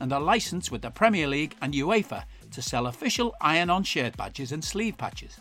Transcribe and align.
and 0.00 0.12
are 0.12 0.20
licensed 0.20 0.70
with 0.70 0.82
the 0.82 0.90
Premier 0.90 1.26
League 1.26 1.56
and 1.60 1.74
UEFA 1.74 2.24
to 2.50 2.62
sell 2.62 2.86
official 2.86 3.34
iron 3.40 3.70
on 3.70 3.82
shirt 3.82 4.16
badges 4.16 4.52
and 4.52 4.64
sleeve 4.64 4.96
patches. 4.98 5.38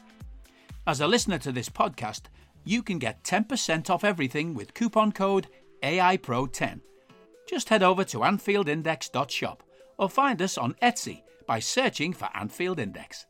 As 0.87 1.01
a 1.01 1.07
listener 1.07 1.37
to 1.39 1.51
this 1.51 1.69
podcast, 1.69 2.23
you 2.63 2.83
can 2.83 2.99
get 2.99 3.23
10% 3.23 3.89
off 3.89 4.03
everything 4.03 4.53
with 4.53 4.73
coupon 4.73 5.11
code 5.11 5.47
AIPRO10. 5.83 6.81
Just 7.47 7.69
head 7.69 7.83
over 7.83 8.03
to 8.05 8.19
AnfieldIndex.shop 8.19 9.63
or 9.97 10.09
find 10.09 10.41
us 10.41 10.57
on 10.57 10.75
Etsy 10.81 11.21
by 11.47 11.59
searching 11.59 12.13
for 12.13 12.29
Anfield 12.33 12.79
Index. 12.79 13.25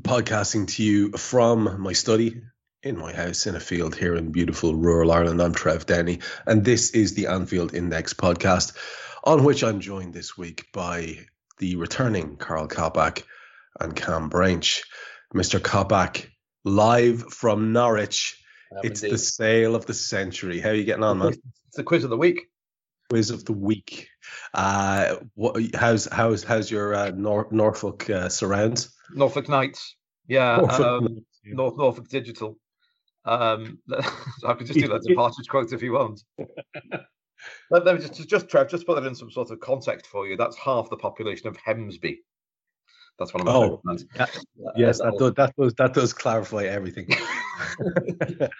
podcasting 0.00 0.66
to 0.74 0.82
you 0.82 1.12
from 1.12 1.80
my 1.80 1.92
study 1.92 2.42
in 2.82 2.98
my 2.98 3.12
house 3.12 3.46
in 3.46 3.56
a 3.56 3.60
field 3.60 3.96
here 3.96 4.14
in 4.14 4.30
beautiful 4.30 4.74
rural 4.74 5.10
Ireland. 5.10 5.40
I'm 5.40 5.54
Trev 5.54 5.86
Downey, 5.86 6.18
and 6.46 6.64
this 6.64 6.90
is 6.90 7.14
the 7.14 7.28
Anfield 7.28 7.74
Index 7.74 8.12
podcast, 8.12 8.76
on 9.24 9.42
which 9.42 9.64
I'm 9.64 9.80
joined 9.80 10.14
this 10.14 10.36
week 10.36 10.66
by 10.72 11.18
the 11.58 11.76
returning 11.76 12.36
Karl 12.36 12.68
Coppack 12.68 13.22
and 13.80 13.96
Kam 13.96 14.28
Brainch. 14.28 14.84
Mr. 15.34 15.58
Coppack, 15.58 16.28
live 16.64 17.32
from 17.32 17.72
Norwich. 17.72 18.40
It's 18.82 19.00
the 19.00 19.18
sale 19.18 19.74
of 19.74 19.86
the 19.86 19.94
century. 19.94 20.60
How 20.60 20.70
are 20.70 20.74
you 20.74 20.84
getting 20.84 21.04
on, 21.04 21.18
man? 21.18 21.28
It's 21.28 21.76
the 21.76 21.82
quiz 21.82 22.04
of 22.04 22.10
the 22.10 22.16
week. 22.16 22.42
Quiz 23.08 23.30
of 23.30 23.44
the 23.44 23.52
week. 23.52 24.08
Uh, 24.52 25.16
what, 25.34 25.60
how's 25.74 26.06
how's 26.06 26.42
how's 26.42 26.70
your 26.70 26.94
uh, 26.94 27.12
Nor- 27.14 27.48
Norfolk 27.50 28.08
uh, 28.10 28.28
surrounds? 28.28 28.94
Norfolk 29.12 29.48
Knights. 29.48 29.96
Yeah. 30.26 30.56
Norfolk 30.56 30.80
um, 30.80 31.04
Knights, 31.04 31.40
yeah. 31.44 31.54
North 31.54 31.76
Norfolk 31.76 32.08
Digital. 32.08 32.58
Um, 33.24 33.78
I 34.46 34.54
could 34.54 34.66
just 34.66 34.78
do 34.78 34.88
that 34.88 35.02
departures 35.06 35.46
quote 35.46 35.72
if 35.72 35.82
you 35.82 35.92
want. 35.92 36.22
Let, 37.70 37.84
let 37.84 37.94
me 37.96 38.00
just, 38.06 38.28
just, 38.28 38.48
Trev, 38.48 38.68
just 38.68 38.86
put 38.86 39.00
that 39.00 39.06
in 39.06 39.14
some 39.14 39.30
sort 39.30 39.50
of 39.50 39.60
context 39.60 40.06
for 40.06 40.26
you. 40.26 40.36
That's 40.36 40.56
half 40.56 40.90
the 40.90 40.96
population 40.96 41.48
of 41.48 41.56
Hemsby. 41.56 42.18
That's 43.18 43.32
one 43.32 43.42
of 43.42 43.46
my 43.46 43.52
Oh, 43.52 43.80
that- 44.14 44.44
yes, 44.76 44.98
that 44.98 45.16
does, 45.18 45.34
that 45.34 45.54
does 45.56 45.74
that 45.74 45.94
does 45.94 46.12
clarify 46.12 46.64
everything. 46.64 47.08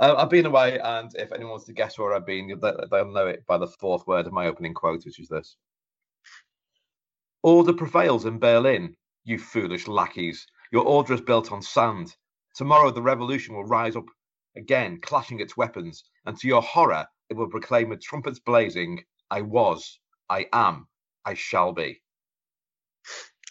Uh, 0.00 0.14
I've 0.16 0.30
been 0.30 0.46
away, 0.46 0.80
and 0.80 1.14
if 1.16 1.30
anyone 1.30 1.50
wants 1.50 1.66
to 1.66 1.74
guess 1.74 1.98
where 1.98 2.14
I've 2.14 2.24
been, 2.24 2.58
they- 2.58 2.72
they'll 2.90 3.12
know 3.12 3.26
it 3.26 3.44
by 3.46 3.58
the 3.58 3.66
fourth 3.66 4.06
word 4.06 4.26
of 4.26 4.32
my 4.32 4.46
opening 4.46 4.72
quote, 4.72 5.04
which 5.04 5.20
is 5.20 5.28
this 5.28 5.56
Order 7.42 7.74
prevails 7.74 8.24
in 8.24 8.38
Berlin, 8.38 8.96
you 9.24 9.38
foolish 9.38 9.86
lackeys. 9.86 10.46
Your 10.72 10.84
order 10.84 11.12
is 11.12 11.20
built 11.20 11.52
on 11.52 11.60
sand. 11.60 12.16
Tomorrow 12.54 12.92
the 12.92 13.02
revolution 13.02 13.54
will 13.54 13.66
rise 13.66 13.94
up 13.94 14.06
again, 14.56 15.00
clashing 15.02 15.40
its 15.40 15.58
weapons, 15.58 16.04
and 16.24 16.34
to 16.38 16.48
your 16.48 16.62
horror, 16.62 17.06
it 17.30 17.36
will 17.36 17.48
proclaim 17.48 17.88
with 17.88 18.02
trumpets 18.02 18.40
blazing, 18.40 19.04
I 19.30 19.42
was, 19.42 19.98
I 20.28 20.46
am, 20.52 20.88
I 21.24 21.34
shall 21.34 21.72
be. 21.72 22.02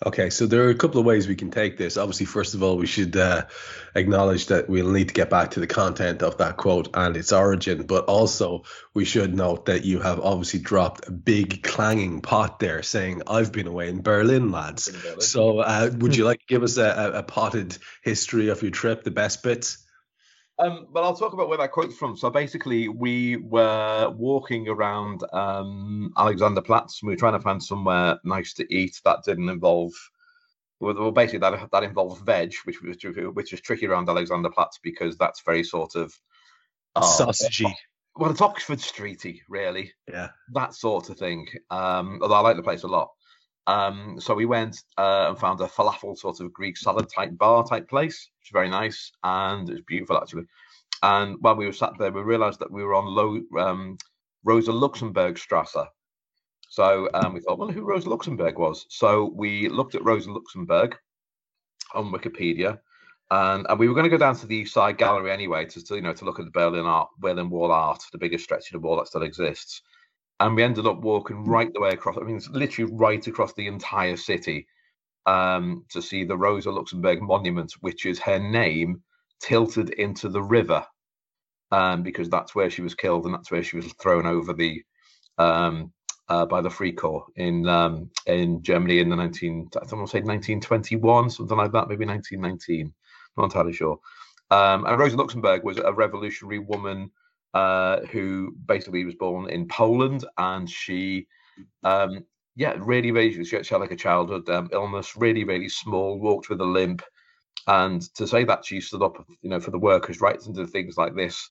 Okay, 0.06 0.30
so 0.30 0.46
there 0.46 0.66
are 0.66 0.70
a 0.70 0.76
couple 0.76 1.02
of 1.02 1.06
ways 1.06 1.28
we 1.28 1.36
can 1.36 1.52
take 1.52 1.78
this. 1.78 1.98
Obviously, 1.98 2.26
first 2.26 2.54
of 2.54 2.64
all, 2.64 2.78
we 2.78 2.88
should 2.88 3.18
uh, 3.18 3.46
acknowledge 3.96 4.46
that 4.46 4.70
we'll 4.70 4.92
need 4.92 5.10
to 5.10 5.14
get 5.14 5.30
back 5.30 5.52
to 5.52 5.60
the 5.60 5.68
content 5.68 6.22
of 6.22 6.38
that 6.38 6.56
quote 6.56 6.88
and 6.94 7.18
its 7.18 7.34
origin, 7.34 7.86
but 7.86 8.06
also 8.06 8.64
we 8.94 9.04
should 9.04 9.36
note 9.36 9.66
that 9.66 9.84
you 9.84 10.00
have 10.00 10.22
obviously 10.22 10.62
dropped 10.62 11.10
a 11.10 11.12
big 11.12 11.64
clanging 11.64 12.22
pot 12.22 12.60
there 12.60 12.82
saying, 12.82 13.24
I've 13.28 13.52
been 13.52 13.68
away 13.68 13.90
in 13.90 14.02
Berlin, 14.02 14.52
lads. 14.52 14.88
In 14.88 15.02
Berlin. 15.02 15.22
So, 15.22 15.60
uh, 15.60 15.92
would 15.98 16.16
you 16.16 16.24
like 16.24 16.40
to 16.40 16.46
give 16.48 16.64
us 16.64 16.78
a, 16.78 16.86
a, 16.86 17.12
a 17.20 17.24
potted 17.24 17.78
history 18.02 18.48
of 18.48 18.62
your 18.62 18.72
trip, 18.72 19.04
the 19.04 19.12
best 19.12 19.44
bits? 19.44 19.86
Um, 20.60 20.88
but 20.92 21.04
I'll 21.04 21.16
talk 21.16 21.32
about 21.34 21.48
where 21.48 21.58
that 21.58 21.72
quote's 21.72 21.96
from. 21.96 22.18
So 22.18 22.30
basically, 22.30 22.90
we 22.90 23.38
were 23.38 24.10
walking 24.10 24.68
around 24.68 25.24
um, 25.32 26.12
Alexanderplatz. 26.18 27.02
We 27.02 27.14
were 27.14 27.16
trying 27.16 27.34
to 27.34 27.40
find 27.40 27.64
somewhere 27.64 28.20
nice 28.26 28.54
to 28.56 28.74
eat 28.74 29.00
that 29.06 29.24
didn't 29.26 29.50
involve. 29.50 29.94
Well, 30.82 31.12
basically, 31.12 31.40
that 31.40 31.72
that 31.72 31.84
involves 31.84 32.22
veg, 32.22 32.54
which 32.66 32.82
was 32.82 32.98
which 33.34 33.54
is 33.54 33.62
tricky 33.62 33.88
around 33.88 34.08
Alexanderplatz 34.08 34.80
because 34.84 35.18
that's 35.18 35.42
very 35.42 35.64
sort 35.64 35.96
of 35.96 36.14
uh, 36.96 37.02
Sausagey. 37.02 37.74
Well, 38.16 38.32
it's 38.32 38.42
Oxford 38.42 38.80
Streety, 38.80 39.40
really 39.48 39.94
Yeah. 40.12 40.30
that 40.54 40.74
sort 40.74 41.10
of 41.10 41.18
thing. 41.18 41.48
Um, 41.70 42.20
although 42.22 42.36
I 42.36 42.42
like 42.42 42.58
the 42.58 42.64
place 42.64 42.84
a 42.84 42.88
lot. 42.88 43.12
Um, 43.68 44.20
so 44.20 44.34
we 44.34 44.46
went 44.46 44.78
uh, 44.98 45.28
and 45.30 45.38
found 45.38 45.62
a 45.62 45.68
falafel 45.68 46.18
sort 46.18 46.40
of 46.40 46.54
Greek 46.54 46.78
salad 46.78 47.08
type 47.10 47.38
bar 47.38 47.64
type 47.64 47.88
place, 47.88 48.30
which 48.40 48.50
is 48.50 48.54
very 48.54 48.70
nice 48.70 49.12
and 49.24 49.70
it 49.70 49.74
was 49.74 49.82
beautiful 49.82 50.18
actually. 50.18 50.46
And 51.04 51.38
while 51.42 51.56
we 51.56 51.66
were 51.66 51.74
sat 51.74 51.94
there, 52.00 52.12
we 52.12 52.22
realised 52.22 52.60
that 52.60 52.72
we 52.72 52.84
were 52.84 52.96
on 52.96 53.06
low, 53.06 53.42
um, 53.60 53.98
Rosa 54.44 54.72
Luxemburg 54.72 55.38
Strasse. 55.38 55.88
So 56.70 57.10
um, 57.14 57.34
we 57.34 57.40
thought, 57.40 57.58
well, 57.58 57.70
who 57.70 57.84
Rosa 57.84 58.10
Luxemburg 58.10 58.58
was. 58.58 58.86
So 58.90 59.32
we 59.36 59.70
looked 59.70 59.96
at 59.96 60.04
Rosa 60.04 60.32
Luxemburg 60.32 60.98
on 61.94 62.12
Wikipedia, 62.12 62.80
and, 63.32 63.66
and 63.70 63.80
we 63.80 63.88
were 63.88 63.96
going 63.96 64.04
to 64.04 64.10
go 64.10 64.18
down 64.18 64.36
to 64.36 64.48
the 64.48 64.58
East 64.58 64.74
Side 64.74 64.98
Gallery 64.98 65.32
anyway 65.32 65.66
to, 65.66 65.84
to 65.84 65.96
you 65.96 66.02
know 66.02 66.14
to 66.14 66.26
look 66.26 66.40
at 66.40 66.46
the 66.46 66.52
Berlin 66.52 66.86
art, 66.86 67.10
Berlin 67.18 67.50
Wall 67.50 67.72
art, 67.72 68.04
the 68.12 68.18
biggest 68.18 68.44
stretch 68.44 68.68
of 68.68 68.74
the 68.74 68.86
wall 68.86 68.98
that 68.98 69.08
still 69.08 69.24
exists 69.24 69.82
and 70.40 70.56
we 70.56 70.64
ended 70.64 70.88
up 70.88 71.00
walking 71.00 71.44
right 71.44 71.72
the 71.74 71.82
way 71.82 71.90
across. 71.90 72.18
I 72.18 72.24
mean, 72.24 72.38
it's 72.38 72.50
literally 72.50 72.92
right 72.94 73.26
across 73.28 73.54
the 73.54 73.68
entire 73.68 74.16
city 74.16 74.68
um, 75.26 75.86
to 75.90 76.02
see 76.02 76.24
the 76.24 76.38
Rosa 76.38 76.72
Luxemburg 76.72 77.22
monument, 77.22 77.74
which 77.82 78.06
is 78.06 78.20
her 78.20 78.40
name 78.40 79.02
tilted 79.42 79.90
into 79.92 80.30
the 80.30 80.42
river, 80.42 80.86
um, 81.72 82.04
because 82.04 82.30
that's 82.30 82.56
where 82.56 82.70
she 82.70 82.82
was 82.82 82.96
killed 82.96 83.26
and 83.26 83.34
that's 83.34 83.52
where 83.52 83.64
she 83.64 83.76
was 83.76 83.92
thrown 84.02 84.26
over 84.26 84.54
the 84.54 84.82
um, 85.38 85.92
uh, 86.30 86.46
by 86.46 86.62
the 86.62 86.70
Free 86.70 86.92
Corps 86.92 87.26
in 87.36 87.68
um, 87.68 88.10
in 88.26 88.62
Germany 88.62 89.00
in 89.00 89.10
the 89.10 89.16
19 89.16 89.70
I 89.76 89.80
want 89.80 89.90
to 89.90 90.12
say 90.12 90.22
1921, 90.22 91.30
something 91.32 91.58
like 91.58 91.72
that, 91.72 91.90
maybe 91.90 92.06
1919. 92.06 92.94
Not 93.38 93.46
entirely 93.46 93.74
sure. 93.74 94.00
Um, 94.52 94.86
and 94.86 94.98
Rosa 94.98 95.16
Luxemburg 95.16 95.64
was 95.64 95.78
a 95.78 95.94
revolutionary 95.94 96.60
woman 96.60 97.12
uh, 97.54 98.02
who 98.12 98.56
basically 98.66 99.06
was 99.06 99.16
born 99.16 99.50
in 99.50 99.68
Poland, 99.68 100.26
and 100.38 100.70
she, 100.70 101.28
um, 101.84 102.26
yeah, 102.56 102.76
really, 102.78 103.12
really, 103.12 103.44
she 103.44 103.56
had 103.56 103.80
like 103.80 103.92
a 103.92 103.96
childhood 103.96 104.50
um, 104.50 104.70
illness, 104.72 105.16
really, 105.16 105.44
really 105.44 105.70
small, 105.70 106.20
walked 106.20 106.50
with 106.50 106.62
a 106.62 106.66
limp, 106.66 107.02
and 107.68 108.02
to 108.16 108.28
say 108.28 108.44
that 108.44 108.66
she 108.66 108.82
stood 108.82 109.04
up, 109.04 109.26
you 109.42 109.50
know, 109.50 109.60
for 109.60 109.72
the 109.72 109.80
workers' 109.80 110.22
rights 110.22 110.46
and 110.46 110.56
did 110.56 110.70
things 110.70 110.98
like 110.98 111.16
this 111.16 111.50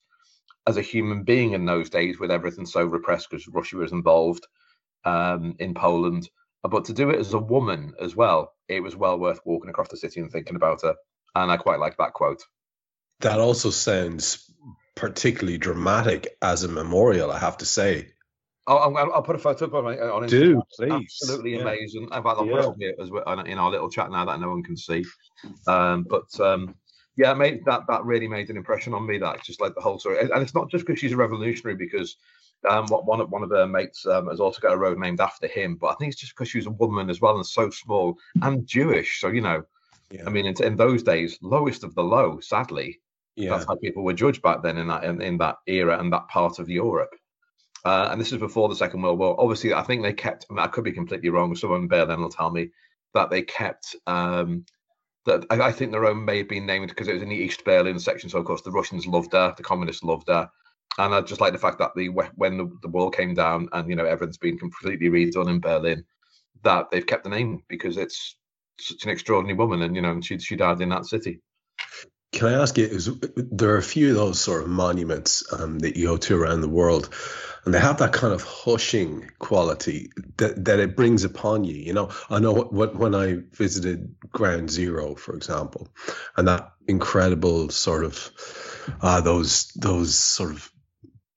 as 0.67 0.77
a 0.77 0.81
human 0.81 1.23
being 1.23 1.53
in 1.53 1.65
those 1.65 1.89
days, 1.89 2.19
with 2.19 2.31
everything 2.31 2.65
so 2.65 2.83
repressed 2.83 3.29
because 3.29 3.47
Russia 3.47 3.77
was 3.77 3.91
involved 3.91 4.45
um, 5.05 5.55
in 5.59 5.73
Poland, 5.73 6.29
but 6.63 6.85
to 6.85 6.93
do 6.93 7.09
it 7.09 7.19
as 7.19 7.33
a 7.33 7.39
woman 7.39 7.93
as 8.01 8.15
well, 8.15 8.53
it 8.67 8.81
was 8.81 8.95
well 8.95 9.17
worth 9.17 9.39
walking 9.45 9.69
across 9.69 9.89
the 9.89 9.97
city 9.97 10.19
and 10.19 10.31
thinking 10.31 10.55
about 10.55 10.81
her, 10.83 10.95
and 11.35 11.51
I 11.51 11.57
quite 11.57 11.79
like 11.79 11.97
that 11.97 12.13
quote. 12.13 12.43
That 13.21 13.39
also 13.39 13.69
sounds 13.69 14.49
particularly 14.99 15.57
dramatic 15.57 16.37
as 16.41 16.63
a 16.63 16.67
memorial, 16.67 17.31
I 17.31 17.39
have 17.39 17.57
to 17.57 17.65
say. 17.65 18.09
I'll, 18.67 18.95
I'll, 18.95 19.13
I'll 19.13 19.23
put 19.23 19.35
a 19.35 19.39
photo 19.39 19.65
up 19.65 19.73
on, 19.73 19.83
my, 19.85 19.97
on 19.97 20.27
Do, 20.27 20.61
please. 20.75 20.91
Absolutely 20.91 21.55
Yeah. 21.55 21.61
amazing. 21.61 22.03
In 22.03 22.09
fact, 22.09 22.25
I'll 22.25 22.35
put 22.35 22.49
Yeah. 22.49 22.59
it 22.59 22.65
up 22.65 22.75
here 22.77 22.95
as 23.01 23.09
well 23.09 23.39
in 23.39 23.57
our 23.57 23.71
little 23.71 23.89
chat 23.89 24.11
now 24.11 24.25
that 24.25 24.39
no 24.39 24.49
one 24.49 24.61
can 24.61 24.77
see. 24.77 25.03
Um, 25.65 26.03
but 26.03 26.29
um, 26.39 26.75
yeah, 27.15 27.31
it 27.31 27.37
made 27.37 27.65
that 27.65 27.87
that 27.87 28.05
really 28.05 28.27
made 28.27 28.49
an 28.49 28.57
impression 28.57 28.93
on 28.93 29.07
me. 29.07 29.17
That 29.17 29.43
just 29.43 29.61
like 29.61 29.73
the 29.73 29.81
whole 29.81 29.99
story, 29.99 30.19
and 30.19 30.29
and 30.31 30.43
it's 30.43 30.53
not 30.53 30.69
just 30.69 30.85
because 30.85 30.99
she's 30.99 31.13
a 31.13 31.17
revolutionary, 31.17 31.77
because 31.77 32.15
Um, 32.69 32.87
what 32.87 33.05
one 33.05 33.21
of 33.21 33.29
one 33.31 33.43
of 33.43 33.51
her 33.51 33.65
mates 33.67 34.05
um, 34.05 34.27
has 34.27 34.41
also 34.41 34.59
got 34.59 34.73
a 34.73 34.77
road 34.77 34.99
named 34.99 35.21
after 35.21 35.47
him, 35.47 35.77
but 35.77 35.87
I 35.87 35.95
think 35.95 36.11
it's 36.11 36.19
just 36.21 36.33
because 36.35 36.49
she 36.49 36.57
was 36.57 36.67
a 36.67 36.71
woman 36.83 37.09
as 37.09 37.21
well 37.21 37.37
and 37.37 37.45
so 37.45 37.69
small 37.69 38.17
and 38.41 38.67
Jewish. 38.67 39.21
So 39.21 39.29
you 39.29 39.41
know, 39.41 39.63
Yeah. 40.11 40.25
I 40.27 40.29
mean, 40.29 40.45
in, 40.45 40.55
in 40.63 40.75
those 40.75 41.01
days, 41.03 41.39
lowest 41.41 41.83
of 41.85 41.95
the 41.95 42.03
low. 42.03 42.39
Sadly, 42.41 42.99
yeah. 43.39 43.51
that's 43.51 43.65
how 43.65 43.75
people 43.75 44.03
were 44.03 44.13
judged 44.13 44.41
back 44.41 44.61
then 44.63 44.77
in 44.77 44.87
that 44.87 45.03
in, 45.03 45.21
in 45.21 45.37
that 45.37 45.57
era 45.67 45.99
and 45.99 46.11
that 46.13 46.27
part 46.27 46.59
of 46.59 46.69
Europe. 46.69 47.13
Uh, 47.85 48.09
and 48.11 48.19
this 48.19 48.31
is 48.31 48.39
before 48.39 48.67
the 48.67 48.75
Second 48.75 49.01
World 49.01 49.19
War. 49.19 49.39
Obviously, 49.39 49.73
I 49.73 49.83
think 49.83 50.03
they 50.03 50.13
kept. 50.13 50.45
I, 50.49 50.53
mean, 50.53 50.59
I 50.59 50.67
could 50.67 50.83
be 50.83 50.91
completely 50.91 51.29
wrong. 51.29 51.55
Someone 51.55 51.83
in 51.83 51.87
Berlin 51.87 52.19
will 52.19 52.29
tell 52.29 52.51
me 52.51 52.69
that 53.13 53.29
they 53.29 53.41
kept. 53.41 53.95
Um, 54.05 54.65
that 55.25 55.45
I, 55.49 55.61
I 55.61 55.71
think 55.71 55.91
the 55.91 55.99
Rome 55.99 56.25
may 56.25 56.39
have 56.39 56.49
been 56.49 56.65
named 56.65 56.89
because 56.89 57.07
it 57.07 57.13
was 57.13 57.23
in 57.23 57.29
the 57.29 57.35
East 57.35 57.63
Berlin 57.63 57.99
section. 57.99 58.29
So 58.29 58.39
of 58.39 58.45
course 58.45 58.61
the 58.61 58.71
Russians 58.71 59.07
loved 59.07 59.33
her, 59.33 59.53
the 59.55 59.63
communists 59.63 60.03
loved 60.03 60.27
her, 60.27 60.49
and 60.97 61.13
I 61.13 61.21
just 61.21 61.41
like 61.41 61.53
the 61.53 61.59
fact 61.59 61.79
that 61.79 61.91
the 61.95 62.09
when 62.09 62.57
the, 62.57 62.69
the 62.81 62.89
wall 62.89 63.09
came 63.09 63.33
down 63.33 63.69
and 63.71 63.89
you 63.89 63.95
know 63.95 64.05
everything's 64.05 64.37
been 64.37 64.57
completely 64.57 65.09
redone 65.09 65.49
in 65.49 65.59
Berlin, 65.59 66.03
that 66.63 66.89
they've 66.91 67.05
kept 67.05 67.23
the 67.23 67.29
name 67.29 67.63
because 67.69 67.97
it's 67.97 68.35
such 68.79 69.05
an 69.05 69.11
extraordinary 69.11 69.57
woman, 69.57 69.81
and 69.83 69.95
you 69.95 70.01
know 70.01 70.11
and 70.11 70.25
she 70.25 70.37
she 70.39 70.55
died 70.55 70.81
in 70.81 70.89
that 70.89 71.05
city. 71.05 71.41
Can 72.31 72.47
I 72.47 72.61
ask 72.61 72.77
you? 72.77 72.85
Is 72.85 73.09
there 73.35 73.71
are 73.71 73.77
a 73.77 73.83
few 73.83 74.09
of 74.09 74.15
those 74.15 74.39
sort 74.39 74.63
of 74.63 74.69
monuments 74.69 75.43
um, 75.51 75.79
that 75.79 75.97
you 75.97 76.07
go 76.07 76.17
to 76.17 76.39
around 76.39 76.61
the 76.61 76.69
world, 76.69 77.09
and 77.65 77.73
they 77.73 77.79
have 77.79 77.97
that 77.97 78.13
kind 78.13 78.33
of 78.33 78.43
hushing 78.43 79.29
quality 79.39 80.11
that, 80.37 80.65
that 80.65 80.79
it 80.79 80.95
brings 80.95 81.23
upon 81.23 81.63
you. 81.63 81.75
You 81.75 81.93
know, 81.93 82.11
I 82.29 82.39
know 82.39 82.51
what, 82.51 82.71
what 82.71 82.95
when 82.95 83.15
I 83.15 83.39
visited 83.51 84.15
Ground 84.31 84.69
Zero, 84.69 85.15
for 85.15 85.35
example, 85.35 85.87
and 86.37 86.47
that 86.47 86.71
incredible 86.87 87.69
sort 87.69 88.05
of 88.05 88.31
uh, 89.01 89.21
those 89.21 89.71
those 89.75 90.15
sort 90.15 90.51
of 90.51 90.71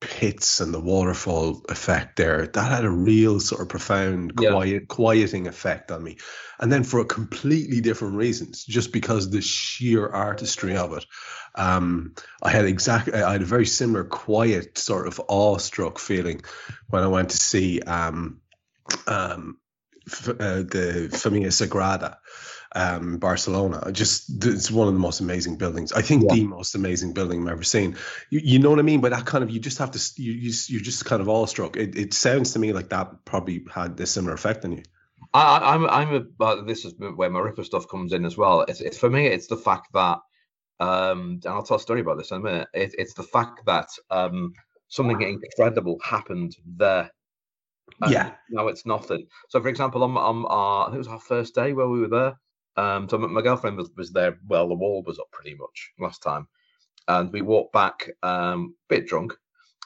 pits 0.02 0.60
and 0.60 0.74
the 0.74 0.80
waterfall 0.80 1.62
effect 1.68 2.16
there 2.16 2.46
that 2.48 2.70
had 2.70 2.84
a 2.84 2.90
real 2.90 3.40
sort 3.40 3.62
of 3.62 3.68
profound 3.68 4.32
Yeah. 4.40 4.50
quiet 4.50 4.88
quieting 4.88 5.46
effect 5.46 5.90
on 5.90 6.02
me. 6.02 6.18
And 6.58 6.70
then 6.72 6.82
for 6.84 7.00
a 7.00 7.04
completely 7.04 7.80
different 7.80 8.16
reasons 8.16 8.64
just 8.64 8.92
because 8.92 9.30
the 9.30 9.40
sheer 9.40 10.06
artistry 10.08 10.76
of 10.76 10.92
it. 10.92 11.06
Um 11.54 12.14
i 12.42 12.50
had 12.50 12.64
exactly 12.64 13.14
i 13.14 13.32
had 13.32 13.42
a 13.42 13.46
very 13.46 13.66
similar 13.66 14.04
quiet 14.04 14.76
sort 14.78 15.06
of 15.06 15.20
awestruck 15.28 15.98
feeling 15.98 16.42
when 16.88 17.02
i 17.02 17.08
went 17.08 17.30
to 17.30 17.36
see 17.36 17.80
um 17.82 18.40
um 19.06 19.58
f- 20.06 20.28
uh, 20.28 20.62
the 20.62 21.08
Familia 21.12 21.50
Sagrada 21.50 22.16
um 22.74 23.18
Barcelona 23.18 23.92
just 23.92 24.44
it's 24.44 24.70
one 24.70 24.88
of 24.88 24.94
the 24.94 25.00
most 25.00 25.20
amazing 25.20 25.56
buildings 25.56 25.92
I 25.92 26.02
think 26.02 26.28
Yeah. 26.28 26.34
the 26.34 26.44
most 26.44 26.74
amazing 26.74 27.12
building 27.12 27.42
I've 27.42 27.52
ever 27.52 27.64
seen 27.64 27.96
you, 28.30 28.40
you 28.42 28.58
know 28.58 28.70
what 28.70 28.78
I 28.78 28.82
mean 28.82 29.00
by 29.00 29.10
that 29.10 29.26
kind 29.26 29.44
of 29.44 29.50
you 29.50 29.60
just 29.60 29.78
have 29.78 29.90
to 29.92 30.22
you, 30.22 30.32
you 30.32 30.52
you're 30.68 30.80
just 30.82 31.04
kind 31.04 31.20
of 31.20 31.28
awestruck 31.28 31.76
it, 31.76 31.96
it 31.96 32.14
sounds 32.14 32.52
to 32.52 32.58
me 32.58 32.72
like 32.72 32.88
that 32.90 33.24
probably 33.24 33.64
had 33.72 33.98
a 34.00 34.06
similar 34.06 34.34
effect 34.34 34.64
on 34.64 34.72
you 34.72 34.82
I, 35.34 35.74
I'm 35.74 35.86
I'm 35.88 36.14
a 36.14 36.20
but 36.20 36.66
this 36.66 36.84
is 36.84 36.94
where 36.98 37.30
my 37.30 37.40
Ripper 37.40 37.64
stuff 37.64 37.88
comes 37.88 38.12
in 38.12 38.24
as 38.24 38.36
well. 38.36 38.62
It's, 38.62 38.80
it's 38.80 38.98
for 38.98 39.08
me, 39.08 39.26
it's 39.26 39.46
the 39.46 39.56
fact 39.56 39.92
that 39.94 40.18
um 40.80 41.40
and 41.44 41.46
I'll 41.46 41.62
tell 41.62 41.76
a 41.76 41.80
story 41.80 42.00
about 42.00 42.18
this 42.18 42.30
in 42.30 42.38
a 42.38 42.40
minute. 42.40 42.68
It, 42.74 42.94
it's 42.98 43.14
the 43.14 43.22
fact 43.22 43.64
that 43.66 43.88
um 44.10 44.52
something 44.88 45.20
incredible 45.22 45.98
happened 46.02 46.56
there. 46.66 47.10
Yeah. 48.08 48.32
Now 48.50 48.68
it's 48.68 48.84
nothing. 48.84 49.26
So 49.48 49.60
for 49.62 49.68
example, 49.68 50.02
on 50.02 50.16
on 50.16 50.44
our 50.46 50.82
I 50.82 50.86
think 50.86 50.96
it 50.96 50.98
was 50.98 51.08
our 51.08 51.20
first 51.20 51.54
day 51.54 51.72
where 51.72 51.88
we 51.88 52.00
were 52.00 52.08
there. 52.08 52.34
Um 52.76 53.08
so 53.08 53.18
my, 53.18 53.42
girlfriend 53.42 53.76
was, 53.76 53.90
was 53.96 54.12
there, 54.12 54.38
well, 54.46 54.68
the 54.68 54.74
wall 54.74 55.02
was 55.06 55.18
up 55.18 55.30
pretty 55.32 55.56
much 55.56 55.92
last 55.98 56.22
time. 56.22 56.48
And 57.08 57.32
we 57.32 57.42
walked 57.42 57.72
back 57.72 58.10
um 58.22 58.74
a 58.90 58.94
bit 58.94 59.06
drunk 59.06 59.34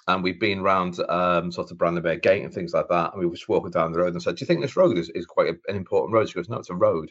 and 0.09 0.23
we've 0.23 0.39
been 0.41 0.63
round 0.63 0.99
um, 1.09 1.51
sort 1.51 1.71
of 1.71 1.79
Brandenburg 1.79 2.23
Gate 2.23 2.45
and 2.45 2.53
things 2.55 2.73
like 2.73 2.89
that. 2.89 3.13
And 3.13 3.21
we 3.21 3.27
were 3.27 3.35
just 3.35 3.49
walking 3.49 3.71
down 3.71 3.93
the 3.93 3.99
road 3.99 4.13
and 4.13 4.23
said, 4.23 4.37
"Do 4.37 4.43
you 4.43 4.47
think 4.47 4.61
this 4.61 4.77
road 4.77 4.99
is, 4.99 5.09
is 5.11 5.27
quite 5.27 5.49
a, 5.49 5.59
an 5.71 5.77
important 5.77 6.15
road?" 6.15 6.29
She 6.29 6.35
goes, 6.35 6.49
"No, 6.49 6.59
it's 6.59 6.71
a 6.71 6.75
road. 6.75 7.11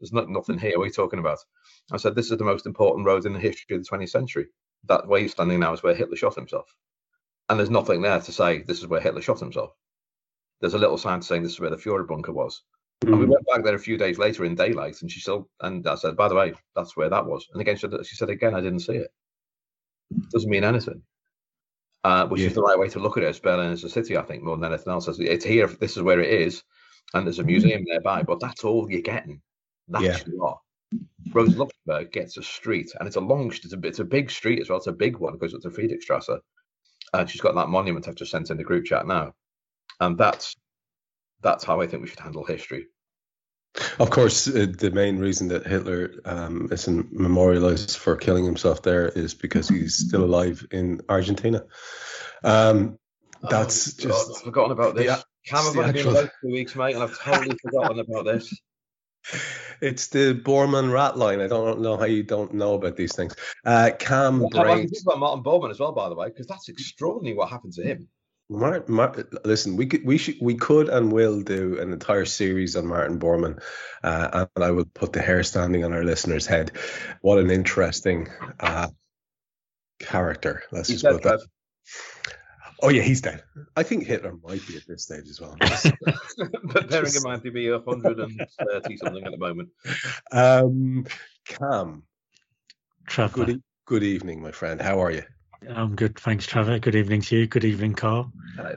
There's 0.00 0.12
not, 0.12 0.28
nothing 0.28 0.58
here. 0.58 0.78
What 0.78 0.84
are 0.84 0.86
you 0.86 0.92
talking 0.92 1.18
about?" 1.18 1.38
I 1.90 1.96
said, 1.96 2.14
"This 2.14 2.30
is 2.30 2.38
the 2.38 2.44
most 2.44 2.66
important 2.66 3.06
road 3.06 3.26
in 3.26 3.32
the 3.32 3.40
history 3.40 3.76
of 3.76 3.84
the 3.84 3.88
20th 3.88 4.10
century. 4.10 4.46
That 4.84 5.08
where 5.08 5.20
you're 5.20 5.28
standing 5.28 5.60
now 5.60 5.72
is 5.72 5.82
where 5.82 5.94
Hitler 5.94 6.16
shot 6.16 6.36
himself, 6.36 6.72
and 7.48 7.58
there's 7.58 7.70
nothing 7.70 8.02
there 8.02 8.20
to 8.20 8.32
say 8.32 8.62
this 8.62 8.78
is 8.78 8.86
where 8.86 9.00
Hitler 9.00 9.22
shot 9.22 9.40
himself. 9.40 9.72
There's 10.60 10.74
a 10.74 10.78
little 10.78 10.98
sign 10.98 11.22
saying 11.22 11.42
this 11.42 11.52
is 11.52 11.60
where 11.60 11.70
the 11.70 11.76
Fuhrer 11.76 12.06
bunker 12.06 12.32
was." 12.32 12.62
And 13.02 13.18
we 13.18 13.26
went 13.26 13.46
back 13.46 13.62
there 13.62 13.74
a 13.74 13.78
few 13.78 13.98
days 13.98 14.18
later 14.18 14.44
in 14.44 14.54
daylight, 14.54 15.02
and 15.02 15.10
she 15.10 15.20
still 15.20 15.48
and 15.60 15.86
I 15.86 15.96
said, 15.96 16.16
"By 16.16 16.28
the 16.28 16.34
way, 16.34 16.54
that's 16.74 16.96
where 16.96 17.10
that 17.10 17.26
was." 17.26 17.46
And 17.52 17.60
again, 17.60 17.76
she 17.76 17.86
said, 17.88 18.06
she 18.06 18.16
said 18.16 18.30
again, 18.30 18.54
"I 18.54 18.60
didn't 18.60 18.80
see 18.80 18.94
it. 18.96 19.12
Doesn't 20.30 20.50
mean 20.50 20.64
anything." 20.64 21.02
uh, 22.04 22.24
which 22.28 22.40
Yeah. 22.40 22.46
is 22.46 22.54
the 22.54 22.62
right 22.62 22.78
way 22.78 22.88
to 22.88 23.00
look 23.00 23.16
at 23.16 23.24
it. 23.24 23.26
As 23.26 23.40
Berlin 23.40 23.72
as 23.72 23.82
a 23.82 23.88
city, 23.88 24.16
I 24.16 24.22
think, 24.22 24.44
more 24.44 24.56
than 24.56 24.70
anything 24.72 24.92
else. 24.92 25.08
It's- 25.08 25.42
here. 25.42 25.66
This 25.66 25.96
is 25.96 26.04
where 26.04 26.20
it 26.20 26.30
is, 26.30 26.62
and 27.14 27.26
there's 27.26 27.40
a 27.40 27.42
museum 27.42 27.82
nearby. 27.82 28.22
But 28.22 28.38
that's 28.38 28.62
all 28.62 28.88
you're 28.88 29.00
getting. 29.00 29.42
That's 29.88 30.24
Yeah. 30.28 30.52
Rosa 31.32 31.58
Luxemburg 31.58 32.12
gets 32.12 32.36
a 32.36 32.44
street, 32.44 32.92
and 33.00 33.08
it's 33.08 33.16
a 33.16 33.20
long, 33.20 33.48
it's 33.48 33.72
a, 33.72 33.80
it's 33.84 33.98
a 33.98 34.04
big 34.04 34.30
street 34.30 34.60
as 34.60 34.68
well. 34.70 34.78
It's 34.78 34.86
a 34.86 34.92
big 34.92 35.16
one. 35.16 35.34
It 35.34 35.40
goes 35.40 35.52
up 35.52 35.62
to 35.62 35.70
Friedrichstrasse, 35.70 36.38
and 37.12 37.28
she's 37.28 37.40
got 37.40 37.56
that 37.56 37.70
monument 37.70 38.06
I've 38.06 38.14
just 38.14 38.30
sent 38.30 38.50
in 38.52 38.56
the 38.56 38.62
group 38.62 38.84
chat 38.84 39.04
now, 39.08 39.34
and 39.98 40.16
that's 40.16 40.54
that's 41.42 41.64
how 41.64 41.80
I 41.80 41.86
think 41.86 42.02
we 42.02 42.08
should 42.08 42.20
handle 42.20 42.44
history. 42.44 42.86
Of 43.98 44.10
course, 44.10 44.48
uh, 44.48 44.66
the 44.78 44.90
main 44.90 45.18
reason 45.18 45.48
that 45.48 45.66
Hitler 45.66 46.10
um, 46.24 46.68
isn't 46.72 47.12
memorialized 47.12 47.98
for 47.98 48.16
killing 48.16 48.44
himself 48.44 48.82
there 48.82 49.08
is 49.08 49.34
because 49.34 49.68
he's 49.68 49.96
still 49.96 50.24
alive 50.24 50.66
in 50.70 51.02
Argentina. 51.10 51.62
Um, 52.42 52.98
that's 53.50 53.92
Oh, 54.04 54.08
God, 54.08 54.26
just 54.26 54.30
I've 54.38 54.42
forgotten 54.44 54.72
about 54.72 54.94
the 54.94 55.04
this. 55.04 55.18
a- 55.20 55.24
Kam, 55.46 55.64
I've 55.66 55.76
only 55.76 55.92
been 55.92 56.08
away 56.08 56.22
two 56.42 56.50
weeks, 56.50 56.74
mate, 56.74 56.94
and 56.94 57.04
I've 57.04 57.16
totally 57.20 57.56
forgotten 57.62 58.00
about 58.00 58.24
this. 58.24 58.52
it's 59.80 60.08
the 60.08 60.34
Bormann 60.34 60.90
rat 60.92 61.16
line. 61.16 61.40
I 61.40 61.46
don't 61.46 61.80
know 61.80 61.96
how 61.96 62.06
you 62.06 62.22
don't 62.22 62.54
know 62.54 62.74
about 62.74 62.96
these 62.96 63.14
things. 63.14 63.34
Uh, 63.64 63.90
Kam 63.98 64.40
Well, 64.40 64.64
I 64.70 64.78
can 64.78 64.88
talk 64.88 65.02
about 65.02 65.18
Martin 65.18 65.44
Bormann 65.44 65.70
as 65.70 65.78
well, 65.78 65.92
by 65.92 66.08
the 66.08 66.14
way, 66.16 66.28
because 66.28 66.46
that's 66.46 66.68
extraordinary 66.68 67.36
what 67.36 67.50
happened 67.50 67.74
to 67.74 67.82
him. 67.84 68.08
Mar- 68.48 68.84
Mar- 68.86 69.26
listen, 69.44 69.76
we 69.76 69.86
could, 69.86 70.04
we 70.04 70.18
should, 70.18 70.36
we 70.40 70.54
could, 70.54 70.88
and 70.88 71.10
will 71.10 71.40
do 71.42 71.80
an 71.80 71.92
entire 71.92 72.24
series 72.24 72.76
on 72.76 72.86
Martin 72.86 73.18
Bormann, 73.18 73.60
uh, 74.04 74.46
and 74.54 74.64
I 74.64 74.70
will 74.70 74.84
put 74.84 75.12
the 75.12 75.20
hair 75.22 75.42
standing 75.42 75.84
on 75.84 75.92
our 75.92 76.04
listeners' 76.04 76.46
head. 76.46 76.70
What 77.22 77.38
an 77.38 77.50
interesting 77.50 78.28
uh, 78.60 78.88
character. 79.98 80.62
Let's 80.70 80.88
He's 80.88 81.02
just 81.02 81.22
put 81.22 81.22
that. 81.24 81.40
Oh 82.82 82.90
yeah, 82.90 83.02
he's 83.02 83.20
dead. 83.20 83.42
I 83.74 83.82
think 83.82 84.04
Hitler 84.04 84.34
might 84.44 84.66
be 84.66 84.76
at 84.76 84.86
this 84.86 85.02
stage 85.02 85.28
as 85.28 85.40
well. 85.40 85.56
but 86.64 86.90
bearing 86.90 87.14
in 87.14 87.22
mind 87.22 87.42
to 87.42 87.50
be 87.50 87.70
130 87.70 88.96
something 88.96 89.24
at 89.24 89.32
the 89.32 89.38
moment. 89.38 89.70
um, 90.30 91.06
Kam, 91.46 92.02
Trevor. 93.06 93.34
good 93.34 93.50
e- 93.56 93.62
good 93.86 94.02
evening, 94.02 94.40
my 94.42 94.52
friend. 94.52 94.80
How 94.80 95.00
are 95.00 95.10
you? 95.10 95.22
I'm 95.68 95.96
good, 95.96 96.18
thanks, 96.18 96.46
Trevor. 96.46 96.78
Good 96.78 96.94
evening 96.94 97.22
to 97.22 97.36
you. 97.36 97.46
Good 97.46 97.64
evening, 97.64 97.94
Karl. 97.94 98.32
Hello 98.56 98.74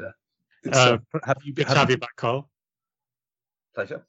there. 0.63 0.73
So, 0.73 0.99
Uh, 1.13 1.19
have 1.25 1.37
you 1.43 1.53
Good 1.53 1.67
have, 1.67 1.73
to 1.75 1.79
have 1.79 1.89
you 1.89 1.97
back, 1.97 2.15
Karl. 2.15 2.49
Pleasure. 3.75 4.05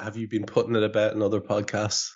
have 0.00 0.16
you 0.16 0.28
been 0.28 0.44
putting 0.44 0.76
it 0.76 0.82
about 0.82 1.14
in 1.14 1.22
other 1.22 1.40
podcasts? 1.40 2.10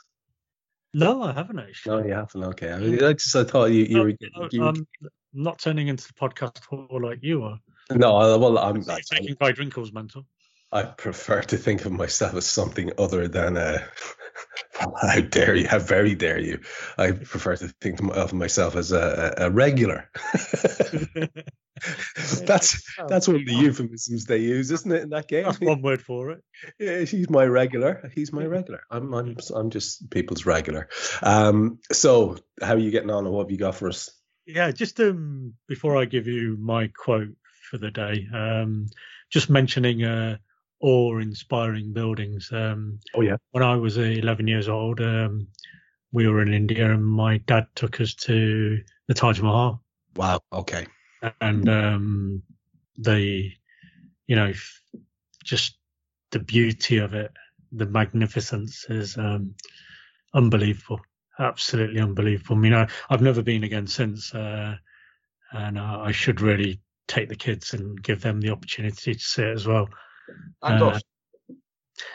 No, 0.94 1.22
I 1.22 1.32
haven't 1.32 1.58
actually. 1.58 1.96
No, 2.02 2.06
you 2.06 2.12
haven't. 2.14 2.44
Okay, 2.44 2.70
I, 2.72 2.78
mean, 2.78 3.02
I 3.02 3.12
just 3.14 3.34
I 3.34 3.44
thought 3.44 3.66
you 3.70 3.84
you, 3.84 3.96
No, 3.96 4.02
were. 4.04 4.12
no, 4.36 4.48
you 4.50 4.64
I'm 4.64 4.86
not 5.32 5.58
turning 5.58 5.88
into 5.88 6.06
the 6.06 6.12
podcast 6.14 6.62
hall 6.64 6.86
like 7.02 7.20
you 7.22 7.44
are. 7.44 7.58
no, 7.90 8.16
I- 8.16 8.36
well, 8.36 8.58
I'm. 8.58 8.82
You're 8.82 8.96
taking 9.10 9.36
Guy 9.40 9.52
Drinkel's 9.52 9.92
mental. 9.92 10.26
I 10.70 10.82
prefer 10.82 11.42
to 11.42 11.56
think 11.56 11.84
of 11.86 11.92
myself 11.92 12.34
as 12.34 12.46
something 12.46 12.90
other 12.98 13.26
than 13.28 13.56
a. 13.56 13.82
How 15.00 15.20
dare 15.20 15.54
you? 15.54 15.68
How 15.68 15.78
very 15.78 16.14
dare 16.14 16.38
you? 16.38 16.60
I 16.98 17.12
prefer 17.12 17.56
to 17.56 17.68
think 17.68 18.00
of 18.00 18.32
myself 18.32 18.76
as 18.76 18.92
a, 18.92 19.34
a 19.36 19.50
regular. 19.50 20.10
that's 22.44 22.84
that's 23.08 23.28
one 23.28 23.36
of 23.36 23.46
the 23.46 23.54
euphemisms 23.54 24.26
they 24.26 24.38
use, 24.38 24.70
isn't 24.70 24.92
it? 24.92 25.02
In 25.02 25.10
that 25.10 25.28
game, 25.28 25.44
That's 25.44 25.60
one 25.60 25.82
word 25.82 26.02
for 26.02 26.30
it. 26.30 26.42
yeah, 26.78 27.00
he's 27.00 27.30
my 27.30 27.44
regular. 27.44 28.10
He's 28.14 28.32
my 28.32 28.44
regular. 28.44 28.82
I'm 28.90 29.12
I'm 29.14 29.36
I'm 29.54 29.70
just 29.70 30.10
people's 30.10 30.46
regular. 30.46 30.88
Um. 31.22 31.78
So, 31.90 32.36
how 32.60 32.74
are 32.74 32.78
you 32.78 32.90
getting 32.90 33.10
on, 33.10 33.24
and 33.24 33.34
what 33.34 33.44
have 33.44 33.50
you 33.50 33.58
got 33.58 33.74
for 33.74 33.88
us? 33.88 34.10
Yeah, 34.46 34.70
just 34.70 35.00
um, 35.00 35.54
before 35.68 35.96
I 35.96 36.04
give 36.04 36.26
you 36.26 36.56
my 36.60 36.88
quote 36.88 37.34
for 37.70 37.78
the 37.78 37.90
day, 37.90 38.26
um, 38.32 38.86
just 39.30 39.48
mentioning 39.48 40.04
uh, 40.04 40.38
awe-inspiring 40.82 41.92
buildings. 41.92 42.50
Um, 42.52 42.98
Oh 43.14 43.22
yeah. 43.22 43.36
when 43.52 43.62
I 43.62 43.76
was 43.76 43.98
uh, 43.98 44.02
11 44.02 44.46
years 44.48 44.68
old, 44.68 45.00
um, 45.00 45.46
we 46.12 46.28
were 46.28 46.42
in 46.42 46.52
India, 46.52 46.92
and 46.92 47.04
my 47.04 47.38
dad 47.38 47.66
took 47.74 48.00
us 48.00 48.14
to 48.14 48.78
the 49.08 49.14
Taj 49.14 49.40
Mahal. 49.40 49.82
Wow. 50.16 50.40
Okay. 50.52 50.86
and 51.40 51.68
um, 51.68 52.42
the 52.98 53.50
you 54.26 54.36
know 54.36 54.52
just 55.44 55.78
the 56.30 56.38
beauty 56.38 56.98
of 56.98 57.14
it 57.14 57.30
the 57.72 57.86
magnificence 57.86 58.86
is 58.90 59.16
um, 59.16 59.54
unbelievable 60.34 61.00
absolutely 61.38 62.00
unbelievable 62.00 62.56
i 62.56 62.58
mean 62.58 62.74
I, 62.74 62.88
i've 63.08 63.22
never 63.22 63.42
been 63.42 63.64
again 63.64 63.86
since 63.86 64.34
uh, 64.34 64.76
and 65.52 65.78
i 65.78 66.12
should 66.12 66.40
really 66.40 66.80
take 67.08 67.28
the 67.28 67.36
kids 67.36 67.74
and 67.74 68.02
give 68.02 68.20
them 68.20 68.40
the 68.40 68.50
opportunity 68.50 69.14
to 69.14 69.20
see 69.20 69.42
it 69.42 69.54
as 69.54 69.66
well. 69.66 69.88
And 70.62 70.82
Uh, 70.82 70.86
us. 70.88 71.02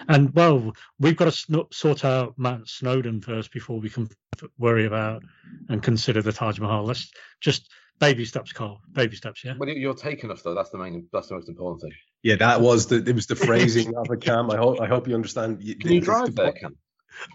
And 0.10 0.34
well, 0.34 0.74
we've 1.00 1.16
got 1.16 1.26
to 1.26 1.32
sno- 1.32 1.68
sort 1.72 2.04
out 2.04 2.34
Matt 2.38 2.68
Snowden 2.68 3.22
first 3.22 3.52
before 3.54 3.80
we 3.80 3.90
can 3.90 4.08
f- 4.42 4.50
worry 4.58 4.86
about 4.86 5.24
and 5.70 5.82
consider 5.82 6.22
the 6.22 6.34
Taj 6.34 6.60
Mahal. 6.60 6.84
Let's 6.84 7.10
just 7.42 7.70
baby 8.00 8.26
steps, 8.26 8.52
Karl. 8.52 8.82
Baby 8.92 9.16
steps, 9.16 9.44
yeah. 9.46 9.54
Well, 9.58 9.70
you're 9.70 9.94
taking 9.94 10.30
us 10.32 10.42
though. 10.42 10.54
That's 10.56 10.72
the 10.72 10.78
main. 10.78 11.08
That's 11.14 11.28
the 11.30 11.36
most 11.36 11.48
important 11.48 11.82
thing. 11.82 11.92
Yeah, 12.24 12.36
that 12.38 12.60
was 12.60 12.88
the 12.88 12.98
it 13.08 13.14
was 13.16 13.28
the 13.28 13.36
phrasing 13.48 13.96
of 13.96 14.08
it, 14.12 14.22
Kam. 14.22 14.52
I 14.52 14.58
hope 14.58 14.82
I 14.82 14.88
hope 14.88 15.08
you 15.08 15.16
understand. 15.16 15.60
Can 15.62 15.92
you 15.94 16.02
drive 16.02 16.36
there, 16.36 16.52
Kam? 16.54 16.76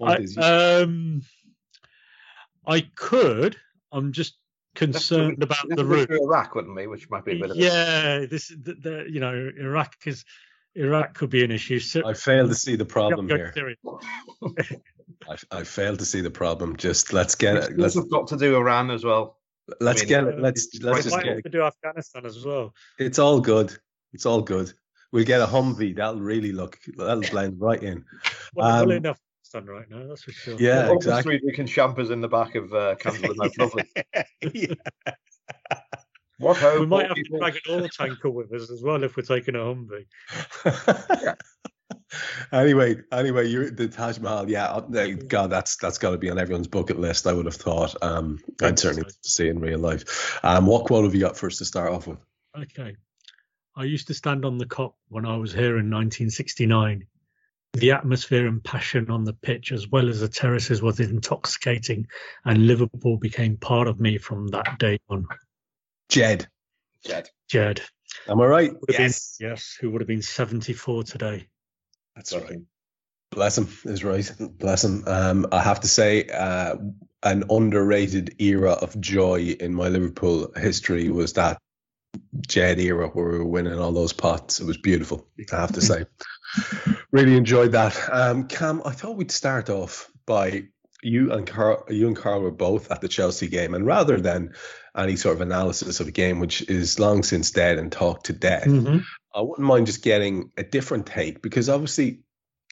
I, 0.03 0.17
is, 0.17 0.37
um, 0.37 1.23
I 2.67 2.81
could. 2.97 3.57
I'm 3.93 4.13
just 4.13 4.37
concerned 4.75 5.43
about 5.43 5.69
We'd 5.69 5.77
the 5.79 5.83
have 5.83 5.91
to 5.91 5.95
go 5.95 6.01
route. 6.01 6.07
through 6.09 6.25
Iraq, 6.25 6.55
wouldn't 6.55 6.77
we? 6.77 6.87
Which 6.87 7.09
might 7.11 7.25
be 7.25 7.33
a 7.33 7.41
bit 7.41 7.51
of 7.51 7.57
a- 7.57 7.61
Yeah, 7.61 8.27
this 8.27 8.49
the, 8.49 8.75
the 8.75 9.07
you 9.09 9.21
know 9.21 9.51
Iraq 9.59 9.95
is 10.07 10.25
Iraq 10.75 11.15
could 11.15 11.31
be 11.31 11.45
an 11.45 11.51
issue. 11.51 11.79
So, 11.79 12.07
I 12.07 12.15
fail 12.15 12.49
to 12.49 12.55
see 12.55 12.77
the 12.77 12.85
problem 12.99 13.27
Go- 13.27 13.37
go 13.37 13.53
here. 13.55 13.77
I, 15.29 15.37
I 15.59 15.65
fail 15.65 15.97
to 15.97 16.05
see 16.05 16.21
the 16.21 16.31
problem. 16.31 16.77
Just 16.77 17.13
let's 17.13 17.35
get 17.35 17.57
it. 17.57 17.79
Let's 17.79 17.97
also 17.97 18.09
got 18.09 18.27
to 18.29 18.37
do 18.37 18.57
Iran 18.57 18.91
as 18.91 19.05
well. 19.05 19.39
let's 19.81 20.03
mean, 20.03 20.09
get 20.09 20.25
it. 20.25 20.41
Let's 20.41 20.69
let's 20.81 20.85
right 20.85 21.03
just 21.05 21.17
Might 21.17 21.25
get 21.25 21.35
have 21.35 21.43
to 21.45 21.51
do 21.51 21.63
Afghanistan 21.63 22.27
as 22.27 22.45
well. 22.45 22.75
It's 22.99 23.19
all 23.19 23.41
good. 23.41 23.77
It's 24.13 24.27
all 24.27 24.43
good. 24.43 24.73
We'll 25.13 25.25
get 25.25 25.41
a 25.41 25.47
Humvee. 25.47 25.97
That'll 25.97 26.21
really 26.21 26.53
look. 26.53 26.79
That'll 26.97 27.23
blend 27.23 27.61
right 27.61 27.83
in. 27.83 28.05
Well, 28.55 28.67
Um, 28.67 28.89
well 28.89 28.97
enough 28.99 29.19
done 29.53 29.67
right 29.67 29.89
now, 29.91 30.07
that's 30.09 30.23
for 30.23 30.33
sure. 30.33 30.57
Yeah, 30.59 30.89
Obviously, 30.89 30.95
exactly. 30.97 31.41
We 31.45 31.53
can 31.53 31.67
champers 31.67 32.11
in 32.11 32.21
the 32.21 32.29
back 32.29 32.55
of 32.55 32.73
uh, 32.73 32.97
Candle 32.97 33.35
Mouth. 33.35 33.59
Lovely. 33.59 34.77
What 36.43 36.57
hope? 36.57 36.81
we 36.81 36.87
might 36.87 37.07
have 37.07 37.15
to 37.15 37.23
drag 37.23 37.55
an 37.55 37.61
oil 37.71 37.89
tanker 37.97 38.29
with 38.29 38.53
us 38.53 38.69
as 38.69 38.83
well 38.83 39.05
if 39.05 39.17
we're 39.17 39.23
taking 39.23 39.55
a 39.55 39.59
Humvee. 39.59 40.07
anyway, 42.53 42.97
anyway, 43.13 43.47
you're 43.47 43.71
the 43.71 43.87
Taj 43.87 44.19
Mahal. 44.19 44.51
Yeah, 44.51 44.67
uh, 44.67 44.81
God, 45.29 45.51
that's 45.51 45.77
that's 45.77 45.99
got 45.99 46.11
to 46.11 46.19
be 46.19 46.31
on 46.31 46.41
everyone's 46.41 46.67
bucket 46.67 46.99
list. 46.99 47.29
I 47.29 47.33
would 47.33 47.47
have 47.47 47.55
thought. 47.55 47.95
Um, 48.03 48.41
I'd 48.61 48.77
certainly 48.77 49.09
to 49.09 49.15
see 49.23 49.49
in 49.49 49.61
real 49.61 49.79
life. 49.79 50.45
Um, 50.45 50.67
what 50.67 50.87
quote 50.87 51.05
have 51.05 51.15
you 51.15 51.21
got 51.21 51.37
for 51.37 51.47
us 51.47 51.59
to 51.59 51.65
start 51.65 51.93
off 51.93 52.09
with? 52.09 52.19
Okay. 52.59 52.97
I 53.77 53.85
used 53.85 54.09
to 54.09 54.15
stand 54.15 54.45
on 54.45 54.59
the 54.59 54.67
Kop 54.67 54.95
when 55.09 55.25
I 55.25 55.37
was 55.37 55.53
here 55.53 55.79
in 55.79 55.91
1969. 55.91 57.07
The 57.75 57.93
atmosphere 57.93 58.49
and 58.49 58.63
passion 58.63 59.11
on 59.13 59.23
the 59.23 59.33
pitch, 59.33 59.71
as 59.71 59.89
well 59.89 60.09
as 60.09 60.21
the 60.21 60.29
terraces, 60.29 60.83
was 60.83 60.99
intoxicating, 60.99 62.09
and 62.45 62.67
Liverpool 62.67 63.17
became 63.17 63.57
part 63.57 63.87
of 63.87 64.01
me 64.01 64.19
from 64.19 64.49
that 64.49 64.81
day 64.81 64.99
on. 65.09 65.29
Jed. 66.13 66.47
Jed. 67.07 67.31
Jed, 67.49 67.81
Am 68.29 68.41
I 68.41 68.45
right? 68.45 68.71
Yes, 68.89 69.37
been, 69.39 69.49
yes, 69.49 69.77
who 69.81 69.91
would 69.91 70.03
have 70.03 70.09
been 70.09 70.21
74 70.23 71.05
today. 71.05 71.49
that's 72.15 72.35
right. 72.35 72.59
Bless 73.31 73.57
him 73.57 73.67
is 73.85 74.05
right. 74.05 74.31
Bless 74.59 74.85
him. 74.85 75.05
Um, 75.07 75.47
I 75.53 75.63
have 75.63 75.81
to 75.81 75.89
say, 75.89 76.27
uh, 76.27 76.77
an 77.23 77.45
underrated 77.49 78.35
era 78.39 78.73
of 78.73 79.01
joy 79.01 79.57
in 79.59 79.75
my 79.75 79.89
Liverpool 79.89 80.53
history 80.55 81.09
was 81.09 81.33
that 81.33 81.57
Jed 82.47 82.79
era 82.79 83.09
where 83.09 83.31
we 83.31 83.39
were 83.39 83.47
winning 83.47 83.79
all 83.79 83.93
those 83.93 84.13
pots. 84.13 84.61
It 84.61 84.67
was 84.67 84.77
beautiful. 84.77 85.27
I 85.51 85.57
have 85.57 85.73
to 85.73 85.81
say, 85.81 86.05
really 87.11 87.37
enjoyed 87.37 87.73
that. 87.73 87.99
Um, 88.13 88.49
Kam, 88.49 88.83
I 88.85 88.91
thought 88.91 89.17
we'd 89.17 89.31
start 89.31 89.71
off 89.71 90.11
by 90.27 90.65
you 91.03 91.33
and 91.33 91.47
Karl. 91.47 91.87
You 91.89 92.07
and 92.09 92.17
Karl 92.17 92.43
were 92.43 92.51
both 92.51 92.91
at 92.91 93.01
the 93.01 93.09
Chelsea 93.09 93.49
game, 93.49 93.73
and 93.73 93.87
rather 93.87 94.21
than 94.21 94.53
any 94.97 95.17
sort 95.17 95.37
of 95.37 95.41
analysis 95.41 96.01
of 96.01 96.09
a 96.09 96.13
game 96.13 96.41
which 96.41 96.69
is 96.69 96.99
long 96.99 97.23
since 97.23 97.51
dead 97.51 97.79
and 97.79 97.91
talked 97.91 98.27
to 98.27 98.33
death, 98.33 98.67
I 99.35 99.41
wouldn't 99.41 99.67
mind 99.67 99.87
just 99.87 100.03
getting 100.03 100.51
a 100.57 100.63
different 100.63 101.07
take 101.07 101.43
because 101.43 101.69
obviously 101.69 102.21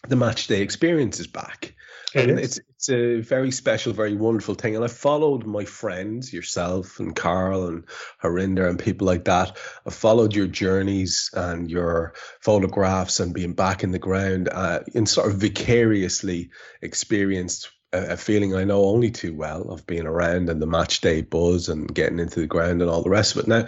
the 0.09 0.17
match 0.17 0.47
day 0.47 0.63
experience 0.63 1.21
is 1.21 1.27
back. 1.27 1.75
It 2.15 2.29
and 2.29 2.41
is. 2.41 2.59
it's 2.59 2.61
it's 2.81 2.89
a 2.89 3.21
very 3.21 3.51
special, 3.51 3.93
very 3.93 4.15
wonderful 4.15 4.55
thing. 4.55 4.75
And 4.75 4.83
I 4.83 4.89
followed 4.89 5.45
my 5.47 5.67
friends, 5.67 6.33
yourself 6.33 6.99
and 6.99 7.15
Karl 7.15 7.69
and 7.69 7.85
Harinder 8.23 8.67
and 8.67 8.79
people 8.79 9.07
like 9.07 9.27
that. 9.27 9.59
I 9.87 9.91
followed 9.91 10.35
your 10.35 10.47
journeys 10.47 11.31
and 11.35 11.71
your 11.71 12.15
photographs 12.41 13.21
and 13.21 13.35
being 13.35 13.53
back 13.53 13.85
in 13.85 13.93
the 13.93 13.99
ground 13.99 14.49
uh, 14.51 14.81
and 14.95 15.07
sort 15.07 15.31
of 15.31 15.37
vicariously 15.39 16.51
experienced 16.81 17.71
a, 17.93 18.17
feeling 18.17 18.55
I 18.55 18.65
know 18.65 18.85
only 18.85 19.11
too 19.11 19.35
well 19.35 19.71
of 19.71 19.87
being 19.87 20.07
around 20.07 20.49
and 20.49 20.61
the 20.61 20.67
match 20.67 21.01
day 21.01 21.23
buzz 21.23 21.69
and 21.69 21.93
getting 21.93 22.19
into 22.19 22.41
the 22.41 22.47
ground 22.47 22.83
and 22.83 22.91
all 22.91 23.03
the 23.03 23.11
rest 23.11 23.35
of 23.35 23.43
it. 23.43 23.49
Now, 23.49 23.67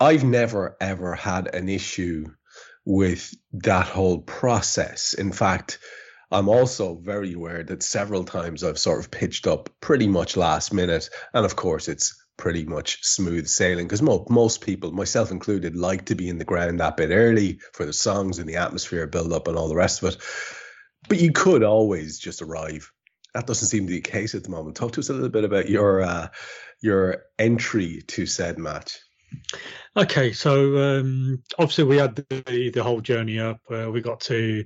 I've 0.00 0.24
never 0.24 0.76
ever 0.80 1.14
had 1.14 1.54
an 1.54 1.68
issue 1.68 2.26
with 2.84 3.34
that 3.52 3.86
whole 3.86 4.18
process. 4.18 5.14
In 5.14 5.32
fact, 5.32 5.78
I'm 6.30 6.48
also 6.48 6.96
very 6.96 7.32
aware 7.32 7.62
that 7.62 7.82
several 7.82 8.24
times 8.24 8.64
I've 8.64 8.78
sort 8.78 9.00
of 9.00 9.10
pitched 9.10 9.46
up 9.46 9.70
pretty 9.80 10.06
much 10.06 10.36
last 10.36 10.72
minute. 10.72 11.08
And 11.32 11.44
of 11.44 11.56
course, 11.56 11.88
it's 11.88 12.20
pretty 12.36 12.64
much 12.64 13.04
smooth 13.04 13.46
sailing 13.46 13.86
because 13.86 14.02
mo- 14.02 14.26
most 14.28 14.60
people, 14.60 14.90
myself 14.90 15.30
included, 15.30 15.76
like 15.76 16.06
to 16.06 16.14
be 16.14 16.28
in 16.28 16.38
the 16.38 16.44
ground 16.44 16.80
that 16.80 16.96
bit 16.96 17.10
early 17.10 17.60
for 17.72 17.86
the 17.86 17.92
songs 17.92 18.38
and 18.38 18.48
the 18.48 18.56
atmosphere 18.56 19.06
build 19.06 19.32
up 19.32 19.48
and 19.48 19.56
all 19.56 19.68
the 19.68 19.76
rest 19.76 20.02
of 20.02 20.14
it. 20.14 20.20
But 21.08 21.20
you 21.20 21.32
could 21.32 21.62
always 21.62 22.18
just 22.18 22.42
arrive. 22.42 22.90
That 23.34 23.46
doesn't 23.46 23.68
seem 23.68 23.86
to 23.86 23.92
be 23.92 24.00
the 24.00 24.10
case 24.10 24.34
at 24.34 24.44
the 24.44 24.50
moment. 24.50 24.76
Talk 24.76 24.92
to 24.92 25.00
us 25.00 25.08
a 25.08 25.12
little 25.12 25.28
bit 25.28 25.44
about 25.44 25.68
your 25.68 26.02
uh, 26.02 26.28
your 26.80 27.24
entry 27.38 28.02
to 28.08 28.26
said 28.26 28.58
match. 28.58 29.00
Okay, 29.96 30.32
so 30.32 30.78
um, 30.78 31.42
obviously 31.58 31.84
we 31.84 31.96
had 31.96 32.16
the 32.16 32.70
the 32.70 32.82
whole 32.82 33.00
journey 33.00 33.40
up. 33.40 33.60
Uh, 33.70 33.90
we 33.90 34.00
got 34.00 34.20
to 34.20 34.64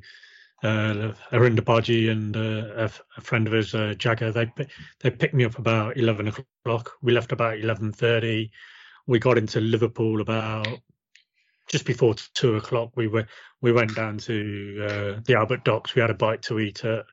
uh, 0.62 1.12
Harinder 1.30 1.64
Baji 1.64 2.08
and 2.08 2.36
uh, 2.36 2.40
a, 2.76 2.82
f- 2.84 3.02
a 3.16 3.20
friend 3.20 3.46
of 3.46 3.52
his, 3.52 3.74
uh, 3.74 3.94
Jagger. 3.96 4.32
They 4.32 4.50
they 5.00 5.10
picked 5.10 5.34
me 5.34 5.44
up 5.44 5.58
about 5.58 5.96
eleven 5.96 6.28
o'clock. 6.28 6.92
We 7.00 7.12
left 7.12 7.32
about 7.32 7.58
eleven 7.58 7.92
thirty. 7.92 8.50
We 9.06 9.18
got 9.18 9.38
into 9.38 9.60
Liverpool 9.60 10.20
about 10.20 10.66
just 11.68 11.84
before 11.84 12.14
two 12.34 12.56
o'clock. 12.56 12.90
We 12.96 13.06
were 13.08 13.26
we 13.60 13.72
went 13.72 13.94
down 13.94 14.18
to 14.18 14.84
uh, 14.84 15.20
the 15.24 15.36
Albert 15.36 15.64
Docks. 15.64 15.94
We 15.94 16.02
had 16.02 16.10
a 16.10 16.14
bite 16.14 16.42
to 16.42 16.58
eat 16.58 16.84
at 16.84 17.04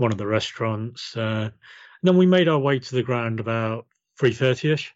one 0.00 0.12
of 0.12 0.18
the 0.18 0.26
restaurants. 0.26 1.16
Uh, 1.16 1.50
and 1.50 2.02
then 2.02 2.16
we 2.16 2.26
made 2.26 2.48
our 2.48 2.58
way 2.58 2.78
to 2.78 2.94
the 2.94 3.02
ground 3.02 3.40
about 3.40 3.86
three 4.18 4.32
thirty 4.32 4.72
ish. 4.72 4.94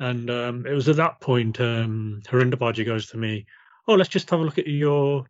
And 0.00 0.30
um, 0.30 0.66
it 0.66 0.72
was 0.72 0.88
at 0.88 0.96
that 0.96 1.20
point, 1.20 1.60
um, 1.60 2.22
Harinder 2.28 2.58
Baji 2.58 2.84
goes 2.84 3.06
to 3.08 3.16
me, 3.16 3.46
"Oh, 3.86 3.94
let's 3.94 4.08
just 4.08 4.30
have 4.30 4.40
a 4.40 4.42
look 4.44 4.58
at 4.58 4.66
your 4.66 5.24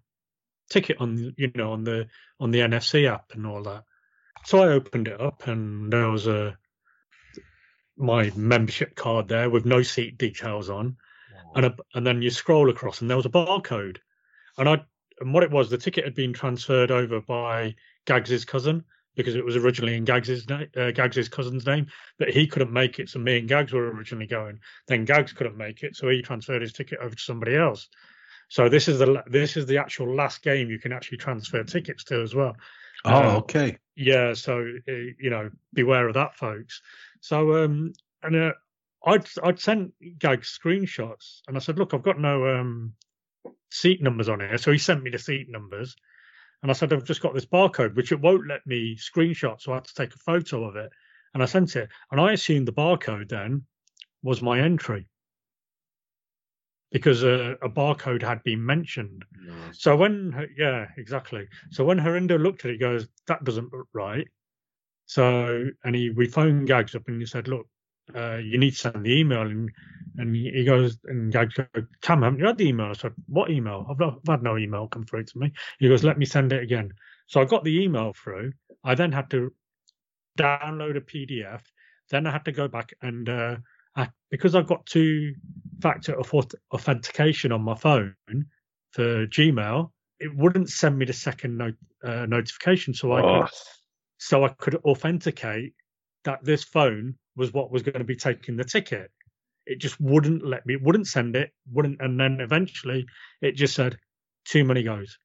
ticket 0.71 0.99
on, 1.01 1.35
you 1.37 1.51
know, 1.55 1.73
on 1.73 1.85
the 1.85 2.09
on 2.41 2.51
the 2.51 2.61
NFC 2.61 3.09
app 3.11 3.33
and 3.33 3.47
all 3.47 3.63
that." 3.63 3.85
So 4.45 4.63
I 4.63 4.69
opened 4.69 5.09
it 5.09 5.21
up, 5.21 5.47
and 5.47 5.93
there 5.93 6.09
was 6.09 6.27
a 6.27 6.57
my 7.97 8.31
membership 8.37 8.95
card 8.95 9.29
there 9.29 9.51
with 9.51 9.67
no 9.67 9.83
seat 9.83 10.19
details 10.19 10.71
on, 10.71 10.97
and 11.55 11.67
a, 11.67 11.77
and 11.95 12.07
then 12.07 12.23
you 12.23 12.31
scroll 12.31 12.71
across, 12.71 13.01
and 13.01 13.11
there 13.11 13.17
was 13.17 13.27
a 13.27 13.31
barcode, 13.31 13.99
and 14.57 14.69
I 14.69 14.85
and 15.21 15.35
what 15.35 15.43
it 15.43 15.51
was, 15.51 15.69
the 15.69 15.79
ticket 15.79 16.05
had 16.05 16.15
been 16.15 16.33
transferred 16.33 16.91
over 16.91 17.21
by 17.21 17.75
Gags's 18.09 18.45
cousin 18.45 18.85
because 19.17 19.35
it 19.35 19.45
was 19.45 19.57
originally 19.57 19.97
in 19.97 20.05
Gags's 20.05 20.47
uh, 20.51 20.93
Gags's 20.95 21.29
cousin's 21.29 21.67
name, 21.67 21.87
but 22.19 22.31
he 22.31 22.47
couldn't 22.47 22.73
make 22.73 22.99
it, 23.01 23.09
so 23.09 23.19
me 23.19 23.39
and 23.39 23.49
Gags 23.49 23.73
were 23.73 23.91
originally 23.91 24.27
going. 24.29 24.61
Then 24.87 25.05
Gags 25.05 25.33
couldn't 25.33 25.57
make 25.57 25.83
it, 25.83 25.97
so 25.97 26.09
he 26.09 26.23
transferred 26.23 26.63
his 26.63 26.73
ticket 26.73 27.01
over 27.01 27.15
to 27.15 27.21
somebody 27.23 27.55
else. 27.57 27.89
So 28.49 28.69
this 28.69 28.89
is 28.89 28.99
the 28.99 29.23
this 29.27 29.57
is 29.57 29.67
the 29.67 29.79
actual 29.79 30.15
last 30.15 30.43
game 30.43 30.71
you 30.71 30.79
can 30.79 30.93
actually 30.93 31.19
transfer 31.19 31.65
tickets 31.65 32.05
to 32.05 32.23
as 32.23 32.35
well. 32.35 32.55
Oh, 33.05 33.11
Uh, 33.11 33.37
okay. 33.39 33.77
yeah, 33.97 34.35
so 34.35 34.61
uh, 34.89 34.93
you 35.19 35.31
know, 35.31 35.51
beware 35.75 36.09
of 36.09 36.15
that, 36.15 36.37
folks. 36.37 36.81
So 37.21 37.65
um, 37.65 37.93
and 38.23 38.37
uh, 38.37 38.53
I'd 39.05 39.27
I'd 39.43 39.61
sent 39.61 39.93
Gags 40.19 40.57
screenshots, 40.59 41.41
and 41.47 41.57
I 41.57 41.61
said, 41.61 41.79
look, 41.79 41.93
I've 41.93 42.03
got 42.11 42.21
no 42.21 42.57
um 42.57 42.95
seat 43.71 44.01
numbers 44.03 44.29
on 44.29 44.41
here. 44.41 44.59
So 44.59 44.73
he 44.73 44.79
sent 44.79 45.03
me 45.03 45.11
the 45.11 45.19
seat 45.19 45.49
numbers, 45.51 45.97
and 46.63 46.71
I 46.71 46.75
said, 46.75 46.93
I've 46.93 47.05
just 47.05 47.23
got 47.23 47.35
this 47.35 47.47
barcode, 47.47 47.95
which 47.95 48.13
it 48.13 48.21
won't 48.21 48.49
let 48.49 48.67
me 48.67 48.97
screenshot, 48.97 49.61
so 49.61 49.73
I 49.73 49.77
had 49.77 49.85
to 49.85 49.95
take 49.95 50.15
a 50.15 50.19
photo 50.19 50.65
of 50.65 50.77
it, 50.77 50.91
and 51.35 51.43
I 51.43 51.47
sent 51.47 51.77
it, 51.77 51.89
and 52.11 52.21
I 52.21 52.33
assumed 52.33 52.67
the 52.67 52.73
barcode 52.73 53.29
then 53.29 53.65
was 54.23 54.43
my 54.43 54.61
entry 54.61 55.07
because 56.91 57.23
a, 57.23 57.57
a 57.63 57.69
barcode 57.69 58.23
had 58.23 58.43
been 58.45 58.65
mentioned. 58.65 59.25
Nice. 59.45 59.83
So 59.83 59.95
when, 59.97 60.49
yeah, 60.57 60.87
exactly. 60.97 61.47
So 61.71 61.85
when 61.85 61.99
Harinder 61.99 62.43
looked 62.43 62.65
at 62.65 62.71
it, 62.71 62.75
he 62.75 62.79
goes, 62.79 63.07
that 63.27 63.45
doesn't 63.45 63.73
look 63.73 63.89
right. 63.93 64.27
So, 65.07 65.67
and 65.85 65.95
he, 65.95 66.11
we 66.11 66.27
phoned 66.27 66.67
Gags 66.67 66.95
up 66.95 67.09
and 67.09 67.21
he 67.21 67.27
said, 67.27 67.49
look, 67.49 67.67
uh, 68.15 68.37
you 68.37 68.59
need 68.59 68.73
to 68.73 68.77
send 68.77 69.05
the 69.05 69.19
email. 69.19 69.43
And, 69.43 69.71
and 70.17 70.35
he 70.35 70.65
goes, 70.65 70.99
and 71.05 71.33
Gags 71.33 71.55
goes, 71.55 71.85
Kam, 72.03 72.23
haven't 72.23 72.39
you 72.39 72.47
had 72.47 72.59
the 72.59 72.69
email? 72.69 72.87
I 72.87 72.93
said, 72.95 73.13
what 73.27 73.51
email? 73.51 73.87
I've, 73.89 73.99
not, 73.99 74.21
I've 74.27 74.33
had 74.33 74.43
no 74.43 74.57
email 74.57 74.89
come 74.89 75.05
through 75.05 75.25
to 75.25 75.39
me. 75.39 75.53
He 75.79 75.89
goes, 75.89 76.05
let 76.05 76.19
me 76.19 76.25
send 76.25 76.53
it 76.53 76.63
again. 76.63 76.93
So 77.27 77.41
I 77.41 77.45
got 77.45 77.65
the 77.65 77.83
email 77.83 78.13
through. 78.13 78.53
I 78.85 78.95
then 78.95 79.13
had 79.13 79.31
to 79.31 79.53
download 80.39 80.97
a 80.97 81.01
PDF. 81.01 81.61
Then 82.11 82.27
I 82.27 82.31
had 82.31 82.45
to 82.47 82.53
go 82.53 82.69
back 82.69 82.93
and, 83.03 83.29
uh, 83.29 83.57
I, 83.97 84.09
because 84.31 84.55
I've 84.55 84.67
got 84.67 84.87
two 84.87 85.35
factor 85.83 86.17
authentication 86.73 87.53
on 87.53 87.63
my 87.63 87.75
phone 87.75 88.15
for 88.93 89.27
Gmail, 89.27 89.91
it 90.21 90.35
wouldn't 90.35 90.71
send 90.71 90.99
me 90.99 91.05
the 91.05 91.13
second 91.13 91.59
no, 91.59 91.73
uh, 92.03 92.27
notification. 92.27 92.95
So 92.95 93.13
I 93.13 93.23
Oh. 93.23 93.41
could, 93.43 93.51
so 94.19 94.45
I 94.45 94.49
could 94.49 94.77
authenticate 94.85 95.75
that 96.25 96.45
this 96.45 96.65
phone 96.65 97.17
was 97.39 97.53
what 97.53 97.71
was 97.71 97.83
going 97.83 97.99
to 97.99 98.05
be 98.05 98.17
taking 98.17 98.57
the 98.57 98.65
ticket. 98.65 99.11
It 99.65 99.81
just 99.81 100.01
wouldn't 100.01 100.45
let 100.45 100.67
me, 100.67 100.77
wouldn't 100.77 101.07
send 101.07 101.37
it, 101.37 101.51
wouldn't, 101.73 102.01
and 102.01 102.19
then 102.19 102.41
eventually 102.41 103.07
it 103.41 103.53
just 103.53 103.75
said, 103.75 103.97
"Too 104.45 104.65
many 104.65 104.83
goes, 104.83 105.19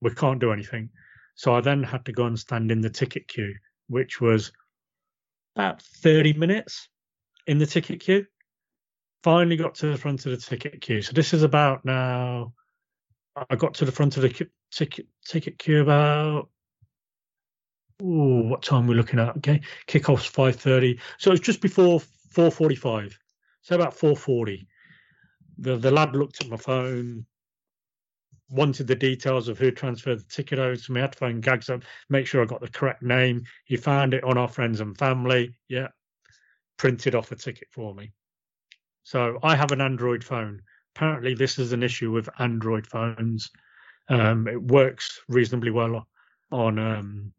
we 0.00 0.10
can't 0.14 0.40
do 0.40 0.52
anything." 0.52 0.90
So 1.36 1.54
I 1.54 1.60
then 1.60 1.82
had 1.82 2.04
to 2.04 2.12
go 2.12 2.26
and 2.26 2.38
stand 2.38 2.70
in 2.70 2.80
the 2.80 2.90
ticket 2.90 3.26
queue, 3.26 3.54
which 3.88 4.20
was 4.20 4.52
about 5.56 5.82
thirty 5.82 6.32
minutes 6.34 6.88
in 7.46 7.58
the 7.58 7.66
ticket 7.66 8.00
queue. 8.00 8.26
Finally 9.22 9.56
got 9.56 9.74
to 9.76 9.86
the 9.86 9.98
front 9.98 10.26
of 10.26 10.32
the 10.32 10.36
ticket 10.36 10.80
queue. 10.80 11.00
So 11.00 11.12
this 11.12 11.32
is 11.32 11.42
about 11.42 11.84
now. 11.84 12.52
I 13.50 13.56
got 13.56 13.74
to 13.74 13.84
the 13.84 13.92
front 13.92 14.16
of 14.16 14.22
the 14.22 14.48
ticket 14.70 15.06
ticket 15.26 15.58
queue 15.58 15.80
about. 15.80 16.50
Ooh, 18.02 18.48
what 18.48 18.62
time 18.62 18.86
we're 18.86 18.94
we 18.94 18.96
looking 18.96 19.20
at? 19.20 19.36
Okay, 19.36 19.60
kickoff's 19.86 20.26
five 20.26 20.56
thirty. 20.56 20.98
So 21.18 21.32
it's 21.32 21.40
just 21.40 21.60
before 21.60 22.00
four 22.00 22.50
forty-five. 22.50 23.18
So 23.62 23.76
about 23.76 23.94
four 23.94 24.16
forty. 24.16 24.66
The 25.58 25.76
the 25.76 25.90
lad 25.90 26.16
looked 26.16 26.40
at 26.40 26.50
my 26.50 26.56
phone, 26.56 27.24
wanted 28.50 28.86
the 28.86 28.96
details 28.96 29.48
of 29.48 29.58
who 29.58 29.70
transferred 29.70 30.18
the 30.18 30.24
ticket 30.24 30.58
over 30.58 30.76
to 30.76 30.92
me. 30.92 31.00
I 31.00 31.02
had 31.02 31.12
to 31.12 31.18
phone 31.18 31.40
Gags 31.40 31.70
up, 31.70 31.82
make 32.08 32.26
sure 32.26 32.42
I 32.42 32.46
got 32.46 32.60
the 32.60 32.68
correct 32.68 33.02
name. 33.02 33.44
He 33.64 33.76
found 33.76 34.14
it 34.14 34.24
on 34.24 34.36
our 34.36 34.48
friends 34.48 34.80
and 34.80 34.98
family. 34.98 35.54
Yeah, 35.68 35.88
printed 36.76 37.14
off 37.14 37.32
a 37.32 37.36
ticket 37.36 37.68
for 37.70 37.94
me. 37.94 38.12
So 39.04 39.38
I 39.42 39.54
have 39.54 39.70
an 39.70 39.80
Android 39.80 40.24
phone. 40.24 40.62
Apparently, 40.96 41.34
this 41.34 41.58
is 41.58 41.72
an 41.72 41.82
issue 41.82 42.10
with 42.10 42.28
Android 42.38 42.86
phones. 42.86 43.50
Um, 44.08 44.48
it 44.48 44.60
works 44.60 45.20
reasonably 45.28 45.70
well 45.70 46.06
on 46.50 46.78
um, 46.78 47.32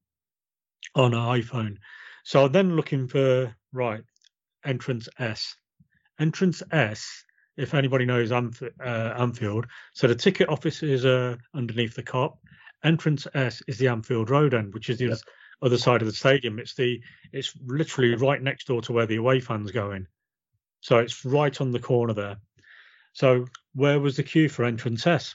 on 0.93 1.13
an 1.13 1.19
iPhone. 1.19 1.77
So 2.23 2.47
then 2.47 2.75
looking 2.75 3.07
for 3.07 3.55
right 3.73 4.03
entrance 4.63 5.07
S. 5.19 5.55
Entrance 6.19 6.63
S. 6.71 7.23
If 7.57 7.73
anybody 7.73 8.05
knows 8.05 8.31
Anf- 8.31 8.69
uh, 8.83 9.13
Anfield, 9.17 9.65
so 9.93 10.07
the 10.07 10.15
ticket 10.15 10.49
office 10.49 10.83
is 10.83 11.05
uh, 11.05 11.37
underneath 11.53 11.95
the 11.95 12.03
Kop. 12.03 12.37
Entrance 12.83 13.27
S 13.33 13.61
is 13.67 13.77
the 13.77 13.87
Anfield 13.87 14.29
Road 14.29 14.53
end, 14.53 14.73
which 14.73 14.89
is 14.89 14.97
the 14.97 15.05
Yep. 15.07 15.17
other 15.61 15.77
side 15.77 16.01
of 16.01 16.07
the 16.07 16.13
stadium. 16.13 16.59
It's 16.59 16.75
the 16.75 17.01
it's 17.31 17.53
literally 17.65 18.13
right 18.15 18.41
next 18.41 18.67
door 18.67 18.81
to 18.83 18.91
where 18.93 19.05
the 19.05 19.15
away 19.15 19.39
fans 19.39 19.71
go 19.71 19.91
in. 19.91 20.05
So 20.81 20.97
it's 20.97 21.23
right 21.23 21.59
on 21.61 21.71
the 21.71 21.79
corner 21.79 22.13
there. 22.13 22.37
So 23.13 23.45
where 23.73 23.99
was 24.01 24.17
the 24.17 24.23
queue 24.23 24.49
for 24.49 24.65
entrance 24.65 25.07
S? 25.07 25.33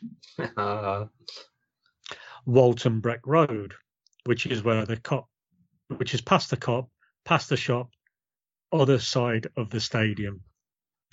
Uh, 0.56 1.06
Walton 2.46 3.00
Breck 3.00 3.20
Road, 3.26 3.74
which 4.24 4.46
is 4.46 4.62
where 4.62 4.84
the 4.84 4.96
Kop, 4.96 5.24
which 5.96 6.14
is 6.14 6.20
past 6.20 6.50
the 6.50 6.56
Kop, 6.56 6.88
past 7.24 7.48
the 7.48 7.56
shop, 7.56 7.90
other 8.72 8.98
side 8.98 9.48
of 9.56 9.70
the 9.70 9.80
stadium. 9.80 10.40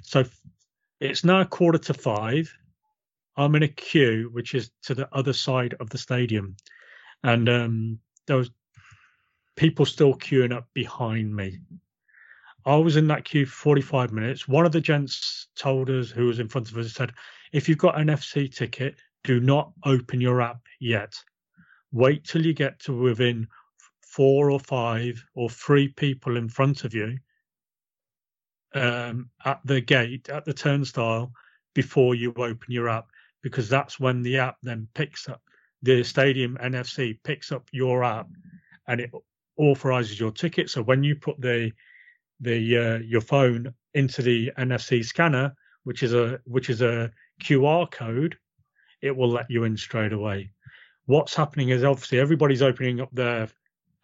So 0.04 0.26
it's 1.00 1.24
now 1.24 1.44
quarter 1.44 1.80
to 1.80 1.94
five. 1.94 2.54
I'm 3.36 3.56
in 3.56 3.64
a 3.64 3.68
queue, 3.68 4.30
which 4.32 4.56
is 4.56 4.72
to 4.84 4.96
the 4.96 5.10
other 5.14 5.34
side 5.34 5.76
of 5.80 5.90
the 5.90 5.98
stadium, 5.98 6.56
and 7.24 7.48
um, 7.50 8.00
there 8.26 8.38
was 8.38 8.50
people 9.56 9.86
still 9.86 10.14
queuing 10.14 10.54
up 10.54 10.68
behind 10.74 11.36
me. 11.36 11.60
I 12.66 12.76
was 12.78 12.98
in 12.98 13.08
that 13.08 13.26
queue 13.26 13.46
for 13.46 13.76
45 13.76 14.12
minutes. 14.12 14.48
One 14.48 14.66
of 14.66 14.72
the 14.72 14.82
gents 14.82 15.48
told 15.56 15.90
us, 15.90 16.10
who 16.10 16.26
was 16.26 16.40
in 16.40 16.48
front 16.48 16.70
of 16.70 16.78
us, 16.78 16.94
said, 16.94 17.14
"If 17.52 17.70
you've 17.70 17.78
got 17.78 18.00
an 18.00 18.10
FC 18.10 18.54
ticket, 18.54 18.98
do 19.24 19.40
not 19.40 19.72
open 19.84 20.22
your 20.22 20.42
app 20.42 20.62
yet. 20.80 21.14
Wait 21.92 22.24
till 22.24 22.46
you 22.46 22.54
get 22.54 22.80
to 22.80 22.94
within 22.94 23.48
four 24.18 24.50
or 24.50 24.60
five 24.60 25.24
or 25.36 25.48
three 25.48 25.90
people 25.90 26.38
in 26.38 26.50
front 26.50 26.84
of 26.84 26.92
you 26.92 27.16
um, 28.74 29.30
at 29.46 29.60
the 29.64 29.80
gate, 29.80 30.28
at 30.30 30.44
the 30.44 30.54
turnstile, 30.54 31.32
before 31.76 32.16
you 32.16 32.34
open 32.36 32.66
your 32.68 32.90
app, 32.90 33.06
because 33.44 33.70
that's 33.70 34.00
when 34.00 34.24
the 34.24 34.40
app 34.40 34.58
then 34.64 34.88
picks 34.96 35.30
up 35.30 35.44
the 35.84 36.04
stadium 36.04 36.58
NFC 36.64 37.20
picks 37.24 37.52
up 37.52 37.68
your 37.72 38.04
app 38.04 38.28
and 38.88 39.00
it 39.00 39.12
authorizes 39.56 40.20
your 40.20 40.32
ticket. 40.32 40.72
So 40.72 40.82
when 40.82 41.04
you 41.04 41.16
put 41.16 41.40
the 41.40 41.72
the 42.40 42.78
uh, 42.78 42.98
your 43.06 43.22
phone 43.22 43.72
into 43.94 44.24
the 44.24 44.52
NFC 44.58 45.06
scanner, 45.06 45.54
which 45.84 46.02
is 46.02 46.16
a 46.16 46.40
which 46.46 46.72
is 46.72 46.82
a 46.82 47.12
QR 47.44 47.92
code, 47.92 48.36
it 49.04 49.16
will 49.16 49.30
let 49.30 49.52
you 49.52 49.66
in 49.66 49.78
straight 49.78 50.14
away. 50.14 50.50
What's 51.06 51.36
happening 51.36 51.70
is 51.70 51.84
obviously 51.84 52.20
everybody's 52.20 52.64
opening 52.64 53.00
up 53.00 53.12
their 53.12 53.48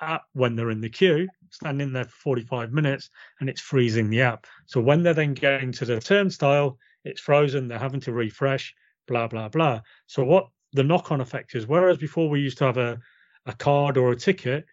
app 0.01 0.23
when 0.33 0.55
they're 0.55 0.71
in 0.71 0.81
the 0.81 0.89
queue, 0.89 1.27
standing 1.49 1.93
there 1.93 2.05
for 2.05 2.35
45 2.35 2.71
minutes, 2.71 3.09
and 3.39 3.49
it's 3.49 3.61
freezing 3.61 4.09
the 4.09 4.21
app. 4.21 4.47
So 4.65 4.81
when 4.81 5.03
they're 5.03 5.13
then 5.13 5.33
getting 5.33 5.71
to 5.73 5.85
the 5.85 5.99
turnstile, 5.99 6.77
it's 7.05 7.21
frozen. 7.21 7.67
They're 7.67 7.79
having 7.79 8.01
to 8.01 8.13
refresh, 8.13 8.73
blah 9.07 9.27
blah 9.27 9.49
blah. 9.49 9.81
So 10.07 10.23
what 10.23 10.47
the 10.73 10.83
knock-on 10.83 11.21
effect 11.21 11.55
is, 11.55 11.67
whereas 11.67 11.97
before 11.97 12.29
we 12.29 12.39
used 12.39 12.57
to 12.59 12.65
have 12.65 12.77
a 12.77 12.99
a 13.45 13.53
card 13.53 13.97
or 13.97 14.11
a 14.11 14.15
ticket, 14.15 14.65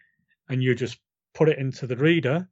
and 0.49 0.63
you 0.63 0.75
just 0.75 0.97
put 1.33 1.49
it 1.49 1.59
into 1.59 1.87
the 1.87 1.95
reader, 1.95 2.47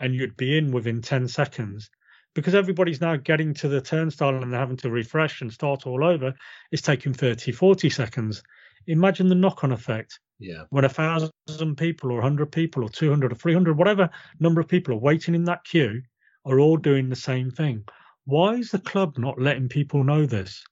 and 0.00 0.14
you'd 0.14 0.36
be 0.36 0.58
in 0.58 0.70
within 0.72 1.02
10 1.02 1.28
seconds. 1.28 1.90
Because 2.34 2.54
everybody's 2.54 3.00
now 3.00 3.16
getting 3.16 3.54
to 3.54 3.68
the 3.68 3.80
turnstile 3.80 4.42
and 4.42 4.52
they're 4.52 4.60
having 4.60 4.76
to 4.78 4.90
refresh 4.90 5.40
and 5.40 5.52
start 5.52 5.86
all 5.86 6.04
over, 6.04 6.34
it's 6.70 6.82
taking 6.82 7.12
30, 7.12 7.52
40 7.52 7.90
seconds. 7.90 8.42
Imagine 8.88 9.28
the 9.28 9.34
knock 9.34 9.62
on 9.64 9.72
effect 9.72 10.18
yeah. 10.40 10.64
when 10.70 10.84
a 10.84 10.88
thousand 10.88 11.76
people 11.76 12.10
or 12.10 12.16
100 12.16 12.50
people 12.50 12.82
or 12.82 12.88
200 12.88 13.32
or 13.32 13.34
300, 13.34 13.76
whatever 13.76 14.10
number 14.40 14.60
of 14.60 14.68
people 14.68 14.94
are 14.94 14.98
waiting 14.98 15.34
in 15.34 15.44
that 15.44 15.64
queue, 15.64 16.02
are 16.44 16.58
all 16.58 16.76
doing 16.76 17.08
the 17.08 17.16
same 17.16 17.50
thing. 17.50 17.84
Why 18.24 18.54
is 18.54 18.70
the 18.70 18.78
club 18.78 19.18
not 19.18 19.40
letting 19.40 19.68
people 19.68 20.04
know 20.04 20.26
this? 20.26 20.64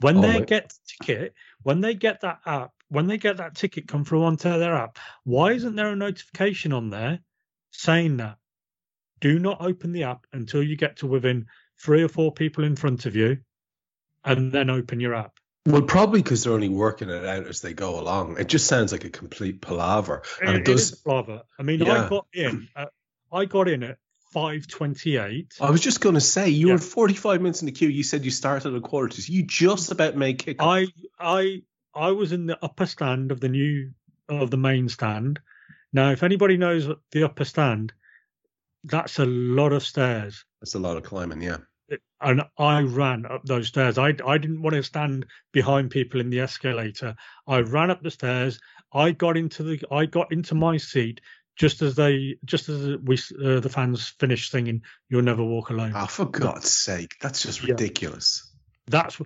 When 0.00 0.18
Oh, 0.18 0.22
they 0.22 0.40
get 0.44 0.70
the 0.70 0.76
ticket, 0.86 1.34
when 1.62 1.80
they 1.80 1.94
get 1.94 2.20
that 2.22 2.40
app, 2.46 2.72
when 2.88 3.06
they 3.06 3.18
get 3.18 3.36
that 3.36 3.54
ticket 3.54 3.86
come 3.86 4.04
through 4.04 4.24
onto 4.24 4.48
their 4.48 4.74
app, 4.74 4.98
why 5.24 5.52
isn't 5.52 5.76
there 5.76 5.90
a 5.90 5.96
notification 5.96 6.72
on 6.72 6.90
there 6.90 7.20
saying 7.70 8.16
that? 8.16 8.38
Do 9.20 9.38
not 9.38 9.60
open 9.60 9.92
the 9.92 10.04
app 10.04 10.26
until 10.32 10.62
you 10.62 10.76
get 10.76 10.96
to 10.98 11.06
within 11.06 11.46
three 11.78 12.02
or 12.02 12.08
four 12.08 12.32
people 12.32 12.64
in 12.64 12.76
front 12.76 13.06
of 13.06 13.14
you, 13.14 13.38
and 14.24 14.52
then 14.52 14.70
open 14.70 15.00
your 15.00 15.14
app. 15.14 15.39
Well, 15.66 15.82
probably 15.82 16.22
because 16.22 16.42
they're 16.44 16.52
only 16.54 16.68
working 16.70 17.10
it 17.10 17.24
out 17.24 17.46
as 17.46 17.60
they 17.60 17.74
go 17.74 18.00
along. 18.00 18.38
It 18.38 18.48
just 18.48 18.66
sounds 18.66 18.92
like 18.92 19.04
a 19.04 19.10
complete 19.10 19.60
palaver, 19.60 20.22
and 20.40 20.50
it, 20.56 20.60
It- 20.60 20.64
does. 20.64 21.02
lava. 21.04 21.44
I 21.58 21.62
mean, 21.62 21.80
Yeah. 21.80 22.06
I 22.06 22.08
got 22.08 22.26
in. 22.32 22.68
At, 22.74 22.92
I 23.32 23.44
got 23.44 23.68
in 23.68 23.82
at 23.82 23.98
five 24.32 24.66
twenty-eight. 24.68 25.54
I 25.60 25.70
was 25.70 25.80
just 25.82 26.00
going 26.00 26.14
to 26.14 26.20
say, 26.20 26.48
you 26.48 26.68
Yeah. 26.68 26.74
were 26.74 26.78
45 26.78 27.42
minutes 27.42 27.60
in 27.62 27.66
the 27.66 27.72
queue. 27.72 27.88
You 27.88 28.02
said 28.02 28.24
you 28.24 28.30
started 28.30 28.74
at 28.74 28.82
quarter 28.82 29.08
to. 29.20 29.32
You 29.32 29.42
just 29.42 29.90
about 29.92 30.16
made 30.16 30.38
kickoff. 30.38 30.56
I 30.60 30.86
I 31.18 31.62
I 31.94 32.12
was 32.12 32.32
in 32.32 32.46
the 32.46 32.58
upper 32.64 32.86
stand 32.86 33.30
of 33.30 33.40
the 33.40 33.48
new 33.48 33.90
of 34.28 34.50
the 34.50 34.56
main 34.56 34.88
stand. 34.88 35.40
Now, 35.92 36.10
if 36.12 36.22
anybody 36.22 36.56
knows 36.56 36.88
the 37.10 37.24
upper 37.24 37.44
stand, 37.44 37.92
that's 38.84 39.18
a 39.18 39.26
lot 39.26 39.72
of 39.72 39.84
stairs. 39.84 40.44
That's 40.60 40.74
a 40.74 40.78
lot 40.78 40.96
of 40.96 41.02
climbing, 41.02 41.42
yeah. 41.42 41.58
And 42.20 42.42
I 42.58 42.80
ran 42.82 43.26
up 43.26 43.44
those 43.44 43.68
stairs. 43.68 43.98
I 43.98 44.14
I 44.24 44.38
didn't 44.38 44.62
want 44.62 44.74
to 44.74 44.82
stand 44.82 45.26
behind 45.52 45.90
people 45.90 46.20
in 46.20 46.30
the 46.30 46.40
escalator. 46.40 47.16
I 47.46 47.60
ran 47.60 47.90
up 47.90 48.02
the 48.02 48.10
stairs. 48.10 48.60
I 48.92 49.12
got 49.12 49.36
into 49.36 49.62
the 49.62 49.80
I 49.90 50.06
got 50.06 50.32
into 50.32 50.54
my 50.54 50.76
seat 50.76 51.20
just 51.56 51.82
as 51.82 51.94
they 51.94 52.36
just 52.44 52.68
as 52.68 52.96
we 53.02 53.16
uh, 53.44 53.60
the 53.60 53.68
fans 53.68 54.14
finished 54.18 54.50
singing 54.50 54.82
"You'll 55.08 55.22
Never 55.22 55.44
Walk 55.44 55.70
Alone." 55.70 55.92
Oh, 55.94 56.06
for 56.06 56.24
God's 56.24 56.72
sake, 56.72 57.16
that's 57.20 57.42
just 57.42 57.62
Yeah. 57.62 57.72
ridiculous. 57.72 58.50
That's 58.86 59.20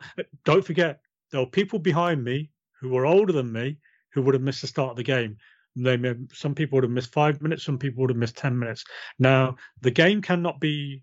don't 0.44 0.64
forget 0.64 1.00
there 1.31 1.40
were 1.40 1.46
people 1.46 1.79
behind 1.79 2.22
me 2.22 2.50
who 2.81 2.90
were 2.90 3.07
older 3.07 3.33
than 3.33 3.53
me 3.53 3.79
who 4.12 4.22
would 4.22 4.35
have 4.35 4.42
missed 4.42 4.61
the 4.61 4.66
start 4.66 4.90
of 4.90 4.96
the 4.96 5.03
game. 5.03 5.37
They 5.77 5.96
may, 5.96 6.14
some 6.33 6.55
people 6.55 6.77
would 6.77 6.85
have 6.85 6.92
missed 6.92 7.12
five 7.12 7.42
minutes, 7.42 7.64
some 7.64 7.79
people 7.79 8.03
would 8.03 8.11
have 8.11 8.16
missed 8.16 8.37
ten 8.37 8.59
minutes. 8.59 8.85
Now 9.18 9.57
the 9.81 9.90
game 9.90 10.22
cannot 10.22 10.61
be 10.61 11.03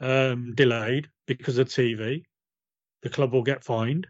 um, 0.00 0.54
delayed 0.54 1.08
because 1.26 1.58
of 1.58 1.68
TV. 1.68 2.24
The 3.02 3.10
club 3.10 3.32
will 3.32 3.42
get 3.42 3.64
fined. 3.64 4.06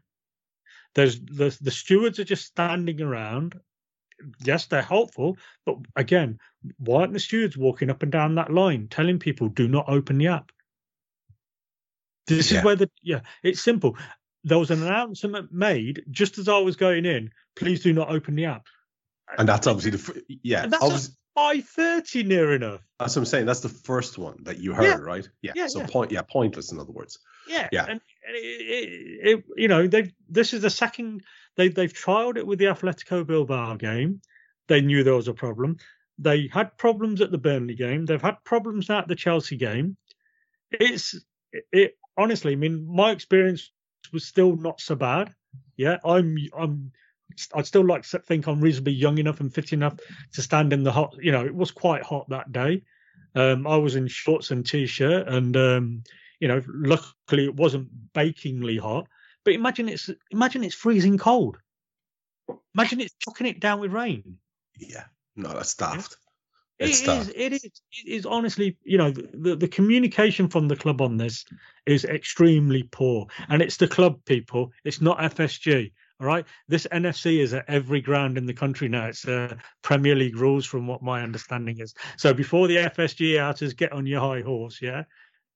There's 0.94 1.20
the 1.20 1.56
the 1.60 1.70
stewards 1.70 2.18
are 2.18 2.24
just 2.24 2.46
standing 2.46 3.00
around. 3.00 3.54
Yes, 4.42 4.66
they're 4.66 4.82
helpful, 4.82 5.36
but 5.64 5.76
again, 5.94 6.38
why 6.78 7.00
aren't 7.02 7.12
the 7.12 7.20
stewards 7.20 7.56
walking 7.56 7.88
up 7.90 8.02
and 8.02 8.10
down 8.10 8.34
that 8.34 8.52
line 8.52 8.88
telling 8.88 9.18
people 9.18 9.48
do 9.48 9.68
not 9.68 9.88
open 9.88 10.18
the 10.18 10.28
app? 10.28 10.50
This 12.26 12.50
Yeah. 12.50 12.58
is 12.58 12.64
where 12.64 12.76
the 12.76 12.90
yeah, 13.02 13.20
it's 13.42 13.60
simple. 13.60 13.96
There 14.44 14.58
was 14.58 14.70
an 14.70 14.82
announcement 14.82 15.52
made 15.52 16.04
just 16.10 16.38
as 16.38 16.48
I 16.48 16.58
was 16.58 16.76
going 16.76 17.04
in. 17.04 17.30
Please 17.54 17.82
do 17.82 17.92
not 17.92 18.08
open 18.10 18.34
the 18.34 18.46
app. 18.46 18.66
And 19.36 19.48
that's 19.48 19.66
obviously 19.66 19.90
the. 19.92 20.38
Yeah, 20.42 20.64
And 20.64 20.72
that's 20.72 20.82
obviously, 20.82 21.14
five 21.38 21.64
thirty 21.64 22.22
near 22.22 22.52
enough. 22.52 22.80
That's 22.98 23.14
what 23.16 23.22
I'm 23.22 23.26
saying. 23.26 23.46
That's 23.46 23.60
the 23.60 23.68
first 23.68 24.18
one 24.18 24.36
that 24.42 24.58
you 24.58 24.72
heard, 24.72 24.84
Yeah. 24.84 24.96
right? 24.96 25.28
Yeah. 25.42 25.52
Yeah, 25.54 25.66
so 25.68 25.80
yeah. 25.80 25.86
point. 25.86 26.10
Yeah, 26.12 26.22
pointless. 26.22 26.72
In 26.72 26.78
other 26.80 26.92
words. 26.92 27.18
Yeah, 27.48 27.68
Yeah. 27.72 27.82
and 27.84 28.00
and 28.26 28.36
it, 28.36 28.38
it, 28.40 29.28
it, 29.38 29.44
you 29.56 29.68
know 29.68 29.86
they 29.86 30.12
this 30.28 30.52
is 30.52 30.62
the 30.62 30.70
second 30.70 31.22
they 31.56 31.68
they've 31.68 31.92
trialed 31.92 32.36
it 32.36 32.46
with 32.46 32.58
the 32.58 32.66
Atletico 32.66 33.26
Bilbao 33.26 33.76
game. 33.76 34.20
They 34.66 34.80
knew 34.80 35.02
there 35.02 35.14
was 35.14 35.28
a 35.28 35.34
problem. 35.34 35.76
They 36.18 36.48
had 36.52 36.76
problems 36.76 37.20
at 37.20 37.30
the 37.30 37.38
Burnley 37.38 37.74
game. 37.74 38.04
They've 38.04 38.20
had 38.20 38.42
problems 38.44 38.90
at 38.90 39.06
the 39.08 39.14
Chelsea 39.14 39.56
game. 39.56 39.96
It's 40.70 41.14
it, 41.52 41.64
it 41.72 41.98
honestly. 42.16 42.52
I 42.52 42.56
mean, 42.56 42.86
my 42.86 43.12
experience 43.12 43.70
was 44.12 44.24
still 44.26 44.56
not 44.56 44.80
so 44.80 44.94
bad. 44.96 45.32
Yeah, 45.76 45.98
I'm 46.04 46.36
I'm. 46.56 46.92
I'd 47.54 47.66
still 47.66 47.84
like 47.86 48.02
to 48.08 48.18
think 48.18 48.46
I'm 48.46 48.60
reasonably 48.60 48.94
young 48.94 49.18
enough 49.18 49.40
and 49.40 49.52
fit 49.52 49.72
enough 49.72 49.96
to 50.32 50.42
stand 50.42 50.72
in 50.72 50.82
the 50.82 50.92
hot. 50.92 51.14
You 51.20 51.32
know, 51.32 51.44
it 51.44 51.54
was 51.54 51.70
quite 51.70 52.02
hot 52.02 52.28
that 52.30 52.52
day. 52.52 52.82
Um, 53.34 53.66
I 53.66 53.76
was 53.76 53.96
in 53.96 54.08
shorts 54.08 54.50
and 54.50 54.66
t-shirt, 54.66 55.28
and 55.28 55.56
um, 55.56 56.02
you 56.40 56.48
know, 56.48 56.62
luckily 56.66 57.44
it 57.44 57.54
wasn't 57.54 57.88
bakingly 58.12 58.78
hot. 58.78 59.06
But 59.44 59.54
imagine 59.54 59.88
it's 59.88 60.10
imagine 60.30 60.64
it's 60.64 60.74
freezing 60.74 61.18
cold. 61.18 61.58
Imagine 62.74 63.00
it's 63.00 63.14
chucking 63.18 63.46
it 63.46 63.60
down 63.60 63.80
with 63.80 63.92
rain. 63.92 64.38
Yeah. 64.78 65.04
No, 65.36 65.52
that's 65.52 65.74
daft. 65.74 66.16
It 66.78 66.90
It's 66.90 67.00
is. 67.02 67.28
It 67.34 67.52
is. 67.52 67.64
It 67.64 68.06
is 68.06 68.26
honestly. 68.26 68.76
You 68.84 68.98
know, 68.98 69.10
the 69.10 69.56
the 69.56 69.68
communication 69.68 70.48
from 70.48 70.68
the 70.68 70.76
club 70.76 71.00
on 71.00 71.16
this 71.16 71.44
is 71.86 72.04
extremely 72.04 72.84
poor, 72.84 73.26
and 73.48 73.62
it's 73.62 73.76
the 73.76 73.88
club 73.88 74.24
people. 74.24 74.72
It's 74.84 75.00
not 75.00 75.18
FSG. 75.18 75.92
All 76.20 76.26
right. 76.26 76.44
This 76.66 76.86
NFC 76.90 77.38
is 77.38 77.54
at 77.54 77.64
every 77.68 78.00
ground 78.00 78.36
in 78.38 78.46
the 78.46 78.54
country 78.54 78.88
now. 78.88 79.06
It's 79.06 79.26
uh, 79.26 79.54
Premier 79.82 80.16
League 80.16 80.36
rules, 80.36 80.66
from 80.66 80.86
what 80.88 81.02
my 81.02 81.22
understanding 81.22 81.78
is. 81.80 81.94
So 82.16 82.34
before 82.34 82.66
the 82.66 82.76
FSG 82.76 83.38
outers 83.38 83.72
get 83.74 83.92
on 83.92 84.04
your 84.06 84.20
high 84.20 84.40
horse, 84.42 84.80
yeah, 84.82 85.04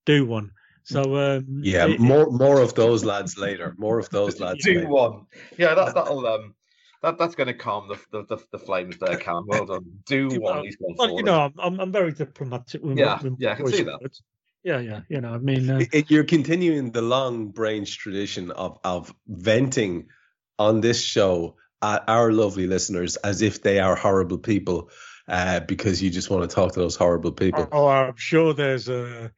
do 0.07 0.25
one. 0.25 0.53
So 0.85 1.17
um, 1.17 1.47
Yeah. 1.63 1.89
it- 1.89 2.01
more 2.01 2.31
more 2.31 2.61
of 2.61 2.75
those 2.75 3.05
lads 3.05 3.37
later. 3.39 3.75
More 3.79 3.99
of 3.99 4.09
those 4.11 4.39
lads. 4.41 4.65
Do 4.65 4.75
later. 4.75 4.89
one. 4.89 5.27
Yeah, 5.59 5.75
that 5.75 5.95
that'll 5.95 6.27
um 6.27 6.55
that 7.03 7.19
that's 7.19 7.35
going 7.35 7.49
to 7.49 7.55
calm 7.55 7.89
the, 7.89 7.99
the 8.13 8.37
the 8.37 8.45
the 8.53 8.59
flames 8.59 8.99
there, 8.99 9.17
Kam. 9.17 9.45
Well 9.49 9.67
done. 9.67 9.85
Do 10.07 10.29
Do 10.31 10.41
one. 10.41 10.55
well. 10.55 10.63
He's 10.65 10.77
gone 10.77 10.95
Well, 10.97 11.09
forward. 11.09 11.21
you 11.21 11.25
know, 11.25 11.41
I'm 11.41 11.55
I'm, 11.59 11.81
I'm 11.81 11.93
very 11.93 12.13
diplomatic. 12.13 12.83
With, 12.85 12.99
Yeah, 12.99 13.21
with 13.21 13.35
yeah, 13.41 13.53
I 13.53 13.55
can 13.57 13.67
see 13.69 13.83
that. 13.83 14.01
words. 14.01 14.23
Yeah, 14.65 14.79
yeah. 14.79 15.01
You 15.09 15.21
know, 15.21 15.35
I 15.35 15.39
mean, 15.39 15.69
uh, 15.69 15.79
It- 15.81 15.89
it- 15.93 16.11
you're 16.13 16.23
continuing 16.23 16.93
the 16.93 17.03
long 17.03 17.49
Brainch 17.49 17.99
tradition 17.99 18.53
of 18.53 18.79
of 18.85 19.13
venting 19.27 20.07
on 20.69 20.81
this 20.81 21.03
show 21.03 21.57
at 21.83 22.05
our 22.09 22.33
lovely 22.33 22.67
listeners 22.67 23.17
as 23.17 23.43
if 23.43 23.63
they 23.63 23.81
are 23.81 23.97
horrible 23.97 24.39
people 24.39 24.91
uh, 25.29 25.61
because 25.61 26.01
you 26.03 26.11
just 26.11 26.31
want 26.31 26.49
to 26.49 26.55
talk 26.55 26.73
to 26.75 26.81
those 26.81 26.97
horrible 26.97 27.33
people. 27.33 27.69
oh, 27.73 27.87
I'm 27.89 28.17
sure 28.17 28.55
there's 28.55 28.89
a, 28.89 29.31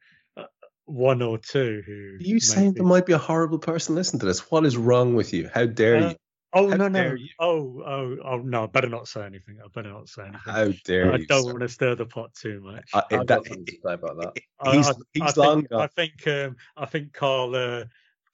one 0.85 1.21
or 1.21 1.37
two 1.37 1.81
who. 1.85 2.15
Are 2.15 2.27
you 2.27 2.39
saying 2.39 2.67
maybe- 2.67 2.79
there 2.79 2.87
might 2.87 3.05
be 3.05 3.13
a 3.13 3.17
horrible 3.17 3.59
person 3.59 3.95
listening 3.95 4.19
to 4.21 4.25
this? 4.27 4.51
What 4.51 4.65
is 4.65 4.77
wrong 4.77 5.15
with 5.15 5.33
you? 5.33 5.49
How 5.53 5.65
dare 5.65 5.97
Uh, 5.97 6.09
you? 6.11 6.15
Oh 6.57 6.69
How 6.69 6.77
no 6.77 6.87
no! 6.87 7.13
you. 7.15 7.27
Oh 7.37 7.83
oh 7.85 8.17
oh 8.23 8.37
no! 8.37 8.63
I 8.63 8.67
better 8.67 8.87
not 8.87 9.09
say 9.09 9.25
anything. 9.25 9.57
I 9.61 9.67
better 9.73 9.91
not 9.91 10.07
say 10.07 10.21
anything. 10.21 10.39
How 10.45 10.69
dare 10.85 11.11
I 11.11 11.17
you? 11.17 11.25
don't 11.27 11.43
sir? 11.43 11.49
want 11.51 11.59
to 11.61 11.67
stir 11.67 11.95
the 11.95 12.05
pot 12.05 12.33
too 12.33 12.61
much. 12.61 12.89
Uh, 12.93 13.01
that- 13.09 13.27
something 13.27 13.65
to 13.65 13.71
say 13.73 13.93
about 13.93 14.15
that. 14.21 14.33
I- 14.61 14.75
he's 14.77 14.87
I, 14.89 14.93
he's 15.13 15.37
I 15.37 15.41
long 15.45 15.57
think, 15.61 15.69
gone. 15.71 15.81
I 15.81 15.87
think 15.87 16.27
um, 16.27 16.55
I 16.77 16.85
think 16.85 17.11
Karl 17.13 17.55
uh, 17.55 17.83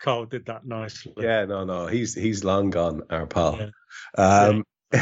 Karl 0.01 0.25
did 0.25 0.45
that 0.47 0.65
nicely. 0.65 1.13
Yeah, 1.17 1.45
no, 1.45 1.63
no, 1.63 1.87
he's 1.87 2.13
he's 2.13 2.43
long 2.43 2.69
gone, 2.69 3.03
our 3.09 3.27
pal. 3.27 3.71
Yeah. 4.17 4.23
Um, 4.23 4.63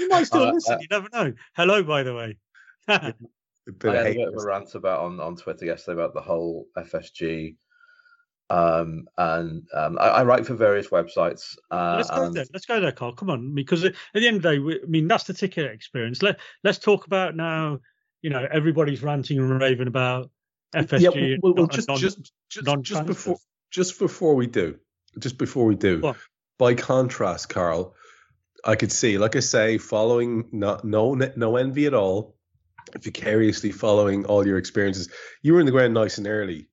You 0.00 0.08
might 0.08 0.24
still 0.24 0.42
Uh, 0.48 0.52
listen. 0.52 0.74
uh, 0.74 0.78
you 0.80 0.86
never 0.90 1.08
know. 1.12 1.32
Hello, 1.54 1.82
by 1.82 2.02
the 2.02 2.14
way. 2.14 2.36
I 2.88 2.94
of 2.94 3.04
had 3.04 3.14
a 3.66 3.72
bit 4.14 4.28
of 4.28 4.34
a 4.34 4.46
rant 4.46 4.74
about 4.74 5.00
on, 5.00 5.20
on 5.20 5.36
Twitter 5.36 5.66
yesterday 5.66 6.00
about 6.00 6.14
the 6.14 6.20
whole 6.20 6.66
FSG. 6.76 7.56
Um, 8.48 9.06
and 9.16 9.64
um, 9.72 9.96
I, 10.00 10.08
I 10.08 10.24
write 10.24 10.46
for 10.46 10.54
various 10.54 10.88
websites. 10.88 11.56
Uh, 11.70 11.96
let's 11.98 12.10
go 12.10 12.24
and 12.24 12.34
there. 12.34 12.46
Let's 12.52 12.66
go 12.66 12.80
there, 12.80 12.90
Karl. 12.90 13.12
Come 13.12 13.30
on, 13.30 13.54
because 13.54 13.84
at 13.84 13.94
the 14.14 14.26
end 14.26 14.38
of 14.38 14.42
the 14.42 14.50
day, 14.50 14.58
we, 14.58 14.82
I 14.82 14.86
mean, 14.86 15.06
that's 15.06 15.24
the 15.24 15.34
ticket 15.34 15.70
experience. 15.70 16.22
Let 16.22 16.40
Let's 16.64 16.78
talk 16.78 17.06
about 17.06 17.36
now. 17.36 17.78
You 18.22 18.30
know, 18.30 18.46
everybody's 18.50 19.02
ranting 19.02 19.38
and 19.38 19.60
raving 19.60 19.86
about 19.86 20.30
FSG. 20.74 21.00
Yeah, 21.00 21.36
well, 21.42 21.54
well, 21.54 21.66
just 21.68 21.88
non- 21.88 21.98
just 21.98 22.32
just, 22.48 22.66
just 22.82 23.06
before 23.06 23.36
just 23.70 23.98
before 23.98 24.34
we 24.34 24.46
do, 24.46 24.78
just 25.18 25.38
before 25.38 25.66
we 25.66 25.76
do. 25.76 26.00
What? 26.00 26.16
By 26.58 26.74
contrast, 26.74 27.48
Karl, 27.48 27.94
I 28.64 28.76
could 28.76 28.92
see, 28.92 29.16
like 29.16 29.36
I 29.36 29.40
say, 29.40 29.78
following 29.78 30.48
no 30.52 30.78
no 30.84 31.14
no 31.14 31.56
envy 31.56 31.86
at 31.86 31.94
all, 31.94 32.36
vicariously 32.98 33.72
following 33.72 34.26
all 34.26 34.46
your 34.46 34.58
experiences. 34.58 35.08
You 35.42 35.54
were 35.54 35.60
in 35.60 35.66
the 35.66 35.72
ground 35.72 35.94
nice 35.94 36.18
and 36.18 36.26
early. 36.26 36.68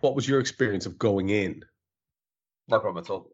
What 0.00 0.14
was 0.14 0.28
your 0.28 0.40
experience 0.40 0.86
of 0.86 0.98
going 0.98 1.30
in? 1.30 1.64
no 2.70 2.78
problem 2.78 3.02
at 3.04 3.10
all. 3.10 3.30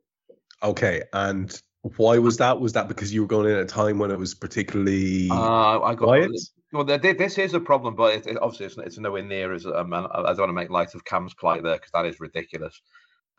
Okay, 0.62 1.02
and 1.12 1.60
why 1.96 2.18
was 2.18 2.38
that? 2.38 2.58
Was 2.60 2.72
that 2.72 2.88
because 2.88 3.12
you 3.12 3.20
were 3.20 3.28
going 3.28 3.46
in 3.46 3.56
at 3.56 3.62
a 3.62 3.66
time 3.66 3.98
when 3.98 4.10
it 4.10 4.18
was 4.18 4.34
particularly 4.34 5.28
Uh, 5.30 5.80
I 5.80 5.94
got 5.94 6.04
quiet? 6.04 6.30
Well, 6.72 6.84
th- 6.84 7.02
th- 7.02 7.18
this 7.18 7.38
is 7.38 7.54
a 7.54 7.60
problem, 7.60 7.94
but 7.94 8.14
it, 8.14 8.26
it, 8.26 8.38
obviously 8.40 8.66
it's, 8.66 8.78
it's 8.78 8.98
nowhere 8.98 9.22
near 9.22 9.52
as 9.52 9.66
um, 9.66 9.92
and 9.92 10.06
I 10.06 10.20
I 10.20 10.22
don't 10.28 10.38
want 10.38 10.48
to 10.48 10.52
make 10.52 10.70
light 10.70 10.94
of 10.94 11.04
Kam's 11.04 11.34
plight 11.34 11.62
there 11.62 11.74
because 11.74 11.90
that 11.92 12.06
is 12.06 12.18
ridiculous. 12.18 12.80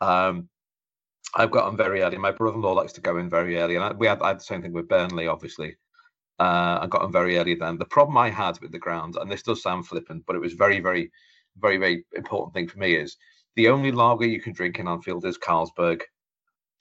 Um, 0.00 0.48
I've 1.34 1.50
gotten 1.50 1.76
very 1.76 2.02
early. 2.02 2.18
My 2.18 2.30
brother-in-law 2.30 2.72
likes 2.72 2.92
to 2.94 3.00
go 3.00 3.18
in 3.18 3.28
very 3.28 3.58
early, 3.58 3.76
and 3.76 3.84
I, 3.84 3.92
we 3.92 4.06
had, 4.06 4.22
I 4.22 4.28
had 4.28 4.38
the 4.38 4.44
same 4.44 4.62
thing 4.62 4.72
with 4.72 4.88
Burnley, 4.88 5.28
obviously. 5.28 5.76
Uh, 6.38 6.78
I 6.82 6.86
got 6.88 7.04
in 7.04 7.12
very 7.12 7.36
early 7.36 7.54
then. 7.54 7.78
The 7.78 7.84
problem 7.84 8.16
I 8.16 8.30
had 8.30 8.60
with 8.60 8.72
the 8.72 8.78
ground, 8.78 9.16
and 9.20 9.30
this 9.30 9.42
does 9.42 9.62
sound 9.62 9.86
flippant, 9.86 10.24
but 10.26 10.36
it 10.36 10.40
was 10.40 10.54
very, 10.54 10.80
very, 10.80 11.10
very, 11.58 11.76
very 11.76 12.04
important 12.14 12.54
thing 12.54 12.68
for 12.68 12.78
me 12.78 12.94
is 12.94 13.16
the 13.56 13.68
only 13.68 13.92
lager 13.92 14.26
you 14.26 14.40
can 14.40 14.52
drink 14.52 14.78
in 14.78 14.88
Anfield 14.88 15.24
is 15.24 15.38
Carlsberg, 15.38 16.02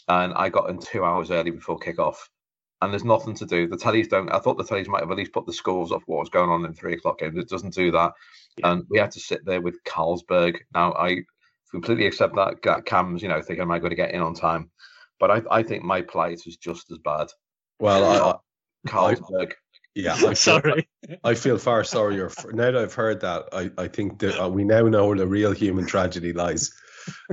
and 0.07 0.33
I 0.33 0.49
got 0.49 0.69
in 0.69 0.79
two 0.79 1.03
hours 1.03 1.31
early 1.31 1.51
before 1.51 1.79
kick-off 1.79 2.29
and 2.81 2.91
there's 2.91 3.03
nothing 3.03 3.33
to 3.35 3.45
do. 3.45 3.67
The 3.67 3.77
tellies 3.77 4.09
don't. 4.09 4.31
I 4.31 4.39
thought 4.39 4.57
the 4.57 4.63
tellies 4.63 4.87
might 4.87 5.01
have 5.01 5.11
at 5.11 5.17
least 5.17 5.31
put 5.31 5.45
the 5.45 5.53
scores 5.53 5.91
of 5.91 6.03
what 6.05 6.19
was 6.19 6.29
going 6.29 6.49
on 6.49 6.65
in 6.65 6.73
three 6.73 6.93
o'clock 6.93 7.19
games. 7.19 7.37
It 7.37 7.49
doesn't 7.49 7.73
do 7.73 7.91
that, 7.91 8.13
and 8.63 8.83
we 8.89 8.99
had 8.99 9.11
to 9.11 9.19
sit 9.19 9.43
there 9.45 9.61
with 9.61 9.83
Carlsberg. 9.83 10.57
Now 10.73 10.93
I 10.93 11.21
completely 11.71 12.07
accept 12.07 12.35
that. 12.35 12.55
that 12.63 12.85
Kam's, 12.85 13.21
you 13.21 13.29
know, 13.29 13.41
thinking 13.41 13.61
am 13.61 13.71
I 13.71 13.79
going 13.79 13.91
to 13.91 13.95
get 13.95 14.11
in 14.11 14.21
on 14.21 14.33
time? 14.33 14.71
But 15.19 15.31
I, 15.31 15.41
I 15.49 15.63
think 15.63 15.83
my 15.83 16.01
plight 16.01 16.41
is 16.45 16.57
just 16.57 16.91
as 16.91 16.99
bad. 16.99 17.27
well, 17.79 18.05
I, 18.05 18.89
I, 18.89 18.89
Carlsberg. 18.89 19.53
yeah, 19.95 20.13
I 20.15 20.17
feel, 20.17 20.35
Sorry. 20.35 20.87
I 21.23 21.33
feel 21.33 21.57
far 21.57 21.83
sorrier 21.83 22.29
for, 22.29 22.51
now 22.53 22.71
that 22.71 22.77
I've 22.77 22.93
heard 22.93 23.21
that. 23.21 23.49
I, 23.51 23.71
I 23.77 23.87
think 23.87 24.19
that 24.19 24.41
uh, 24.41 24.49
we 24.49 24.63
now 24.63 24.83
know 24.83 25.07
where 25.07 25.17
the 25.17 25.27
real 25.27 25.51
human 25.51 25.85
tragedy 25.85 26.33
lies, 26.33 26.71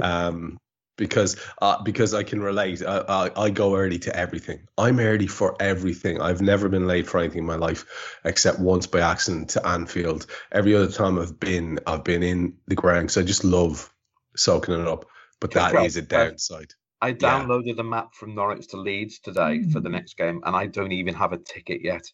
um, 0.00 0.58
because 0.96 1.36
uh, 1.60 1.82
because 1.82 2.14
I 2.14 2.22
can 2.22 2.40
relate. 2.40 2.82
I, 2.82 2.98
I, 2.98 3.44
I 3.44 3.50
go 3.50 3.76
early 3.76 3.98
to 4.00 4.16
everything. 4.16 4.66
I'm 4.78 4.98
early 4.98 5.26
for 5.26 5.56
everything. 5.60 6.20
I've 6.20 6.40
never 6.40 6.68
been 6.68 6.86
late 6.86 7.06
for 7.06 7.18
anything 7.18 7.40
in 7.40 7.46
my 7.46 7.56
life, 7.56 7.84
except 8.24 8.60
once 8.60 8.86
by 8.86 9.00
accident 9.00 9.50
to 9.50 9.66
Anfield. 9.66 10.26
Every 10.52 10.74
other 10.74 10.90
time 10.90 11.18
I've 11.18 11.38
been, 11.38 11.80
I've 11.86 12.04
been 12.04 12.22
in 12.22 12.54
the 12.66 12.76
ground. 12.76 13.10
So 13.10 13.20
I 13.20 13.24
just 13.24 13.44
love 13.44 13.93
soaking 14.36 14.74
it 14.80 14.86
up. 14.88 15.04
But 15.40 15.50
that 15.52 15.74
Well, 15.74 15.84
is 15.84 15.96
a 15.96 16.00
I've- 16.00 16.06
downside. 16.08 16.72
I 17.00 17.08
Yeah. 17.08 17.14
downloaded 17.14 17.76
the 17.76 17.84
map 17.84 18.14
from 18.14 18.34
Norwich 18.34 18.68
to 18.68 18.76
Leeds 18.78 19.18
today 19.18 19.62
for 19.70 19.80
the 19.80 19.90
next 19.90 20.16
game, 20.16 20.40
and 20.44 20.56
I 20.56 20.66
don't 20.66 20.92
even 20.92 21.14
have 21.14 21.32
a 21.32 21.38
ticket 21.38 21.82
yet. 21.82 22.10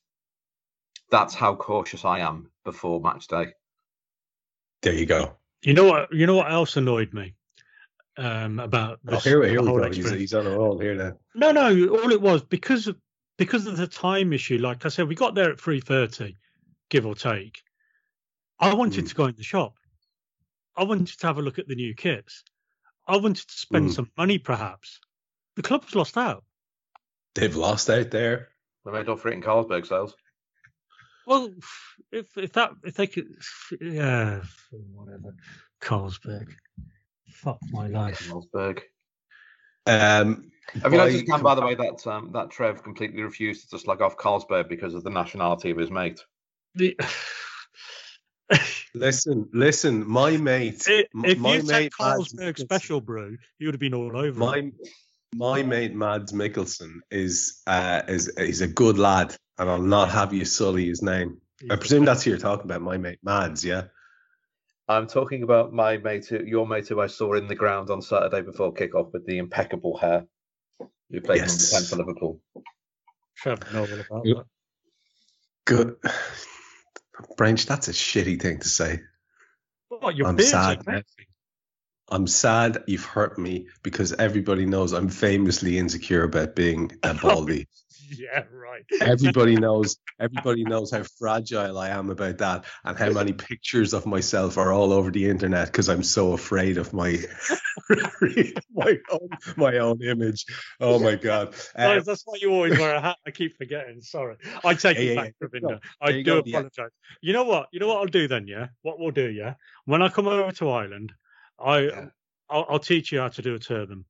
That's 1.11 1.35
how 1.35 1.55
cautious 1.55 2.05
I 2.05 2.21
am 2.21 2.51
before 2.65 3.01
match 3.01 3.27
day. 3.29 3.53
There 4.83 4.95
you 4.95 5.07
go. 5.07 5.37
You 5.63 5.75
know 5.75 5.85
what? 5.85 6.13
You 6.13 6.27
know 6.27 6.37
what 6.37 6.51
else 6.51 6.77
annoyed 6.77 7.13
me 7.13 7.35
um, 8.17 8.59
about 8.59 8.99
Oh, 9.07 9.13
this 9.13 9.25
here, 9.25 9.43
here 9.47 9.61
we 9.61 9.67
whole 9.69 9.79
go. 9.79 9.87
He's, 9.87 9.99
experience? 9.99 10.21
he's 10.21 10.35
on 10.35 10.47
a 10.47 10.51
roll 10.51 10.79
here 10.79 10.95
now. 10.95 11.13
No, 11.35 11.53
no. 11.53 11.89
All 11.89 12.11
it 12.11 12.21
was 12.21 12.43
because 12.43 12.87
of 12.87 12.97
because 13.37 13.67
of 13.67 13.77
the 13.77 13.87
time 13.87 14.33
issue. 14.33 14.59
Like 14.59 14.85
I 14.87 14.89
said, 14.89 15.07
we 15.09 15.15
got 15.15 15.35
there 15.35 15.51
at 15.53 15.61
three 15.61 15.81
thirty, 15.81 16.37
give 16.89 17.07
or 17.07 17.15
take. 17.15 17.63
I 18.59 18.75
wanted 18.75 19.05
Mm. 19.05 19.09
to 19.09 19.15
go 19.15 19.27
in 19.27 19.35
the 19.37 19.43
shop. 19.43 19.77
I 20.81 20.85
wanted 20.85 21.09
to 21.19 21.27
have 21.27 21.37
a 21.37 21.43
look 21.43 21.59
at 21.59 21.69
the 21.69 21.75
new 21.75 21.95
kits. 21.95 22.43
I 23.07 23.19
wanted 23.19 23.47
to 23.47 23.55
spend 23.55 23.91
Mm. 23.91 23.95
some 23.95 24.11
money, 24.17 24.39
perhaps. 24.39 24.99
The 25.57 25.63
club's 25.63 25.95
lost 25.95 26.17
out. 26.17 26.43
They've 27.35 27.55
lost 27.55 27.91
out 27.91 28.11
there. 28.11 28.49
They 28.87 28.93
made 28.93 29.07
off 29.11 29.21
for 29.21 29.29
it 29.29 29.35
in 29.35 29.43
Carlsberg 29.43 29.87
sales. 29.87 30.15
Well, 31.27 31.53
if 32.11 32.35
if 32.39 32.53
that 32.55 32.73
if 32.83 32.95
they 32.95 33.07
could, 33.07 33.29
yeah, 33.79 34.43
whatever. 34.71 35.37
Carlsberg, 35.83 36.49
fuck 37.29 37.59
my 37.71 37.87
life. 37.89 38.27
Carlsberg. 38.27 38.81
Um, 39.87 40.51
Have 40.83 40.93
you 40.93 40.99
by 40.99 41.05
noticed, 41.07 41.27
Kam, 41.27 41.43
by 41.43 41.55
the 41.57 41.63
way, 41.63 41.75
that 41.75 42.07
um, 42.07 42.33
that 42.33 42.51
Trev 42.51 42.83
completely 42.83 43.23
refused 43.23 43.69
to 43.71 43.79
slug 43.79 44.01
off 44.01 44.17
Carlsberg 44.17 44.71
because 44.71 44.95
of 44.95 45.05
the 45.05 45.11
nationality 45.11 45.71
of 45.71 45.77
his 45.77 45.91
mate? 45.91 46.25
The, 46.75 46.97
Listen, 48.95 49.49
listen, 49.53 50.09
my 50.09 50.37
mate, 50.37 50.85
if 50.89 51.07
if 51.25 51.39
my 51.39 51.55
you 51.55 51.61
said 51.61 51.67
mate, 51.69 51.93
Mads 52.01 52.33
Carlsberg 52.33 52.55
Mikkelsen- 52.57 52.59
special 52.61 53.01
brew, 53.01 53.39
you 53.59 53.67
would 53.69 53.75
have 53.75 53.81
been 53.81 53.95
all 53.95 54.17
over. 54.17 54.29
it. 54.29 54.35
my 54.35 54.73
my 55.35 55.63
mate 55.63 55.95
Mads 55.95 56.33
Mikkelsen 56.33 56.95
is 57.11 57.63
uh 57.69 58.03
is 58.09 58.29
is 58.37 58.61
a 58.63 58.67
good 58.67 58.99
lad, 58.99 59.37
and 59.59 59.71
I'll 59.71 59.81
not 59.81 60.11
have 60.11 60.35
you 60.35 60.45
sully 60.45 60.87
his 60.89 61.03
name. 61.03 61.41
I 61.71 61.77
presume 61.77 62.05
that's 62.05 62.25
who 62.25 62.31
you're 62.31 62.39
talking 62.41 62.65
about, 62.65 62.83
my 62.83 62.97
mate 62.97 63.21
Mads, 63.23 63.65
yeah? 63.65 63.85
I'm 64.89 65.07
talking 65.07 65.45
about 65.45 65.73
my 65.73 65.99
mate, 65.99 66.27
who- 66.27 66.43
your 66.45 66.67
mate, 66.67 66.89
who 66.89 67.01
I 67.01 67.07
saw 67.07 67.35
in 67.35 67.47
the 67.47 67.55
ground 67.55 67.91
on 67.91 68.03
Saturday 68.03 68.41
before 68.43 68.75
kickoff 68.75 69.13
with 69.13 69.25
the 69.25 69.39
impeccable 69.39 69.97
hair. 69.99 70.27
Who 71.11 71.21
played 71.21 71.39
Yes. 71.43 71.71
number 71.73 71.87
ten 71.87 71.89
for 71.89 71.97
Liverpool. 72.05 72.41
Trevor 73.37 73.73
know 73.73 73.85
all 73.85 74.01
about 74.01 74.25
that. 74.25 74.47
Good. 75.67 75.97
Brainch, 77.37 77.67
that's 77.67 77.89
a 77.89 77.93
shitty 77.93 78.41
thing 78.41 78.59
to 78.61 78.69
say. 78.69 79.01
What, 79.89 80.17
your 80.17 80.29
I'm 80.29 80.39
sad. 80.39 81.05
I'm 82.13 82.27
sad 82.27 82.85
you've 82.87 83.05
hurt 83.05 83.39
me 83.39 83.69
because 83.83 84.13
everybody 84.13 84.67
knows 84.67 84.93
I'm 84.93 85.09
famously 85.09 85.79
insecure 85.79 86.25
about 86.25 86.57
being 86.57 86.91
a 87.03 87.15
baldy. 87.23 87.69
Yeah, 88.19 88.45
right. 88.53 88.85
everybody 89.01 89.57
knows 89.57 89.97
everybody 90.21 90.65
knows 90.65 90.91
how 90.91 91.03
fragile 91.19 91.79
I 91.79 91.89
am 91.91 92.11
about 92.11 92.39
that 92.39 92.65
and 92.85 92.99
how 92.99 93.11
many 93.11 93.33
pictures 93.33 93.95
of 93.95 94.07
myself 94.07 94.59
are 94.59 94.73
all 94.73 94.93
over 94.93 95.11
the 95.11 95.29
internet 95.29 95.67
because 95.69 95.89
I'm 95.89 96.03
so 96.03 96.33
afraid 96.33 96.77
of 96.79 96.93
my 96.93 97.19
my 98.75 98.97
own 99.11 99.29
my 99.57 99.79
own 99.79 100.03
image. 100.03 100.45
Oh 100.81 100.99
my 100.99 101.15
god. 101.17 101.55
Uh, 101.77 101.95
Guys, 101.95 102.05
that's 102.07 102.23
why 102.25 102.39
you 102.41 102.51
always 102.51 102.79
wear 102.79 102.95
a 102.95 103.01
hat. 103.01 103.17
I 103.27 103.31
keep 103.31 103.57
forgetting. 103.57 104.01
Sorry. 104.01 104.37
I 104.65 104.75
take 104.75 104.97
Yeah, 104.97 105.03
it 105.03 105.15
yeah, 105.15 105.23
back, 105.23 105.35
yeah. 105.41 105.47
Ravinda. 105.49 105.69
There 105.69 105.81
I 106.01 106.13
do 106.13 106.23
go, 106.23 106.43
yeah. 106.45 106.59
apologize. 106.59 106.91
You 107.21 107.33
know 107.33 107.45
what? 107.45 107.69
You 107.73 107.81
know 107.81 107.89
what 107.89 107.99
I'll 107.99 108.07
do 108.07 108.29
then, 108.29 108.47
yeah? 108.47 108.69
What 108.83 108.99
we'll 108.99 109.11
do, 109.11 109.31
yeah? 109.31 109.55
When 109.85 110.03
I 110.03 110.09
come 110.09 110.27
over 110.29 110.53
to 110.53 110.71
Ireland, 110.71 111.13
I 111.59 111.79
Yeah. 111.81 112.07
I'll, 112.49 112.67
I'll 112.69 112.79
teach 112.81 113.13
you 113.13 113.21
how 113.21 113.29
to 113.29 113.43
do 113.43 113.55
a 113.55 113.59
turban. 113.59 114.05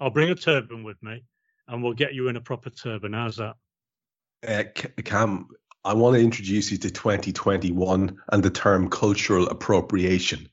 I'll 0.00 0.10
bring 0.10 0.30
a 0.30 0.34
turban 0.34 0.82
with 0.82 1.00
me 1.02 1.24
and 1.68 1.82
we'll 1.82 1.92
get 1.94 2.14
you 2.14 2.28
in 2.28 2.36
a 2.36 2.40
proper 2.40 2.70
turban. 2.70 3.12
How's 3.12 3.36
that? 3.36 3.54
uh, 4.46 4.64
Kam, 5.04 5.48
I 5.84 5.94
want 5.94 6.16
to 6.16 6.20
introduce 6.22 6.70
you 6.70 6.78
to 6.78 6.90
2021 6.90 8.16
and 8.32 8.42
the 8.42 8.50
term 8.50 8.88
cultural 8.88 9.48
appropriation. 9.48 10.48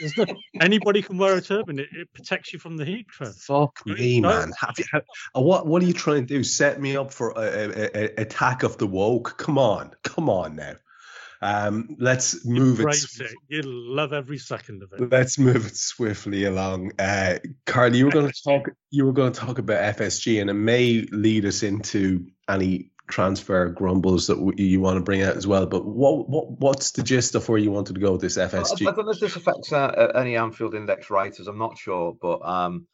There's 0.00 0.16
no- 0.16 0.26
Anybody 0.60 1.02
can 1.02 1.18
wear 1.18 1.36
a 1.36 1.40
turban. 1.40 1.78
It, 1.78 1.88
it 1.92 2.12
protects 2.12 2.52
you 2.52 2.58
from 2.58 2.76
the 2.76 2.84
heat, 2.84 3.08
Trev. 3.08 3.34
Fuck 3.34 3.80
me, 3.86 4.20
no. 4.20 4.28
man. 4.28 4.52
Have 4.60 4.74
you, 4.78 4.84
have, 4.92 5.02
uh, 5.36 5.40
what 5.40 5.66
what 5.66 5.82
are 5.82 5.86
you 5.86 5.92
trying 5.92 6.26
to 6.26 6.34
do? 6.34 6.42
Set 6.44 6.80
me 6.80 6.96
up 6.96 7.12
for 7.12 7.30
a, 7.30 7.40
a, 7.40 8.04
a 8.04 8.22
attack 8.22 8.62
of 8.62 8.76
the 8.78 8.86
woke? 8.86 9.36
Come 9.38 9.58
on, 9.58 9.92
come 10.02 10.28
on 10.28 10.56
now. 10.56 10.74
Um, 11.44 11.96
let's 11.98 12.42
move 12.46 12.78
it. 12.78 12.82
Embrace 12.82 13.20
it. 13.20 13.34
You 13.48 13.60
love 13.64 14.14
every 14.14 14.38
second 14.38 14.82
of 14.82 14.94
it. 14.94 15.12
Let's 15.12 15.38
move 15.38 15.66
it 15.66 15.76
swiftly 15.76 16.44
along. 16.44 16.92
Uh, 16.98 17.38
Karl, 17.66 17.94
you 17.94 18.06
were 18.06 18.12
going 18.12 18.32
to 18.32 18.42
talk. 18.42 18.70
You 18.90 19.04
were 19.04 19.12
going 19.12 19.30
to 19.30 19.38
talk 19.38 19.58
about 19.58 19.96
FSG, 19.96 20.40
and 20.40 20.48
it 20.48 20.54
may 20.54 21.02
lead 21.12 21.44
us 21.44 21.62
into 21.62 22.26
any 22.48 22.90
transfer 23.08 23.68
grumbles 23.68 24.26
that 24.28 24.36
w- 24.36 24.54
you 24.56 24.80
want 24.80 24.96
to 24.96 25.02
bring 25.02 25.20
out 25.20 25.36
as 25.36 25.46
well. 25.46 25.66
But 25.66 25.84
what 25.84 26.30
what 26.30 26.50
what's 26.60 26.92
the 26.92 27.02
gist 27.02 27.34
of 27.34 27.46
where 27.46 27.58
you 27.58 27.70
wanted 27.70 27.94
to 27.96 28.00
go 28.00 28.12
with 28.12 28.22
this 28.22 28.38
I, 28.38 28.92
I 28.92 28.92
don't 28.94 29.04
know 29.04 29.12
if 29.12 29.20
this 29.20 29.36
affects 29.36 29.70
uh, 29.70 29.88
uh, 29.88 30.12
any 30.18 30.36
Anfield 30.36 30.74
Index 30.74 31.10
writers. 31.10 31.46
I'm 31.46 31.58
not 31.58 31.76
sure, 31.76 32.16
but 32.22 32.40
um, 32.42 32.86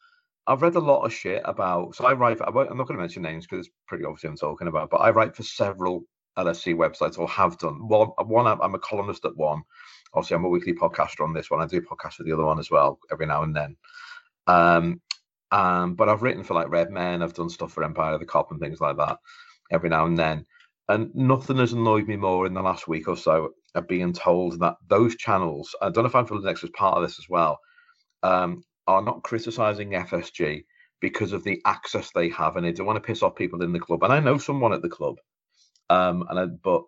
I've 0.45 0.61
read 0.61 0.75
a 0.75 0.79
lot 0.79 1.05
of 1.05 1.13
shit 1.13 1.41
about. 1.45 1.95
So 1.95 2.05
I 2.05 2.11
write. 2.11 2.39
For, 2.39 2.47
I 2.47 2.49
won't, 2.49 2.69
I'm 2.69 2.77
not 2.77 2.87
going 2.87 2.97
to 2.97 3.01
mention 3.01 3.23
names 3.23 3.47
because 3.47 3.67
it's 3.67 3.75
pretty 3.87 4.03
obvious 4.03 4.25
I'm 4.25 4.35
talking 4.35 4.67
about. 4.67 4.89
But 4.89 4.97
I 4.97 5.11
write 5.11 5.37
for 5.37 5.43
several 5.43 6.03
LFC 6.37 6.75
websites, 6.75 7.17
or 7.17 7.27
have 7.27 7.57
done. 7.57 7.87
One, 7.87 8.09
one 8.25 8.47
I'm 8.47 8.61
I'm 8.61 8.75
a 8.75 8.79
columnist 8.79 9.25
at 9.25 9.35
one. 9.35 9.61
Obviously, 10.13 10.35
I'm 10.35 10.45
a 10.45 10.49
weekly 10.49 10.73
podcaster 10.73 11.23
on 11.23 11.33
this 11.33 11.49
one. 11.49 11.61
I 11.61 11.65
do 11.67 11.81
podcast 11.81 12.13
for 12.13 12.23
the 12.23 12.33
other 12.33 12.45
one 12.45 12.59
as 12.59 12.69
well 12.69 12.99
every 13.11 13.25
now 13.25 13.43
and 13.43 13.55
then. 13.55 13.77
Um, 14.47 15.01
um, 15.51 15.95
but 15.95 16.09
I've 16.09 16.21
written 16.21 16.43
for 16.43 16.53
like 16.53 16.69
Red 16.69 16.91
Men. 16.91 17.21
I've 17.21 17.33
done 17.33 17.49
stuff 17.49 17.73
for 17.73 17.83
Empire 17.83 18.13
of 18.13 18.19
the 18.19 18.25
Kop 18.25 18.51
and 18.51 18.59
things 18.59 18.81
like 18.81 18.97
that 18.97 19.17
every 19.71 19.89
now 19.89 20.05
and 20.05 20.17
then. 20.17 20.45
And 20.89 21.13
nothing 21.15 21.57
has 21.57 21.73
annoyed 21.73 22.07
me 22.07 22.17
more 22.17 22.45
in 22.45 22.53
the 22.53 22.61
last 22.61 22.87
week 22.87 23.07
or 23.07 23.15
so 23.15 23.51
of 23.75 23.87
being 23.87 24.11
told 24.11 24.59
that 24.59 24.75
those 24.89 25.15
channels, 25.15 25.73
I 25.81 25.89
don't 25.89 26.03
know 26.03 26.09
if 26.09 26.15
Anfield 26.15 26.41
Index 26.41 26.61
was 26.61 26.71
part 26.71 26.97
of 26.97 27.03
this 27.03 27.19
as 27.19 27.29
well, 27.29 27.59
um, 28.23 28.63
are 28.87 29.01
not 29.01 29.23
criticizing 29.23 29.91
FSG 29.91 30.65
because 30.99 31.31
of 31.31 31.43
the 31.43 31.61
access 31.65 32.11
they 32.11 32.29
have 32.29 32.57
and 32.57 32.65
they 32.65 32.71
don't 32.73 32.85
want 32.85 32.97
to 32.97 33.01
piss 33.01 33.23
off 33.23 33.35
people 33.35 33.61
in 33.61 33.71
the 33.71 33.79
club. 33.79 34.03
And 34.03 34.11
I 34.11 34.19
know 34.19 34.37
someone 34.37 34.73
at 34.73 34.81
the 34.81 34.89
club, 34.89 35.15
um, 35.91 36.25
and 36.29 36.39
I, 36.39 36.45
but 36.45 36.83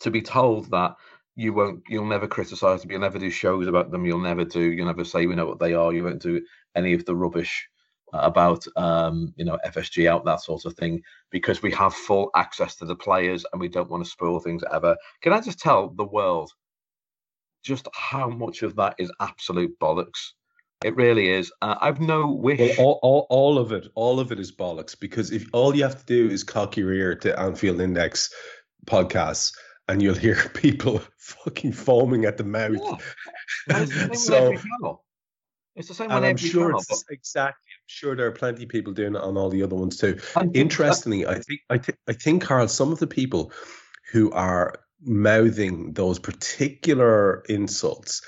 to 0.00 0.10
be 0.10 0.22
told 0.22 0.70
that 0.70 0.96
you 1.36 1.52
won't, 1.52 1.82
you'll 1.88 2.06
never 2.06 2.26
criticize 2.26 2.82
them, 2.82 2.90
you'll 2.90 3.00
never 3.00 3.18
do 3.18 3.30
shows 3.30 3.66
about 3.66 3.90
them, 3.90 4.04
you'll 4.04 4.20
never 4.20 4.44
do, 4.44 4.60
you'll 4.60 4.86
never 4.86 5.04
say 5.04 5.26
we 5.26 5.34
know 5.34 5.46
what 5.46 5.58
they 5.58 5.74
are, 5.74 5.92
you 5.92 6.04
won't 6.04 6.22
do 6.22 6.42
any 6.74 6.92
of 6.92 7.04
the 7.04 7.14
rubbish 7.16 7.68
about 8.12 8.66
um, 8.76 9.32
you 9.36 9.44
know 9.44 9.58
FSG 9.64 10.08
out 10.08 10.24
that 10.24 10.40
sort 10.40 10.64
of 10.64 10.74
thing 10.74 11.00
because 11.30 11.62
we 11.62 11.70
have 11.70 11.94
full 11.94 12.30
access 12.34 12.74
to 12.76 12.84
the 12.84 12.96
players 12.96 13.44
and 13.52 13.60
we 13.60 13.68
don't 13.68 13.90
want 13.90 14.04
to 14.04 14.10
spoil 14.10 14.40
things 14.40 14.62
ever. 14.72 14.96
Can 15.22 15.32
I 15.32 15.40
just 15.40 15.60
tell 15.60 15.90
the 15.90 16.04
world 16.04 16.50
just 17.62 17.86
how 17.94 18.28
much 18.28 18.62
of 18.62 18.74
that 18.76 18.96
is 18.98 19.12
absolute 19.20 19.78
bollocks? 19.78 20.32
It 20.84 20.96
really 20.96 21.28
is. 21.28 21.52
Uh, 21.60 21.76
I've 21.80 22.00
no 22.00 22.32
wish. 22.32 22.58
Well, 22.58 22.74
all, 22.78 22.98
all, 23.02 23.26
all 23.28 23.58
of 23.58 23.72
it, 23.72 23.88
all 23.94 24.18
of 24.18 24.32
it 24.32 24.40
is 24.40 24.50
bollocks. 24.50 24.98
Because 24.98 25.30
if 25.30 25.46
all 25.52 25.76
you 25.76 25.82
have 25.82 25.98
to 25.98 26.06
do 26.06 26.28
is 26.32 26.42
cock 26.42 26.76
your 26.76 26.92
ear 26.92 27.14
to 27.16 27.38
Anfield 27.38 27.80
Index 27.80 28.32
podcasts, 28.86 29.52
and 29.88 30.00
you'll 30.00 30.14
hear 30.14 30.36
people 30.54 31.02
fucking 31.18 31.72
foaming 31.72 32.24
at 32.24 32.36
the 32.38 32.44
mouth. 32.44 32.78
Yeah. 32.82 32.96
It's 33.68 33.90
the 33.90 33.94
same 33.94 34.08
with 34.08 34.18
so, 34.18 34.34
every 34.36 34.56
channel. 34.56 35.04
It's 35.76 35.88
the 35.88 35.94
same 35.94 36.10
and 36.10 36.24
I'm 36.24 36.36
sure 36.36 36.68
channel. 36.68 36.80
it's 36.80 37.04
exactly. 37.10 37.50
I'm 37.50 37.86
sure 37.86 38.16
there 38.16 38.26
are 38.26 38.32
plenty 38.32 38.62
of 38.62 38.68
people 38.70 38.92
doing 38.92 39.14
it 39.16 39.20
on 39.20 39.36
all 39.36 39.50
the 39.50 39.62
other 39.62 39.76
ones 39.76 39.98
too. 39.98 40.18
and- 40.36 40.56
Interestingly, 40.56 41.26
I 41.26 41.34
think 41.40 41.60
I, 41.68 41.76
th- 41.78 41.98
I 42.08 42.12
think 42.14 42.42
Carl, 42.42 42.68
some 42.68 42.90
of 42.90 43.00
the 43.00 43.06
people 43.06 43.52
who 44.12 44.30
are 44.32 44.80
mouthing 45.02 45.92
those 45.92 46.18
particular 46.18 47.42
insults 47.48 48.22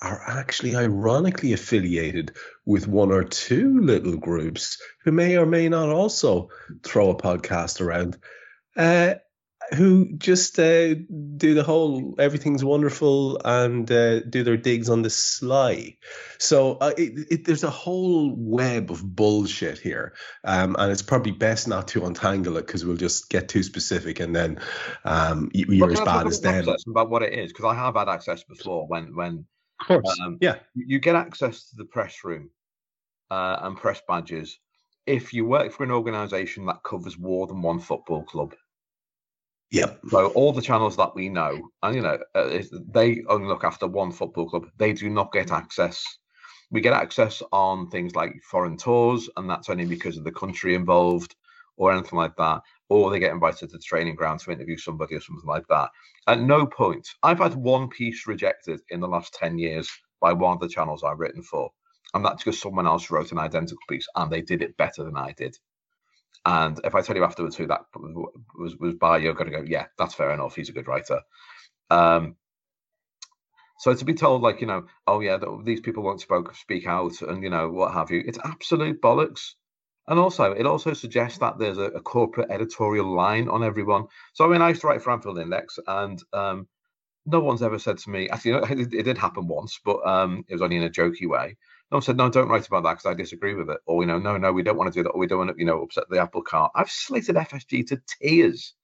are 0.00 0.22
actually 0.26 0.76
ironically 0.76 1.52
affiliated 1.52 2.32
with 2.64 2.86
one 2.86 3.10
or 3.10 3.24
two 3.24 3.80
little 3.80 4.16
groups 4.16 4.80
who 5.04 5.12
may 5.12 5.36
or 5.36 5.46
may 5.46 5.68
not 5.68 5.88
also 5.88 6.50
throw 6.84 7.10
a 7.10 7.16
podcast 7.16 7.80
around. 7.80 8.16
Uh, 8.76 9.14
who 9.74 10.16
just 10.16 10.58
uh, 10.58 10.94
do 11.36 11.54
the 11.54 11.62
whole 11.62 12.14
everything's 12.18 12.64
wonderful 12.64 13.38
and 13.44 13.90
uh, 13.90 14.20
do 14.20 14.42
their 14.42 14.56
digs 14.56 14.88
on 14.88 15.02
the 15.02 15.10
sly. 15.10 15.96
So 16.38 16.78
uh, 16.80 16.92
it, 16.96 17.26
it, 17.30 17.44
there's 17.44 17.64
a 17.64 17.70
whole 17.70 18.34
web 18.34 18.90
of 18.90 19.04
bullshit 19.04 19.78
here, 19.78 20.14
um, 20.44 20.76
and 20.78 20.90
it's 20.90 21.02
probably 21.02 21.32
best 21.32 21.68
not 21.68 21.88
to 21.88 22.06
untangle 22.06 22.56
it 22.56 22.66
because 22.66 22.84
we'll 22.84 22.96
just 22.96 23.28
get 23.28 23.48
too 23.48 23.62
specific 23.62 24.20
and 24.20 24.34
then 24.34 24.58
um, 25.04 25.50
you're 25.52 25.92
as 25.92 26.00
bad 26.00 26.26
as 26.26 26.40
them. 26.40 26.66
About 26.88 27.10
what 27.10 27.22
it 27.22 27.34
is, 27.34 27.52
because 27.52 27.66
I 27.66 27.74
have 27.74 27.94
had 27.94 28.08
access 28.08 28.44
before 28.44 28.86
when 28.86 29.14
when 29.14 29.44
Of 29.80 29.86
course, 29.86 30.18
Um, 30.20 30.38
yeah. 30.40 30.56
you 30.74 30.98
get 30.98 31.14
access 31.14 31.70
to 31.70 31.76
the 31.76 31.84
press 31.84 32.24
room 32.24 32.50
uh, 33.30 33.58
and 33.62 33.76
press 33.76 34.02
badges 34.06 34.58
if 35.06 35.32
you 35.32 35.46
work 35.46 35.72
for 35.72 35.84
an 35.84 35.90
organisation 35.90 36.66
that 36.66 36.82
covers 36.82 37.18
more 37.18 37.46
than 37.46 37.62
one 37.62 37.78
football 37.78 38.22
club. 38.24 38.54
Yep. 39.70 40.00
So 40.10 40.26
all 40.28 40.52
the 40.52 40.62
channels 40.62 40.96
that 40.96 41.14
we 41.14 41.28
know, 41.28 41.70
and 41.82 41.94
you 41.94 42.02
know, 42.02 42.18
uh, 42.34 42.62
they 42.92 43.22
only 43.28 43.48
look 43.48 43.64
after 43.64 43.86
one 43.86 44.12
football 44.12 44.48
club. 44.48 44.66
They 44.76 44.92
do 44.92 45.08
not 45.10 45.32
get 45.32 45.50
access. 45.50 46.04
We 46.70 46.80
get 46.80 46.92
access 46.92 47.42
on 47.52 47.88
things 47.88 48.14
like 48.14 48.34
foreign 48.42 48.76
tours, 48.76 49.28
and 49.36 49.48
that's 49.48 49.70
only 49.70 49.86
because 49.86 50.16
of 50.16 50.24
the 50.24 50.32
country 50.32 50.74
involved 50.74 51.34
or 51.76 51.92
anything 51.92 52.18
like 52.18 52.36
that. 52.36 52.62
Or 52.88 53.10
they 53.10 53.18
get 53.18 53.32
invited 53.32 53.70
to 53.70 53.76
the 53.76 53.78
training 53.78 54.14
ground 54.16 54.40
to 54.40 54.50
interview 54.50 54.76
somebody 54.78 55.14
or 55.14 55.20
something 55.20 55.46
like 55.46 55.66
that. 55.68 55.90
At 56.26 56.40
no 56.40 56.66
point, 56.66 57.08
I've 57.22 57.38
had 57.38 57.54
one 57.54 57.88
piece 57.88 58.26
rejected 58.26 58.80
in 58.90 59.00
the 59.00 59.08
last 59.08 59.34
10 59.34 59.58
years 59.58 59.90
by 60.20 60.32
one 60.32 60.54
of 60.54 60.60
the 60.60 60.68
channels 60.68 61.04
I've 61.04 61.18
written 61.18 61.42
for. 61.42 61.70
And 62.14 62.24
that's 62.24 62.42
because 62.44 62.60
someone 62.60 62.86
else 62.86 63.10
wrote 63.10 63.32
an 63.32 63.38
identical 63.38 63.78
piece 63.88 64.06
and 64.16 64.30
they 64.32 64.42
did 64.42 64.62
it 64.62 64.76
better 64.76 65.04
than 65.04 65.16
I 65.16 65.32
did. 65.36 65.56
And 66.44 66.80
if 66.84 66.94
I 66.94 67.02
tell 67.02 67.16
you 67.16 67.24
afterwards 67.24 67.56
who 67.56 67.66
that 67.66 67.82
was 68.56 68.76
was 68.78 68.94
by, 68.94 69.18
you're 69.18 69.34
going 69.34 69.50
to 69.50 69.58
go, 69.58 69.64
yeah, 69.66 69.86
that's 69.98 70.14
fair 70.14 70.32
enough. 70.32 70.54
He's 70.56 70.70
a 70.70 70.72
good 70.72 70.88
writer. 70.88 71.20
Um, 71.90 72.36
so 73.80 73.94
to 73.94 74.04
be 74.04 74.14
told, 74.14 74.42
like 74.42 74.60
you 74.60 74.66
know, 74.66 74.86
oh 75.06 75.20
yeah, 75.20 75.38
these 75.64 75.80
people 75.80 76.02
won't 76.02 76.20
spoke 76.20 76.54
speak 76.54 76.86
out, 76.86 77.22
and 77.22 77.42
you 77.42 77.50
know 77.50 77.70
what 77.70 77.92
have 77.94 78.10
you, 78.10 78.22
it's 78.26 78.38
absolute 78.44 79.00
bollocks. 79.00 79.54
And 80.08 80.18
also, 80.18 80.52
it 80.52 80.66
also 80.66 80.94
suggests 80.94 81.38
that 81.38 81.58
there's 81.58 81.78
a, 81.78 81.90
a 81.90 82.00
corporate 82.00 82.50
editorial 82.50 83.14
line 83.14 83.48
on 83.48 83.62
everyone. 83.62 84.06
So 84.32 84.44
I 84.44 84.48
mean, 84.48 84.62
I 84.62 84.70
used 84.70 84.80
to 84.80 84.88
write 84.88 85.02
for 85.02 85.12
Anfield 85.12 85.38
Index, 85.38 85.78
and 85.86 86.20
um, 86.32 86.66
no 87.26 87.40
one's 87.40 87.62
ever 87.62 87.78
said 87.78 87.98
to 87.98 88.10
me. 88.10 88.28
Actually, 88.30 88.52
it, 88.82 88.94
it 88.94 89.02
did 89.04 89.18
happen 89.18 89.46
once, 89.46 89.78
but 89.84 90.04
um, 90.06 90.44
it 90.48 90.54
was 90.54 90.62
only 90.62 90.76
in 90.76 90.84
a 90.84 90.90
jokey 90.90 91.28
way. 91.28 91.56
No 91.90 91.96
one 91.96 92.02
said, 92.02 92.16
no, 92.16 92.28
don't 92.28 92.48
write 92.48 92.66
about 92.66 92.82
that 92.84 92.94
because 92.94 93.06
I 93.06 93.14
disagree 93.14 93.54
with 93.54 93.70
it. 93.70 93.78
Or, 93.86 94.02
you 94.02 94.06
know, 94.06 94.18
no, 94.18 94.36
no, 94.36 94.52
we 94.52 94.62
don't 94.62 94.76
want 94.76 94.92
to 94.92 94.98
do 94.98 95.02
that. 95.04 95.10
Or 95.10 95.18
we 95.18 95.26
don't 95.26 95.38
want 95.38 95.50
to, 95.50 95.56
you 95.58 95.64
know, 95.64 95.82
upset 95.82 96.04
the 96.10 96.20
apple 96.20 96.42
cart. 96.42 96.72
I've 96.74 96.90
slated 96.90 97.36
FSG 97.36 97.86
to 97.88 98.02
tears, 98.20 98.74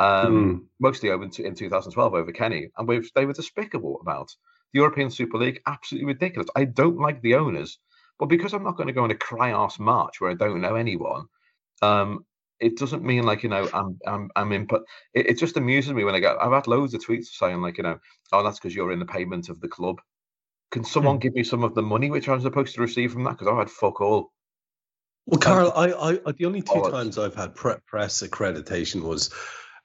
um, 0.00 0.68
mostly 0.80 1.10
over 1.10 1.24
in, 1.24 1.30
in 1.44 1.54
2012 1.54 2.14
over 2.14 2.32
Kenny. 2.32 2.70
And 2.76 2.88
we've, 2.88 3.08
they 3.14 3.24
were 3.24 3.34
despicable 3.34 4.00
about 4.00 4.34
the 4.72 4.80
European 4.80 5.10
Super 5.10 5.38
League. 5.38 5.60
Absolutely 5.66 6.06
ridiculous. 6.06 6.48
I 6.56 6.64
don't 6.64 6.98
like 6.98 7.22
the 7.22 7.36
owners, 7.36 7.78
but 8.20 8.26
because 8.26 8.52
I'm 8.52 8.62
not 8.62 8.76
going 8.76 8.86
to 8.86 8.92
go 8.92 9.02
on 9.02 9.10
a 9.10 9.16
cry 9.16 9.50
ass 9.50 9.78
march 9.78 10.20
where 10.20 10.30
I 10.30 10.34
don't 10.34 10.60
know 10.60 10.74
anyone, 10.74 11.24
um, 11.80 12.26
it 12.60 12.76
doesn't 12.76 13.02
mean 13.02 13.24
like 13.24 13.42
you 13.42 13.48
know 13.48 13.66
I'm 13.72 13.98
I'm 14.06 14.30
I'm 14.36 14.52
in. 14.52 14.66
But 14.66 14.82
it, 15.14 15.30
it 15.30 15.38
just 15.38 15.56
amuses 15.56 15.94
me 15.94 16.04
when 16.04 16.14
I 16.14 16.20
get. 16.20 16.36
I've 16.38 16.52
had 16.52 16.66
loads 16.66 16.92
of 16.92 17.00
tweets 17.00 17.28
saying 17.28 17.62
like 17.62 17.78
you 17.78 17.82
know, 17.82 17.98
oh 18.32 18.42
that's 18.44 18.60
because 18.60 18.76
you're 18.76 18.92
in 18.92 18.98
the 18.98 19.06
payment 19.06 19.48
of 19.48 19.60
the 19.60 19.68
club. 19.68 20.00
Can 20.70 20.84
someone 20.84 21.18
give 21.18 21.32
me 21.32 21.42
some 21.42 21.64
of 21.64 21.74
the 21.74 21.82
money 21.82 22.10
which 22.10 22.28
I'm 22.28 22.42
supposed 22.42 22.74
to 22.74 22.82
receive 22.82 23.12
from 23.12 23.24
that? 23.24 23.38
Because 23.38 23.48
I 23.48 23.56
had 23.56 23.70
fuck 23.70 24.02
all. 24.02 24.30
Well, 25.26 25.40
Karl, 25.40 25.72
I, 25.74 26.18
I, 26.26 26.32
the 26.32 26.44
only 26.44 26.62
two 26.62 26.82
times 26.90 27.18
I've 27.18 27.34
had 27.34 27.54
pre- 27.54 27.74
press 27.86 28.22
accreditation 28.22 29.02
was 29.02 29.32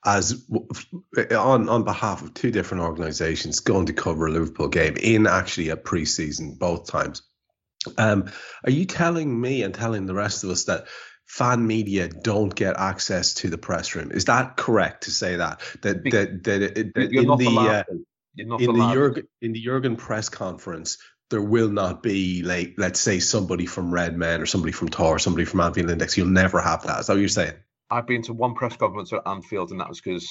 as 0.05 0.45
on 1.31 1.69
on 1.69 1.83
behalf 1.83 2.21
of 2.21 2.33
two 2.33 2.51
different 2.51 2.83
organisations 2.83 3.61
going 3.61 3.85
to 3.85 3.93
cover 3.93 4.27
a 4.27 4.31
Liverpool 4.31 4.67
game 4.67 4.97
in 4.99 5.25
actually 5.25 5.69
a 5.69 5.77
pre-season 5.77 6.55
both 6.55 6.87
times. 6.87 7.23
Um, 7.97 8.31
are 8.63 8.71
you 8.71 8.85
telling 8.85 9.39
me 9.39 9.63
and 9.63 9.73
telling 9.73 10.05
the 10.05 10.13
rest 10.13 10.43
of 10.43 10.49
us 10.49 10.65
that 10.65 10.87
fan 11.25 11.65
media 11.65 12.07
don't 12.07 12.53
get 12.53 12.77
access 12.77 13.33
to 13.35 13.49
the 13.49 13.57
press 13.57 13.95
room? 13.95 14.11
Is 14.11 14.25
that 14.25 14.57
correct 14.57 15.03
to 15.03 15.11
say 15.11 15.37
that 15.37 15.61
that 15.81 16.03
Be- 16.03 16.11
that, 16.11 16.43
that, 16.43 16.93
that 16.95 17.11
in 17.11 17.37
the 17.37 17.57
uh, 17.57 17.83
to. 17.83 18.05
You're 18.35 18.47
not 18.47 18.61
in 18.61 18.73
the 18.73 18.93
Jurgen 18.93 19.27
in 19.41 19.53
the 19.53 19.61
Jurgen 19.61 19.95
press 19.95 20.27
conference, 20.29 20.97
there 21.29 21.41
will 21.41 21.69
not 21.69 22.03
be 22.03 22.43
like 22.43 22.75
let's 22.77 22.99
say 22.99 23.19
somebody 23.19 23.65
from 23.65 23.93
Red 23.93 24.17
Men 24.17 24.41
or 24.41 24.45
somebody 24.45 24.71
from 24.71 24.89
Tor, 24.89 25.15
or 25.15 25.19
somebody 25.19 25.45
from 25.45 25.61
Anfield 25.61 25.89
Index. 25.89 26.17
You'll 26.17 26.27
never 26.27 26.61
have 26.61 26.83
that. 26.83 26.99
Is 26.99 27.07
that 27.07 27.13
what 27.13 27.19
you're 27.19 27.29
saying? 27.29 27.53
I've 27.89 28.07
been 28.07 28.23
to 28.23 28.33
one 28.33 28.55
press 28.55 28.75
conference 28.75 29.13
at 29.13 29.21
Anfield, 29.25 29.71
and 29.71 29.79
that 29.79 29.89
was 29.89 30.01
because 30.01 30.27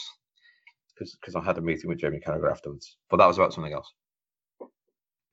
because 0.99 1.35
I 1.35 1.43
had 1.43 1.59
a 1.59 1.63
meeting 1.63 1.89
with 1.89 1.99
Jamie 1.99 2.21
Carragher 2.21 2.51
afterwards. 2.51 2.97
But 3.11 3.17
that 3.17 3.27
was 3.27 3.39
about 3.39 3.53
something 3.53 3.73
else. 3.73 3.93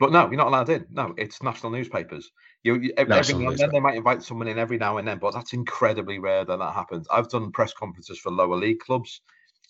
But 0.01 0.13
no, 0.13 0.23
you're 0.29 0.37
not 0.37 0.49
allowed 0.49 0.69
in. 0.71 0.87
No, 0.91 1.15
it's 1.17 1.43
national 1.43 1.73
newspapers. 1.73 2.31
You, 2.63 2.75
you 2.81 2.93
every 2.97 3.15
National 3.17 3.41
now 3.43 3.49
and 3.51 3.59
then 3.59 3.71
they 3.73 3.81
might 3.81 3.97
invite 3.97 4.23
someone 4.23 4.49
in 4.49 4.59
every 4.59 4.79
now 4.79 4.97
and 4.99 5.07
then, 5.07 5.19
but 5.19 5.33
that's 5.35 5.53
incredibly 5.53 6.19
rare 6.19 6.45
that 6.45 6.59
that 6.59 6.75
happens. 6.75 7.07
I've 7.13 7.29
done 7.29 7.53
press 7.53 7.73
conferences 7.73 8.19
for 8.19 8.31
lower 8.31 8.57
league 8.57 8.81
clubs, 8.81 9.21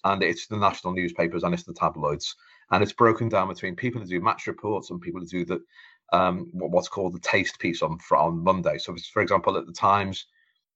and 0.05 0.23
it's 0.23 0.47
the 0.47 0.57
national 0.57 0.93
newspapers 0.95 1.43
and 1.43 1.53
it's 1.55 1.65
the 1.65 1.75
tabloids, 1.75 2.35
and 2.71 2.83
it's 2.83 2.93
broken 2.93 3.29
down 3.29 3.49
between 3.49 3.77
people 3.77 4.01
who 4.01 4.07
do 4.07 4.21
match 4.21 4.47
reports 4.47 4.91
and 4.91 5.01
people 5.01 5.21
who 5.21 5.27
do 5.27 5.45
the 5.45 5.61
um, 6.13 6.49
what- 6.53 6.71
what's 6.71 6.89
called 6.89 7.13
the 7.13 7.19
taste 7.21 7.59
piece 7.59 7.83
on 7.83 7.99
on 8.13 8.43
Monday. 8.43 8.79
So, 8.79 8.95
for 9.13 9.23
example, 9.23 9.57
at 9.57 9.67
the 9.67 9.73
Times, 9.73 10.27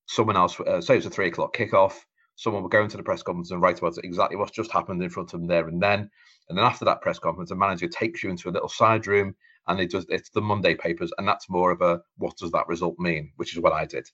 someone 0.07 0.37
else, 0.37 0.59
uh, 0.61 0.81
say 0.81 0.97
it's 0.97 1.07
a 1.07 1.11
three 1.11 1.29
o'clock 1.29 1.55
kickoff, 1.55 1.99
someone 2.35 2.63
will 2.63 2.69
go 2.69 2.83
into 2.83 2.97
the 2.97 3.03
press 3.03 3.23
conference 3.23 3.51
and 3.51 3.61
write 3.61 3.79
about 3.79 3.97
exactly 4.03 4.37
what's 4.37 4.51
just 4.51 4.73
happened 4.73 5.03
in 5.03 5.11
front 5.11 5.33
of 5.33 5.41
them 5.41 5.47
there 5.49 5.67
and 5.69 5.81
then. 5.81 6.11
And 6.49 6.57
then 6.57 6.65
after 6.65 6.85
that 6.85 7.01
press 7.01 7.19
conference, 7.19 7.49
the 7.49 7.55
manager 7.55 7.87
takes 7.87 8.23
you 8.23 8.29
into 8.29 8.49
a 8.49 8.51
little 8.51 8.69
side 8.69 9.07
room 9.07 9.35
and 9.67 9.79
it 9.79 9.91
does 9.91 10.05
it's 10.09 10.29
the 10.29 10.41
Monday 10.41 10.75
papers, 10.75 11.11
and 11.17 11.27
that's 11.27 11.49
more 11.49 11.71
of 11.71 11.81
a 11.81 12.01
what 12.17 12.37
does 12.37 12.51
that 12.51 12.67
result 12.67 12.95
mean, 12.99 13.31
which 13.37 13.53
is 13.55 13.61
what 13.61 13.73
I 13.73 13.85
did. 13.85 14.07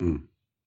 Hmm. 0.00 0.16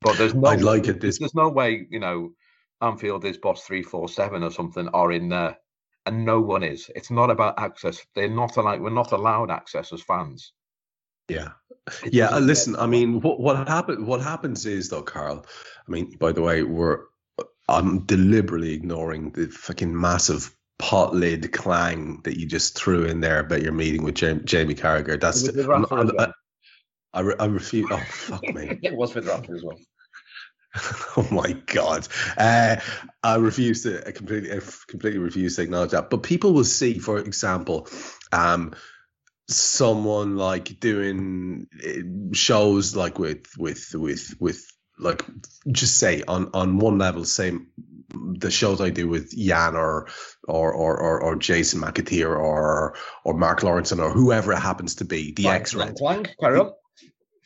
But 0.02 0.18
there's 0.18 0.34
no 0.34 0.50
I'd 0.50 0.62
like 0.62 0.88
it 0.88 1.02
this- 1.02 1.20
there's 1.20 1.36
no 1.36 1.50
way, 1.50 1.88
you 1.90 2.00
know, 2.00 2.34
Anfield 2.82 3.26
is 3.26 3.38
boss 3.38 3.66
three 3.66 3.84
four 3.84 4.08
seven 4.08 4.44
or 4.44 4.52
something 4.52 4.88
are 4.90 5.12
in 5.12 5.30
there. 5.30 5.58
And 6.06 6.26
no 6.26 6.40
one 6.40 6.64
is. 6.64 6.90
It's 6.96 7.12
not 7.12 7.30
about 7.30 7.60
access. 7.60 8.06
They're 8.16 8.30
not 8.30 8.56
allowed. 8.56 8.80
We're 8.80 8.92
not 8.92 9.12
allowed 9.12 9.52
access 9.52 9.92
as 9.92 10.02
fans. 10.02 10.54
Yeah. 11.28 11.50
It 12.04 12.14
Yeah, 12.14 12.38
listen. 12.40 12.78
I 12.78 12.88
mean, 12.88 13.20
what 13.20 13.42
what 13.42 13.68
happen? 13.68 14.06
What 14.06 14.22
happens 14.22 14.66
is 14.66 14.90
though, 14.90 15.02
Karl. 15.02 15.46
I 15.88 15.92
mean, 15.92 16.12
by 16.18 16.32
the 16.32 16.42
way, 16.42 16.64
we're 16.64 17.06
I'm 17.68 18.06
deliberately 18.06 18.74
ignoring 18.74 19.32
the 19.32 19.48
fucking 19.48 20.00
massive 20.00 20.56
pot 20.80 21.14
lid 21.16 21.52
clang 21.52 22.22
that 22.24 22.38
you 22.40 22.46
just 22.46 22.78
threw 22.78 23.06
in 23.06 23.20
there 23.22 23.40
about 23.40 23.64
your 23.64 23.72
meeting 23.74 24.04
with 24.04 24.16
Jamie, 24.16 24.42
Jamie 24.44 24.76
Carragher. 24.76 25.20
That's 25.20 25.44
It 25.44 25.58
I'm- 25.70 25.86
I'm- 25.92 26.08
as 26.08 26.14
well. 26.14 26.34
I, 27.14 27.20
re- 27.22 27.36
I 27.40 27.46
refuse. 27.46 27.88
Oh 27.92 27.98
fuck 28.10 28.44
me. 28.44 28.80
it 28.84 28.94
was 28.96 29.16
with 29.16 29.28
Rafa 29.28 29.52
as 29.52 29.64
well. 29.64 29.78
oh 31.18 31.28
my 31.32 31.54
god 31.66 32.08
uh, 32.38 32.76
i 33.24 33.36
refuse 33.36 33.84
to 33.84 34.06
I 34.08 34.12
completely 34.12 34.52
I 34.52 34.60
completely 34.88 35.18
refuse 35.18 35.56
to 35.56 35.64
acknowledge 35.64 35.92
that 35.92 36.10
but 36.12 36.22
people 36.22 36.54
will 36.54 36.66
see 36.66 37.00
for 37.00 37.18
example 37.18 37.88
um 38.32 38.76
someone 39.50 40.36
like 40.36 40.80
doing 40.80 41.68
eh, 41.84 42.02
shows 42.34 42.96
like 42.96 43.18
with 43.18 43.48
with 43.58 43.90
with 43.96 44.36
with 44.40 44.64
like 45.00 45.26
just 45.72 45.98
say 45.98 46.22
on 46.28 46.50
on 46.54 46.78
one 46.80 46.98
level 46.98 47.24
say 47.26 47.54
the 48.10 48.52
shows 48.52 48.80
i 48.80 48.90
do 48.90 49.08
with 49.08 49.36
jan 49.38 49.76
or 49.76 50.08
or 50.48 50.74
or 50.74 50.98
or, 50.98 51.22
or 51.22 51.36
jason 51.36 51.82
McAteer 51.82 52.30
or 52.30 52.96
or 53.24 53.34
mark 53.34 53.62
Lawrenson 53.62 54.00
or 54.00 54.12
whoever 54.12 54.54
it 54.54 54.60
happens 54.60 54.96
to 54.96 55.06
be 55.06 55.34
the 55.34 55.44
Clang, 55.98 56.26
carry 56.40 56.60
on. 56.60 56.72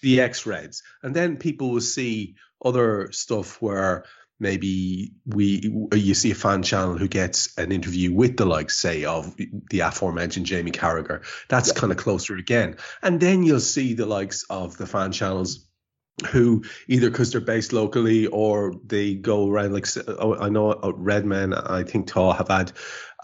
the 0.01 0.21
X 0.21 0.45
Reds, 0.45 0.83
and 1.03 1.15
then 1.15 1.37
people 1.37 1.71
will 1.71 1.81
see 1.81 2.35
other 2.63 3.11
stuff 3.11 3.61
where 3.61 4.05
maybe 4.39 5.13
we 5.25 5.87
you 5.93 6.13
see 6.13 6.31
a 6.31 6.35
fan 6.35 6.63
channel 6.63 6.97
who 6.97 7.07
gets 7.07 7.57
an 7.57 7.71
interview 7.71 8.13
with 8.13 8.37
the 8.37 8.45
likes, 8.45 8.77
say, 8.77 9.05
of 9.05 9.35
the 9.69 9.79
aforementioned 9.79 10.45
Jamie 10.45 10.71
Carragher. 10.71 11.23
That's 11.47 11.71
kind 11.71 11.91
of 11.91 11.97
closer 11.97 12.35
again, 12.35 12.77
and 13.01 13.19
then 13.19 13.43
you'll 13.43 13.59
see 13.59 13.93
the 13.93 14.05
likes 14.05 14.43
of 14.49 14.77
the 14.77 14.87
fan 14.87 15.11
channels 15.11 15.67
who 16.27 16.63
either 16.87 17.09
because 17.09 17.31
they're 17.31 17.41
based 17.41 17.73
locally 17.73 18.27
or 18.27 18.73
they 18.85 19.15
go 19.15 19.49
around 19.49 19.73
like 19.73 19.87
oh, 20.07 20.35
I 20.35 20.49
know 20.49 20.71
uh, 20.71 20.93
Redmen, 20.93 21.53
I 21.53 21.83
think 21.83 22.07
Taw 22.07 22.33
have 22.33 22.47
had 22.47 22.71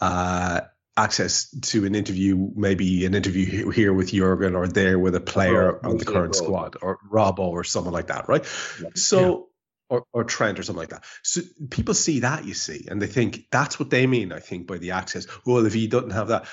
uh, 0.02 0.62
access 0.96 1.50
to 1.62 1.86
an 1.86 1.96
interview, 1.96 2.50
maybe 2.56 3.06
an 3.06 3.14
interview 3.14 3.70
here 3.72 3.94
with 3.94 4.12
Jurgen 4.12 4.56
or 4.56 4.68
there 4.68 4.98
with 4.98 5.16
a 5.16 5.22
player 5.22 5.74
Rob, 5.74 5.86
on 5.86 5.98
the 5.98 6.06
current 6.06 6.36
Rob. 6.36 6.44
squad 6.44 6.76
or 6.82 7.00
Robbo 7.12 7.50
or 7.50 7.64
someone 7.64 7.94
like 7.94 8.08
that, 8.08 8.28
right? 8.28 8.44
Yeah. 8.82 8.90
So. 8.96 9.50
Or, 9.90 10.04
or 10.12 10.26
Trent 10.26 10.60
or 10.60 10.64
something 10.64 10.82
like 10.82 10.90
that. 10.90 11.06
So 11.24 11.40
people 11.70 11.94
see 11.94 12.20
that, 12.20 12.44
you 12.44 12.54
see, 12.54 12.90
and 12.92 13.02
they 13.02 13.08
think 13.08 13.46
that's 13.50 13.80
what 13.80 13.90
they 13.90 14.06
mean. 14.06 14.34
I 14.34 14.40
think 14.42 14.68
by 14.68 14.80
the 14.80 14.92
access. 14.92 15.28
Well, 15.46 15.66
if 15.66 15.74
he 15.74 15.88
doesn't 15.88 16.10
have 16.10 16.28
that, 16.28 16.46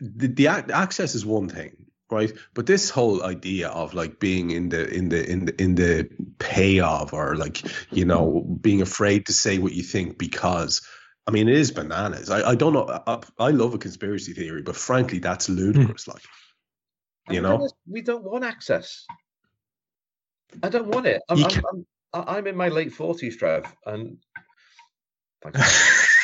the, 0.00 0.28
the 0.28 0.46
access 0.46 1.16
is 1.16 1.26
one 1.26 1.48
thing, 1.48 1.86
right? 2.12 2.32
But 2.54 2.66
this 2.66 2.90
whole 2.90 3.24
idea 3.24 3.68
of 3.68 3.94
like 3.94 4.20
being 4.20 4.52
in 4.52 4.68
the 4.68 4.88
in 4.94 5.08
the 5.08 5.28
in 5.30 5.46
the 5.46 5.62
in 5.62 5.74
the 5.76 6.08
pay 6.38 6.80
of 6.80 7.12
or 7.14 7.36
like 7.36 7.62
you 7.92 8.04
know 8.04 8.42
being 8.60 8.82
afraid 8.82 9.26
to 9.26 9.32
say 9.32 9.58
what 9.58 9.72
you 9.72 9.82
think 9.82 10.18
because 10.18 10.86
I 11.26 11.32
mean 11.32 11.48
it 11.48 11.56
is 11.56 11.72
bananas. 11.72 12.30
I, 12.30 12.50
I 12.50 12.54
don't 12.54 12.74
know. 12.74 13.02
I, 13.06 13.20
I 13.38 13.50
love 13.50 13.74
a 13.74 13.78
conspiracy 13.78 14.34
theory, 14.34 14.62
but 14.62 14.76
frankly, 14.76 15.18
that's 15.18 15.48
ludicrous. 15.48 16.06
Like 16.08 16.22
you 17.28 17.38
And 17.38 17.44
know, 17.44 17.68
we 17.88 18.02
don't 18.02 18.24
want 18.24 18.44
access. 18.44 19.06
I 20.62 20.68
don't 20.68 20.88
want 20.88 21.06
it. 21.06 21.22
I'm, 21.28 21.42
I'm, 21.44 21.86
I'm, 22.12 22.24
I'm 22.28 22.46
in 22.46 22.56
my 22.56 22.68
late 22.68 22.92
forties, 22.92 23.36
Trev, 23.36 23.64
and. 23.86 24.18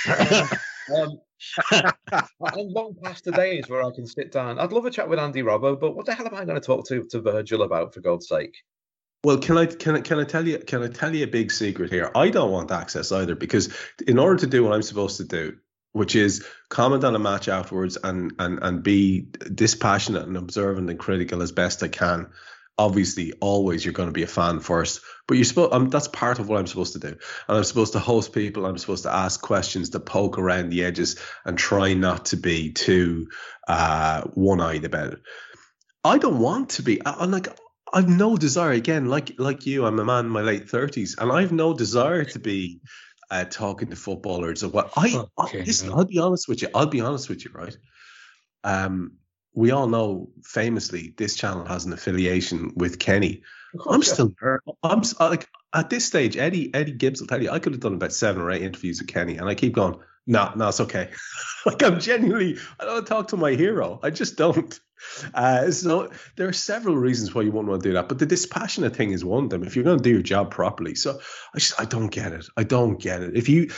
um, 0.97 1.21
I'm 1.73 2.69
long 2.69 2.95
past 3.03 3.25
the 3.25 3.33
days 3.33 3.69
where 3.69 3.83
I 3.83 3.91
can 3.95 4.07
sit 4.07 4.33
down. 4.33 4.59
I'd 4.59 4.73
love 4.73 4.85
a 4.87 4.91
chat 4.91 5.09
with 5.09 5.19
Andy 5.19 5.43
Robbo, 5.43 5.79
but 5.79 5.95
what 5.95 6.07
the 6.07 6.15
hell 6.15 6.27
am 6.27 6.35
I 6.35 6.45
going 6.45 6.61
to 6.61 6.67
talk 6.67 6.87
to 6.89 7.05
to 7.11 7.21
Virgil 7.21 7.63
about? 7.63 7.95
For 7.95 8.01
God's 8.01 8.29
sake! 8.29 8.55
Well, 9.25 9.39
can 9.39 9.59
I 9.59 9.67
can 9.67 9.97
I 9.97 10.01
can 10.01 10.19
I 10.19 10.25
tell 10.25 10.47
you 10.47 10.59
can 10.59 10.83
I 10.83 10.89
tell 10.89 11.15
you 11.15 11.25
a 11.25 11.29
big 11.29 11.51
secret 11.51 11.91
here? 11.91 12.11
I 12.15 12.31
don't 12.31 12.53
want 12.53 12.71
access 12.71 13.11
either 13.13 13.35
because 13.35 13.75
in 14.07 14.19
order 14.19 14.39
to 14.41 14.47
do 14.47 14.65
what 14.65 14.73
I'm 14.73 14.83
supposed 14.83 15.17
to 15.17 15.25
do, 15.25 15.57
which 15.93 16.15
is 16.15 16.47
comment 16.69 17.05
on 17.05 17.15
a 17.15 17.19
match 17.19 17.49
afterwards 17.49 17.99
and 18.03 18.33
and 18.39 18.59
and 18.63 18.83
be 18.83 19.29
dispassionate 19.55 20.27
and 20.27 20.37
observant 20.37 20.89
and 20.89 20.99
critical 20.99 21.43
as 21.43 21.53
best 21.53 21.83
I 21.83 21.89
can. 21.89 22.29
Obviously, 22.79 23.33
always 23.41 23.85
you're 23.85 23.93
going 23.93 24.09
to 24.09 24.13
be 24.13 24.23
a 24.23 24.29
fan 24.29 24.61
first, 24.61 25.01
but 25.27 25.37
you're 25.37 25.45
supposed. 25.45 25.73
Um, 25.73 25.89
that's 25.91 26.09
part 26.09 26.39
of 26.39 26.49
what 26.49 26.59
I'm 26.59 26.67
supposed 26.67 26.93
to 26.93 27.01
do, 27.01 27.09
and 27.09 27.57
I'm 27.59 27.65
supposed 27.65 27.93
to 27.95 27.99
host 27.99 28.33
people. 28.33 28.67
I'm 28.67 28.79
supposed 28.79 29.03
to 29.03 29.15
ask 29.15 29.41
questions 29.41 29.91
to 29.91 30.01
poke 30.01 30.39
around 30.39 30.71
the 30.71 30.85
edges 30.85 31.17
and 31.45 31.59
try 31.59 31.95
not 31.95 32.27
to 32.27 32.37
be 32.37 32.73
too 32.73 33.29
uh, 33.67 34.23
one-eyed 34.35 34.85
about 34.85 35.15
it. 35.15 35.21
I 36.05 36.19
don't 36.19 36.39
want 36.39 36.71
to 36.71 36.83
be. 36.83 37.05
I, 37.05 37.17
I'm 37.19 37.33
like 37.33 37.49
I've 37.93 38.09
no 38.09 38.37
desire 38.37 38.73
again, 38.73 39.07
like 39.07 39.33
like 39.39 39.67
you. 39.67 39.87
I'm 39.87 39.99
a 39.99 40.05
man 40.05 40.27
in 40.27 40.31
my 40.31 40.43
late 40.43 40.69
thirties, 40.69 41.17
and 41.19 41.33
I've 41.33 41.53
no 41.53 41.75
desire 41.75 42.25
to 42.25 42.39
be 42.39 42.81
uh, 43.31 43.45
talking 43.45 43.91
to 43.91 43.97
footballers 43.97 44.65
or 44.65 44.69
what. 44.69 44.93
I, 44.97 45.25
I 45.37 45.43
Okay, 45.45 45.65
listen. 45.65 45.91
no. 45.91 45.97
I'll 45.97 46.05
be 46.05 46.19
honest 46.19 46.49
with 46.49 46.63
you. 46.63 46.69
I'll 46.75 46.87
be 46.87 47.01
honest 47.01 47.29
with 47.29 47.45
you, 47.45 47.51
right? 47.53 47.77
Um, 48.65 49.13
we 49.59 49.73
all 49.73 49.89
know 49.89 50.29
famously 50.45 51.15
this 51.17 51.35
channel 51.35 51.65
has 51.65 51.85
an 51.85 51.93
affiliation 51.93 52.71
with 52.77 53.01
Kenny. 53.01 53.43
I'm 53.89 54.03
yeah. 54.03 54.07
still. 54.07 54.33
I'm 54.85 55.03
like 55.19 55.49
at 55.75 55.91
this 55.91 56.05
stage. 56.05 56.37
Eddie 56.37 56.73
Eddie 56.73 56.93
Gibbs 56.93 57.21
will 57.21 57.27
tell 57.27 57.43
you 57.43 57.51
I 57.51 57.59
could 57.59 57.73
have 57.73 57.81
done 57.81 57.95
about 57.95 58.13
seven 58.13 58.41
or 58.41 58.53
eight 58.53 58.63
interviews 58.63 59.01
with 59.01 59.09
Kenny, 59.09 59.37
and 59.37 59.49
I 59.49 59.57
keep 59.57 59.73
going. 59.73 59.99
No, 60.29 60.53
no, 60.55 60.69
it's 60.69 60.79
okay. 60.79 61.11
like 61.67 61.83
I'm 61.83 61.99
genuinely, 61.99 62.59
I 62.79 62.85
don't 62.85 63.05
talk 63.05 63.29
to 63.29 63.37
my 63.37 63.51
hero. 63.55 63.99
I 64.01 64.11
just 64.11 64.37
don't. 64.37 64.79
Uh, 65.35 65.71
so 65.71 66.11
there 66.37 66.49
are 66.49 66.53
several 66.53 66.97
reasons 66.97 67.35
why 67.35 67.43
you 67.43 67.51
wouldn't 67.53 67.69
want 67.69 67.83
to 67.83 67.89
do 67.89 67.95
that, 67.95 68.09
but 68.09 68.19
the 68.19 68.27
dispassionate 68.27 68.95
thing 68.95 69.13
is 69.13 69.25
one 69.25 69.45
of 69.45 69.51
them. 69.51 69.63
If 69.63 69.77
you're 69.77 69.85
going 69.85 69.99
to 69.99 70.03
do 70.03 70.11
your 70.11 70.23
job 70.23 70.51
properly, 70.51 70.95
so 70.95 71.21
I 71.55 71.59
just 71.59 71.81
I 71.81 71.85
don't 71.85 72.09
get 72.09 72.33
it. 72.33 72.47
I 72.57 72.65
don't 72.65 73.01
get 73.01 73.23
it. 73.23 73.37
If 73.37 73.49
you 73.49 73.71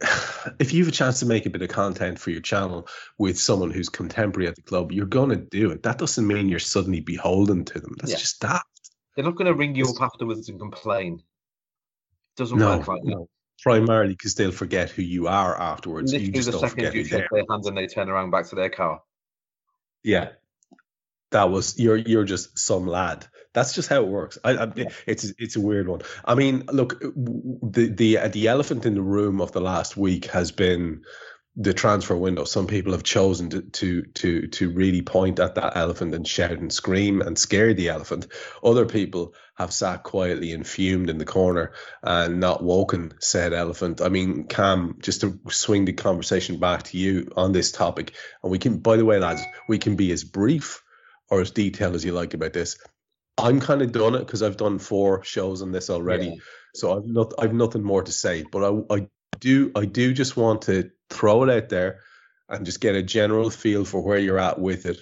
if 0.58 0.72
you 0.72 0.84
have 0.84 0.92
a 0.92 0.96
chance 0.96 1.20
to 1.20 1.26
make 1.26 1.46
a 1.46 1.50
bit 1.50 1.62
of 1.62 1.68
content 1.68 2.18
for 2.18 2.30
your 2.30 2.40
channel 2.40 2.88
with 3.18 3.38
someone 3.38 3.70
who's 3.70 3.88
contemporary 3.88 4.48
at 4.48 4.56
the 4.56 4.62
club, 4.62 4.92
you're 4.92 5.06
going 5.06 5.30
to 5.30 5.36
do 5.36 5.70
it. 5.70 5.82
That 5.82 5.98
doesn't 5.98 6.26
mean 6.26 6.48
you're 6.48 6.58
suddenly 6.58 7.00
beholden 7.00 7.64
to 7.66 7.80
them. 7.80 7.94
That's 7.98 8.12
Yeah. 8.12 8.18
just 8.18 8.40
that. 8.42 8.62
They're 9.16 9.24
not 9.24 9.36
going 9.36 9.46
to 9.46 9.54
ring 9.54 9.74
you 9.74 9.88
up 9.88 10.00
afterwards 10.00 10.48
and 10.48 10.60
complain. 10.60 11.14
It 11.14 12.36
Doesn't 12.36 12.58
No, 12.58 12.78
work 12.78 12.86
like 12.86 13.02
that. 13.02 13.10
no. 13.10 13.28
Primarily 13.64 14.12
because 14.14 14.36
they'll 14.36 14.52
forget 14.52 14.90
who 14.90 15.02
you 15.02 15.26
are 15.26 15.60
afterwards. 15.60 16.12
you 16.12 16.18
Literally, 16.20 16.32
just 16.32 16.52
the 16.52 16.58
second 16.60 16.94
you 16.94 17.04
shake 17.04 17.24
their 17.32 17.44
hands 17.50 17.66
and 17.66 17.76
they 17.76 17.88
turn 17.88 18.08
around 18.08 18.30
back 18.30 18.48
to 18.50 18.54
their 18.54 18.70
car. 18.70 19.02
Yeah, 20.08 20.30
that 21.32 21.50
was 21.50 21.78
you're 21.78 21.96
you're 21.96 22.24
just 22.24 22.58
some 22.58 22.86
lad. 22.86 23.26
That's 23.52 23.74
just 23.74 23.90
how 23.90 24.02
it 24.02 24.08
works. 24.08 24.38
I, 24.42 24.52
I, 24.52 24.72
It's 25.06 25.34
it's 25.38 25.56
a 25.56 25.60
weird 25.60 25.86
one. 25.86 26.00
I 26.24 26.34
mean, 26.34 26.64
look, 26.72 26.98
the 27.00 27.92
the 27.94 28.28
the 28.28 28.48
elephant 28.48 28.86
in 28.86 28.94
the 28.94 29.02
room 29.02 29.42
of 29.42 29.52
the 29.52 29.60
last 29.60 29.98
week 29.98 30.24
has 30.26 30.50
been 30.50 31.02
the 31.60 31.74
transfer 31.74 32.16
window. 32.16 32.44
Some 32.44 32.68
people 32.68 32.92
have 32.92 33.02
chosen 33.02 33.50
to 33.50 33.62
to 33.62 34.02
to 34.02 34.46
to 34.46 34.70
really 34.70 35.02
point 35.02 35.40
at 35.40 35.56
that 35.56 35.76
elephant 35.76 36.14
and 36.14 36.26
shout 36.26 36.52
and 36.52 36.72
scream 36.72 37.20
and 37.20 37.36
scare 37.36 37.74
the 37.74 37.88
elephant. 37.88 38.28
Other 38.62 38.86
people 38.86 39.34
have 39.56 39.72
sat 39.72 40.04
quietly 40.04 40.52
and 40.52 40.64
fumed 40.64 41.10
in 41.10 41.18
the 41.18 41.24
corner 41.24 41.72
and 42.00 42.38
not 42.38 42.62
woken 42.62 43.12
said 43.18 43.52
elephant. 43.52 44.00
I 44.00 44.08
mean, 44.08 44.44
Kam, 44.44 44.98
just 45.00 45.22
to 45.22 45.40
swing 45.50 45.84
the 45.84 45.92
conversation 45.92 46.60
back 46.60 46.84
to 46.84 46.96
you 46.96 47.32
on 47.36 47.50
this 47.50 47.72
topic, 47.72 48.14
and 48.44 48.52
we 48.52 48.58
can, 48.60 48.78
by 48.78 48.96
the 48.96 49.04
way, 49.04 49.18
lads, 49.18 49.42
we 49.68 49.78
can 49.78 49.96
be 49.96 50.12
as 50.12 50.22
brief 50.22 50.80
or 51.28 51.40
as 51.40 51.50
detailed 51.50 51.96
as 51.96 52.04
you 52.04 52.12
like 52.12 52.34
about 52.34 52.52
this. 52.52 52.78
I'm 53.36 53.58
kind 53.58 53.82
of 53.82 53.90
done 53.90 54.14
it 54.14 54.20
because 54.20 54.44
I've 54.44 54.56
done 54.56 54.78
four 54.78 55.24
shows 55.24 55.60
on 55.60 55.72
this 55.72 55.90
already, 55.90 56.26
Yeah. 56.26 56.34
so 56.76 56.96
I've 56.96 57.06
not 57.06 57.34
I've 57.36 57.52
nothing 57.52 57.82
more 57.82 58.04
to 58.04 58.12
say. 58.12 58.44
But 58.44 58.62
I 58.62 58.94
I 58.94 59.08
do 59.40 59.72
I 59.74 59.86
do 59.86 60.12
just 60.12 60.36
want 60.36 60.62
to 60.62 60.90
throw 61.10 61.42
it 61.44 61.50
out 61.50 61.68
there 61.68 62.00
and 62.48 62.64
just 62.66 62.80
get 62.80 62.94
a 62.94 63.02
general 63.02 63.50
feel 63.50 63.84
for 63.84 64.02
where 64.02 64.18
you're 64.18 64.38
at 64.38 64.58
with 64.58 64.86
it. 64.86 64.98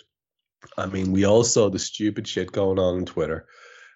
I 0.76 0.86
mean, 0.86 1.12
we 1.12 1.24
all 1.24 1.44
saw 1.44 1.70
the 1.70 1.78
stupid 1.78 2.26
shit 2.26 2.50
going 2.52 2.78
on 2.78 2.96
on 2.96 3.04
Twitter. 3.07 3.46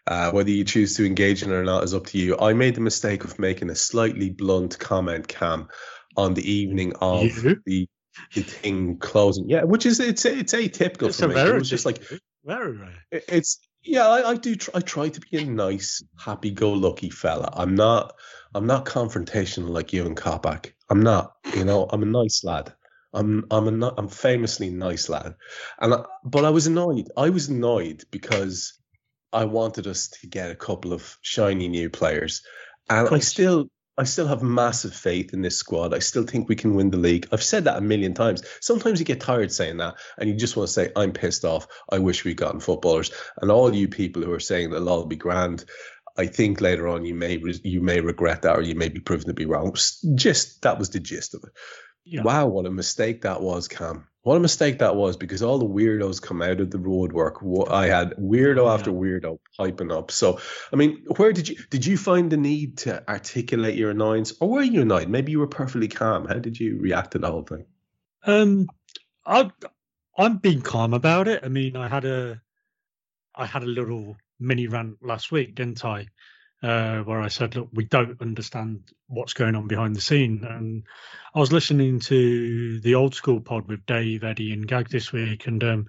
Uh, 0.06 0.30
whether 0.32 0.50
you 0.50 0.64
choose 0.64 0.96
to 0.96 1.04
engage 1.06 1.42
in 1.42 1.50
it 1.50 1.54
or 1.54 1.64
not 1.64 1.84
is 1.84 1.94
up 1.94 2.06
to 2.06 2.18
you. 2.18 2.36
I 2.38 2.52
made 2.52 2.74
the 2.74 2.80
mistake 2.80 3.22
of 3.24 3.38
making 3.38 3.70
a 3.70 3.74
slightly 3.74 4.30
blunt 4.30 4.78
comment, 4.78 5.28
Kam, 5.28 5.68
on 6.16 6.34
the 6.34 6.50
evening 6.50 6.94
of 7.00 7.22
You? 7.44 7.60
the 7.66 7.88
the 8.34 8.42
thing 8.42 8.98
closing. 8.98 9.48
Yeah, 9.48 9.62
which 9.64 9.86
is 9.86 10.00
it's 10.00 10.24
it's 10.24 10.52
atypical 10.52 11.08
It's 11.08 11.18
for 11.20 11.26
a 11.26 11.28
me. 11.28 11.34
very 11.34 11.50
It 11.50 11.58
was 11.60 11.70
just 11.70 11.86
like 11.86 12.02
very 12.44 12.76
rare. 12.76 13.04
it- 13.12 13.24
it's 13.28 13.60
yeah 13.82 14.06
I, 14.08 14.30
I 14.30 14.34
do 14.34 14.56
try, 14.56 14.72
I 14.76 14.80
try 14.80 15.08
to 15.10 15.20
be 15.20 15.38
a 15.38 15.44
nice 15.44 16.02
happy-go-lucky 16.18 17.08
fella 17.10 17.50
i'm 17.54 17.74
not 17.74 18.14
i'm 18.54 18.66
not 18.66 18.84
confrontational 18.84 19.70
like 19.70 19.92
you 19.92 20.06
and 20.06 20.16
Coppack. 20.16 20.72
i'm 20.88 21.02
not 21.02 21.34
you 21.56 21.64
know 21.64 21.88
i'm 21.90 22.02
a 22.02 22.06
nice 22.06 22.42
lad 22.44 22.72
i'm 23.12 23.46
i'm 23.50 23.82
a 23.82 23.94
i'm 23.96 24.08
famously 24.08 24.70
nice 24.70 25.08
lad 25.08 25.34
and 25.80 25.94
I, 25.94 26.04
but 26.24 26.44
i 26.44 26.50
was 26.50 26.66
annoyed 26.66 27.08
i 27.16 27.30
was 27.30 27.48
annoyed 27.48 28.04
because 28.10 28.78
i 29.32 29.44
wanted 29.44 29.86
us 29.86 30.08
to 30.08 30.26
get 30.26 30.50
a 30.50 30.56
couple 30.56 30.92
of 30.92 31.18
shiny 31.22 31.68
new 31.68 31.90
players 31.90 32.42
and 32.88 33.08
i 33.08 33.18
still 33.18 33.68
I 34.00 34.04
still 34.04 34.28
have 34.28 34.42
massive 34.42 34.94
faith 34.94 35.34
in 35.34 35.42
this 35.42 35.58
squad. 35.58 35.92
I 35.92 35.98
still 35.98 36.24
think 36.24 36.48
we 36.48 36.56
can 36.56 36.74
win 36.74 36.90
the 36.90 36.96
league. 36.96 37.28
I've 37.32 37.42
said 37.42 37.64
that 37.64 37.76
a 37.76 37.82
million 37.82 38.14
times. 38.14 38.42
Sometimes 38.62 38.98
you 38.98 39.04
get 39.04 39.20
tired 39.20 39.52
saying 39.52 39.76
that 39.76 39.96
and 40.16 40.26
you 40.30 40.36
just 40.36 40.56
want 40.56 40.68
to 40.68 40.72
say, 40.72 40.90
I'm 40.96 41.12
pissed 41.12 41.44
off. 41.44 41.66
I 41.92 41.98
wish 41.98 42.24
we'd 42.24 42.38
gotten 42.38 42.60
footballers. 42.60 43.10
And 43.42 43.50
all 43.50 43.74
you 43.74 43.88
people 43.88 44.22
who 44.22 44.32
are 44.32 44.40
saying 44.40 44.70
that 44.70 44.76
it'll 44.76 44.88
all 44.88 45.04
be 45.04 45.16
grand, 45.16 45.66
I 46.20 46.26
think 46.26 46.60
later 46.60 46.86
on 46.88 47.04
you 47.04 47.14
may 47.14 47.38
re- 47.38 47.60
you 47.64 47.80
may 47.80 48.00
regret 48.00 48.42
that 48.42 48.56
or 48.56 48.62
you 48.62 48.74
may 48.74 48.88
be 48.88 49.00
proven 49.00 49.26
to 49.28 49.34
be 49.34 49.46
wrong. 49.46 49.74
Just 50.14 50.62
that 50.62 50.78
was 50.78 50.90
the 50.90 51.00
gist 51.00 51.34
of 51.34 51.42
it. 51.44 51.50
Yeah. 52.04 52.22
Wow, 52.22 52.46
what 52.46 52.66
a 52.66 52.70
mistake 52.70 53.22
that 53.22 53.40
was, 53.42 53.68
Kam. 53.68 54.06
What 54.22 54.36
a 54.36 54.40
mistake 54.40 54.78
that 54.80 54.96
was 54.96 55.16
because 55.16 55.42
all 55.42 55.58
the 55.58 55.66
weirdos 55.66 56.20
come 56.20 56.42
out 56.42 56.60
of 56.60 56.70
the 56.70 56.78
roadwork. 56.78 57.36
I 57.70 57.86
had 57.86 58.12
weirdo 58.16 58.64
Yeah. 58.66 58.74
after 58.74 58.90
weirdo 58.92 59.38
piping 59.56 59.90
up. 59.92 60.10
So, 60.10 60.40
I 60.72 60.76
mean, 60.76 61.04
where 61.16 61.32
did 61.32 61.48
you 61.48 61.56
did 61.70 61.86
you 61.86 61.96
find 61.96 62.30
the 62.30 62.36
need 62.36 62.78
to 62.78 63.08
articulate 63.08 63.76
your 63.76 63.90
annoyance, 63.90 64.34
or 64.40 64.50
were 64.50 64.62
you 64.62 64.82
annoyed? 64.82 65.08
Maybe 65.08 65.32
you 65.32 65.38
were 65.40 65.46
perfectly 65.46 65.88
calm. 65.88 66.26
How 66.26 66.38
did 66.38 66.58
you 66.60 66.78
react 66.80 67.12
to 67.12 67.18
the 67.18 67.30
whole 67.30 67.44
thing? 67.44 67.64
Um, 68.24 68.68
I 69.24 69.50
I'm 70.18 70.36
being 70.38 70.60
calm 70.62 70.92
about 70.92 71.28
it. 71.28 71.40
I 71.44 71.48
mean, 71.48 71.76
I 71.76 71.88
had 71.88 72.04
a 72.04 72.42
I 73.34 73.46
had 73.46 73.62
a 73.62 73.66
little 73.66 74.16
mini 74.40 74.66
rant 74.66 74.96
last 75.02 75.30
week, 75.30 75.54
didn't 75.54 75.84
I? 75.84 76.06
Uh, 76.62 76.98
where 77.04 77.22
I 77.22 77.28
said, 77.28 77.56
look, 77.56 77.70
we 77.72 77.84
don't 77.84 78.20
understand 78.20 78.82
what's 79.06 79.32
going 79.32 79.54
on 79.54 79.66
behind 79.66 79.96
the 79.96 80.00
scene. 80.02 80.44
And 80.44 80.82
I 81.34 81.38
was 81.38 81.52
listening 81.52 82.00
to 82.00 82.80
the 82.80 82.94
old 82.94 83.14
school 83.14 83.40
pod 83.40 83.66
with 83.66 83.86
Dave, 83.86 84.24
Eddie, 84.24 84.52
and 84.52 84.68
Gag 84.68 84.90
this 84.90 85.10
week, 85.10 85.46
and 85.46 85.64
um, 85.64 85.86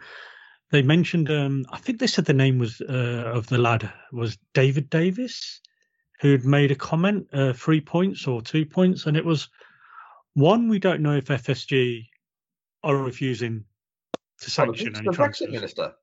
they 0.72 0.82
mentioned, 0.82 1.30
um, 1.30 1.66
I 1.70 1.78
think 1.78 1.99
they 1.99 2.08
said 2.08 2.24
the 2.24 2.34
name 2.34 2.58
was 2.58 2.80
uh, 2.80 3.32
of 3.34 3.47
the 3.47 3.58
lad 3.58 3.91
was 4.14 4.38
David 4.54 4.89
Davis, 4.89 5.60
who'd 6.22 6.45
made 6.45 6.72
a 6.72 6.76
comment, 6.76 7.28
uh, 7.34 7.52
three 7.52 7.82
points 7.82 8.26
or 8.26 8.41
two 8.41 8.66
points, 8.66 9.06
and 9.06 9.18
it 9.18 9.26
was 9.26 9.49
one, 10.34 10.70
we 10.70 10.80
don't 10.80 11.02
know 11.02 11.18
if 11.18 11.26
FSG 11.26 12.08
are 12.84 12.95
refusing 12.95 13.66
to 14.39 14.49
sanction 14.49 14.88
It's 14.88 14.99
any 14.99 15.10
the 15.10 15.18
Brexit 15.18 15.52
minister. 15.52 15.93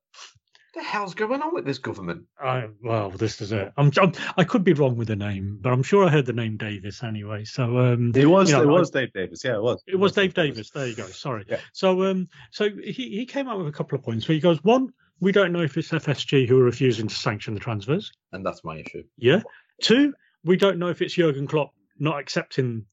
The 0.79 0.85
hell's 0.85 1.13
going 1.13 1.41
on 1.41 1.53
with 1.53 1.65
this 1.65 1.77
government? 1.77 2.23
I, 2.41 2.67
well, 2.83 3.09
this 3.11 3.41
is 3.41 3.51
it. 3.51 3.71
I'm, 3.77 3.91
I'm, 4.01 4.13
I 4.37 4.43
could 4.43 4.63
be 4.63 4.73
wrong 4.73 4.95
with 4.95 5.07
the 5.09 5.15
name, 5.15 5.59
but 5.61 5.71
I'm 5.73 5.83
sure 5.83 6.05
I 6.05 6.09
heard 6.09 6.25
the 6.25 6.33
name 6.33 6.57
Davis 6.57 7.03
anyway. 7.03 7.43
So 7.45 7.77
um, 7.79 8.11
It 8.15 8.25
was 8.25 8.49
you 8.49 8.57
know, 8.57 8.63
it 8.63 8.67
I- 8.75 8.79
was 8.79 8.89
Dave 8.91 9.11
Davis. 9.13 9.43
Yeah, 9.43 9.55
it 9.55 9.61
was. 9.61 9.83
It 9.87 9.97
was 9.97 10.13
Dave 10.13 10.33
Davis. 10.33 10.69
There 10.69 10.87
you 10.87 10.95
go. 10.95 11.05
Sorry. 11.07 11.45
Yeah. 11.47 11.59
So 11.73 12.03
um, 12.05 12.27
so 12.51 12.69
he 12.69 12.91
he 12.91 13.25
came 13.25 13.47
up 13.47 13.57
with 13.57 13.67
a 13.67 13.71
couple 13.71 13.97
of 13.97 14.03
points 14.03 14.27
where 14.27 14.35
he 14.35 14.41
goes, 14.41 14.63
one, 14.63 14.89
we 15.19 15.31
don't 15.31 15.51
know 15.51 15.61
if 15.61 15.77
it's 15.77 15.89
FSG 15.89 16.47
who 16.47 16.59
are 16.59 16.63
refusing 16.63 17.07
to 17.07 17.15
sanction 17.15 17.53
the 17.53 17.59
transfers. 17.59 18.11
And 18.31 18.45
that's 18.45 18.63
my 18.63 18.77
issue. 18.77 19.03
Yeah. 19.17 19.41
Two, 19.81 20.13
we 20.43 20.55
don't 20.57 20.79
know 20.79 20.87
if 20.87 21.01
it's 21.01 21.13
Jurgen 21.13 21.47
Klopp 21.47 21.71
not 21.97 22.19
accepting 22.19 22.85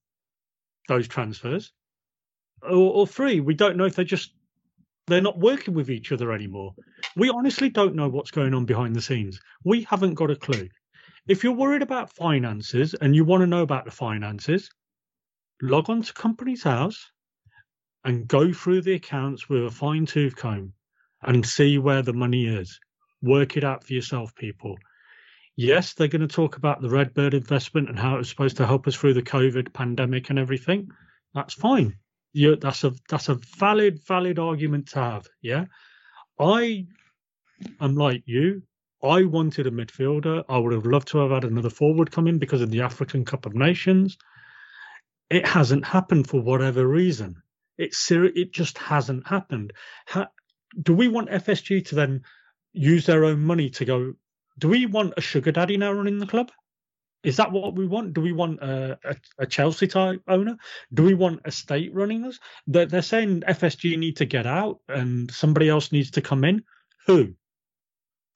those 0.89 1.07
transfers. 1.09 1.73
Or, 2.63 2.71
or 2.93 3.07
three, 3.07 3.39
we 3.41 3.55
don't 3.55 3.77
know 3.77 3.85
if 3.85 3.95
they're 3.95 4.05
just 4.05 4.33
they're 5.07 5.21
not 5.21 5.39
working 5.39 5.75
with 5.75 5.91
each 5.91 6.13
other 6.13 6.33
anymore. 6.33 6.75
We 7.15 7.31
honestly 7.31 7.69
don't 7.69 7.95
know 7.95 8.09
what's 8.09 8.31
going 8.31 8.55
on 8.55 8.65
behind 8.65 8.97
the 8.97 9.03
scenes. 9.03 9.41
We 9.65 9.83
haven't 9.83 10.15
got 10.15 10.31
a 10.31 10.37
clue. 10.37 10.69
If 11.29 11.45
you're 11.45 11.53
worried 11.53 11.83
about 11.83 12.15
finances 12.15 12.95
and 12.95 13.15
you 13.15 13.25
want 13.25 13.43
to 13.43 13.47
know 13.47 13.63
about 13.63 13.85
the 13.85 13.91
finances, 13.91 14.71
log 15.63 15.91
on 15.91 16.03
to 16.03 16.13
Companies 16.13 16.63
House 16.63 17.11
and 18.05 18.29
go 18.29 18.53
through 18.53 18.83
the 18.83 18.95
accounts 18.95 19.49
with 19.49 19.65
a 19.65 19.71
fine 19.71 20.07
tooth 20.07 20.37
comb 20.37 20.73
and 21.23 21.45
see 21.45 21.79
where 21.79 22.03
the 22.03 22.13
money 22.13 22.47
is. 22.47 22.79
Work 23.23 23.57
it 23.57 23.65
out 23.65 23.85
for 23.85 23.93
yourself, 23.93 24.35
people. 24.35 24.77
Yes, 25.57 25.95
they're 25.95 26.07
going 26.07 26.21
to 26.21 26.29
talk 26.29 26.57
about 26.57 26.83
the 26.83 26.91
Redbird 26.91 27.35
investment 27.35 27.89
and 27.89 27.99
how 27.99 28.15
it 28.15 28.19
was 28.19 28.29
supposed 28.29 28.59
to 28.59 28.67
help 28.67 28.87
us 28.87 28.95
through 28.95 29.15
the 29.15 29.23
COVID 29.23 29.73
pandemic 29.73 30.31
and 30.31 30.39
everything. 30.39 30.91
That's 31.35 31.55
fine. 31.55 31.97
You, 32.37 32.57
that's 32.57 32.85
a 32.85 32.93
that's 33.09 33.31
a 33.31 33.37
valid 33.57 34.01
valid 34.07 34.39
argument 34.39 34.89
to 34.89 34.99
have. 35.01 35.27
Yeah, 35.41 35.65
I 36.39 36.87
am 37.81 37.95
like 37.97 38.25
you. 38.27 38.63
I 39.03 39.25
wanted 39.25 39.67
a 39.67 39.71
midfielder. 39.71 40.45
I 40.49 40.59
would 40.59 40.75
have 40.75 40.87
loved 40.87 41.09
to 41.09 41.19
have 41.19 41.31
had 41.31 41.45
another 41.45 41.71
forward 41.71 42.11
come 42.11 42.27
in 42.27 42.39
because 42.39 42.61
of 42.61 42.71
the 42.71 42.83
African 42.83 43.25
Cup 43.25 43.47
of 43.47 43.55
Nations. 43.55 44.19
It 45.31 45.47
hasn't 45.47 45.87
happened 45.87 46.29
for 46.29 46.43
whatever 46.43 46.87
reason. 46.87 47.43
It's 47.79 48.11
it 48.11 48.53
just 48.53 48.77
hasn't 48.77 49.27
happened. 49.27 49.73
Ha- 50.09 50.29
do 50.83 50.95
we 50.95 51.09
want 51.09 51.31
FSG 51.31 51.87
to 51.87 51.95
then 51.95 52.23
use 52.75 53.07
their 53.07 53.25
own 53.25 53.41
money 53.41 53.71
to 53.71 53.87
go? 53.87 54.13
Do 54.59 54.69
we 54.69 54.85
want 54.85 55.15
a 55.17 55.23
sugar 55.23 55.53
daddy 55.53 55.79
now 55.79 55.93
running 55.93 56.19
the 56.19 56.27
club? 56.27 56.53
Is 57.27 57.39
that 57.39 57.51
what 57.51 57.75
we 57.75 57.89
want? 57.89 58.13
Do 58.15 58.21
we 58.21 58.31
want 58.31 58.61
a, 58.61 58.97
a, 59.05 59.17
a 59.41 59.47
Chelsea 59.47 59.89
type 59.89 60.23
owner? 60.29 60.57
Do 60.95 61.03
we 61.03 61.15
want 61.15 61.41
a 61.45 61.51
state 61.51 61.93
running 61.93 62.25
us? 62.25 62.39
They're, 62.69 62.87
they're 62.87 63.03
saying 63.03 63.41
FSG 63.41 63.99
need 63.99 64.19
to 64.19 64.27
get 64.27 64.47
out 64.47 64.79
and 64.89 65.29
somebody 65.29 65.69
else 65.69 65.91
needs 65.91 66.13
to 66.13 66.23
come 66.23 66.45
in. 66.45 66.63
Who? 67.09 67.35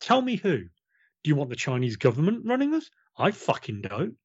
Tell 0.00 0.20
me 0.20 0.34
who. 0.34 0.56
Do 0.58 1.28
you 1.28 1.36
want 1.36 1.50
the 1.50 1.56
Chinese 1.56 1.98
government 1.98 2.42
running 2.44 2.74
us? 2.74 2.90
I 3.16 3.30
fucking 3.30 3.82
don't. 3.82 4.16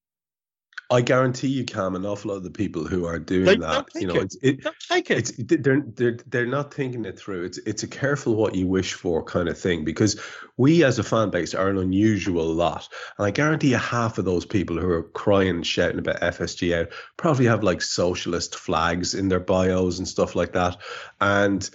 I 0.92 1.02
guarantee 1.02 1.48
you, 1.48 1.64
Kam, 1.64 1.96
an 1.96 2.06
awful 2.06 2.30
lot 2.30 2.38
of 2.38 2.44
the 2.44 2.52
people 2.52 2.86
who 2.86 3.06
are 3.06 3.18
doing 3.18 3.46
They- 3.46 3.56
that, 3.56 3.88
you 3.96 4.06
know, 4.08 4.16
it. 4.16 4.24
it's 4.24 4.38
it, 4.44 4.62
Don't 4.62 4.76
take 4.88 5.10
it. 5.10 5.18
it's 5.18 5.32
they're 5.38 5.82
they're 5.82 6.18
they're 6.28 6.46
not 6.46 6.74
thinking 6.74 7.06
it 7.06 7.18
through. 7.18 7.46
It's 7.46 7.58
it's 7.60 7.84
a 7.84 7.88
careful 7.88 8.36
what 8.36 8.54
you 8.56 8.68
wish 8.68 8.94
for 8.94 9.24
kind 9.24 9.50
of 9.50 9.58
thing 9.58 9.84
because 9.84 10.20
we 10.58 10.84
as 10.84 11.00
a 11.00 11.04
fan 11.04 11.32
base 11.32 11.56
are 11.56 11.70
an 11.70 11.78
unusual 11.80 12.46
lot, 12.54 12.88
and 13.18 13.26
I 13.26 13.32
guarantee 13.32 13.70
you 13.72 13.78
half 13.78 14.18
of 14.20 14.26
those 14.26 14.46
people 14.46 14.78
who 14.80 14.90
are 14.90 15.04
crying 15.04 15.50
and 15.50 15.66
shouting 15.68 16.00
about 16.00 16.22
FSG 16.22 16.76
out 16.80 16.90
probably 17.18 17.46
have 17.46 17.64
like 17.64 17.82
socialist 17.82 18.56
flags 18.56 19.14
in 19.16 19.28
their 19.28 19.40
bios 19.40 19.98
and 19.98 20.08
stuff 20.08 20.36
like 20.36 20.54
that, 20.54 20.78
and 21.20 21.68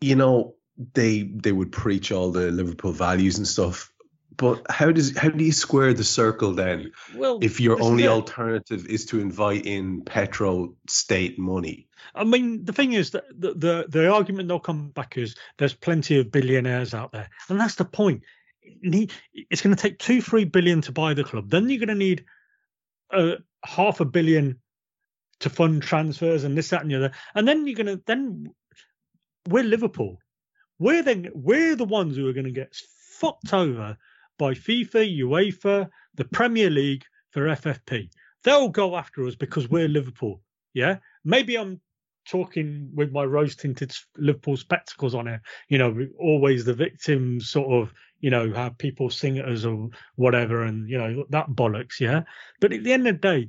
you 0.00 0.14
know 0.14 0.54
they 0.94 1.22
they 1.24 1.50
would 1.50 1.72
preach 1.72 2.12
all 2.12 2.30
the 2.30 2.52
Liverpool 2.52 2.92
values 2.92 3.38
and 3.38 3.48
stuff. 3.48 3.92
But 4.38 4.62
how 4.70 4.92
does 4.92 5.16
how 5.18 5.30
do 5.30 5.44
you 5.44 5.52
square 5.52 5.92
the 5.92 6.04
circle 6.04 6.52
then 6.52 6.92
well, 7.14 7.40
if 7.42 7.60
your 7.60 7.82
only 7.82 8.04
it. 8.04 8.08
alternative 8.08 8.86
is 8.86 9.04
to 9.06 9.20
invite 9.20 9.66
in 9.66 10.02
petro 10.02 10.74
state 10.88 11.38
money? 11.38 11.88
I 12.14 12.24
mean, 12.24 12.64
the 12.64 12.72
thing 12.72 12.92
is 12.92 13.10
that 13.10 13.24
the, 13.36 13.54
the 13.54 13.86
the 13.88 14.08
argument 14.10 14.48
they'll 14.48 14.60
come 14.60 14.90
back 14.90 15.18
is 15.18 15.34
there's 15.58 15.74
plenty 15.74 16.20
of 16.20 16.30
billionaires 16.30 16.94
out 16.94 17.10
there, 17.10 17.28
and 17.48 17.60
that's 17.60 17.74
the 17.74 17.84
point. 17.84 18.22
It's 18.62 19.62
going 19.62 19.74
to 19.74 19.82
take 19.82 19.98
two, 19.98 20.22
three 20.22 20.44
billion 20.44 20.82
to 20.82 20.92
buy 20.92 21.14
the 21.14 21.24
club. 21.24 21.50
Then 21.50 21.68
you're 21.68 21.78
going 21.78 21.88
to 21.88 21.94
need 21.94 22.24
uh, 23.10 23.36
half 23.64 24.00
a 24.00 24.04
billion 24.04 24.60
to 25.40 25.50
fund 25.50 25.82
transfers 25.82 26.44
and 26.44 26.56
this, 26.56 26.70
that, 26.70 26.82
and 26.82 26.90
the 26.90 26.96
other. 26.96 27.12
And 27.34 27.46
then 27.46 27.66
you're 27.66 27.76
gonna 27.76 28.00
then 28.06 28.52
we're 29.48 29.64
Liverpool. 29.64 30.18
We're 30.78 31.02
then 31.02 31.30
we're 31.34 31.76
the 31.76 31.84
ones 31.84 32.16
who 32.16 32.28
are 32.28 32.32
gonna 32.32 32.50
get 32.50 32.74
fucked 33.18 33.52
over 33.52 33.96
by 34.38 34.54
FIFA, 34.54 35.20
UEFA, 35.20 35.88
the 36.14 36.24
Premier 36.24 36.70
League 36.70 37.04
for 37.30 37.42
FFP. 37.42 38.08
They'll 38.44 38.68
go 38.68 38.96
after 38.96 39.26
us 39.26 39.34
because 39.34 39.68
we're 39.68 39.88
Liverpool. 39.88 40.40
Yeah. 40.72 40.98
Maybe 41.24 41.58
I'm 41.58 41.80
talking 42.26 42.90
with 42.94 43.10
my 43.10 43.24
rose 43.24 43.56
tinted 43.56 43.92
Liverpool 44.16 44.56
spectacles 44.56 45.14
on 45.14 45.26
it. 45.28 45.40
You 45.68 45.78
know, 45.78 46.06
always 46.18 46.64
the 46.64 46.74
victim 46.74 47.40
sort 47.40 47.82
of, 47.82 47.92
you 48.20 48.30
know, 48.30 48.52
have 48.52 48.78
people 48.78 49.10
sing 49.10 49.38
at 49.38 49.48
us 49.48 49.64
or 49.64 49.90
whatever 50.14 50.62
and, 50.62 50.88
you 50.88 50.98
know, 50.98 51.24
that 51.30 51.50
bollocks. 51.50 52.00
Yeah. 52.00 52.22
But 52.60 52.72
at 52.72 52.84
the 52.84 52.92
end 52.92 53.06
of 53.08 53.20
the 53.20 53.20
day, 53.20 53.48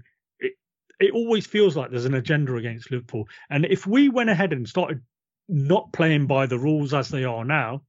it 0.99 1.13
always 1.13 1.45
feels 1.45 1.77
like 1.77 1.91
there's 1.91 2.05
an 2.05 2.15
agenda 2.15 2.55
against 2.55 2.91
Liverpool. 2.91 3.27
And 3.49 3.65
if 3.65 3.87
we 3.87 4.09
went 4.09 4.29
ahead 4.29 4.51
and 4.51 4.67
started 4.67 5.01
not 5.47 5.93
playing 5.93 6.27
by 6.27 6.45
the 6.45 6.59
rules 6.59 6.93
as 6.93 7.09
they 7.09 7.23
are 7.23 7.45
now, 7.45 7.83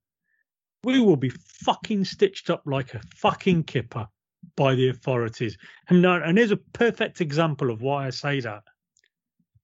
we 0.83 1.01
will 1.01 1.17
be 1.17 1.31
fucking 1.31 2.05
stitched 2.05 2.51
up 2.51 2.63
like 2.65 2.95
a 2.95 3.01
fucking 3.17 3.65
kipper 3.65 4.09
by 4.57 4.75
the 4.75 4.89
authorities. 4.89 5.57
And, 5.89 6.03
no, 6.03 6.15
and 6.15 6.39
here's 6.39 6.51
a 6.51 6.57
perfect 6.57 7.21
example 7.21 7.71
of 7.71 7.83
why 7.83 8.07
I 8.07 8.11
say 8.11 8.41
that. 8.41 8.63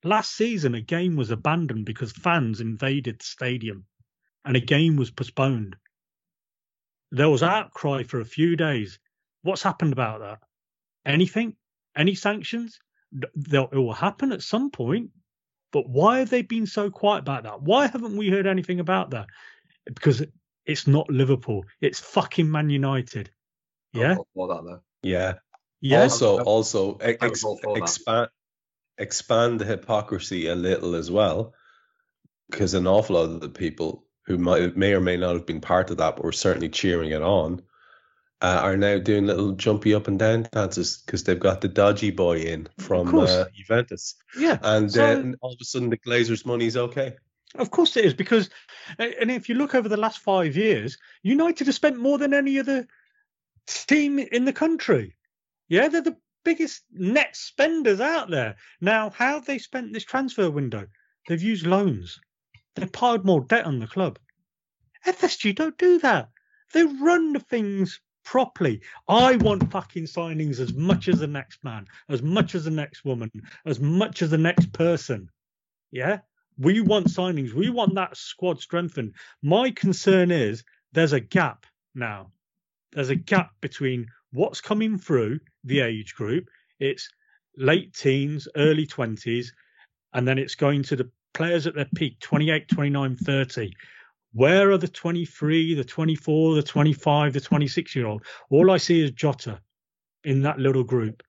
Last 0.04 0.36
season, 0.36 0.74
a 0.74 0.80
game 0.80 1.16
was 1.16 1.30
abandoned 1.30 1.86
because 1.86 2.12
fans 2.12 2.60
invaded 2.60 3.20
the 3.20 3.24
stadium 3.24 3.86
and 4.44 4.56
a 4.56 4.60
game 4.60 4.96
was 4.96 5.10
postponed. 5.10 5.76
There 7.10 7.30
was 7.30 7.42
outcry 7.42 8.02
for 8.02 8.20
a 8.20 8.24
few 8.24 8.56
days. 8.56 8.98
What's 9.42 9.62
happened 9.62 9.92
about 9.92 10.20
that? 10.20 10.38
Anything? 11.04 11.56
Any 11.96 12.14
sanctions? 12.14 12.78
They'll, 13.34 13.68
it 13.72 13.76
will 13.76 13.92
happen 13.92 14.32
at 14.32 14.42
some 14.42 14.70
point. 14.70 15.10
But 15.72 15.88
why 15.88 16.18
have 16.18 16.30
they 16.30 16.42
been 16.42 16.66
so 16.66 16.90
quiet 16.90 17.20
about 17.20 17.44
that? 17.44 17.62
Why 17.62 17.86
haven't 17.86 18.16
we 18.16 18.28
heard 18.28 18.46
anything 18.46 18.80
about 18.80 19.10
that? 19.10 19.26
Because 19.86 20.22
it's 20.66 20.86
not 20.86 21.08
Liverpool. 21.10 21.64
It's 21.80 22.00
fucking 22.00 22.50
Man 22.50 22.70
United. 22.70 23.30
Yeah. 23.92 24.16
For 24.34 24.48
that 24.48 24.62
though. 24.64 24.80
Yeah. 25.02 25.34
Yeah. 25.80 26.02
Also, 26.02 26.40
also 26.42 26.96
ex- 26.96 27.22
I 27.22 27.28
was 27.28 27.44
all 27.44 27.58
for 27.58 27.74
that. 27.74 27.82
expand 27.82 28.28
expand 28.98 29.60
the 29.60 29.64
hypocrisy 29.64 30.46
a 30.48 30.54
little 30.54 30.94
as 30.94 31.10
well, 31.10 31.54
because 32.50 32.74
an 32.74 32.86
awful 32.86 33.16
lot 33.16 33.30
of 33.30 33.40
the 33.40 33.48
people 33.48 34.04
who 34.26 34.38
might 34.38 34.76
may 34.76 34.92
or 34.94 35.00
may 35.00 35.16
not 35.16 35.34
have 35.34 35.46
been 35.46 35.60
part 35.60 35.90
of 35.90 35.98
that, 35.98 36.16
but 36.16 36.24
were 36.24 36.32
certainly 36.32 36.68
cheering 36.68 37.10
it 37.10 37.22
on, 37.22 37.62
uh, 38.40 38.60
are 38.62 38.76
now 38.76 38.98
doing 38.98 39.26
little 39.26 39.52
jumpy 39.52 39.94
up 39.94 40.08
and 40.08 40.18
down 40.18 40.46
dances 40.50 41.02
because 41.04 41.24
they've 41.24 41.38
got 41.38 41.60
the 41.60 41.68
dodgy 41.68 42.10
boy 42.10 42.38
in 42.38 42.68
from 42.78 43.14
uh, 43.14 43.44
Juventus, 43.54 44.16
yeah. 44.38 44.58
and 44.62 44.90
So- 44.90 44.98
then 44.98 45.36
all 45.42 45.52
of 45.52 45.58
a 45.60 45.64
sudden 45.64 45.90
the 45.90 45.98
Glazers' 45.98 46.44
money's 46.46 46.76
okay. 46.76 47.14
Of 47.54 47.70
course 47.70 47.96
it 47.96 48.04
is 48.04 48.14
because, 48.14 48.50
and 48.98 49.30
if 49.30 49.48
you 49.48 49.54
look 49.54 49.74
over 49.74 49.88
the 49.88 49.96
last 49.96 50.18
five 50.18 50.56
years, 50.56 50.98
United 51.22 51.68
have 51.68 51.76
spent 51.76 51.98
more 51.98 52.18
than 52.18 52.34
any 52.34 52.58
other 52.58 52.86
team 53.66 54.18
in 54.18 54.44
the 54.44 54.52
country. 54.52 55.16
Yeah, 55.68 55.88
they're 55.88 56.02
the 56.02 56.16
biggest 56.44 56.82
net 56.92 57.34
spenders 57.36 58.00
out 58.00 58.30
there. 58.30 58.56
Now, 58.80 59.10
how 59.10 59.34
have 59.34 59.46
they 59.46 59.58
spent 59.58 59.92
this 59.92 60.04
transfer 60.04 60.50
window? 60.50 60.86
They've 61.28 61.42
used 61.42 61.66
loans. 61.66 62.20
They've 62.74 62.92
piled 62.92 63.24
more 63.24 63.40
debt 63.40 63.64
on 63.64 63.78
the 63.78 63.86
club. 63.86 64.18
FSG 65.06 65.54
don't 65.54 65.78
do 65.78 65.98
that. 66.00 66.30
They 66.72 66.84
run 66.84 67.32
the 67.32 67.40
things 67.40 68.00
properly. 68.24 68.82
I 69.08 69.36
want 69.36 69.70
fucking 69.70 70.04
signings 70.04 70.58
as 70.60 70.74
much 70.74 71.08
as 71.08 71.20
the 71.20 71.26
next 71.26 71.62
man, 71.64 71.86
as 72.08 72.22
much 72.22 72.54
as 72.54 72.64
the 72.64 72.70
next 72.70 73.04
woman, 73.04 73.30
as 73.64 73.80
much 73.80 74.20
as 74.20 74.30
the 74.30 74.38
next 74.38 74.72
person. 74.72 75.30
Yeah. 75.90 76.18
We 76.58 76.80
want 76.80 77.08
signings. 77.08 77.52
We 77.52 77.70
want 77.70 77.94
that 77.94 78.16
squad 78.16 78.60
strengthened. 78.60 79.14
My 79.42 79.70
concern 79.70 80.30
is 80.30 80.64
there's 80.92 81.12
a 81.12 81.20
gap 81.20 81.66
now. 81.94 82.32
There's 82.92 83.10
a 83.10 83.14
gap 83.16 83.50
between 83.60 84.06
what's 84.32 84.60
coming 84.60 84.98
through 84.98 85.40
the 85.64 85.80
age 85.80 86.14
group. 86.14 86.48
It's 86.78 87.08
late 87.56 87.94
teens, 87.94 88.48
early 88.56 88.86
20s, 88.86 89.48
and 90.14 90.26
then 90.26 90.38
it's 90.38 90.54
going 90.54 90.82
to 90.84 90.96
the 90.96 91.10
players 91.34 91.66
at 91.66 91.74
their 91.74 91.88
peak 91.94 92.18
28, 92.20 92.68
29, 92.68 93.16
30. 93.16 93.72
Where 94.32 94.70
are 94.70 94.78
the 94.78 94.88
23, 94.88 95.74
the 95.74 95.84
24, 95.84 96.54
the 96.54 96.62
25, 96.62 97.32
the 97.32 97.40
26 97.40 97.96
year 97.96 98.06
old? 98.06 98.24
All 98.50 98.70
I 98.70 98.76
see 98.76 99.02
is 99.02 99.10
Jota 99.12 99.60
in 100.24 100.42
that 100.42 100.58
little 100.58 100.84
group. 100.84 101.22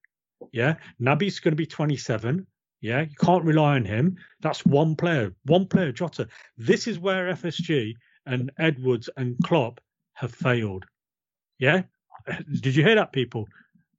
Yeah. 0.52 0.76
Naby's 1.02 1.40
going 1.40 1.52
to 1.54 1.58
be 1.58 1.66
27. 1.66 2.46
Yeah. 2.88 3.02
You 3.02 3.16
can't 3.20 3.44
rely 3.44 3.76
on 3.76 3.84
him. 3.84 4.18
That's 4.40 4.66
one 4.66 4.96
player, 4.96 5.34
one 5.44 5.68
player, 5.68 5.92
Jota. 5.92 6.30
This 6.58 6.88
is 6.88 6.98
where 6.98 7.34
FSG 7.34 7.94
and 8.26 8.50
Edwards 8.58 9.10
and 9.18 9.36
Klopp 9.44 9.82
have 10.14 10.34
failed. 10.34 10.86
Yeah. 11.60 11.84
Did 12.62 12.76
you 12.76 12.84
hear 12.84 12.96
that, 12.96 13.12
people? 13.12 13.46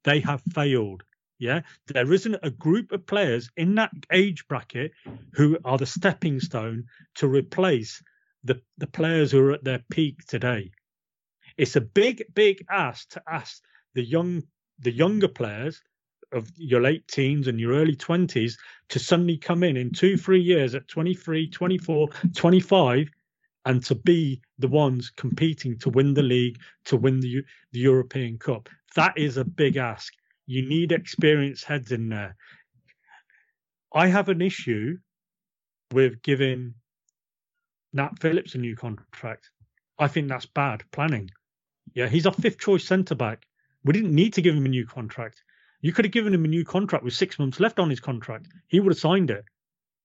They 0.03 0.19
have 0.21 0.41
failed. 0.53 1.03
Yeah. 1.37 1.61
There 1.85 2.11
isn't 2.11 2.37
a 2.41 2.49
group 2.49 2.91
of 2.91 3.05
players 3.05 3.51
in 3.55 3.75
that 3.75 3.91
age 4.11 4.47
bracket 4.47 4.91
who 5.33 5.59
are 5.63 5.77
the 5.77 5.85
stepping 5.85 6.39
stone 6.39 6.85
to 7.15 7.27
replace 7.27 8.01
the, 8.43 8.59
the 8.79 8.87
players 8.87 9.31
who 9.31 9.39
are 9.41 9.51
at 9.51 9.63
their 9.63 9.83
peak 9.91 10.25
today. 10.27 10.71
It's 11.57 11.75
a 11.75 11.81
big, 11.81 12.23
big 12.33 12.65
ask 12.71 13.09
to 13.09 13.21
ask 13.27 13.61
the 13.93 14.03
young 14.03 14.43
the 14.81 14.91
younger 14.91 15.27
players 15.27 15.81
of 16.31 16.51
your 16.55 16.81
late 16.81 17.07
teens 17.07 17.47
and 17.47 17.59
your 17.59 17.73
early 17.73 17.95
20s 17.95 18.53
to 18.89 18.99
suddenly 18.99 19.37
come 19.37 19.63
in 19.63 19.77
in 19.77 19.91
two, 19.91 20.17
three 20.17 20.41
years 20.41 20.75
at 20.75 20.87
23, 20.87 21.49
24, 21.49 22.09
25 22.35 23.09
and 23.65 23.83
to 23.83 23.95
be 23.95 24.41
the 24.57 24.67
ones 24.67 25.11
competing 25.15 25.77
to 25.79 25.89
win 25.89 26.13
the 26.13 26.23
league, 26.23 26.59
to 26.85 26.97
win 26.97 27.19
the, 27.19 27.43
the 27.71 27.79
European 27.79 28.37
Cup. 28.37 28.69
That 28.95 29.17
is 29.17 29.37
a 29.37 29.45
big 29.45 29.77
ask. 29.77 30.13
You 30.45 30.67
need 30.67 30.91
experienced 30.91 31.65
heads 31.65 31.91
in 31.91 32.09
there. 32.09 32.35
I 33.93 34.07
have 34.07 34.29
an 34.29 34.41
issue 34.41 34.97
with 35.91 36.21
giving 36.21 36.75
Nat 37.93 38.19
Phillips 38.19 38.55
a 38.55 38.59
new 38.59 38.75
contract. 38.75 39.49
I 39.97 40.07
think 40.07 40.29
that's 40.29 40.45
bad 40.45 40.83
planning. 40.91 41.29
Yeah, 41.93 42.07
he's 42.07 42.25
our 42.25 42.33
fifth 42.33 42.59
choice 42.59 42.85
centre 42.85 43.15
back. 43.15 43.45
We 43.83 43.93
didn't 43.93 44.13
need 44.13 44.33
to 44.33 44.41
give 44.41 44.55
him 44.55 44.65
a 44.65 44.69
new 44.69 44.85
contract. 44.85 45.43
You 45.81 45.93
could 45.93 46.05
have 46.05 46.11
given 46.11 46.33
him 46.33 46.45
a 46.45 46.49
new 46.49 46.65
contract 46.65 47.03
with 47.03 47.13
six 47.13 47.39
months 47.39 47.59
left 47.59 47.79
on 47.79 47.89
his 47.89 47.99
contract. 47.99 48.47
He 48.67 48.79
would 48.79 48.91
have 48.91 48.99
signed 48.99 49.29
it. 49.31 49.45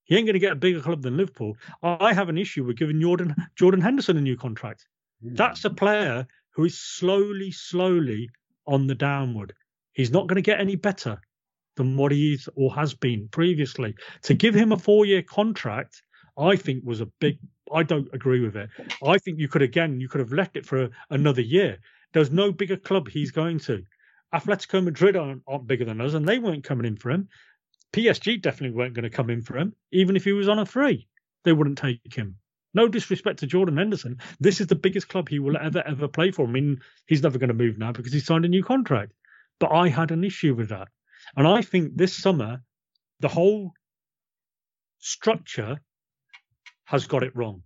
He 0.05 0.17
ain't 0.17 0.27
going 0.27 0.35
to 0.35 0.39
get 0.41 0.53
a 0.53 0.57
bigger 0.57 0.81
club 0.81 1.03
than 1.03 1.17
Liverpool. 1.17 1.57
I 1.83 2.13
have 2.13 2.29
an 2.29 2.39
issue 2.39 2.65
with 2.65 2.77
giving 2.77 3.01
Jordan 3.01 3.35
Jordan 3.57 3.81
Henderson 3.81 4.17
a 4.17 4.21
new 4.21 4.37
contract. 4.37 4.87
Hmm. 5.23 5.35
That's 5.35 5.65
a 5.65 5.71
player 5.71 6.27
who 6.51 6.65
is 6.65 6.79
slowly, 6.79 7.51
slowly 7.51 8.29
on 8.67 8.87
the 8.87 8.95
downward. 8.95 9.55
He's 9.93 10.11
not 10.11 10.27
going 10.27 10.37
to 10.37 10.43
get 10.43 10.61
any 10.61 10.77
better 10.77 11.21
than 11.77 11.97
what 11.97 12.13
he 12.13 12.35
is 12.35 12.49
or 12.55 12.73
has 12.75 12.95
been 12.95 13.29
previously. 13.29 13.95
To 14.23 14.35
give 14.35 14.55
him 14.55 14.73
a 14.73 14.79
four-year 14.79 15.23
contract, 15.23 16.03
I 16.39 16.57
think 16.57 16.85
was 16.85 17.01
a 17.01 17.07
big. 17.21 17.39
I 17.73 17.83
don't 17.83 18.09
agree 18.13 18.41
with 18.41 18.57
it. 18.57 18.69
I 19.05 19.19
think 19.19 19.39
you 19.39 19.49
could 19.49 19.63
again, 19.63 20.01
you 20.01 20.09
could 20.09 20.21
have 20.21 20.33
left 20.33 20.57
it 20.57 20.67
for 20.67 20.91
another 21.11 21.41
year. 21.41 21.79
There's 22.13 22.31
no 22.31 22.53
bigger 22.53 22.77
club 22.77 23.09
he's 23.09 23.31
going 23.31 23.59
to. 23.61 23.83
Atletico 24.35 24.83
Madrid 24.83 25.17
aren't, 25.17 25.43
aren't 25.47 25.67
bigger 25.67 25.85
than 25.85 26.01
us, 26.01 26.15
and 26.15 26.27
they 26.27 26.39
weren't 26.39 26.65
coming 26.65 26.87
in 26.87 26.97
for 26.97 27.11
him. 27.11 27.29
PSG 27.93 28.43
definitely 28.43 28.77
weren't 28.77 28.95
going 28.95 29.05
to 29.05 29.11
come 29.11 29.31
in 29.31 29.43
for 29.43 29.57
him, 29.57 29.75
even 29.93 30.17
if 30.17 30.25
he 30.25 30.33
was 30.33 30.49
on 30.49 30.59
a 30.59 30.67
free. 30.67 31.07
They 31.45 31.53
wouldn't 31.53 31.79
take 31.79 32.13
him. 32.13 32.37
No 32.75 32.89
disrespect 32.89 33.39
to 33.39 33.47
Jordan 33.47 33.77
Henderson. 33.77 34.19
This 34.41 34.61
is 34.61 34.67
the 34.67 34.75
biggest 34.75 35.09
club 35.09 35.29
he 35.29 35.39
will 35.39 35.57
ever, 35.57 35.83
ever 35.87 36.09
play 36.09 36.33
for. 36.33 36.47
I 36.47 36.51
mean, 36.51 36.81
he's 37.07 37.23
never 37.23 37.39
going 37.39 37.49
to 37.49 37.55
move 37.55 37.79
now 37.79 37.93
because 37.93 38.13
he 38.13 38.19
signed 38.19 38.45
a 38.45 38.49
new 38.49 38.65
contract. 38.65 39.13
But 39.61 39.71
I 39.71 39.89
had 39.89 40.11
an 40.11 40.25
issue 40.25 40.55
with 40.55 40.71
that. 40.71 40.89
And 41.37 41.47
I 41.47 41.63
think 41.63 41.97
this 41.97 42.17
summer, 42.17 42.63
the 43.21 43.29
whole 43.29 43.73
structure 44.99 45.79
has 46.87 47.07
got 47.07 47.23
it 47.23 47.37
wrong. 47.37 47.63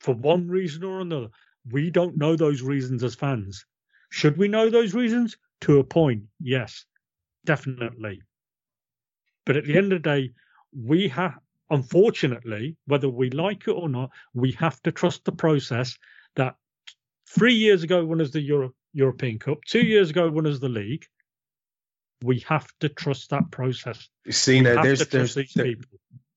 For 0.00 0.14
one 0.14 0.48
reason 0.48 0.84
or 0.84 1.00
another. 1.00 1.28
We 1.70 1.90
don't 1.90 2.18
know 2.18 2.36
those 2.36 2.60
reasons 2.60 3.04
as 3.04 3.14
fans. 3.14 3.64
Should 4.12 4.36
we 4.36 4.46
know 4.46 4.68
those 4.68 4.92
reasons? 4.92 5.38
To 5.62 5.78
a 5.78 5.84
point, 5.84 6.24
yes, 6.38 6.84
definitely. 7.46 8.20
But 9.46 9.56
at 9.56 9.64
the 9.64 9.76
end 9.78 9.92
of 9.94 10.02
the 10.02 10.08
day, 10.10 10.30
we 10.76 11.08
have, 11.08 11.38
unfortunately, 11.70 12.76
whether 12.86 13.08
we 13.08 13.30
like 13.30 13.66
it 13.66 13.70
or 13.70 13.88
not, 13.88 14.10
we 14.34 14.52
have 14.52 14.80
to 14.82 14.92
trust 14.92 15.24
the 15.24 15.32
process 15.32 15.96
that 16.36 16.56
three 17.26 17.54
years 17.54 17.84
ago 17.84 18.04
won 18.04 18.20
us 18.20 18.30
the 18.30 18.42
Euro- 18.42 18.74
European 18.92 19.38
Cup, 19.38 19.64
two 19.64 19.80
years 19.80 20.10
ago 20.10 20.28
won 20.28 20.46
us 20.46 20.58
the 20.58 20.68
league. 20.68 21.06
We 22.22 22.40
have 22.40 22.68
to 22.80 22.90
trust 22.90 23.30
that 23.30 23.50
process. 23.50 24.10
You 24.26 24.32
see 24.32 24.56
We 24.56 24.60
now, 24.60 24.82
there's 24.82 25.08
there's 25.08 25.34
there- 25.34 25.76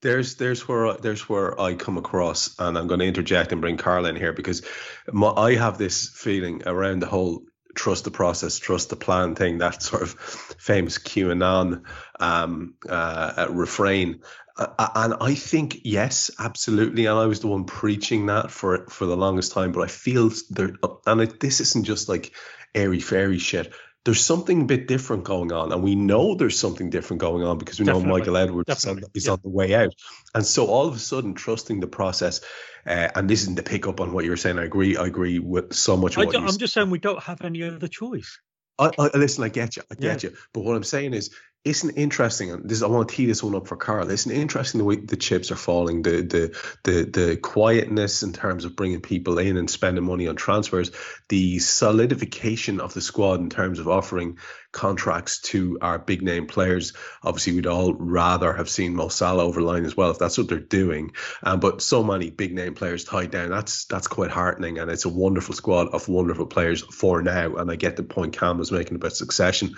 there's 0.01 0.35
there's 0.35 0.65
where 0.67 0.87
I- 0.87 0.97
there's 0.97 1.27
where 1.27 1.59
I 1.59 1.73
come 1.73 1.97
across, 1.97 2.57
and 2.57 2.77
I'm 2.77 2.87
going 2.87 3.01
to 3.01 3.05
interject 3.05 3.51
and 3.51 3.59
bring 3.59 3.75
Karl 3.75 4.05
in 4.05 4.15
here 4.15 4.31
because 4.33 4.65
my, 5.11 5.29
I 5.31 5.55
have 5.55 5.77
this 5.77 6.09
feeling 6.09 6.63
around 6.65 6.99
the 6.99 7.07
whole 7.07 7.43
trust 7.75 8.03
the 8.03 8.11
process, 8.11 8.57
trust 8.57 8.89
the 8.89 8.95
plan 8.95 9.35
thing, 9.35 9.59
that 9.59 9.83
sort 9.83 10.01
of 10.01 10.11
famous 10.11 10.97
QAnon 10.97 11.83
um, 12.19 12.75
uh, 12.89 13.33
uh, 13.37 13.47
refrain. 13.49 14.21
Uh, 14.57 14.87
and 14.95 15.15
I 15.19 15.35
think 15.35 15.81
yes, 15.83 16.31
absolutely. 16.39 17.05
And 17.05 17.19
I 17.19 17.25
was 17.25 17.41
the 17.41 17.47
one 17.47 17.65
preaching 17.65 18.27
that 18.27 18.51
for 18.51 18.87
for 18.87 19.05
the 19.05 19.17
longest 19.17 19.51
time. 19.51 19.71
But 19.71 19.81
I 19.81 19.87
feel 19.87 20.31
there, 20.49 20.73
and 21.05 21.21
it, 21.21 21.39
this 21.39 21.59
isn't 21.59 21.85
just 21.85 22.07
like 22.07 22.31
airy 22.73 22.99
fairy 22.99 23.37
shit. 23.37 23.73
There's 24.05 24.21
something 24.23 24.61
a 24.61 24.65
bit 24.65 24.87
different 24.87 25.23
going 25.23 25.51
on, 25.51 25.71
and 25.71 25.81
we 25.83 25.95
know 25.95 26.35
there's 26.35 26.57
something 26.57 26.91
different 26.91 27.19
going 27.21 27.43
on 27.43 27.57
because 27.57 27.79
we 27.79 27.85
Definitely. 27.85 28.07
know 28.07 28.17
Michael 28.17 28.37
Edwards 28.37 28.69
is, 28.69 28.85
on, 28.85 29.01
is 29.15 29.25
yeah. 29.25 29.31
on 29.33 29.39
the 29.43 29.49
way 29.49 29.73
out, 29.73 29.93
and 30.35 30.45
so 30.45 30.67
all 30.67 30.87
of 30.87 30.95
a 30.95 30.99
sudden, 30.99 31.33
trusting 31.33 31.79
the 31.79 31.87
process, 31.87 32.41
uh, 32.85 33.09
and 33.15 33.27
this 33.27 33.41
isn't 33.41 33.55
to 33.57 33.63
pick 33.63 33.87
up 33.87 33.99
on 33.99 34.13
what 34.13 34.23
you're 34.23 34.37
saying. 34.37 34.59
I 34.59 34.63
agree. 34.65 34.95
I 34.95 35.05
agree 35.07 35.39
with 35.39 35.73
so 35.73 35.97
much. 35.97 36.17
I 36.17 36.21
Of 36.21 36.27
what 36.27 36.33
don't- 36.33 36.43
you 36.43 36.49
I'm 36.49 36.57
just 36.57 36.73
saying 36.73 36.91
we 36.91 36.99
don't 36.99 37.21
have 37.23 37.41
any 37.41 37.63
other 37.63 37.87
choice. 37.87 38.39
I, 38.77 38.91
I, 38.99 39.09
listen, 39.17 39.43
I 39.43 39.49
get 39.49 39.75
you, 39.77 39.83
I 39.91 39.95
get 39.95 40.23
Yeah. 40.23 40.29
you. 40.29 40.35
But 40.53 40.65
what 40.65 40.75
I'm 40.75 40.83
saying 40.83 41.13
is, 41.13 41.31
isn't 41.65 41.89
it 41.89 41.97
interesting? 41.97 42.61
This, 42.63 42.83
I 42.83 42.87
want 42.87 43.09
to 43.09 43.15
tee 43.15 43.25
this 43.25 43.41
one 43.41 43.55
up 43.55 43.67
for 43.67 43.75
Karl. 43.75 44.11
Isn't 44.11 44.31
it 44.31 44.37
interesting 44.37 44.77
the 44.77 44.85
way 44.85 44.97
the 44.97 45.17
chips 45.17 45.49
are 45.51 45.55
falling, 45.55 46.03
the 46.03 46.21
the 46.21 46.57
the 46.83 47.03
the 47.05 47.37
quietness 47.37 48.21
in 48.21 48.33
terms 48.33 48.65
of 48.65 48.75
bringing 48.75 49.01
people 49.01 49.39
in 49.39 49.57
and 49.57 49.67
spending 49.67 50.05
money 50.05 50.27
on 50.27 50.35
transfers, 50.35 50.91
the 51.27 51.57
solidification 51.57 52.79
of 52.79 52.93
the 52.93 53.01
squad 53.01 53.39
in 53.39 53.49
terms 53.49 53.79
of 53.79 53.87
offering 53.87 54.37
contracts 54.71 55.39
to 55.39 55.79
our 55.81 55.97
big 55.97 56.21
name 56.21 56.45
players. 56.45 56.93
Obviously, 57.23 57.53
we'd 57.53 57.65
all 57.65 57.95
rather 57.95 58.53
have 58.53 58.69
seen 58.69 58.95
Mo 58.95 59.07
Salah 59.07 59.43
over 59.43 59.61
line 59.61 59.85
as 59.85 59.97
well, 59.97 60.11
if 60.11 60.19
that's 60.19 60.37
what 60.37 60.47
they're 60.47 60.59
doing. 60.59 61.13
Um, 61.41 61.59
but 61.59 61.81
so 61.81 62.03
many 62.03 62.29
big 62.29 62.53
name 62.53 62.75
players 62.75 63.05
tied 63.05 63.31
down. 63.31 63.49
That's 63.49 63.85
that's 63.85 64.07
quite 64.07 64.29
heartening, 64.29 64.77
and 64.77 64.91
it's 64.91 65.05
a 65.05 65.09
wonderful 65.09 65.55
squad 65.55 65.87
of 65.87 66.07
wonderful 66.07 66.45
players 66.45 66.83
for 66.83 67.23
now. 67.23 67.55
And 67.55 67.71
I 67.71 67.75
get 67.75 67.95
the 67.95 68.03
point 68.03 68.37
Kam 68.37 68.59
was 68.59 68.71
making 68.71 68.97
about 68.97 69.13
succession. 69.13 69.73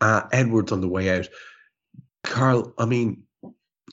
Uh, 0.00 0.22
Edwards 0.32 0.72
on 0.72 0.80
the 0.80 0.88
way 0.88 1.10
out. 1.18 1.28
Karl, 2.24 2.72
I 2.78 2.86
mean, 2.86 3.24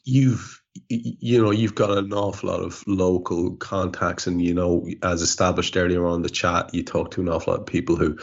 you've 0.03 0.61
you 0.89 1.41
know 1.43 1.51
you've 1.51 1.75
got 1.75 1.97
an 1.97 2.13
awful 2.13 2.49
lot 2.49 2.61
of 2.61 2.83
local 2.87 3.55
contacts 3.57 4.27
and 4.27 4.41
you 4.41 4.53
know 4.53 4.87
as 5.03 5.21
established 5.21 5.75
earlier 5.75 6.05
on 6.05 6.21
the 6.21 6.29
chat 6.29 6.73
you 6.73 6.83
talk 6.83 7.11
to 7.11 7.21
an 7.21 7.29
awful 7.29 7.53
lot 7.53 7.59
of 7.59 7.65
people 7.65 7.95
who 7.95 8.17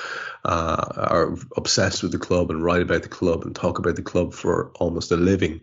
uh, 0.45 0.85
are 0.97 1.37
obsessed 1.57 2.03
with 2.03 2.13
the 2.13 2.19
club 2.19 2.51
and 2.51 2.63
write 2.63 2.83
about 2.83 3.03
the 3.03 3.09
club 3.09 3.45
and 3.45 3.55
talk 3.55 3.79
about 3.79 3.97
the 3.97 4.03
club 4.03 4.33
for 4.33 4.71
almost 4.77 5.11
a 5.13 5.17
living 5.17 5.61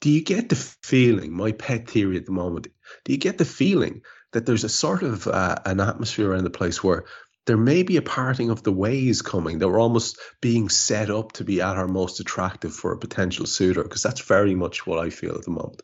do 0.00 0.10
you 0.10 0.22
get 0.22 0.48
the 0.48 0.56
feeling 0.56 1.32
my 1.32 1.52
pet 1.52 1.88
theory 1.88 2.16
at 2.16 2.26
the 2.26 2.32
moment 2.32 2.66
do 3.04 3.12
you 3.12 3.18
get 3.18 3.38
the 3.38 3.44
feeling 3.44 4.02
that 4.32 4.46
there's 4.46 4.64
a 4.64 4.68
sort 4.68 5.02
of 5.02 5.26
uh, 5.26 5.56
an 5.64 5.80
atmosphere 5.80 6.30
around 6.30 6.44
the 6.44 6.50
place 6.50 6.82
where 6.82 7.04
there 7.46 7.56
may 7.56 7.82
be 7.82 7.96
a 7.96 8.02
parting 8.02 8.50
of 8.50 8.62
the 8.62 8.72
ways 8.72 9.22
coming 9.22 9.58
that 9.58 9.68
we're 9.68 9.80
almost 9.80 10.18
being 10.40 10.68
set 10.68 11.10
up 11.10 11.32
to 11.32 11.44
be 11.44 11.60
at 11.60 11.76
our 11.76 11.88
most 11.88 12.20
attractive 12.20 12.74
for 12.74 12.92
a 12.92 12.98
potential 12.98 13.46
suitor 13.46 13.82
because 13.82 14.02
that's 14.02 14.20
very 14.20 14.54
much 14.54 14.86
what 14.86 14.98
i 14.98 15.10
feel 15.10 15.34
at 15.34 15.44
the 15.44 15.50
moment 15.50 15.82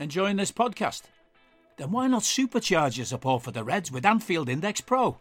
Enjoying 0.00 0.36
this 0.36 0.50
podcast? 0.50 1.02
Then 1.76 1.90
why 1.90 2.06
not 2.06 2.22
supercharge 2.22 2.96
your 2.96 3.04
support 3.04 3.42
for 3.42 3.50
the 3.50 3.62
Reds 3.62 3.92
with 3.92 4.06
Anfield 4.06 4.48
Index 4.48 4.80
Pro? 4.80 5.18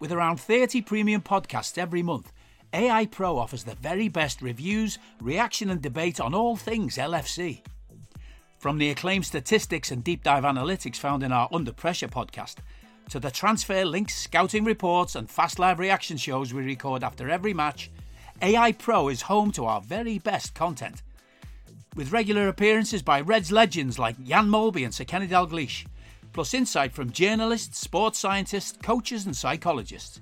With 0.00 0.10
around 0.10 0.40
30 0.40 0.80
premium 0.80 1.20
podcasts 1.20 1.76
every 1.76 2.02
month, 2.02 2.32
AI 2.72 3.04
Pro 3.04 3.36
offers 3.36 3.64
the 3.64 3.74
very 3.74 4.08
best 4.08 4.40
reviews, 4.40 4.98
reaction, 5.20 5.68
and 5.68 5.82
debate 5.82 6.20
on 6.20 6.34
all 6.34 6.56
things 6.56 6.96
LFC. 6.96 7.60
From 8.58 8.78
the 8.78 8.88
acclaimed 8.88 9.26
statistics 9.26 9.90
and 9.90 10.02
deep 10.02 10.24
dive 10.24 10.44
analytics 10.44 10.96
found 10.96 11.22
in 11.22 11.30
our 11.30 11.50
Under 11.52 11.72
Pressure 11.72 12.08
podcast, 12.08 12.54
to 13.10 13.20
the 13.20 13.30
transfer 13.30 13.84
links, 13.84 14.14
scouting 14.14 14.64
reports, 14.64 15.14
and 15.14 15.30
fast 15.30 15.58
live 15.58 15.78
reaction 15.78 16.16
shows 16.16 16.52
we 16.52 16.62
record 16.62 17.04
after 17.04 17.28
every 17.28 17.54
match, 17.54 17.90
AI 18.42 18.72
Pro 18.72 19.08
is 19.08 19.22
home 19.22 19.52
to 19.52 19.64
our 19.64 19.80
very 19.80 20.18
best 20.18 20.54
content 20.54 21.02
with 21.94 22.12
regular 22.12 22.48
appearances 22.48 23.02
by 23.02 23.20
Reds 23.20 23.52
legends 23.52 23.98
like 23.98 24.22
Jan 24.24 24.48
Molby 24.48 24.84
and 24.84 24.92
Sir 24.92 25.04
Kenny 25.04 25.28
Dalglish, 25.28 25.86
plus 26.32 26.54
insight 26.54 26.92
from 26.92 27.12
journalists, 27.12 27.78
sports 27.78 28.18
scientists, 28.18 28.76
coaches, 28.82 29.26
and 29.26 29.36
psychologists. 29.36 30.20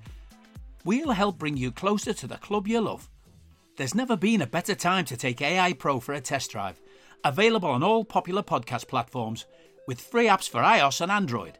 We'll 0.84 1.12
help 1.12 1.38
bring 1.38 1.56
you 1.56 1.70
closer 1.72 2.12
to 2.12 2.26
the 2.26 2.36
club 2.36 2.68
you 2.68 2.80
love. 2.80 3.08
There's 3.76 3.94
never 3.94 4.16
been 4.16 4.42
a 4.42 4.46
better 4.46 4.74
time 4.74 5.04
to 5.06 5.16
take 5.16 5.40
AI 5.40 5.72
Pro 5.72 6.00
for 6.00 6.12
a 6.12 6.20
test 6.20 6.50
drive. 6.50 6.80
Available 7.24 7.70
on 7.70 7.82
all 7.82 8.04
popular 8.04 8.42
podcast 8.42 8.88
platforms 8.88 9.46
with 9.86 10.00
free 10.00 10.26
apps 10.26 10.48
for 10.48 10.60
iOS 10.60 11.00
and 11.00 11.10
Android. 11.10 11.58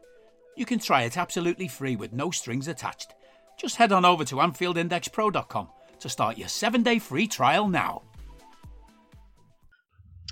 You 0.55 0.65
can 0.65 0.79
try 0.79 1.03
it 1.03 1.17
absolutely 1.17 1.67
free 1.67 1.95
with 1.95 2.13
no 2.13 2.31
strings 2.31 2.67
attached. 2.67 3.15
Just 3.57 3.75
head 3.75 3.91
on 3.91 4.05
over 4.05 4.23
to 4.25 4.35
AnfieldIndexPro.com 4.35 5.67
to 5.99 6.09
start 6.09 6.37
your 6.37 6.47
seven 6.47 6.83
day 6.83 6.99
free 6.99 7.27
trial 7.27 7.67
now. 7.67 8.03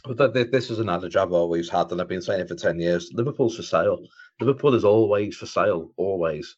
But 0.05 0.17
th- 0.17 0.33
th- 0.33 0.51
this 0.51 0.69
is 0.71 0.79
another 0.79 1.09
job 1.09 1.29
I've 1.29 1.33
always 1.33 1.69
had, 1.69 1.91
and 1.91 2.01
I've 2.01 2.07
been 2.07 2.21
saying 2.21 2.41
it 2.41 2.47
for 2.47 2.55
10 2.55 2.79
years. 2.79 3.11
Liverpool's 3.13 3.55
for 3.55 3.63
sale. 3.63 3.99
Liverpool 4.39 4.73
is 4.73 4.83
always 4.83 5.37
for 5.37 5.45
sale, 5.45 5.91
always. 5.95 6.55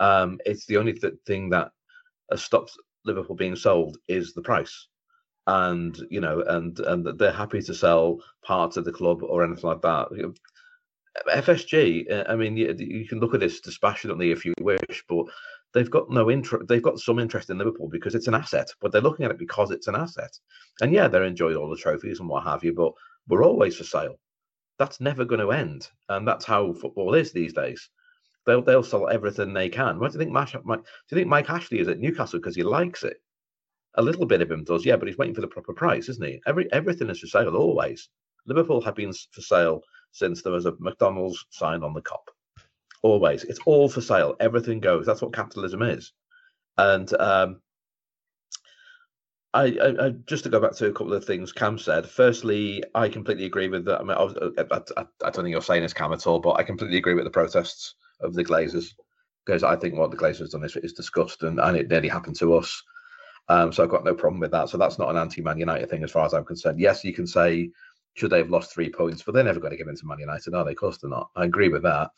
Um, 0.00 0.38
it's 0.44 0.66
the 0.66 0.76
only 0.76 0.92
th- 0.92 1.14
thing 1.26 1.50
that 1.50 1.70
has 2.30 2.42
stopped 2.42 2.72
Liverpool 3.04 3.36
being 3.36 3.54
sold 3.54 3.98
is 4.08 4.34
the 4.34 4.42
price. 4.42 4.88
And, 5.46 5.96
you 6.10 6.20
know, 6.20 6.42
and 6.48 6.80
and 6.80 7.06
they're 7.18 7.30
happy 7.30 7.60
to 7.62 7.74
sell 7.74 8.18
parts 8.44 8.76
of 8.76 8.84
the 8.84 8.92
club 8.92 9.22
or 9.22 9.44
anything 9.44 9.68
like 9.68 9.82
that. 9.82 10.08
FSG, 11.28 12.10
uh, 12.10 12.24
I 12.28 12.36
mean, 12.36 12.56
you, 12.56 12.74
you 12.78 13.06
can 13.06 13.20
look 13.20 13.34
at 13.34 13.40
this 13.40 13.60
dispassionately 13.60 14.32
if 14.32 14.44
you 14.44 14.52
wish, 14.60 15.04
but 15.08 15.26
they've 15.72 15.90
got 15.90 16.10
no 16.10 16.30
interest. 16.30 16.66
They've 16.68 16.82
got 16.82 16.98
some 16.98 17.18
interest 17.18 17.50
in 17.50 17.58
Liverpool 17.58 17.88
because 17.88 18.14
it's 18.14 18.26
an 18.26 18.34
asset, 18.34 18.68
but 18.80 18.90
they're 18.90 19.00
looking 19.00 19.24
at 19.24 19.30
it 19.30 19.38
because 19.38 19.70
it's 19.70 19.86
an 19.86 19.94
asset. 19.94 20.36
And 20.80 20.92
yeah, 20.92 21.08
they're 21.08 21.24
enjoying 21.24 21.56
all 21.56 21.70
the 21.70 21.76
trophies 21.76 22.20
and 22.20 22.28
what 22.28 22.44
have 22.44 22.64
you, 22.64 22.72
but 22.72 22.92
we're 23.28 23.44
always 23.44 23.76
for 23.76 23.84
sale. 23.84 24.18
That's 24.78 25.00
never 25.00 25.24
going 25.24 25.40
to 25.40 25.52
end, 25.52 25.88
and 26.08 26.26
that's 26.26 26.44
how 26.44 26.72
football 26.72 27.14
is 27.14 27.32
these 27.32 27.52
days. 27.52 27.88
They'll 28.46 28.62
they'll 28.62 28.82
sell 28.82 29.08
everything 29.08 29.54
they 29.54 29.68
can. 29.68 29.98
Why 29.98 30.08
do 30.08 30.14
you 30.14 30.18
think 30.18 30.32
Mash, 30.32 30.56
Mike, 30.64 30.80
do 30.80 30.86
you 31.10 31.16
think 31.16 31.28
Mike 31.28 31.48
Ashley 31.48 31.78
is 31.78 31.88
at 31.88 32.00
Newcastle 32.00 32.40
because 32.40 32.56
he 32.56 32.62
likes 32.62 33.04
it? 33.04 33.16
A 33.96 34.02
little 34.02 34.26
bit 34.26 34.42
of 34.42 34.50
him 34.50 34.64
does, 34.64 34.84
yeah, 34.84 34.96
but 34.96 35.06
he's 35.06 35.16
waiting 35.16 35.34
for 35.34 35.40
the 35.40 35.46
proper 35.46 35.72
price, 35.72 36.08
isn't 36.08 36.26
he? 36.26 36.40
Every 36.46 36.70
everything 36.72 37.08
is 37.08 37.20
for 37.20 37.28
sale 37.28 37.54
always. 37.54 38.08
Liverpool 38.46 38.82
have 38.82 38.96
been 38.96 39.12
for 39.12 39.40
sale 39.40 39.80
since 40.14 40.42
there 40.42 40.52
was 40.52 40.64
a 40.64 40.74
McDonald's 40.78 41.44
sign 41.50 41.82
on 41.82 41.92
the 41.92 42.00
Kop. 42.00 42.28
Always, 43.02 43.44
it's 43.44 43.58
all 43.66 43.88
for 43.88 44.00
sale. 44.00 44.36
Everything 44.40 44.80
goes. 44.80 45.04
That's 45.04 45.20
what 45.20 45.34
capitalism 45.34 45.82
is. 45.82 46.12
And 46.78 47.12
um, 47.20 47.60
I, 49.52 49.64
I, 49.64 50.06
I 50.06 50.10
just 50.26 50.44
to 50.44 50.50
go 50.50 50.60
back 50.60 50.72
to 50.76 50.86
a 50.86 50.92
couple 50.92 51.12
of 51.12 51.24
things 51.24 51.52
Kam 51.52 51.78
said. 51.78 52.08
Firstly, 52.08 52.82
I 52.94 53.08
completely 53.08 53.44
agree 53.44 53.68
with 53.68 53.84
that. 53.86 54.00
I 54.00 54.04
mean, 54.04 54.16
I, 54.16 54.22
was, 54.22 54.36
I, 54.40 54.76
I, 55.26 55.30
don't 55.30 55.44
think 55.44 55.48
you're 55.48 55.60
saying 55.60 55.82
this, 55.82 55.92
Kam, 55.92 56.12
at 56.12 56.26
all, 56.28 56.38
but 56.38 56.52
I 56.52 56.62
completely 56.62 56.96
agree 56.96 57.14
with 57.14 57.24
the 57.24 57.30
protests 57.30 57.96
of 58.20 58.34
the 58.34 58.44
Glazers 58.44 58.94
because 59.44 59.64
I 59.64 59.76
think 59.76 59.96
what 59.96 60.12
the 60.12 60.16
Glazers 60.16 60.52
done 60.52 60.64
is, 60.64 60.76
is 60.76 60.92
disgusting 60.92 61.48
and, 61.48 61.60
and 61.60 61.76
it 61.76 61.88
nearly 61.88 62.08
happened 62.08 62.36
to 62.36 62.54
us. 62.54 62.82
Um, 63.48 63.72
so 63.72 63.82
I've 63.82 63.90
got 63.90 64.04
no 64.04 64.14
problem 64.14 64.40
with 64.40 64.52
that. 64.52 64.70
So 64.70 64.78
that's 64.78 64.98
not 64.98 65.10
an 65.10 65.18
anti-Man 65.18 65.58
United 65.58 65.90
thing 65.90 66.04
as 66.04 66.12
far 66.12 66.24
as 66.24 66.32
I'm 66.32 66.44
concerned. 66.44 66.80
Yes, 66.80 67.04
you 67.04 67.12
can 67.12 67.26
say 67.26 67.70
should 68.14 68.30
they 68.30 68.38
have 68.38 68.50
lost 68.50 68.72
three 68.72 68.90
points, 68.90 69.22
but 69.22 69.34
they're 69.34 69.44
never 69.44 69.60
going 69.60 69.72
to 69.72 69.76
give 69.76 69.88
in 69.88 69.96
to 69.96 70.06
Man 70.06 70.20
United, 70.20 70.54
are 70.54 70.64
they? 70.64 70.70
Of 70.70 70.76
course 70.76 70.98
they're 70.98 71.10
not. 71.10 71.30
I 71.36 71.44
agree 71.44 71.68
with 71.68 71.82
that. 71.82 72.10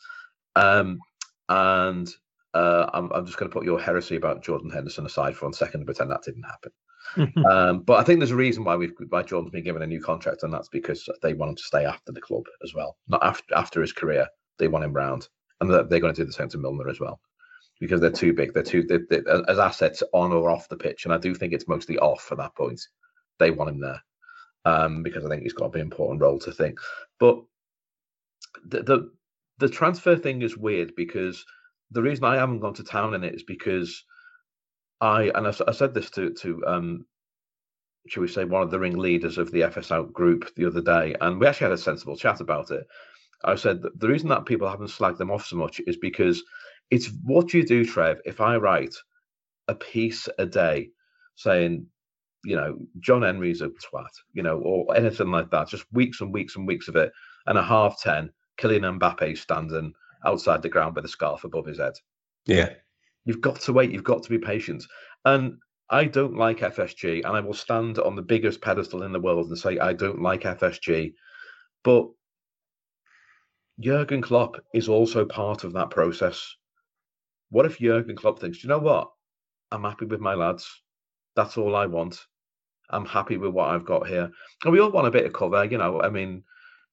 Um, 0.55 0.99
and 1.49 2.09
uh, 2.53 2.89
I'm, 2.93 3.11
I'm 3.11 3.25
just 3.25 3.37
going 3.37 3.49
to 3.49 3.53
put 3.53 3.65
your 3.65 3.79
heresy 3.79 4.15
about 4.15 4.43
Jordan 4.43 4.69
Henderson 4.69 5.05
aside 5.05 5.35
for 5.35 5.45
one 5.45 5.53
second 5.53 5.81
and 5.81 5.85
pretend 5.85 6.11
that 6.11 6.23
didn't 6.23 6.43
happen. 6.43 6.71
um, 7.45 7.79
but 7.81 7.99
I 7.99 8.03
think 8.03 8.19
there's 8.19 8.31
a 8.31 8.35
reason 8.35 8.63
why 8.63 8.75
we've 8.75 8.93
why 9.09 9.23
Jordan's 9.23 9.51
been 9.51 9.63
given 9.63 9.81
a 9.81 9.87
new 9.87 10.01
contract, 10.01 10.43
and 10.43 10.53
that's 10.53 10.69
because 10.69 11.07
they 11.21 11.33
want 11.33 11.51
him 11.51 11.55
to 11.55 11.63
stay 11.63 11.85
after 11.85 12.11
the 12.11 12.21
club 12.21 12.43
as 12.63 12.73
well, 12.73 12.97
not 13.07 13.23
after 13.23 13.55
after 13.55 13.81
his 13.81 13.93
career. 13.93 14.27
They 14.59 14.67
want 14.67 14.83
him 14.83 14.93
round, 14.93 15.29
and 15.61 15.69
they're, 15.69 15.83
they're 15.83 15.99
going 16.01 16.13
to 16.13 16.21
do 16.21 16.25
the 16.25 16.33
same 16.33 16.49
to 16.49 16.57
Milner 16.57 16.89
as 16.89 16.99
well, 16.99 17.21
because 17.79 18.01
they're 18.01 18.11
too 18.11 18.33
big. 18.33 18.53
They're 18.53 18.61
too 18.61 18.83
they, 18.83 18.97
they, 19.09 19.21
as 19.47 19.57
assets 19.57 20.03
on 20.13 20.33
or 20.33 20.49
off 20.49 20.67
the 20.67 20.75
pitch, 20.75 21.05
and 21.05 21.13
I 21.13 21.17
do 21.17 21.33
think 21.33 21.53
it's 21.53 21.67
mostly 21.67 21.97
off 21.97 22.27
at 22.31 22.39
that 22.39 22.55
point. 22.55 22.81
They 23.39 23.51
want 23.51 23.69
him 23.69 23.79
there 23.79 24.01
um, 24.67 25.03
because 25.03 25.25
I 25.25 25.29
think 25.29 25.43
he's 25.43 25.53
got 25.53 25.67
a 25.67 25.71
very 25.71 25.81
important 25.83 26.21
role 26.21 26.39
to 26.39 26.51
think. 26.51 26.79
But 27.19 27.41
the, 28.65 28.83
the 28.83 29.11
the 29.59 29.69
transfer 29.69 30.15
thing 30.15 30.41
is 30.41 30.57
weird 30.57 30.95
because 30.95 31.45
the 31.91 32.01
reason 32.01 32.25
I 32.25 32.35
haven't 32.37 32.59
gone 32.59 32.75
to 32.75 32.83
town 32.83 33.13
in 33.15 33.23
it 33.23 33.35
is 33.35 33.43
because 33.43 34.03
I 35.01 35.31
and 35.35 35.47
I, 35.47 35.53
I 35.67 35.71
said 35.71 35.93
this 35.93 36.09
to 36.11 36.31
to 36.33 36.63
um, 36.67 37.05
shall 38.07 38.21
we 38.21 38.27
say 38.27 38.45
one 38.45 38.63
of 38.63 38.71
the 38.71 38.79
ring 38.79 38.97
leaders 38.97 39.37
of 39.37 39.51
the 39.51 39.63
FS 39.63 39.91
Out 39.91 40.13
group 40.13 40.53
the 40.55 40.65
other 40.67 40.81
day, 40.81 41.15
and 41.21 41.39
we 41.39 41.47
actually 41.47 41.65
had 41.65 41.73
a 41.73 41.77
sensible 41.79 42.17
chat 42.17 42.41
about 42.41 42.71
it. 42.71 42.87
I 43.45 43.55
said 43.55 43.81
the 43.97 44.09
reason 44.09 44.29
that 44.29 44.45
people 44.45 44.69
haven't 44.69 44.89
slagged 44.89 45.17
them 45.19 45.31
off 45.31 45.47
so 45.47 45.57
much 45.57 45.81
is 45.87 45.97
because 45.97 46.43
it's 46.91 47.09
what 47.23 47.53
you 47.53 47.65
do, 47.65 47.85
Trev. 47.85 48.19
If 48.25 48.41
I 48.41 48.57
write 48.57 48.95
a 49.69 49.75
piece 49.75 50.29
a 50.39 50.47
day 50.47 50.91
saying, 51.35 51.87
you 52.47 52.55
know, 52.55 52.77
John 53.01 53.23
Henry's 53.23 53.61
a 53.61 53.67
twat, 53.67 54.07
you 54.31 54.41
know, 54.41 54.59
or 54.59 54.95
anything 54.95 55.31
like 55.31 55.51
that, 55.51 55.67
just 55.67 55.83
weeks 55.91 56.21
and 56.21 56.33
weeks 56.33 56.55
and 56.55 56.65
weeks 56.65 56.87
of 56.87 56.95
it, 56.95 57.11
and 57.45 57.57
a 57.57 57.61
half 57.61 58.01
ten, 58.01 58.31
Kylian 58.57 58.97
Mbappe 58.97 59.37
standing 59.37 59.91
outside 60.25 60.61
the 60.61 60.69
ground 60.69 60.95
with 60.95 61.03
a 61.03 61.09
scarf 61.09 61.43
above 61.43 61.65
his 61.65 61.79
head. 61.79 61.91
Yeah. 62.45 62.69
You've 63.25 63.41
got 63.41 63.59
to 63.59 63.73
wait. 63.73 63.91
You've 63.91 64.05
got 64.05 64.23
to 64.23 64.29
be 64.29 64.37
patient. 64.37 64.85
And 65.25 65.57
I 65.89 66.05
don't 66.05 66.37
like 66.37 66.59
FSG, 66.59 67.25
and 67.25 67.35
I 67.35 67.41
will 67.41 67.53
stand 67.53 67.99
on 67.99 68.15
the 68.15 68.21
biggest 68.21 68.61
pedestal 68.61 69.03
in 69.03 69.11
the 69.11 69.19
world 69.19 69.47
and 69.47 69.57
say 69.57 69.77
I 69.77 69.91
don't 69.91 70.21
like 70.21 70.43
FSG. 70.43 71.15
But 71.83 72.07
Jurgen 73.81 74.21
Klopp 74.21 74.55
is 74.73 74.87
also 74.87 75.25
part 75.25 75.65
of 75.65 75.73
that 75.73 75.89
process. 75.89 76.55
What 77.49 77.65
if 77.65 77.79
Jurgen 77.79 78.15
Klopp 78.15 78.39
thinks, 78.39 78.63
you 78.63 78.69
know 78.69 78.79
what? 78.79 79.11
I'm 79.69 79.83
happy 79.83 80.05
with 80.05 80.21
my 80.21 80.33
lads. 80.33 80.65
That's 81.35 81.57
all 81.57 81.75
I 81.75 81.87
want. 81.87 82.25
I'm 82.89 83.05
happy 83.05 83.37
with 83.37 83.51
what 83.51 83.69
I've 83.69 83.85
got 83.85 84.07
here. 84.07 84.29
And 84.63 84.73
we 84.73 84.79
all 84.79 84.91
want 84.91 85.07
a 85.07 85.11
bit 85.11 85.25
of 85.25 85.33
cover, 85.33 85.65
you 85.65 85.77
know. 85.77 86.01
I 86.01 86.09
mean, 86.09 86.43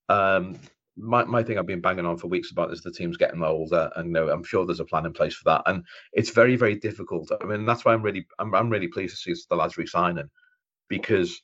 um, 0.09 0.59
my, 0.97 1.25
my 1.25 1.43
thing 1.43 1.59
I've 1.59 1.67
been 1.67 1.81
banging 1.81 2.07
on 2.07 2.17
for 2.17 2.29
weeks 2.29 2.51
about 2.51 2.73
is 2.73 2.83
the 2.83 2.93
team's 2.93 3.17
getting 3.17 3.43
older, 3.43 3.91
and 3.97 4.09
you 4.09 4.13
know, 4.13 4.29
I'm 4.29 4.45
sure 4.45 4.65
there's 4.65 4.81
a 4.81 4.85
plan 4.85 5.07
in 5.07 5.13
place 5.13 5.35
for 5.35 5.45
that. 5.51 5.63
And 5.67 5.85
it's 6.13 6.31
very, 6.31 6.57
very 6.57 6.77
difficult. 6.77 7.31
I 7.41 7.45
mean, 7.45 7.65
that's 7.65 7.85
why 7.85 7.93
I'm 7.93 8.03
really, 8.03 8.27
I'm, 8.39 8.55
I'm 8.55 8.71
really 8.71 8.89
pleased 8.89 9.17
to 9.17 9.35
see 9.35 9.43
the 9.49 9.57
lads 9.57 9.77
resigning 9.77 10.31
because 10.89 11.43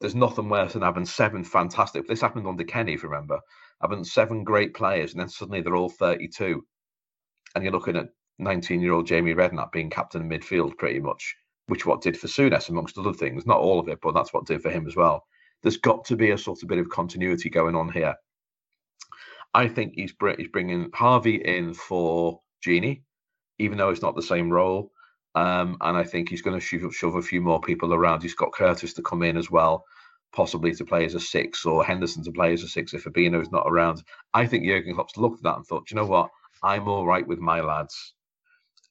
there's 0.00 0.14
nothing 0.14 0.48
worse 0.48 0.72
than 0.72 0.82
having 0.82 1.04
seven 1.04 1.44
fantastic. 1.44 2.06
This 2.08 2.20
happened 2.20 2.46
under 2.46 2.64
Kenny, 2.64 2.94
if 2.94 3.02
you 3.02 3.08
remember, 3.08 3.40
having 3.80 4.04
seven 4.04 4.44
great 4.44 4.74
players, 4.74 5.12
and 5.12 5.20
then 5.20 5.28
suddenly 5.28 5.60
they're 5.60 5.76
all 5.76 5.90
32, 5.90 6.64
and 7.54 7.64
you're 7.64 7.72
looking 7.72 7.96
at 7.96 8.08
19 8.38 8.80
year 8.80 8.92
old 8.92 9.06
Jamie 9.06 9.34
Redknapp 9.34 9.72
being 9.72 9.90
captain 9.90 10.22
in 10.22 10.28
midfield, 10.28 10.76
pretty 10.78 11.00
much, 11.00 11.36
which 11.70 11.86
what 11.86 12.02
did 12.02 12.18
for 12.18 12.26
Souness, 12.26 12.68
amongst 12.68 12.98
other 12.98 13.12
things. 13.12 13.46
Not 13.46 13.60
all 13.60 13.78
of 13.78 13.88
it, 13.88 14.00
but 14.02 14.12
that's 14.12 14.32
what 14.34 14.44
did 14.44 14.60
for 14.60 14.70
him 14.70 14.88
as 14.88 14.96
well. 14.96 15.24
There's 15.62 15.76
got 15.76 16.04
to 16.06 16.16
be 16.16 16.30
a 16.30 16.38
sort 16.38 16.62
of 16.62 16.68
bit 16.68 16.78
of 16.78 16.88
continuity 16.88 17.48
going 17.48 17.76
on 17.76 17.92
here. 17.92 18.16
I 19.54 19.68
think 19.68 19.92
he's, 19.94 20.12
he's 20.36 20.48
bringing 20.48 20.90
Harvey 20.92 21.36
in 21.36 21.74
for 21.74 22.40
Gini, 22.66 23.02
even 23.58 23.78
though 23.78 23.90
it's 23.90 24.02
not 24.02 24.16
the 24.16 24.22
same 24.22 24.50
role. 24.50 24.90
Um, 25.36 25.76
and 25.80 25.96
I 25.96 26.02
think 26.02 26.28
he's 26.28 26.42
going 26.42 26.58
to 26.58 26.64
shove, 26.64 26.92
shove 26.92 27.14
a 27.14 27.22
few 27.22 27.40
more 27.40 27.60
people 27.60 27.94
around. 27.94 28.22
He's 28.22 28.34
got 28.34 28.52
Curtis 28.52 28.94
to 28.94 29.02
come 29.02 29.22
in 29.22 29.36
as 29.36 29.48
well, 29.48 29.84
possibly 30.32 30.74
to 30.74 30.84
play 30.84 31.04
as 31.04 31.14
a 31.14 31.20
six, 31.20 31.64
or 31.64 31.84
Henderson 31.84 32.24
to 32.24 32.32
play 32.32 32.52
as 32.52 32.64
a 32.64 32.68
six 32.68 32.94
if 32.94 33.04
Fabinho 33.04 33.40
is 33.40 33.52
not 33.52 33.66
around. 33.66 34.02
I 34.34 34.46
think 34.46 34.64
Jurgen 34.64 34.94
Klopp's 34.94 35.16
looked 35.16 35.38
at 35.38 35.44
that 35.44 35.56
and 35.56 35.66
thought, 35.66 35.88
you 35.90 35.94
know 35.94 36.06
what, 36.06 36.30
I'm 36.64 36.88
all 36.88 37.06
right 37.06 37.26
with 37.26 37.38
my 37.38 37.60
lads. 37.60 38.14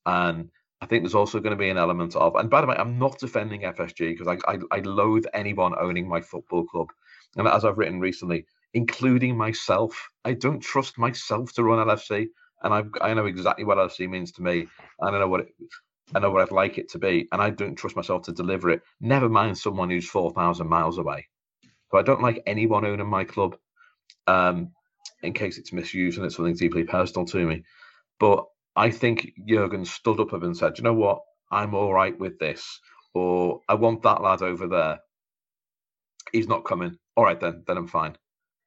And 0.05 0.49
I 0.81 0.85
think 0.85 1.03
there's 1.03 1.15
also 1.15 1.39
going 1.39 1.51
to 1.51 1.61
be 1.61 1.69
an 1.69 1.77
element 1.77 2.15
of, 2.15 2.35
and 2.35 2.49
by 2.49 2.61
the 2.61 2.67
way, 2.67 2.75
I'm 2.77 2.97
not 2.97 3.19
defending 3.19 3.61
FSG 3.61 4.17
because 4.17 4.27
I, 4.27 4.37
I, 4.51 4.59
I 4.71 4.79
loathe 4.79 5.25
anyone 5.33 5.75
owning 5.79 6.07
my 6.07 6.21
football 6.21 6.65
club. 6.65 6.87
And 7.35 7.47
as 7.47 7.65
I've 7.65 7.77
written 7.77 7.99
recently, 7.99 8.45
including 8.73 9.35
myself, 9.35 10.09
I 10.23 10.33
don't 10.33 10.61
trust 10.61 10.97
myself 10.97 11.53
to 11.53 11.63
run 11.63 11.85
LFC. 11.85 12.27
And 12.63 12.73
I 12.73 12.83
I 13.01 13.13
know 13.13 13.25
exactly 13.25 13.65
what 13.65 13.77
LFC 13.77 14.09
means 14.09 14.31
to 14.33 14.41
me. 14.41 14.67
I 15.01 15.11
don't 15.11 15.19
know 15.19 15.27
what 15.27 15.41
it, 15.41 15.47
I 16.15 16.19
know 16.19 16.31
what 16.31 16.41
I'd 16.41 16.51
like 16.51 16.77
it 16.77 16.89
to 16.91 16.99
be, 16.99 17.27
and 17.31 17.41
I 17.41 17.49
don't 17.51 17.75
trust 17.75 17.95
myself 17.95 18.23
to 18.23 18.31
deliver 18.33 18.69
it. 18.69 18.81
Never 18.99 19.29
mind 19.29 19.57
someone 19.57 19.89
who's 19.89 20.09
four 20.09 20.31
thousand 20.31 20.67
miles 20.67 20.97
away. 20.97 21.27
So 21.91 21.97
I 21.97 22.03
don't 22.03 22.21
like 22.21 22.43
anyone 22.45 22.85
owning 22.85 23.07
my 23.07 23.23
club, 23.23 23.57
um, 24.27 24.71
in 25.23 25.33
case 25.33 25.57
it's 25.57 25.73
misused 25.73 26.17
and 26.17 26.25
it's 26.25 26.35
something 26.35 26.55
deeply 26.55 26.83
personal 26.83 27.25
to 27.27 27.45
me. 27.45 27.63
But 28.19 28.45
I 28.75 28.91
think 28.91 29.33
Jurgen 29.47 29.85
stood 29.85 30.19
up 30.19 30.33
and 30.33 30.55
said, 30.55 30.77
"You 30.77 30.83
know 30.83 30.93
what? 30.93 31.19
I'm 31.51 31.73
all 31.73 31.93
right 31.93 32.17
with 32.17 32.39
this, 32.39 32.79
or 33.13 33.61
I 33.67 33.75
want 33.75 34.03
that 34.03 34.21
lad 34.21 34.41
over 34.41 34.67
there. 34.67 34.99
He's 36.31 36.47
not 36.47 36.65
coming. 36.65 36.97
All 37.15 37.23
right, 37.23 37.39
then, 37.39 37.63
then 37.67 37.77
I'm 37.77 37.87
fine, 37.87 38.15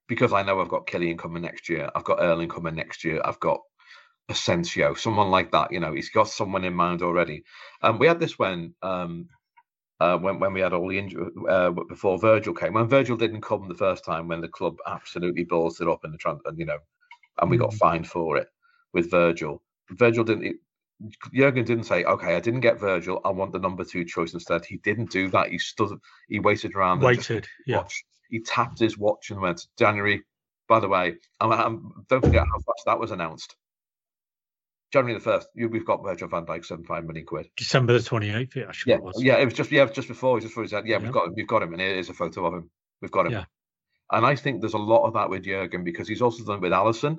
because 0.09 0.33
I 0.33 0.43
know 0.43 0.61
I've 0.61 0.69
got 0.69 0.87
Kylian 0.87 1.19
coming 1.19 1.43
next 1.43 1.69
year. 1.69 1.91
I've 1.95 2.05
got 2.05 2.21
Erling 2.21 2.49
coming 2.49 2.75
next 2.75 3.05
year. 3.05 3.21
I've 3.25 3.41
got 3.41 3.61
Asensio, 4.29 4.95
someone 4.95 5.31
like 5.31 5.53
that. 5.53 5.73
You 5.73 5.81
know, 5.81 5.95
he's 5.95 6.11
got 6.11 6.29
someone 6.29 6.65
in 6.65 6.75
mind 6.75 7.03
already. 7.03 7.45
Um, 7.83 7.99
we 7.99 8.07
had 8.07 8.21
this 8.21 8.39
when 8.39 8.75
um, 8.83 9.29
uh, 10.01 10.19
when 10.19 10.41
when 10.41 10.53
we 10.53 10.61
had 10.61 10.73
all 10.73 10.89
the 10.89 10.99
injury 10.99 11.27
uh, 11.49 11.71
before 11.89 12.19
Virgil 12.19 12.55
came. 12.55 12.75
When 12.75 12.89
Virgil 12.89 13.17
didn't 13.17 13.43
come 13.43 13.69
the 13.69 13.75
first 13.75 14.05
time, 14.05 14.29
when 14.29 14.41
the 14.41 14.49
club 14.49 14.77
absolutely 14.87 15.45
balls 15.45 15.81
it 15.81 15.89
up 15.89 16.05
in 16.05 16.13
the 16.13 16.19
trans, 16.19 16.41
and 16.45 16.59
you 16.59 16.67
know, 16.67 16.79
and 17.41 17.51
we 17.51 17.57
got 17.57 17.75
fined 17.75 18.07
for 18.09 18.37
it 18.37 18.49
with 18.93 19.11
Virgil. 19.11 19.63
Virgil 19.97 20.25
didn't. 20.25 20.57
Jurgen 21.35 21.65
didn't 21.65 21.85
say, 21.85 22.05
"Okay, 22.05 22.37
I 22.37 22.41
didn't 22.41 22.61
get 22.61 22.79
Virgil. 22.79 23.21
I 23.25 23.31
want 23.31 23.53
the 23.53 23.59
number 23.59 23.85
two 23.85 24.05
choice 24.05 24.35
instead." 24.35 24.65
He 24.65 24.77
didn't 24.79 25.11
do 25.11 25.31
that. 25.31 25.49
He 25.51 25.59
stood. 25.59 25.99
He 26.29 26.39
waited 26.39 26.75
around. 26.75 27.01
Waited, 27.01 27.47
yeah. 27.67 27.79
watched. 27.79 28.05
He 28.29 28.41
tapped 28.41 28.79
his 28.79 28.97
watch 28.97 29.31
and 29.31 29.41
went, 29.41 29.67
"January." 29.79 30.23
By 30.69 30.81
the 30.81 30.89
way, 30.89 31.17
I'm, 31.41 31.53
I'm, 31.53 32.05
don't 32.09 32.25
forget 32.25 32.47
how 32.47 32.59
fast 32.61 32.85
that 32.87 32.99
was 33.01 33.11
announced. 33.11 33.57
January 34.93 35.15
the 35.19 35.25
first, 35.25 35.49
we've 35.55 35.85
got 35.85 36.05
Virgil 36.05 36.29
van 36.29 36.45
Dijk, 36.45 36.65
seven 36.65 36.85
five 36.85 37.05
million 37.05 37.27
quid. 37.27 37.49
December 37.57 37.95
the 37.95 37.99
28th, 37.99 38.57
it 38.57 38.69
actually 38.69 38.93
Yeah, 38.93 38.99
was. 38.99 39.23
yeah, 39.23 39.39
it 39.39 39.45
was 39.45 39.55
just 39.55 39.73
yeah, 39.73 39.87
just 39.87 40.09
before, 40.09 40.39
just 40.39 40.51
before 40.51 40.65
he 40.65 40.69
said, 40.69 40.87
yeah, 40.87 40.99
we've 40.99 41.13
got 41.13 41.27
him, 41.27 41.35
we've 41.35 41.47
got 41.47 41.63
him, 41.63 41.73
and 41.73 41.81
here 41.81 41.95
is 41.95 42.11
a 42.11 42.15
photo 42.15 42.47
of 42.47 42.55
him. 42.55 42.71
We've 43.01 43.11
got 43.11 43.27
him. 43.27 43.33
Yeah. 43.33 43.45
And 44.11 44.27
I 44.27 44.37
think 44.37 44.61
there's 44.61 44.75
a 44.75 44.79
lot 44.79 45.07
of 45.07 45.15
that 45.15 45.31
with 45.31 45.45
Jurgen 45.45 45.83
because 45.85 46.07
he's 46.07 46.21
also 46.21 46.45
done 46.45 46.57
it 46.57 46.63
with 46.63 46.73
Alisson. 46.73 47.19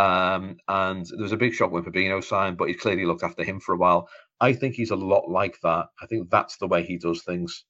Um, 0.00 0.56
and 0.66 1.04
there 1.04 1.22
was 1.22 1.32
a 1.32 1.36
big 1.36 1.52
shock 1.52 1.72
when 1.72 1.84
Fabinho 1.84 2.24
signed, 2.24 2.56
but 2.56 2.68
he 2.68 2.74
clearly 2.74 3.04
looked 3.04 3.22
after 3.22 3.44
him 3.44 3.60
for 3.60 3.74
a 3.74 3.78
while. 3.78 4.08
I 4.40 4.54
think 4.54 4.74
he's 4.74 4.92
a 4.92 4.96
lot 4.96 5.28
like 5.28 5.58
that. 5.62 5.88
I 6.00 6.06
think 6.06 6.30
that's 6.30 6.56
the 6.56 6.68
way 6.68 6.84
he 6.84 6.96
does 6.96 7.22
things. 7.22 7.64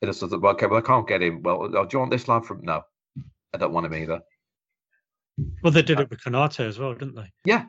It 0.00 0.08
is 0.08 0.18
sort 0.18 0.32
of, 0.32 0.42
well, 0.42 0.54
okay, 0.54 0.66
well, 0.66 0.80
I 0.80 0.82
can't 0.82 1.06
get 1.06 1.22
him. 1.22 1.42
Well, 1.42 1.70
oh, 1.76 1.84
do 1.84 1.88
you 1.92 1.98
want 2.00 2.10
this 2.10 2.26
lad 2.26 2.44
from? 2.44 2.62
No, 2.62 2.82
I 3.54 3.58
don't 3.58 3.72
want 3.72 3.86
him 3.86 3.94
either. 3.94 4.20
Well, 5.62 5.72
they 5.72 5.82
did 5.82 6.00
it 6.00 6.10
with 6.10 6.22
Konaté 6.22 6.66
as 6.66 6.78
well, 6.78 6.92
didn't 6.94 7.14
they? 7.14 7.30
Yeah. 7.44 7.66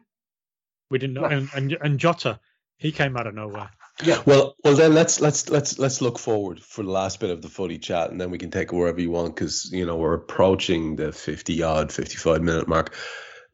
We 0.90 0.98
didn't 0.98 1.14
know. 1.14 1.30
Yeah. 1.30 1.38
And, 1.38 1.50
and, 1.54 1.78
and 1.80 2.00
Jota, 2.00 2.40
he 2.78 2.92
came 2.92 3.16
out 3.16 3.28
of 3.28 3.36
nowhere. 3.36 3.70
Yeah. 4.04 4.22
Well, 4.26 4.56
well, 4.64 4.76
then 4.76 4.94
let's 4.94 5.22
let's 5.22 5.50
let's 5.50 5.80
let's 5.80 6.02
look 6.02 6.20
forward 6.20 6.60
for 6.62 6.84
the 6.84 6.92
last 6.92 7.20
bit 7.20 7.30
of 7.30 7.42
the 7.42 7.48
footy 7.48 7.78
chat, 7.78 8.12
and 8.12 8.20
then 8.20 8.30
we 8.30 8.38
can 8.38 8.52
take 8.52 8.74
it 8.74 8.76
wherever 8.76 9.00
you 9.00 9.12
want 9.12 9.36
because 9.36 9.72
you 9.72 9.86
know 9.86 9.96
we're 9.96 10.16
approaching 10.16 10.98
the 10.98 11.14
fifty 11.14 11.64
odd, 11.64 11.94
fifty 11.94 12.18
five 12.18 12.42
minute 12.42 12.68
mark. 12.68 12.94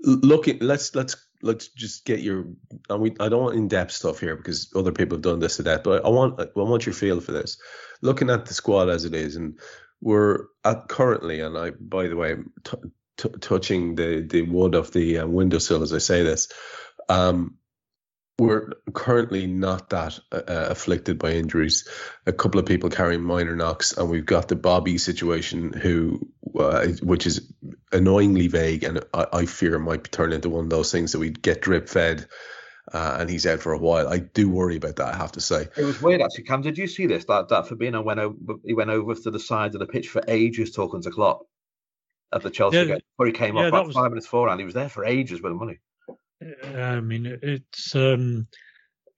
Looking, 0.03 0.57
let's 0.61 0.95
let's 0.95 1.15
let's 1.41 1.67
just 1.67 2.05
get 2.05 2.21
your. 2.21 2.45
And 2.89 3.01
we, 3.01 3.15
I 3.19 3.29
don't 3.29 3.43
want 3.43 3.55
in 3.55 3.67
depth 3.67 3.91
stuff 3.91 4.19
here 4.19 4.35
because 4.35 4.71
other 4.75 4.91
people 4.91 5.17
have 5.17 5.23
done 5.23 5.39
this 5.39 5.57
to 5.57 5.63
that, 5.63 5.83
but 5.83 6.05
I 6.05 6.09
want 6.09 6.39
I 6.39 6.47
want 6.55 6.85
your 6.85 6.93
feel 6.93 7.21
for 7.21 7.31
this. 7.31 7.57
Looking 8.01 8.29
at 8.29 8.45
the 8.45 8.53
squad 8.53 8.89
as 8.89 9.05
it 9.05 9.13
is, 9.13 9.35
and 9.35 9.59
we're 10.01 10.45
at 10.65 10.87
currently, 10.87 11.41
and 11.41 11.57
I 11.57 11.71
by 11.71 12.07
the 12.07 12.15
way, 12.15 12.35
t- 12.63 12.77
t- 13.17 13.29
touching 13.41 13.95
the 13.95 14.21
the 14.27 14.43
wood 14.43 14.75
of 14.75 14.91
the 14.91 15.19
uh, 15.19 15.27
windowsill 15.27 15.83
as 15.83 15.93
I 15.93 15.99
say 15.99 16.23
this. 16.23 16.47
Um, 17.09 17.57
we're 18.41 18.73
currently 18.93 19.45
not 19.45 19.91
that 19.91 20.19
uh, 20.31 20.41
afflicted 20.47 21.19
by 21.19 21.33
injuries. 21.33 21.87
A 22.25 22.33
couple 22.33 22.59
of 22.59 22.65
people 22.65 22.89
carrying 22.89 23.21
minor 23.21 23.55
knocks, 23.55 23.95
and 23.95 24.09
we've 24.09 24.25
got 24.25 24.47
the 24.47 24.55
Bobby 24.55 24.97
situation, 24.97 25.71
who, 25.73 26.27
uh, 26.59 26.87
which 27.03 27.27
is 27.27 27.53
annoyingly 27.91 28.47
vague, 28.47 28.83
and 28.83 29.03
I, 29.13 29.27
I 29.31 29.45
fear 29.45 29.77
might 29.77 30.11
turn 30.11 30.33
into 30.33 30.49
one 30.49 30.63
of 30.63 30.69
those 30.71 30.91
things 30.91 31.11
that 31.11 31.19
we 31.19 31.29
get 31.29 31.61
drip 31.61 31.87
fed, 31.87 32.25
uh, 32.91 33.17
and 33.19 33.29
he's 33.29 33.45
out 33.45 33.59
for 33.59 33.73
a 33.73 33.77
while. 33.77 34.07
I 34.07 34.17
do 34.17 34.49
worry 34.49 34.77
about 34.77 34.95
that. 34.95 35.13
I 35.13 35.17
have 35.17 35.33
to 35.33 35.41
say. 35.41 35.67
It 35.77 35.83
was 35.83 36.01
weird 36.01 36.21
actually. 36.21 36.45
Kam, 36.45 36.63
did 36.63 36.79
you 36.79 36.87
see 36.87 37.05
this? 37.05 37.25
That 37.25 37.49
that 37.49 37.65
Fabinho 37.67 38.03
went 38.03 38.19
over. 38.19 38.35
He 38.65 38.73
went 38.73 38.89
over 38.89 39.13
to 39.13 39.29
the 39.29 39.39
side 39.39 39.75
of 39.75 39.79
the 39.79 39.85
pitch 39.85 40.09
for 40.09 40.23
ages 40.27 40.71
talking 40.71 41.03
to 41.03 41.11
Klopp 41.11 41.41
at 42.33 42.41
the 42.41 42.49
Chelsea 42.49 42.77
Yeah, 42.77 42.85
game. 42.85 42.99
Before 43.17 43.27
he 43.27 43.33
came 43.33 43.55
yeah, 43.55 43.65
off 43.65 43.71
that 43.71 43.77
about 43.77 43.85
was- 43.85 43.95
five 43.95 44.09
minutes 44.09 44.25
beforehand, 44.25 44.59
he 44.59 44.65
was 44.65 44.73
there 44.73 44.89
for 44.89 45.05
ages 45.05 45.43
with 45.43 45.51
the 45.51 45.57
money. 45.59 45.77
I 46.63 46.99
mean, 46.99 47.25
it's 47.41 47.95
um, 47.95 48.47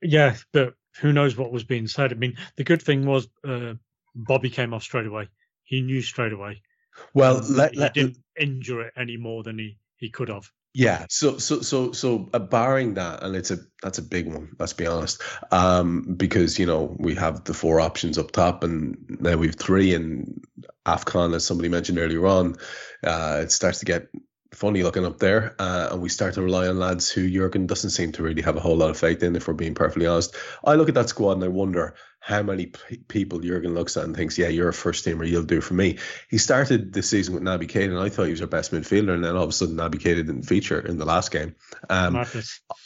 yeah, 0.01 0.35
but 0.51 0.73
who 0.99 1.13
knows 1.13 1.37
what 1.37 1.51
was 1.51 1.63
being 1.63 1.87
said? 1.87 2.11
I 2.11 2.15
mean, 2.15 2.37
the 2.55 2.63
good 2.63 2.81
thing 2.81 3.05
was 3.05 3.27
uh, 3.47 3.73
Bobby 4.15 4.49
came 4.49 4.73
off 4.73 4.83
straight 4.83 5.07
away. 5.07 5.29
He 5.63 5.81
knew 5.81 6.01
straight 6.01 6.33
away. 6.33 6.61
Well, 7.13 7.37
Um, 7.37 7.55
let, 7.55 7.73
he 7.73 7.89
didn't 7.89 8.17
injure 8.39 8.81
it 8.81 8.93
any 8.97 9.17
more 9.17 9.43
than 9.43 9.57
he 9.57 9.77
he 9.97 10.09
could 10.09 10.29
have. 10.29 10.51
Yeah, 10.75 11.05
so 11.09 11.37
so 11.37 11.61
so 11.61 11.91
so 11.91 12.29
uh, 12.33 12.39
barring 12.39 12.95
that, 12.95 13.21
and 13.21 13.35
it's 13.35 13.51
a 13.51 13.59
that's 13.83 13.99
a 13.99 14.03
big 14.03 14.27
one. 14.27 14.55
Let's 14.57 14.73
be 14.73 14.87
honest, 14.87 15.21
um, 15.51 16.15
because 16.17 16.57
you 16.57 16.65
know 16.65 16.95
we 16.97 17.13
have 17.15 17.43
the 17.43 17.53
four 17.53 17.79
options 17.79 18.17
up 18.17 18.31
top, 18.31 18.63
and 18.63 18.97
now 19.19 19.37
we've 19.37 19.55
three. 19.55 19.93
And 19.93 20.43
Afcon, 20.85 21.35
as 21.35 21.45
somebody 21.45 21.69
mentioned 21.69 21.99
earlier 21.99 22.25
on, 22.25 22.55
uh, 23.03 23.41
it 23.43 23.51
starts 23.51 23.79
to 23.79 23.85
get 23.85 24.07
funny 24.53 24.83
looking 24.83 25.05
up 25.05 25.19
there, 25.19 25.55
uh, 25.59 25.89
and 25.91 26.01
we 26.01 26.09
start 26.09 26.35
to 26.35 26.41
rely 26.41 26.67
on 26.67 26.79
lads 26.79 27.09
who 27.09 27.29
Jurgen 27.29 27.67
doesn't 27.67 27.89
seem 27.89 28.11
to 28.13 28.23
really 28.23 28.41
have 28.41 28.55
a 28.55 28.59
whole 28.59 28.77
lot 28.77 28.89
of 28.89 28.97
faith 28.97 29.23
in. 29.23 29.35
If 29.35 29.47
we're 29.47 29.53
being 29.53 29.75
perfectly 29.75 30.07
honest, 30.07 30.35
I 30.63 30.75
look 30.75 30.89
at 30.89 30.95
that 30.95 31.09
squad 31.09 31.33
and 31.33 31.43
I 31.43 31.47
wonder 31.47 31.95
how 32.25 32.41
many 32.41 32.67
p- 32.67 32.97
people 33.09 33.39
Jurgen 33.39 33.73
looks 33.73 33.97
at 33.97 34.05
and 34.05 34.15
thinks, 34.15 34.37
"Yeah, 34.37 34.47
you're 34.47 34.69
a 34.69 34.73
first 34.73 35.05
teamer, 35.05 35.27
you'll 35.27 35.43
do 35.43 35.59
for 35.59 35.73
me." 35.73 35.97
He 36.29 36.37
started 36.37 36.93
the 36.93 37.03
season 37.03 37.33
with 37.33 37.43
Naby 37.43 37.67
Keita, 37.69 37.89
and 37.89 37.99
I 37.99 38.07
thought 38.07 38.23
he 38.25 38.31
was 38.31 38.39
our 38.39 38.47
best 38.47 38.71
midfielder, 38.71 39.13
and 39.13 39.23
then 39.25 39.35
all 39.35 39.43
of 39.43 39.49
a 39.49 39.53
sudden 39.53 39.75
Naby 39.75 39.95
Keita 39.95 40.15
didn't 40.25 40.43
feature 40.43 40.79
in 40.79 40.97
the 40.97 41.03
last 41.05 41.31
game. 41.31 41.53
Um, 41.89 42.15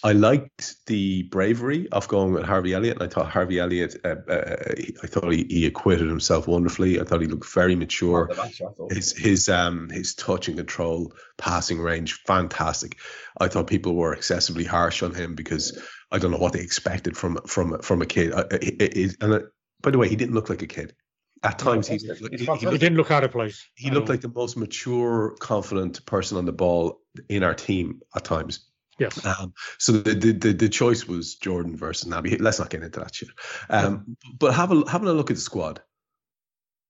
I 0.03 0.13
liked 0.13 0.83
the 0.87 1.23
bravery 1.23 1.87
of 1.91 2.07
going 2.07 2.33
with 2.33 2.45
Harvey 2.45 2.73
Elliott, 2.73 2.95
and 2.99 3.03
I 3.03 3.13
thought 3.13 3.29
Harvey 3.29 3.59
Elliott, 3.59 3.95
uh, 4.03 4.15
uh, 4.27 4.55
he- 4.75 4.95
I 5.03 5.07
thought 5.07 5.31
he, 5.31 5.45
he 5.47 5.65
acquitted 5.67 6.07
himself 6.07 6.47
wonderfully. 6.47 6.99
I 6.99 7.03
thought 7.03 7.21
he 7.21 7.27
looked 7.27 7.53
very 7.53 7.75
mature. 7.75 8.31
Match, 8.35 8.61
His 8.89 9.15
his 9.15 9.49
um 9.49 9.89
his 9.89 10.15
touch 10.15 10.47
and 10.47 10.57
control 10.57 11.13
passing 11.37 11.79
range, 11.79 12.23
fantastic. 12.25 12.97
I 13.39 13.47
thought 13.47 13.67
people 13.67 13.95
were 13.95 14.13
excessively 14.13 14.63
harsh 14.63 15.03
on 15.03 15.13
him 15.13 15.35
because 15.35 15.77
I 16.11 16.17
don't 16.17 16.31
know 16.31 16.37
what 16.37 16.53
they 16.53 16.61
expected 16.61 17.15
from 17.17 17.37
from 17.45 17.79
from 17.81 18.01
a 18.01 18.05
kid. 18.05 18.33
Uh, 18.33 18.45
it- 18.51 18.81
it- 18.81 18.97
it- 18.97 19.15
and 19.21 19.33
uh, 19.33 19.39
by 19.81 19.91
the 19.91 19.97
way, 19.97 20.09
he 20.09 20.15
didn't 20.15 20.33
look 20.35 20.49
like 20.49 20.61
a 20.63 20.67
kid. 20.67 20.95
At 21.43 21.59
times, 21.59 21.87
he, 21.87 21.93
he's 21.97 22.03
he, 22.19 22.37
he 22.37 22.45
He 22.55 22.77
didn't 22.79 22.95
look 22.97 23.11
out 23.11 23.23
of 23.23 23.31
place. 23.31 23.63
he 23.75 23.91
looked 23.91 24.09
like 24.09 24.21
the 24.21 24.27
most 24.29 24.57
mature, 24.57 25.35
confident 25.39 26.03
person 26.05 26.37
on 26.37 26.45
the 26.45 26.51
ball 26.51 26.99
in 27.29 27.43
our 27.43 27.53
team 27.53 28.01
at 28.15 28.23
times. 28.23 28.65
yes. 28.97 29.23
Um, 29.23 29.53
so 29.77 29.91
the, 29.91 30.15
the 30.15 30.31
the 30.31 30.53
the 30.53 30.69
choice 30.69 31.05
was 31.07 31.35
Jordan 31.35 31.77
versus 31.77 32.09
Naby. 32.11 32.41
Let's 32.41 32.57
not 32.57 32.71
get 32.71 32.81
into 32.81 32.99
that 33.01 33.13
shit. 33.13 33.29
Um, 33.69 34.17
but 34.39 34.55
have 34.55 34.71
a 34.71 34.89
having 34.89 35.09
a 35.09 35.13
look 35.13 35.29
at 35.29 35.35
the 35.37 35.41
squad. 35.41 35.79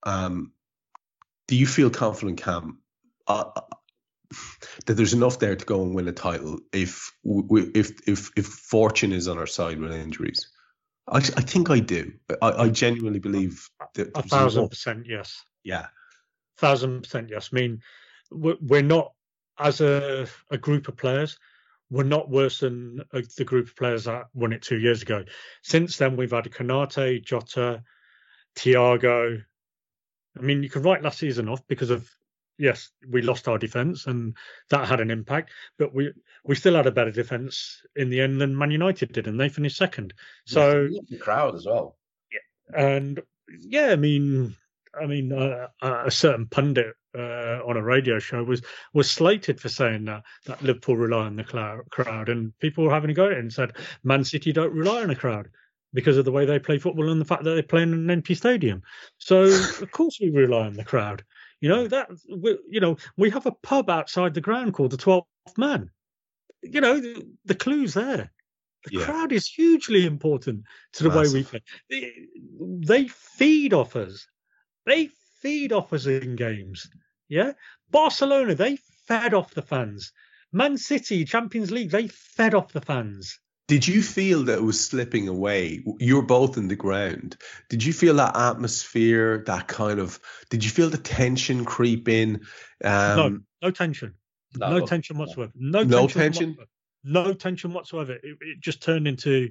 Um, 0.04 0.54
do 1.50 1.58
you 1.58 1.68
feel 1.68 1.90
confident, 1.90 2.42
Kam, 2.42 2.80
uh, 3.28 3.52
that 4.86 4.94
there's 4.94 5.14
enough 5.14 5.40
there 5.40 5.56
to 5.56 5.66
go 5.66 5.82
and 5.84 5.96
win 5.96 6.08
a 6.08 6.12
title 6.12 6.60
if 6.74 7.12
we, 7.24 7.64
if 7.76 8.08
if 8.08 8.30
if 8.36 8.46
fortune 8.46 9.12
is 9.12 9.28
on 9.28 9.38
our 9.38 9.48
side 9.48 9.80
with 9.80 9.92
injuries? 9.94 10.50
I, 11.08 11.18
I 11.18 11.22
think 11.22 11.70
I 11.70 11.80
do. 11.80 12.12
I, 12.42 12.52
I 12.64 12.70
genuinely 12.70 13.20
believe 13.20 13.70
that 13.96 14.12
A 14.16 14.22
thousand 14.22 14.62
enough- 14.64 14.72
percent 14.72 15.06
yes. 15.08 15.42
Yeah, 15.64 15.88
thousand 16.58 17.04
percent 17.04 17.30
yes. 17.30 17.50
I 17.52 17.56
mean, 17.56 17.82
we're, 18.32 18.58
we're 18.62 18.82
not 18.82 19.14
as 19.58 19.82
a 19.82 20.28
a 20.52 20.58
group 20.58 20.88
of 20.88 20.98
players. 20.98 21.38
We're 21.90 22.04
not 22.04 22.30
worse 22.30 22.60
than 22.60 23.02
uh, 23.14 23.22
the 23.38 23.46
group 23.46 23.68
of 23.70 23.76
players 23.78 24.04
that 24.06 24.26
won 24.34 24.52
it 24.52 24.62
two 24.62 24.78
years 24.78 25.02
ago. 25.02 25.24
Since 25.64 25.96
then, 25.98 26.18
we've 26.18 26.32
had 26.32 26.44
Konaté, 26.46 27.24
Jota, 27.24 27.82
Thiago. 28.58 29.42
I 30.38 30.42
mean, 30.42 30.64
you 30.64 30.70
could 30.70 30.84
write 30.84 31.02
last 31.02 31.20
season 31.20 31.48
off 31.48 31.66
because 31.68 31.90
of 31.90 32.10
yes, 32.58 32.90
we 33.10 33.22
lost 33.22 33.48
our 33.48 33.58
defence 33.58 34.08
and 34.08 34.36
that 34.70 34.88
had 34.88 35.00
an 35.00 35.12
impact. 35.12 35.52
But 35.78 35.94
we 35.94 36.12
we 36.44 36.56
still 36.56 36.76
had 36.76 36.88
a 36.88 36.92
better 36.92 37.12
defence 37.12 37.82
in 37.96 38.10
the 38.10 38.22
end 38.22 38.42
than 38.42 38.58
Man 38.58 38.72
United 38.72 39.12
did, 39.14 39.28
and 39.28 39.40
they 39.40 39.50
finished 39.50 39.78
second. 39.78 40.14
So 40.46 40.90
the 41.10 41.18
crowd 41.18 41.56
as 41.56 41.66
well. 41.66 41.98
Yeah, 42.32 42.80
and 42.80 43.22
yeah, 43.60 43.88
I 43.88 43.96
mean, 43.96 44.56
I 45.00 45.06
mean, 45.06 45.32
uh, 45.32 45.68
a 45.82 46.12
certain 46.12 46.48
pundit 46.48 46.96
uh, 47.18 47.62
on 47.66 47.78
a 47.78 47.84
radio 47.84 48.20
show 48.20 48.44
was 48.44 48.62
was 48.94 49.10
slated 49.10 49.60
for 49.60 49.70
saying 49.70 50.06
that 50.06 50.24
that 50.46 50.62
Liverpool 50.62 50.98
rely 50.98 51.26
on 51.26 51.36
the 51.36 51.44
clou- 51.44 51.84
crowd, 51.92 52.30
and 52.30 52.58
people 52.60 52.84
were 52.84 52.94
having 52.94 53.10
a 53.10 53.14
go 53.14 53.26
at 53.26 53.34
it 53.34 53.40
and 53.40 53.54
said 53.54 53.74
Man 54.04 54.24
City 54.24 54.52
don't 54.52 54.74
rely 54.74 55.04
on 55.04 55.10
a 55.10 55.16
crowd 55.16 55.50
because 55.94 56.18
of 56.18 56.26
the 56.26 56.32
way 56.32 56.46
they 56.46 56.60
play 56.60 56.78
football 56.78 57.10
and 57.10 57.20
the 57.20 57.26
fact 57.26 57.44
that 57.44 57.56
they 57.56 57.62
play 57.62 57.82
in 57.82 57.94
an 57.94 58.10
empty 58.10 58.36
stadium. 58.36 58.84
So 59.18 59.44
of 59.44 59.92
course 59.92 60.20
we 60.22 60.30
rely 60.30 60.66
on 60.66 60.74
the 60.74 60.84
crowd. 60.84 61.24
You 61.62 61.70
know 61.70 61.88
that 61.88 62.10
we, 62.30 62.58
you 62.70 62.80
know 62.80 62.98
we 63.18 63.30
have 63.32 63.46
a 63.46 63.52
pub 63.52 63.90
outside 63.90 64.34
the 64.34 64.42
ground 64.42 64.74
called 64.74 64.92
the 64.92 64.98
Twelfth 64.98 65.28
Man. 65.58 65.90
You 66.62 66.82
know 66.82 67.00
the, 67.00 67.28
the 67.46 67.56
clues 67.56 67.94
there. 67.94 68.32
The 68.86 69.00
Yeah. 69.00 69.06
crowd 69.06 69.32
is 69.32 69.48
hugely 69.48 70.06
important 70.06 70.64
to 70.94 71.04
the 71.04 71.10
way 71.10 71.28
we 71.34 71.44
play. 71.44 71.62
They, 71.90 72.14
they 72.60 73.08
feed 73.08 73.74
off 73.74 73.96
us. 73.96 74.28
They 74.86 75.10
feed 75.42 75.74
off 75.74 75.94
us 75.94 76.06
in 76.06 76.36
games. 76.36 76.88
Yeah. 77.28 77.54
Barcelona, 77.90 78.56
they 78.56 78.78
fed 79.08 79.34
off 79.34 79.54
the 79.54 79.62
fans. 79.62 80.14
Man 80.52 80.78
City, 80.78 81.26
Champions 81.26 81.72
League, 81.72 81.92
they 81.92 82.08
fed 82.08 82.54
off 82.54 82.72
the 82.72 82.82
fans. 82.82 83.40
Did 83.68 83.86
you 83.86 84.02
feel 84.02 84.44
that 84.44 84.60
it 84.60 84.64
was 84.64 84.84
slipping 84.84 85.28
away? 85.28 85.84
You're 86.00 86.22
both 86.22 86.58
in 86.58 86.70
the 86.70 86.76
ground. 86.78 87.36
Did 87.70 87.84
you 87.84 87.92
feel 87.92 88.16
that 88.16 88.36
atmosphere, 88.38 89.44
that 89.48 89.68
kind 89.68 90.00
of? 90.00 90.20
Did 90.50 90.64
you 90.64 90.70
feel 90.72 90.90
the 90.90 90.98
tension 90.98 91.66
creep 91.66 92.08
in? 92.08 92.46
Um, 92.84 93.46
no 93.62 93.72
tension. 93.72 94.14
No, 94.56 94.80
No, 94.80 94.86
tension 94.86 95.18
whatsoever. 95.18 95.52
No, 95.56 95.84
No 95.84 96.08
tension. 96.08 96.22
tension? 96.22 96.50
Whatsoever. 96.52 96.70
No 97.04 97.34
tension 97.34 97.74
whatsoever. 97.74 98.14
It, 98.14 98.38
it 98.40 98.62
just 98.62 98.82
turned 98.82 99.06
into 99.08 99.50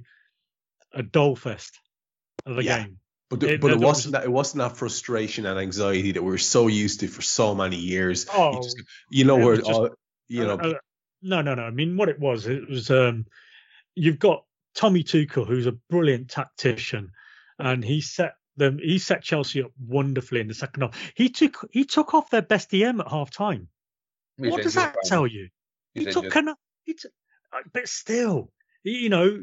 a 0.93 1.03
dull 1.03 1.37
fest 1.37 1.79
of 2.47 2.57
a 2.59 2.65
Yeah. 2.65 2.85
game. 2.85 2.99
but 3.29 3.41
the, 3.41 3.53
it- 3.55 3.61
but 3.61 3.67
it 3.69 3.71
there 3.79 3.87
was- 3.87 3.97
wasn't 3.97 4.13
that. 4.13 4.25
It 4.25 4.33
wasn't 4.33 4.61
that 4.61 4.77
frustration 4.79 5.45
and 5.47 5.59
anxiety 5.59 6.13
that 6.13 6.23
we 6.23 6.31
we're 6.31 6.39
so 6.39 6.69
used 6.69 7.01
to 7.01 7.09
for 7.09 7.21
so 7.23 7.55
many 7.55 7.77
years. 7.77 8.25
You, 8.27 8.33
Oh, 8.35 8.63
just- 8.63 8.81
you 9.11 9.25
know 9.25 9.37
where? 9.37 9.57
just- 9.57 9.69
all- 9.71 9.91
you 10.29 10.45
know, 10.45 10.55
Uh, 10.55 10.69
uh, 10.69 10.75
no, 11.23 11.43
no, 11.43 11.55
no. 11.55 11.63
I 11.65 11.71
mean, 11.71 11.97
what 11.99 12.09
it 12.09 12.19
was, 12.19 12.47
it 12.47 12.67
was 12.69 12.91
um, 12.91 13.27
you've 13.97 14.19
got 14.19 14.45
Tommy 14.75 15.03
Tuchel, 15.03 15.47
who's 15.47 15.67
a 15.67 15.73
brilliant 15.73 16.31
tactician, 16.31 17.11
and 17.59 17.83
he 17.83 18.01
set 18.01 18.35
them. 18.57 18.79
He 18.79 18.99
set 18.99 19.23
Chelsea 19.23 19.63
up 19.63 19.73
wonderfully 19.85 20.41
in 20.41 20.49
the 20.49 20.55
second 20.55 20.83
half. 20.83 21.13
He 21.17 21.31
took 21.31 21.67
he 21.73 21.85
took 21.85 22.15
off 22.15 22.31
their 22.31 22.43
best 22.43 22.71
DM 22.71 23.01
at 23.01 23.11
half 23.11 23.31
time. 23.31 23.69
He's 24.37 24.53
what 24.53 24.63
does 24.63 24.75
that 24.75 24.95
tell 25.05 25.27
you? 25.27 25.49
He's 25.95 26.07
he 26.07 26.13
took 26.13 26.25
injured. 26.25 26.33
Cana- 26.33 26.59
he 26.85 26.95
t- 26.95 27.09
uh, 27.53 27.63
but 27.73 27.89
still, 27.89 28.53
you 28.85 29.09
know, 29.09 29.41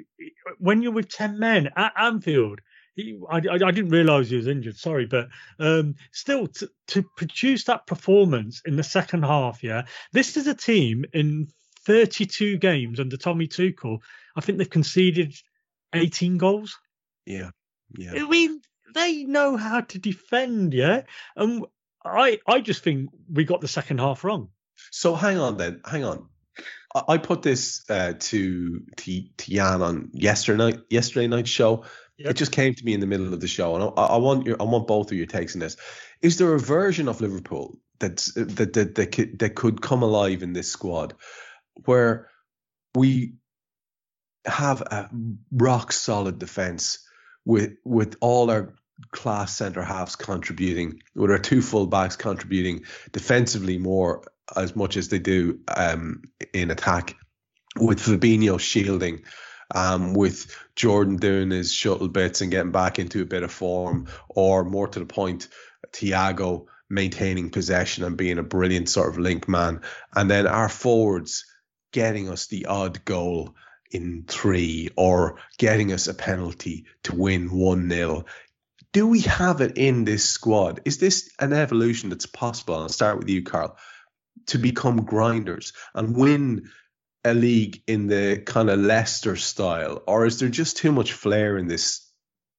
when 0.60 0.82
you're 0.82 0.91
with 0.93 1.10
ten 1.10 1.39
men 1.39 1.70
at 1.76 1.93
Anfield. 1.97 2.62
He, 2.95 3.20
I, 3.28 3.38
I, 3.38 3.56
I 3.56 3.72
didn't 3.72 3.89
realise 3.89 4.30
he 4.30 4.36
was 4.36 4.45
injured. 4.45 4.78
Sorry, 4.78 5.08
but 5.08 5.28
um, 5.58 5.95
still, 6.12 6.45
to, 6.45 6.70
to 6.89 7.01
produce 7.18 7.64
that 7.64 7.88
performance 7.88 8.62
in 8.68 8.76
the 8.76 8.84
second 8.84 9.24
half, 9.24 9.64
yeah, 9.64 9.86
this 10.12 10.38
is 10.38 10.45
a 10.45 10.54
team 10.54 11.04
in 11.12 11.47
32 11.86 12.58
games 12.58 12.99
under 12.99 13.18
Tommy 13.18 13.47
Tuchel. 13.47 13.97
I 14.36 14.42
think 14.42 14.58
they've 14.58 14.70
conceded 14.70 15.34
18 15.94 16.38
goals. 16.38 16.78
yeah, 17.26 17.52
yeah. 17.98 18.14
I 18.14 18.28
mean, 18.28 18.62
they 18.94 19.24
know 19.24 19.58
how 19.58 19.82
to 19.82 20.00
defend, 20.00 20.74
yeah. 20.74 21.04
And 21.36 21.66
I, 22.04 22.40
I 22.48 22.62
just 22.62 22.84
think 22.84 23.10
we 23.32 23.44
got 23.44 23.62
the 23.62 23.68
second 23.68 24.00
half 24.00 24.24
wrong. 24.24 24.50
So 24.92 25.16
hang 25.16 25.40
on 25.40 25.58
then, 25.58 25.82
hang 25.86 26.04
on. 26.04 26.28
I, 26.94 27.04
I 27.10 27.18
put 27.18 27.42
this 27.42 27.84
uh, 27.90 28.14
to 28.18 28.82
to 28.98 29.22
to 29.38 29.52
Jan 29.52 29.82
on 29.82 30.10
yesterday 30.14 30.58
night 30.58 30.80
yesterday 30.90 31.28
night 31.28 31.48
show. 31.48 31.86
Yep. 32.18 32.32
It 32.32 32.34
just 32.36 32.52
came 32.52 32.76
to 32.76 32.86
me 32.86 32.94
in 32.94 33.00
the 33.00 33.08
middle 33.08 33.34
of 33.34 33.40
the 33.40 33.48
show, 33.48 33.76
and 33.76 33.84
I, 33.98 34.04
I 34.04 34.18
want 34.18 34.46
your 34.46 34.58
I 34.60 34.66
want 34.66 34.88
both 34.88 35.12
of 35.12 35.18
your 35.18 35.26
takes 35.26 35.56
on 35.56 35.60
this. 35.60 35.78
Is 36.22 36.38
there 36.38 36.54
a 36.54 36.60
version 36.60 37.08
of 37.08 37.22
Liverpool 37.22 37.80
that's 38.00 38.34
that 38.34 38.74
that 38.74 38.96
that 38.96 39.12
could, 39.12 39.40
that 39.40 39.56
could 39.56 39.82
come 39.82 40.04
alive 40.04 40.44
in 40.44 40.54
this 40.54 40.72
squad, 40.72 41.16
where 41.86 42.30
we 42.96 43.34
have 44.46 44.82
a 44.82 45.10
rock 45.52 45.91
solid 45.91 46.39
defense 46.39 47.00
with 47.46 47.74
with 47.84 48.16
all 48.22 48.50
our 48.50 48.74
class 49.12 49.56
centre 49.56 49.84
halves 49.84 50.16
contributing, 50.16 51.02
with 51.16 51.32
our 51.32 51.39
two 51.39 51.62
full 51.62 51.88
backs 51.88 52.16
contributing 52.16 52.84
defensively 53.12 53.78
more 53.78 54.24
as 54.56 54.76
much 54.76 54.98
as 54.98 55.10
they 55.10 55.20
do 55.20 55.60
um, 55.68 56.24
in 56.54 56.72
attack, 56.72 57.16
with 57.80 58.00
Fabinho 58.00 58.60
shielding, 58.60 59.24
um, 59.74 60.14
with 60.14 60.56
Jordan 60.76 61.18
doing 61.18 61.52
his 61.52 61.74
shuttle 61.74 62.08
bits 62.08 62.41
and 62.41 62.52
getting 62.52 62.72
back 62.72 63.00
into 63.00 63.22
a 63.22 63.26
bit 63.26 63.44
of 63.44 63.52
form, 63.52 64.08
or 64.30 64.64
more 64.64 64.88
to 64.88 65.00
the 65.00 65.06
point, 65.06 65.48
Thiago 65.91 66.66
maintaining 66.89 67.50
possession 67.50 68.04
and 68.04 68.18
being 68.18 68.38
a 68.38 68.44
brilliant 68.44 68.89
sort 68.89 69.10
of 69.10 69.18
link 69.18 69.48
man, 69.48 69.82
and 70.16 70.30
then 70.30 70.46
our 70.46 70.70
forwards 70.70 71.46
getting 71.91 72.30
us 72.30 72.48
the 72.48 72.66
odd 72.66 73.04
goal 73.06 73.56
in 73.94 74.26
three 74.28 74.89
or 74.96 75.38
getting 75.58 75.91
us 75.91 76.08
a 76.08 76.14
penalty 76.14 76.86
to 77.04 77.16
win 77.16 77.52
1 77.52 77.89
0. 77.89 78.26
Do 78.91 79.08
we 79.08 79.22
have 79.22 79.62
it 79.62 79.78
in 79.78 80.04
this 80.04 80.26
squad? 80.26 80.82
Is 80.86 80.98
this 80.98 81.32
an 81.39 81.54
evolution 81.54 82.10
that's 82.10 82.26
possible? 82.26 82.76
I'll 82.76 82.89
start 82.89 83.18
with 83.18 83.30
you, 83.30 83.44
Karl, 83.44 83.78
to 84.48 84.58
become 84.58 85.06
grinders 85.06 85.74
and 85.96 86.16
win 86.16 86.70
a 87.24 87.34
league 87.34 87.82
in 87.88 88.08
the 88.08 88.41
kind 88.46 88.70
of 88.70 88.80
Leicester 88.80 89.36
style? 89.36 90.04
Or 90.08 90.26
is 90.26 90.39
there 90.39 90.50
just 90.50 90.78
too 90.78 90.91
much 90.91 91.14
flair 91.14 91.58
in 91.58 91.68
this 91.68 92.08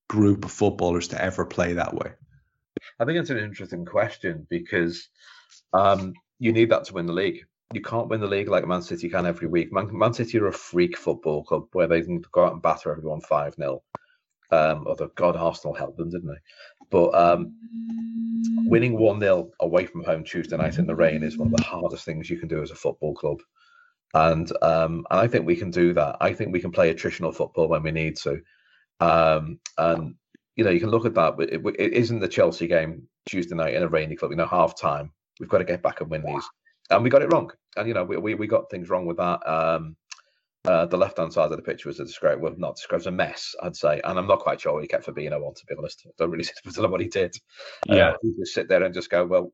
group 0.08 0.44
of 0.44 0.50
footballers 0.52 1.08
to 1.08 1.22
ever 1.22 1.44
play 1.44 1.74
that 1.74 1.94
way? 1.94 2.12
I 2.98 3.04
think 3.04 3.18
it's 3.18 3.30
an 3.30 3.38
interesting 3.38 3.84
question 3.84 4.46
because 4.48 5.08
um, 5.72 6.14
you 6.38 6.52
need 6.52 6.70
that 6.70 6.84
to 6.84 6.94
win 6.94 7.06
the 7.06 7.12
league. 7.12 7.44
You 7.72 7.80
can't 7.80 8.08
win 8.08 8.20
the 8.20 8.26
league 8.26 8.48
like 8.48 8.66
Man 8.66 8.82
City 8.82 9.08
can 9.08 9.26
every 9.26 9.48
week. 9.48 9.72
Man, 9.72 9.88
Man 9.96 10.12
City 10.12 10.38
are 10.38 10.48
a 10.48 10.52
freak 10.52 10.96
football 10.96 11.42
club 11.42 11.64
where 11.72 11.86
they 11.86 12.02
can 12.02 12.22
go 12.32 12.44
out 12.44 12.52
and 12.52 12.62
batter 12.62 12.92
everyone 12.92 13.20
5 13.20 13.54
0. 13.54 13.82
Um, 14.50 14.86
although, 14.86 15.10
God, 15.14 15.36
Arsenal 15.36 15.74
helped 15.74 15.96
them, 15.96 16.10
didn't 16.10 16.28
they? 16.28 16.40
But 16.90 17.14
um, 17.14 17.54
winning 18.66 18.98
1 18.98 19.20
0 19.20 19.50
away 19.60 19.86
from 19.86 20.04
home 20.04 20.24
Tuesday 20.24 20.56
night 20.56 20.78
in 20.78 20.86
the 20.86 20.94
rain 20.94 21.22
is 21.22 21.38
one 21.38 21.52
of 21.52 21.56
the 21.56 21.64
hardest 21.64 22.04
things 22.04 22.30
you 22.30 22.38
can 22.38 22.48
do 22.48 22.62
as 22.62 22.70
a 22.70 22.76
football 22.76 23.14
club. 23.14 23.40
And 24.12 24.50
um, 24.62 25.04
and 25.10 25.20
I 25.20 25.26
think 25.26 25.44
we 25.44 25.56
can 25.56 25.70
do 25.70 25.92
that. 25.94 26.16
I 26.20 26.32
think 26.32 26.52
we 26.52 26.60
can 26.60 26.70
play 26.70 26.94
attritional 26.94 27.34
football 27.34 27.68
when 27.68 27.82
we 27.82 27.90
need 27.90 28.16
to. 28.18 28.40
Um, 29.00 29.58
and 29.76 30.14
you 30.56 30.64
know, 30.64 30.70
you 30.70 30.80
can 30.80 30.90
look 30.90 31.04
at 31.04 31.14
that, 31.14 31.36
but 31.36 31.52
it, 31.52 31.60
it 31.78 31.92
isn't 31.92 32.20
the 32.20 32.28
Chelsea 32.28 32.68
game 32.68 33.08
Tuesday 33.26 33.56
night 33.56 33.74
in 33.74 33.82
a 33.82 33.88
rainy 33.88 34.14
club. 34.14 34.30
You 34.30 34.36
know, 34.36 34.46
half 34.46 34.78
time, 34.80 35.10
we've 35.40 35.48
got 35.48 35.58
to 35.58 35.64
get 35.64 35.82
back 35.82 36.00
and 36.00 36.10
win 36.10 36.22
these, 36.24 36.44
and 36.90 37.02
we 37.04 37.10
got 37.10 37.22
it 37.22 37.32
wrong. 37.32 37.50
And 37.76 37.88
you 37.88 37.94
know, 37.94 38.04
we 38.04 38.16
we, 38.16 38.34
we 38.34 38.46
got 38.46 38.70
things 38.70 38.88
wrong 38.88 39.06
with 39.06 39.16
that. 39.18 39.40
Um, 39.48 39.96
uh, 40.66 40.86
the 40.86 40.96
left 40.96 41.18
hand 41.18 41.32
side 41.32 41.50
of 41.50 41.56
the 41.56 41.62
pitch 41.62 41.84
was 41.84 42.00
a 42.00 42.04
describe, 42.06 42.40
well, 42.40 42.54
not 42.56 42.76
described, 42.76 43.02
as 43.02 43.06
a 43.06 43.10
mess, 43.10 43.54
I'd 43.62 43.76
say. 43.76 44.00
And 44.02 44.18
I'm 44.18 44.26
not 44.26 44.38
quite 44.40 44.60
sure 44.62 44.72
what 44.72 44.82
he 44.82 44.88
kept 44.88 45.06
Fabinho 45.06 45.46
on, 45.46 45.54
to 45.54 45.66
be 45.66 45.74
honest. 45.76 46.06
I 46.06 46.10
don't 46.18 46.30
really 46.30 46.48
know 46.78 46.88
what 46.88 47.02
he 47.02 47.08
did. 47.08 47.36
Yeah. 47.86 48.10
uh, 48.10 48.16
he 48.22 48.32
just 48.38 48.54
sit 48.54 48.68
there 48.70 48.82
and 48.82 48.94
just 48.94 49.10
go, 49.10 49.26
well, 49.26 49.52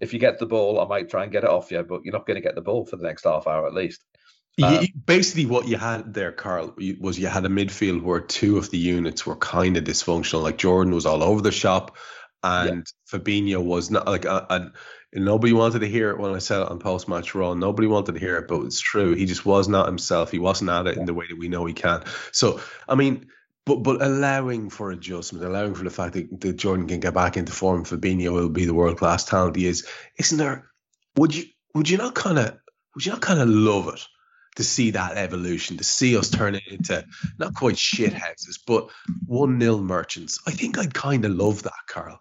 If 0.00 0.12
you 0.12 0.20
get 0.20 0.38
the 0.38 0.46
ball, 0.46 0.80
I 0.80 0.86
might 0.86 1.10
try 1.10 1.24
and 1.24 1.32
get 1.32 1.42
it 1.42 1.50
off 1.50 1.72
you, 1.72 1.82
but 1.82 2.02
you're 2.04 2.12
not 2.12 2.26
going 2.26 2.36
to 2.36 2.40
get 2.40 2.54
the 2.54 2.60
ball 2.60 2.86
for 2.86 2.96
the 2.96 3.02
next 3.02 3.24
half 3.24 3.48
hour 3.48 3.66
at 3.66 3.74
least. 3.74 4.04
Uh, 4.62 4.78
you- 4.82 4.88
basically, 5.06 5.46
what 5.46 5.66
you 5.66 5.76
had 5.76 6.14
there, 6.14 6.30
Karl, 6.30 6.74
was 7.00 7.18
you 7.18 7.26
had 7.26 7.44
a 7.44 7.48
midfield 7.48 8.02
where 8.02 8.20
two 8.20 8.56
of 8.56 8.70
the 8.70 8.78
units 8.78 9.26
were 9.26 9.36
kind 9.36 9.76
of 9.76 9.82
dysfunctional. 9.84 10.42
Like 10.42 10.58
Jordan 10.58 10.94
was 10.94 11.06
all 11.06 11.24
over 11.24 11.40
the 11.40 11.50
shop, 11.50 11.96
and 12.44 12.86
Fabinho 13.10 13.64
was 13.64 13.90
not 13.90 14.06
like. 14.06 14.26
Uh, 14.26 14.68
and 15.12 15.24
nobody 15.24 15.52
wanted 15.52 15.80
to 15.80 15.88
hear 15.88 16.10
it 16.10 16.18
when 16.18 16.34
I 16.34 16.38
said 16.38 16.62
it 16.62 16.68
on 16.68 16.78
post 16.78 17.08
match 17.08 17.34
Raw. 17.34 17.54
Nobody 17.54 17.88
wanted 17.88 18.12
to 18.14 18.20
hear 18.20 18.36
it, 18.38 18.48
but 18.48 18.62
it's 18.62 18.80
true. 18.80 19.14
He 19.14 19.26
just 19.26 19.44
was 19.46 19.68
not 19.68 19.86
himself. 19.86 20.30
He 20.30 20.38
wasn't 20.38 20.70
at 20.70 20.86
it 20.86 20.96
in 20.96 21.06
the 21.06 21.14
way 21.14 21.26
that 21.28 21.38
we 21.38 21.48
know 21.48 21.64
he 21.66 21.74
can. 21.74 22.04
So, 22.32 22.60
I 22.88 22.94
mean. 22.94 23.28
But 23.64 23.84
but 23.84 24.02
allowing 24.02 24.70
for 24.70 24.90
adjustment, 24.90 25.44
allowing 25.44 25.76
for 25.76 25.84
the 25.84 25.90
fact 25.90 26.14
that, 26.14 26.40
that 26.40 26.54
Jordan 26.54 26.88
can 26.88 26.98
get 26.98 27.14
back 27.14 27.36
into 27.36 27.52
form, 27.52 27.84
Fabinho 27.84 28.32
will 28.32 28.48
be 28.48 28.64
the 28.64 28.74
world 28.74 28.98
class 28.98 29.24
talent 29.24 29.54
he 29.54 29.68
is. 29.68 29.86
Isn't 30.18 30.38
there? 30.38 30.68
Would 31.14 31.32
you 31.32 31.44
would 31.72 31.88
you 31.88 31.96
not 31.96 32.16
kind 32.16 32.40
of 32.40 32.58
would 32.96 33.06
you 33.06 33.12
not 33.12 33.20
kind 33.20 33.40
of 33.40 33.48
love 33.48 33.86
it 33.94 34.04
to 34.56 34.64
see 34.64 34.90
that 34.90 35.16
evolution, 35.16 35.76
to 35.76 35.84
see 35.84 36.16
us 36.16 36.28
turn 36.28 36.56
it 36.56 36.64
into 36.68 37.04
not 37.38 37.54
quite 37.54 37.78
shit 37.78 38.12
houses, 38.12 38.58
but 38.66 38.90
one 39.26 39.58
nil 39.58 39.80
merchants? 39.80 40.40
I 40.44 40.50
think 40.50 40.76
I'd 40.76 40.92
kind 40.92 41.24
of 41.24 41.30
love 41.30 41.62
that, 41.62 41.86
Karl. 41.86 42.20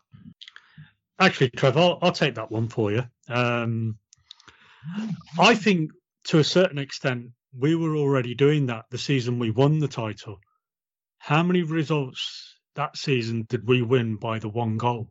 Actually, 1.21 1.51
Trev, 1.51 1.77
I'll, 1.77 1.99
I'll 2.01 2.11
take 2.11 2.33
that 2.35 2.49
one 2.49 2.67
for 2.67 2.91
you. 2.91 3.03
Um, 3.29 3.99
I 5.39 5.53
think 5.53 5.91
to 6.25 6.39
a 6.39 6.43
certain 6.43 6.79
extent, 6.79 7.27
we 7.55 7.75
were 7.75 7.95
already 7.95 8.33
doing 8.33 8.65
that 8.65 8.85
the 8.89 8.97
season 8.97 9.37
we 9.37 9.51
won 9.51 9.77
the 9.77 9.87
title. 9.87 10.39
How 11.19 11.43
many 11.43 11.61
results 11.61 12.57
that 12.73 12.97
season 12.97 13.45
did 13.47 13.67
we 13.67 13.83
win 13.83 14.15
by 14.15 14.39
the 14.39 14.49
one 14.49 14.77
goal? 14.77 15.09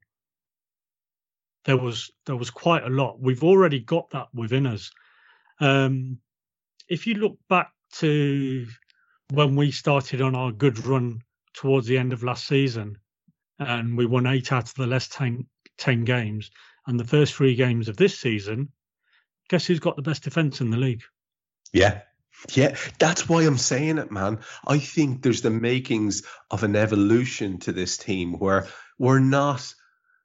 There 1.65 1.77
was 1.77 2.11
there 2.27 2.35
was 2.35 2.51
quite 2.51 2.83
a 2.83 2.91
lot. 2.91 3.21
We've 3.21 3.45
already 3.45 3.79
got 3.79 4.11
that 4.11 4.29
within 4.35 4.67
us. 4.67 4.91
Um, 5.61 6.19
if 6.89 7.07
you 7.07 7.15
look 7.15 7.39
back 7.49 7.71
to 7.99 8.67
when 9.33 9.55
we 9.55 9.71
started 9.71 10.23
on 10.23 10.35
our 10.35 10.51
good 10.51 10.85
run 10.85 11.23
towards 11.55 11.87
the 11.87 11.99
end 11.99 12.13
of 12.13 12.25
last 12.25 12.49
season, 12.49 12.99
and 13.61 13.97
we 13.97 14.07
won 14.07 14.27
eight 14.27 14.51
out 14.51 14.69
of 14.69 14.75
the 14.75 14.89
last 14.89 15.13
10, 15.13 15.47
10 15.81 16.05
games, 16.05 16.51
and 16.87 16.99
the 16.99 17.05
first 17.05 17.35
three 17.35 17.55
games 17.55 17.89
of 17.89 17.97
this 17.97 18.19
season, 18.19 18.69
guess 19.49 19.67
who's 19.67 19.81
got 19.81 19.97
the 19.97 20.03
best 20.03 20.23
defence 20.23 20.61
in 20.61 20.71
the 20.71 20.77
league? 20.77 21.03
Yeah. 21.73 22.03
Yeah, 22.55 22.77
that's 22.99 23.29
why 23.29 23.43
I'm 23.43 23.59
saying 23.59 23.99
it, 23.99 24.11
man. 24.11 24.39
I 24.67 24.79
think 24.79 25.23
there's 25.23 25.43
the 25.43 25.51
makings 25.51 26.23
of 26.51 26.63
an 26.63 26.75
evolution 26.75 27.59
to 27.61 27.73
this 27.73 27.99
team 27.99 28.39
where 28.39 28.67
we're 28.99 29.21
not 29.21 29.75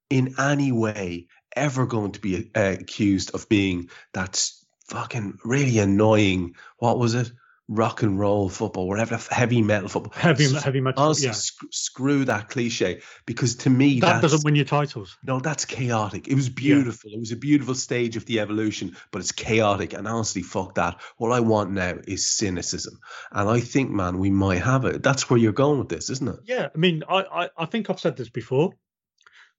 in 0.09 0.35
any 0.39 0.71
way 0.71 1.27
ever 1.55 1.85
going 1.85 2.13
to 2.13 2.21
be 2.21 2.51
uh, 2.55 2.75
accused 2.79 3.33
of 3.33 3.49
being 3.49 3.89
that 4.13 4.49
fucking 4.89 5.39
really 5.43 5.79
annoying, 5.79 6.55
what 6.77 6.99
was 6.99 7.15
it? 7.15 7.31
Rock 7.68 8.03
and 8.03 8.20
roll 8.20 8.47
football, 8.47 8.88
whatever, 8.88 9.20
heavy 9.32 9.63
metal 9.63 9.89
football. 9.89 10.13
Heavy, 10.16 10.53
heavy 10.53 10.82
metal. 10.82 11.01
Honestly, 11.03 11.26
yeah. 11.26 11.32
sc- 11.32 11.66
screw 11.72 12.24
that 12.26 12.47
cliche 12.49 13.01
because 13.26 13.55
to 13.55 13.72
me, 13.72 13.99
That 14.01 14.22
doesn't 14.22 14.43
win 14.43 14.53
your 14.53 14.66
titles. 14.66 15.18
no, 15.24 15.39
that's 15.39 15.66
chaotic. 15.66 16.28
It 16.28 16.36
was 16.36 16.47
beautiful. 16.47 17.09
It 17.11 17.20
was 17.20 17.32
a 17.32 17.36
beautiful 17.36 17.74
stage 17.74 18.18
of 18.18 18.26
the 18.28 18.39
evolution, 18.39 18.95
but 19.09 19.20
it's 19.20 19.32
chaotic. 19.32 19.93
And 19.93 20.07
honestly, 20.07 20.43
fuck 20.43 20.76
that. 20.76 21.01
What 21.18 21.32
I 21.32 21.39
want 21.39 21.72
now 21.72 21.95
is 22.07 22.28
cynicism. 22.28 22.99
And 23.32 23.49
I 23.49 23.61
think, 23.61 23.89
man, 23.89 24.20
we 24.20 24.30
might 24.30 24.61
have 24.61 24.86
it. 24.86 25.01
That's 25.01 25.28
where 25.28 25.39
you're 25.39 25.51
going 25.51 25.80
with 25.80 25.89
this, 25.89 26.11
isn't 26.11 26.28
it? 26.30 26.39
Yeah, 26.45 26.70
I 26.74 26.78
mean, 26.78 27.03
I, 27.09 27.24
I, 27.24 27.49
I 27.57 27.66
think 27.66 27.89
I've 27.89 27.99
said 27.99 28.16
this 28.16 28.30
before. 28.30 28.74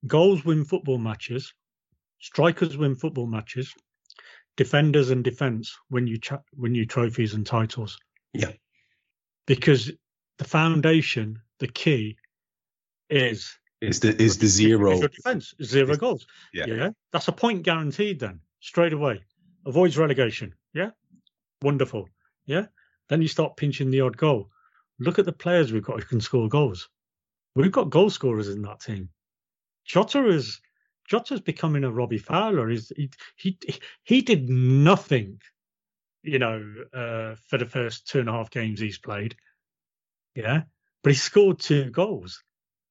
Goals 0.07 0.45
win 0.45 0.65
football 0.65 0.99
matches. 0.99 1.53
Strikers 2.21 2.77
win 2.77 2.95
football 2.95 3.27
matches. 3.27 3.75
Defenders 4.57 5.11
and 5.11 5.23
defence 5.23 5.77
win 5.91 6.07
you 6.07 6.19
cha- 6.19 6.43
win 6.57 6.75
you 6.75 6.87
trophies 6.87 7.35
and 7.35 7.47
titles. 7.47 7.99
Yeah. 8.33 8.53
Because 9.47 9.93
the 10.39 10.45
foundation, 10.45 11.41
the 11.61 11.69
key, 11.69 12.17
is 13.11 13.57
Is 13.81 14.01
the 14.01 14.21
is 14.21 14.39
the 14.39 14.47
zero? 14.47 14.93
is 14.93 15.01
your 15.01 15.09
defence 15.09 15.55
zero 15.63 15.91
Is- 15.91 15.99
goals. 15.99 16.27
yeah. 16.53 16.67
yeah, 16.67 16.91
that's 17.13 17.29
a 17.29 17.33
point 17.33 17.63
guaranteed. 17.63 18.19
Then 18.19 18.41
straight 18.61 18.93
away, 18.93 19.23
avoids 19.67 19.97
relegation. 19.99 20.55
Yeah, 20.73 20.91
wonderful. 21.63 22.09
Yeah, 22.47 22.67
then 23.09 23.23
you 23.23 23.29
start 23.29 23.57
pinching 23.57 23.91
the 23.91 24.01
odd 24.01 24.17
goal. 24.17 24.51
Look 24.99 25.19
at 25.19 25.27
the 25.27 25.33
players 25.33 25.73
we've 25.73 25.83
got 25.85 26.01
who 26.01 26.07
can 26.07 26.21
score 26.21 26.49
goals. 26.49 26.89
We've 27.55 27.71
got 27.73 27.91
goal 27.91 28.09
scorers 28.11 28.49
in 28.49 28.63
that 28.63 28.81
team. 28.81 29.11
Jota 29.85 30.27
is 30.29 30.61
Jota's 31.09 31.41
becoming 31.41 31.85
a 31.85 31.91
Robbie 31.91 32.19
Fowler. 32.19 32.69
He's, 32.69 32.93
he 32.97 33.11
he 33.37 33.59
he 34.03 34.23
did 34.23 34.49
nothing, 34.49 35.41
you 36.23 36.39
know, 36.39 36.63
uh, 36.93 37.37
for 37.49 37.59
the 37.59 37.67
first 37.67 38.09
two 38.09 38.21
and 38.21 38.29
a 38.29 38.33
half 38.33 38.51
games 38.51 38.81
he's 38.81 38.99
played. 38.99 39.37
Yeah, 40.35 40.63
but 41.03 41.13
he 41.13 41.17
scored 41.17 41.59
two 41.59 41.91
goals. 41.91 42.43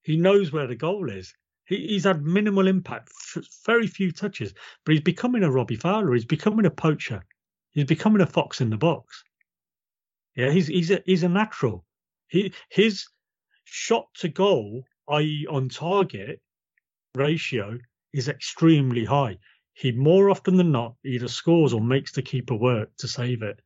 He 0.03 0.18
knows 0.18 0.51
where 0.51 0.68
the 0.68 0.76
goal 0.76 1.09
is. 1.09 1.34
He, 1.66 1.88
he's 1.88 2.03
had 2.03 2.24
minimal 2.24 2.68
impact, 2.68 3.11
f- 3.36 3.43
very 3.66 3.88
few 3.88 4.11
touches, 4.11 4.53
but 4.86 4.93
he's 4.93 5.01
becoming 5.01 5.43
a 5.43 5.51
Robbie 5.51 5.76
Fowler. 5.76 6.13
He's 6.13 6.26
becoming 6.26 6.66
a 6.66 6.72
poacher. 6.72 7.24
He's 7.72 7.86
becoming 7.86 8.22
a 8.22 8.28
fox 8.28 8.61
in 8.61 8.70
the 8.70 8.78
box. 8.78 9.24
Yeah, 10.36 10.51
he's 10.51 10.68
he's 10.68 10.91
a 10.91 11.01
he's 11.05 11.24
a 11.24 11.30
natural. 11.30 11.86
He 12.28 12.53
his 12.70 13.07
shot 13.63 14.07
to 14.16 14.30
goal, 14.30 14.84
i.e., 15.09 15.47
on 15.49 15.70
target 15.70 16.41
ratio, 17.16 17.80
is 18.16 18.30
extremely 18.30 19.03
high. 19.03 19.38
He 19.74 19.91
more 19.91 20.30
often 20.30 20.55
than 20.55 20.72
not 20.72 20.95
either 21.03 21.28
scores 21.28 21.74
or 21.74 21.82
makes 21.82 22.13
the 22.13 22.22
keeper 22.22 22.55
work 22.55 22.89
to 22.99 23.07
save 23.07 23.43
it. 23.43 23.59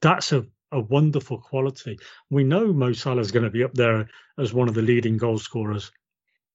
That's 0.00 0.32
a, 0.32 0.46
a 0.70 0.80
wonderful 0.80 1.38
quality. 1.38 1.98
We 2.30 2.44
know 2.44 2.72
Mo 2.72 2.92
Salah's 2.92 3.32
going 3.32 3.44
to 3.44 3.50
be 3.50 3.64
up 3.64 3.74
there 3.74 4.08
as 4.38 4.54
one 4.54 4.68
of 4.68 4.74
the 4.74 4.82
leading 4.82 5.16
goal 5.16 5.38
scorers 5.38 5.90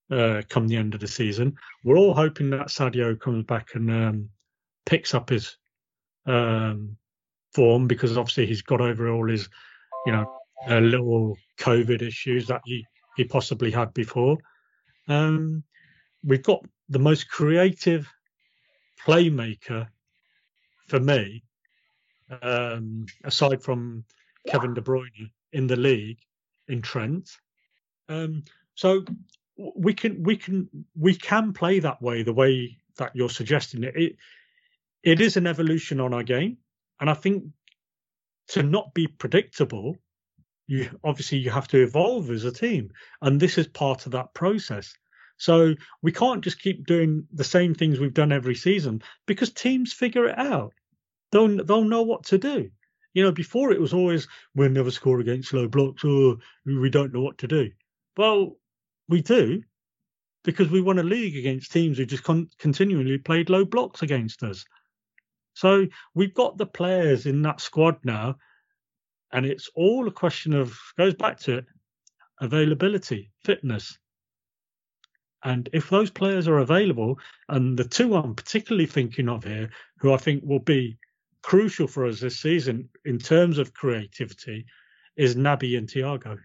uh, 0.09 0.43
come 0.47 0.67
the 0.67 0.77
end 0.77 0.93
of 0.93 1.01
the 1.01 1.07
season. 1.09 1.57
We're 1.83 1.97
all 1.97 2.13
hoping 2.13 2.51
that 2.51 2.67
Sadio 2.67 3.19
comes 3.19 3.43
back 3.43 3.75
and 3.75 3.91
um, 3.91 4.29
picks 4.85 5.13
up 5.13 5.29
his 5.29 5.57
um, 6.25 6.95
form 7.53 7.87
because 7.87 8.17
obviously 8.17 8.45
he's 8.45 8.61
got 8.61 8.79
over 8.79 9.09
all 9.09 9.27
his, 9.29 9.49
you 10.05 10.13
know, 10.13 10.39
uh, 10.69 10.79
little 10.79 11.35
COVID 11.59 12.01
issues 12.01 12.47
that 12.47 12.61
he, 12.63 12.85
he 13.17 13.25
possibly 13.25 13.71
had 13.71 13.93
before. 13.93 14.37
Um, 15.09 15.63
we've 16.25 16.43
got 16.43 16.65
the 16.89 16.99
most 16.99 17.29
creative 17.29 18.11
playmaker 19.05 19.87
for 20.87 20.99
me, 20.99 21.43
um, 22.41 23.05
aside 23.23 23.61
from 23.61 24.03
Kevin 24.47 24.73
De 24.73 24.81
Bruyne 24.81 25.31
in 25.53 25.67
the 25.67 25.75
league, 25.75 26.19
in 26.67 26.81
Trent. 26.81 27.29
Um, 28.09 28.43
so 28.75 29.03
we 29.57 29.93
can 29.93 30.23
we 30.23 30.35
can 30.35 30.69
we 30.97 31.15
can 31.15 31.53
play 31.53 31.79
that 31.79 32.01
way, 32.01 32.23
the 32.23 32.33
way 32.33 32.77
that 32.97 33.15
you're 33.15 33.29
suggesting 33.29 33.83
it. 33.83 33.95
It 33.95 34.15
it 35.03 35.21
is 35.21 35.37
an 35.37 35.47
evolution 35.47 35.99
on 35.99 36.13
our 36.13 36.23
game, 36.23 36.57
and 36.99 37.09
I 37.09 37.13
think 37.13 37.45
to 38.49 38.63
not 38.63 38.93
be 38.93 39.07
predictable, 39.07 39.97
you 40.67 40.89
obviously 41.03 41.39
you 41.39 41.51
have 41.51 41.67
to 41.69 41.81
evolve 41.81 42.29
as 42.31 42.43
a 42.43 42.51
team, 42.51 42.91
and 43.21 43.39
this 43.39 43.57
is 43.57 43.67
part 43.67 44.05
of 44.05 44.11
that 44.13 44.33
process. 44.33 44.95
So 45.37 45.75
we 46.01 46.11
can't 46.11 46.43
just 46.43 46.61
keep 46.61 46.85
doing 46.85 47.27
the 47.33 47.43
same 47.43 47.73
things 47.75 47.99
we've 47.99 48.13
done 48.13 48.31
every 48.31 48.55
season 48.55 49.01
because 49.25 49.51
teams 49.51 49.93
figure 49.93 50.27
it 50.27 50.37
out. 50.37 50.73
They'll 51.31 51.63
they'll 51.63 51.83
know 51.83 52.03
what 52.03 52.23
to 52.25 52.37
do. 52.37 52.69
You 53.13 53.23
know, 53.23 53.31
before 53.31 53.71
it 53.71 53.81
was 53.81 53.93
always 53.93 54.27
we'll 54.55 54.69
never 54.69 54.91
score 54.91 55.19
against 55.19 55.53
low 55.53 55.67
blocks 55.67 56.03
or 56.03 56.37
we 56.65 56.89
don't 56.89 57.13
know 57.13 57.21
what 57.21 57.37
to 57.39 57.47
do. 57.47 57.71
Well, 58.17 58.57
we 59.09 59.21
do 59.21 59.63
because 60.43 60.69
we 60.69 60.81
won 60.81 60.99
a 60.99 61.03
league 61.03 61.35
against 61.35 61.71
teams 61.71 61.97
who 61.97 62.05
just 62.05 62.23
con- 62.23 62.49
continually 62.59 63.17
played 63.17 63.49
low 63.49 63.65
blocks 63.65 64.03
against 64.03 64.43
us. 64.43 64.65
So 65.53 65.87
we've 66.13 66.33
got 66.33 66.57
the 66.57 66.65
players 66.65 67.25
in 67.25 67.41
that 67.43 67.61
squad 67.61 67.97
now, 68.03 68.35
and 69.31 69.45
it's 69.45 69.69
all 69.75 70.07
a 70.07 70.11
question 70.11 70.53
of 70.53 70.77
goes 70.97 71.15
back 71.15 71.39
to 71.41 71.59
it 71.59 71.65
availability, 72.41 73.31
fitness. 73.43 73.97
And 75.45 75.69
if 75.73 75.91
those 75.91 76.09
players 76.09 76.47
are 76.47 76.57
available, 76.57 77.19
and 77.49 77.77
the 77.77 77.83
two 77.83 78.15
I'm 78.15 78.33
particularly 78.33 78.87
thinking 78.87 79.29
of 79.29 79.43
here, 79.43 79.69
who 79.99 80.11
I 80.11 80.17
think 80.17 80.43
will 80.43 80.59
be 80.59 80.97
crucial 81.43 81.87
for 81.87 82.07
us 82.07 82.19
this 82.19 82.39
season 82.39 82.89
in 83.05 83.19
terms 83.19 83.59
of 83.59 83.73
creativity, 83.73 84.65
is 85.15 85.35
Naby 85.35 85.77
and 85.77 85.87
Thiago. 85.87 86.39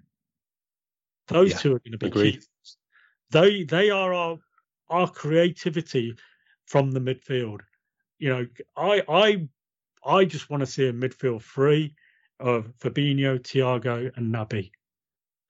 Those 1.29 1.53
Yeah, 1.53 1.59
two 1.59 1.75
are 1.75 1.79
going 1.79 1.93
to 1.93 1.99
be 1.99 2.09
agreed. 2.09 2.41
key. 2.41 2.47
They 3.31 3.65
they 3.65 3.89
are 3.89 4.13
our 4.13 4.39
our 4.91 5.09
creativity 5.11 6.15
from 6.67 6.91
the 6.91 7.01
midfield. 7.01 7.61
You 8.19 8.29
know, 8.29 8.47
I 8.77 9.03
I 9.09 9.49
I 10.05 10.25
just 10.27 10.51
want 10.51 10.61
to 10.61 10.67
see 10.67 10.89
a 10.89 10.93
midfield 10.93 11.41
free 11.41 11.95
of 12.39 12.71
Fabinho, 12.79 13.39
Thiago, 13.39 14.15
and 14.17 14.35
Naby 14.35 14.73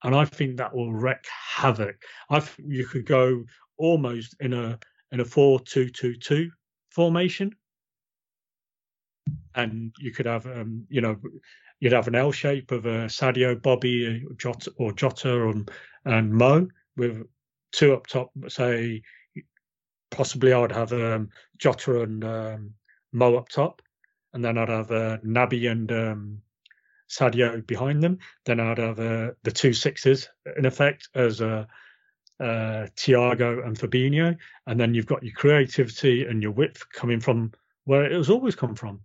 and 0.02 0.14
I 0.14 0.24
think 0.24 0.56
that 0.56 0.74
will 0.74 0.92
wreak 0.92 1.24
havoc. 1.56 2.02
I 2.28 2.42
you 2.58 2.86
could 2.86 3.06
go 3.06 3.44
almost 3.76 4.36
in 4.40 4.52
a 4.52 4.78
in 5.12 5.20
a 5.20 5.24
four 5.24 5.60
two 5.60 5.88
two 5.88 6.14
two 6.14 6.50
formation, 6.90 7.54
and 9.54 9.94
you 9.98 10.12
could 10.12 10.26
have, 10.26 10.46
um, 10.46 10.86
you 10.88 11.00
know, 11.00 11.16
you'd 11.80 11.92
have 11.92 12.08
an 12.08 12.14
L 12.14 12.32
shape 12.32 12.70
of 12.72 12.86
a 12.86 13.06
Sadio, 13.06 13.60
Bobby, 13.60 14.24
uh, 14.26 14.34
Jota, 14.36 14.72
or 14.76 14.92
Jota, 14.92 15.48
and, 15.48 15.70
and 16.04 16.32
Mo 16.32 16.68
with 16.96 17.26
two 17.72 17.94
up 17.94 18.06
top. 18.06 18.30
Say, 18.48 19.02
possibly 20.10 20.52
I 20.52 20.58
would 20.58 20.72
have 20.72 20.92
um, 20.92 21.28
Jota 21.58 22.02
and 22.02 22.24
um, 22.24 22.74
Mo 23.12 23.36
up 23.36 23.48
top, 23.48 23.82
and 24.32 24.44
then 24.44 24.58
I'd 24.58 24.68
have 24.68 24.90
uh, 24.90 25.18
Naby 25.24 25.70
and 25.70 25.90
um, 25.92 26.42
Sadio 27.10 27.66
behind 27.66 28.02
them. 28.02 28.18
Then 28.46 28.60
I'd 28.60 28.78
have 28.78 28.98
uh, 29.00 29.30
the 29.42 29.50
two 29.52 29.72
sixes 29.72 30.28
in 30.56 30.64
effect 30.64 31.08
as 31.14 31.40
uh, 31.42 31.66
uh, 32.38 32.86
Thiago 32.96 33.66
and 33.66 33.76
Fabinho, 33.78 34.36
and 34.66 34.80
then 34.80 34.94
you've 34.94 35.06
got 35.06 35.22
your 35.22 35.34
creativity 35.34 36.24
and 36.26 36.42
your 36.42 36.52
width 36.52 36.84
coming 36.92 37.20
from 37.20 37.52
where 37.84 38.04
it 38.04 38.12
has 38.12 38.30
always 38.30 38.54
come 38.54 38.74
from 38.74 39.00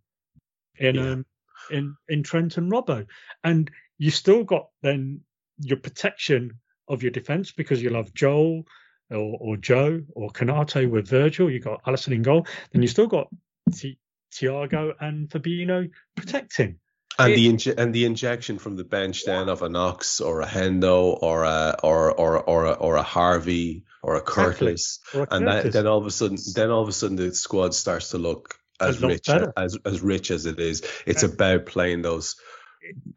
in 0.77 0.95
Yeah. 0.95 1.11
um, 1.11 1.25
in 1.71 1.95
in 2.07 2.21
Trent 2.23 2.57
and 2.57 2.71
Robbo, 2.71 3.07
and 3.43 3.69
you 3.97 4.11
still 4.11 4.43
got 4.43 4.69
then 4.81 5.21
your 5.59 5.77
protection 5.77 6.59
of 6.87 7.01
your 7.01 7.11
defence 7.11 7.51
because 7.51 7.81
you'll 7.81 7.95
have 7.95 8.13
Joel 8.13 8.63
or, 9.09 9.37
or 9.39 9.57
Joe 9.57 10.01
or 10.13 10.29
Konaté 10.29 10.87
with 10.89 11.07
Virgil. 11.07 11.49
You 11.49 11.59
got 11.59 11.83
Alisson 11.85 12.13
in 12.13 12.21
goal. 12.21 12.45
Then 12.71 12.81
you 12.81 12.87
still 12.87 13.07
got 13.07 13.27
Ti- 13.73 13.97
Thiago 14.31 14.93
and 14.99 15.29
Fabinho 15.29 15.89
protecting. 16.15 16.77
And 17.17 17.31
It- 17.31 17.35
the 17.35 17.47
inje- 17.47 17.77
and 17.77 17.93
the 17.93 18.05
injection 18.05 18.57
from 18.59 18.75
the 18.75 18.83
bench 18.83 19.23
then 19.25 19.47
of 19.49 19.61
a 19.61 19.69
Knox 19.69 20.19
or 20.19 20.41
a 20.41 20.45
Hendo 20.45 21.17
or 21.21 21.43
a 21.43 21.75
or 21.83 22.11
or 22.11 22.39
or 22.43 22.65
a, 22.65 22.71
or 22.73 22.95
a 22.97 23.03
Harvey 23.03 23.85
or 24.03 24.15
a 24.15 24.19
Exactly. 24.19 24.43
Curtis, 24.67 24.99
Or 25.13 25.23
a 25.23 25.27
and 25.31 25.47
that, 25.47 25.71
then 25.71 25.87
all 25.87 25.97
of 25.97 26.05
a 26.05 26.11
sudden 26.11 26.37
then 26.53 26.69
all 26.71 26.81
of 26.83 26.89
a 26.89 26.91
sudden 26.93 27.15
the 27.15 27.33
squad 27.33 27.73
starts 27.73 28.09
to 28.11 28.17
look 28.17 28.55
as 28.81 29.01
rich 29.01 29.27
better. 29.27 29.53
as 29.55 29.77
as 29.85 30.01
rich 30.01 30.29
as 30.31 30.45
it 30.45 30.59
is. 30.59 30.83
It's 31.05 31.23
And- 31.23 31.33
about 31.33 31.65
playing 31.65 32.01
those. 32.01 32.35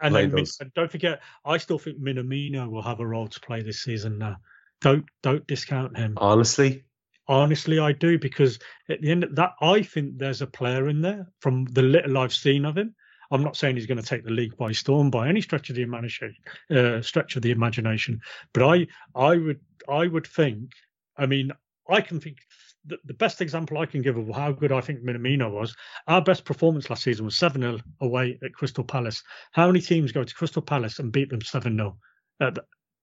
and 0.00 0.12
play 0.12 0.22
then 0.26 0.30
those. 0.30 0.56
and 0.60 0.72
don't 0.74 0.90
forget, 0.90 1.20
I 1.44 1.58
still 1.58 1.78
think 1.78 2.00
Minamino 2.00 2.70
will 2.70 2.82
have 2.82 3.00
a 3.00 3.06
role 3.06 3.26
to 3.28 3.40
play 3.40 3.62
this 3.62 3.82
season. 3.82 4.18
Now, 4.18 4.36
don't 4.80 5.04
don't 5.22 5.46
discount 5.46 5.96
him. 5.96 6.14
Honestly, 6.16 6.84
Honestly, 7.30 7.78
I 7.78 7.92
do 7.92 8.18
because 8.18 8.58
at 8.88 9.02
the 9.02 9.10
end 9.10 9.22
of 9.22 9.34
that, 9.36 9.50
I 9.60 9.82
think 9.82 10.16
there's 10.16 10.40
a 10.40 10.46
player 10.46 10.88
in 10.88 11.02
there 11.02 11.26
from 11.40 11.66
the 11.66 11.82
little 11.82 12.16
I've 12.16 12.32
seen 12.32 12.64
of 12.64 12.78
him. 12.78 12.94
I'm 13.30 13.42
not 13.42 13.56
saying 13.56 13.76
he's 13.76 13.86
going 13.86 14.00
to 14.00 14.06
take 14.06 14.24
the 14.24 14.30
league 14.30 14.56
by 14.56 14.72
storm 14.72 15.10
by 15.10 15.28
any 15.28 15.40
stretch 15.40 15.70
of 15.70 15.76
the 15.76 15.82
imagination, 15.82 16.34
uh, 16.70 17.02
stretch 17.02 17.36
of 17.36 17.42
the 17.42 17.50
imagination, 17.50 18.20
but 18.52 18.62
I 18.62 18.86
I 19.14 19.36
would 19.36 19.60
I 19.88 20.06
would 20.06 20.26
think. 20.26 20.72
I 21.16 21.26
mean, 21.26 21.52
I 21.88 22.00
can 22.00 22.20
think. 22.20 22.38
The, 22.86 22.96
the 23.04 23.14
best 23.14 23.42
example 23.42 23.76
I 23.76 23.86
can 23.86 24.00
give 24.00 24.16
of 24.16 24.34
how 24.34 24.52
good 24.52 24.72
I 24.72 24.80
think 24.80 25.02
Minamino 25.02 25.50
was, 25.50 25.76
our 26.06 26.22
best 26.22 26.46
performance 26.46 26.88
last 26.88 27.02
season 27.02 27.26
was 27.26 27.36
7 27.36 27.60
0 27.60 27.80
away 28.00 28.38
at 28.42 28.54
Crystal 28.54 28.84
Palace. 28.84 29.22
How 29.52 29.66
many 29.66 29.80
teams 29.80 30.12
go 30.12 30.24
to 30.24 30.34
Crystal 30.34 30.62
Palace 30.62 30.98
and 30.98 31.12
beat 31.12 31.28
them 31.28 31.42
7 31.42 31.76
0? 31.76 31.98
Uh, 32.40 32.52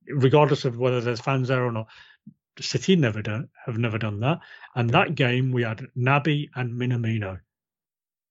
regardless 0.08 0.66
of 0.66 0.78
whether 0.78 1.02
there's 1.02 1.22
fans 1.22 1.48
there 1.48 1.66
or 1.66 1.72
not. 1.72 1.88
City 2.60 2.96
never 2.96 3.22
done 3.22 3.50
have 3.66 3.78
never 3.78 3.98
done 3.98 4.20
that. 4.22 4.40
And 4.76 4.90
that 4.92 5.16
game 5.16 5.52
we 5.52 5.64
had 5.64 5.86
Naby 5.98 6.50
and 6.56 6.72
Minamino, 6.72 7.40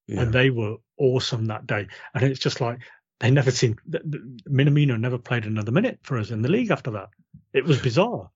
yeah. 0.07 0.23
and 0.23 0.33
they 0.33 0.51
were 0.51 0.77
awesome 0.99 1.47
that 1.47 1.67
day. 1.67 1.87
And 2.15 2.25
it's 2.25 2.41
just 2.41 2.61
like 2.61 2.81
they 3.21 3.31
never 3.31 3.51
seemed 3.51 3.79
Minamino 3.89 4.99
never 4.99 5.19
played 5.19 5.47
another 5.47 5.73
minute 5.73 5.99
for 6.03 6.19
us 6.19 6.31
in 6.31 6.43
the 6.43 6.51
league 6.51 6.71
after 6.71 6.91
that. 6.93 7.09
It 7.53 7.65
was 7.65 7.81
bizarre. 7.81 8.31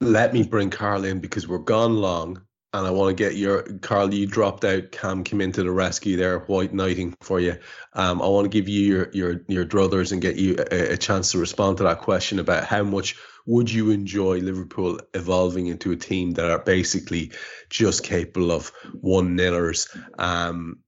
let 0.00 0.32
me 0.32 0.42
bring 0.42 0.70
Karl 0.70 1.04
in 1.04 1.20
because 1.20 1.48
we're 1.48 1.58
gone 1.58 1.96
long, 1.96 2.42
and 2.72 2.86
I 2.86 2.90
want 2.90 3.16
to 3.16 3.24
get 3.24 3.36
your 3.36 3.62
Karl. 3.62 4.12
You 4.12 4.26
dropped 4.26 4.64
out. 4.64 4.92
Kam 4.92 5.24
came 5.24 5.40
into 5.40 5.62
the 5.62 5.70
rescue 5.70 6.16
there, 6.16 6.40
white 6.40 6.74
knighting 6.74 7.14
for 7.22 7.40
you. 7.40 7.56
Um, 7.94 8.20
I 8.20 8.26
want 8.26 8.44
to 8.44 8.50
give 8.50 8.68
you 8.68 8.80
your 8.80 9.10
your 9.12 9.40
your 9.48 9.64
druthers 9.64 10.12
and 10.12 10.20
get 10.20 10.36
you 10.36 10.56
a, 10.70 10.92
a 10.92 10.96
chance 10.96 11.32
to 11.32 11.38
respond 11.38 11.78
to 11.78 11.84
that 11.84 12.00
question 12.00 12.38
about 12.38 12.64
how 12.64 12.82
much 12.82 13.16
would 13.46 13.70
you 13.72 13.90
enjoy 13.90 14.38
Liverpool 14.40 15.00
evolving 15.14 15.68
into 15.68 15.92
a 15.92 15.96
team 15.96 16.32
that 16.32 16.50
are 16.50 16.58
basically 16.58 17.30
just 17.70 18.02
capable 18.02 18.50
of 18.50 18.72
one 19.00 19.36
nillers. 19.38 19.88
Um, 20.18 20.80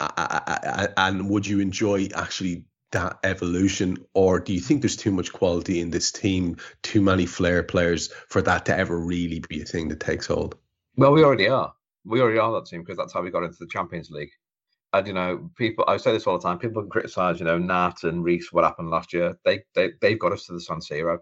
a- 0.00 0.12
a- 0.16 0.42
a- 0.84 1.00
and 1.00 1.28
would 1.30 1.46
you 1.46 1.60
enjoy 1.60 2.08
actually 2.14 2.64
that 2.92 3.18
evolution, 3.24 3.96
or 4.14 4.40
do 4.40 4.52
you 4.52 4.60
think 4.60 4.80
there's 4.82 4.96
too 4.96 5.10
much 5.10 5.32
quality 5.32 5.80
in 5.80 5.90
this 5.90 6.12
team, 6.12 6.56
too 6.82 7.02
many 7.02 7.26
flair 7.26 7.62
players 7.62 8.12
for 8.28 8.40
that 8.42 8.64
to 8.66 8.76
ever 8.76 8.98
really 8.98 9.40
be 9.48 9.60
a 9.60 9.64
thing 9.64 9.88
that 9.88 10.00
takes 10.00 10.26
hold? 10.26 10.56
Well, 10.96 11.12
we 11.12 11.24
already 11.24 11.48
are. 11.48 11.72
We 12.04 12.20
already 12.20 12.38
are 12.38 12.52
that 12.52 12.66
team 12.66 12.82
because 12.82 12.96
that's 12.96 13.12
how 13.12 13.22
we 13.22 13.30
got 13.30 13.42
into 13.42 13.58
the 13.58 13.66
Champions 13.66 14.10
League. 14.10 14.30
And 14.92 15.06
you 15.06 15.12
know, 15.12 15.50
people. 15.56 15.84
I 15.88 15.96
say 15.96 16.12
this 16.12 16.26
all 16.26 16.38
the 16.38 16.42
time. 16.42 16.58
People 16.58 16.82
can 16.82 16.90
criticize, 16.90 17.38
you 17.40 17.44
know, 17.44 17.58
Nat 17.58 18.04
and 18.04 18.24
Rhys 18.24 18.52
what 18.52 18.64
happened 18.64 18.88
last 18.88 19.12
year. 19.12 19.36
They 19.44 19.62
they 19.74 19.90
they've 20.00 20.18
got 20.18 20.32
us 20.32 20.46
to 20.46 20.52
the 20.52 20.60
San 20.60 20.78
Siro, 20.78 21.18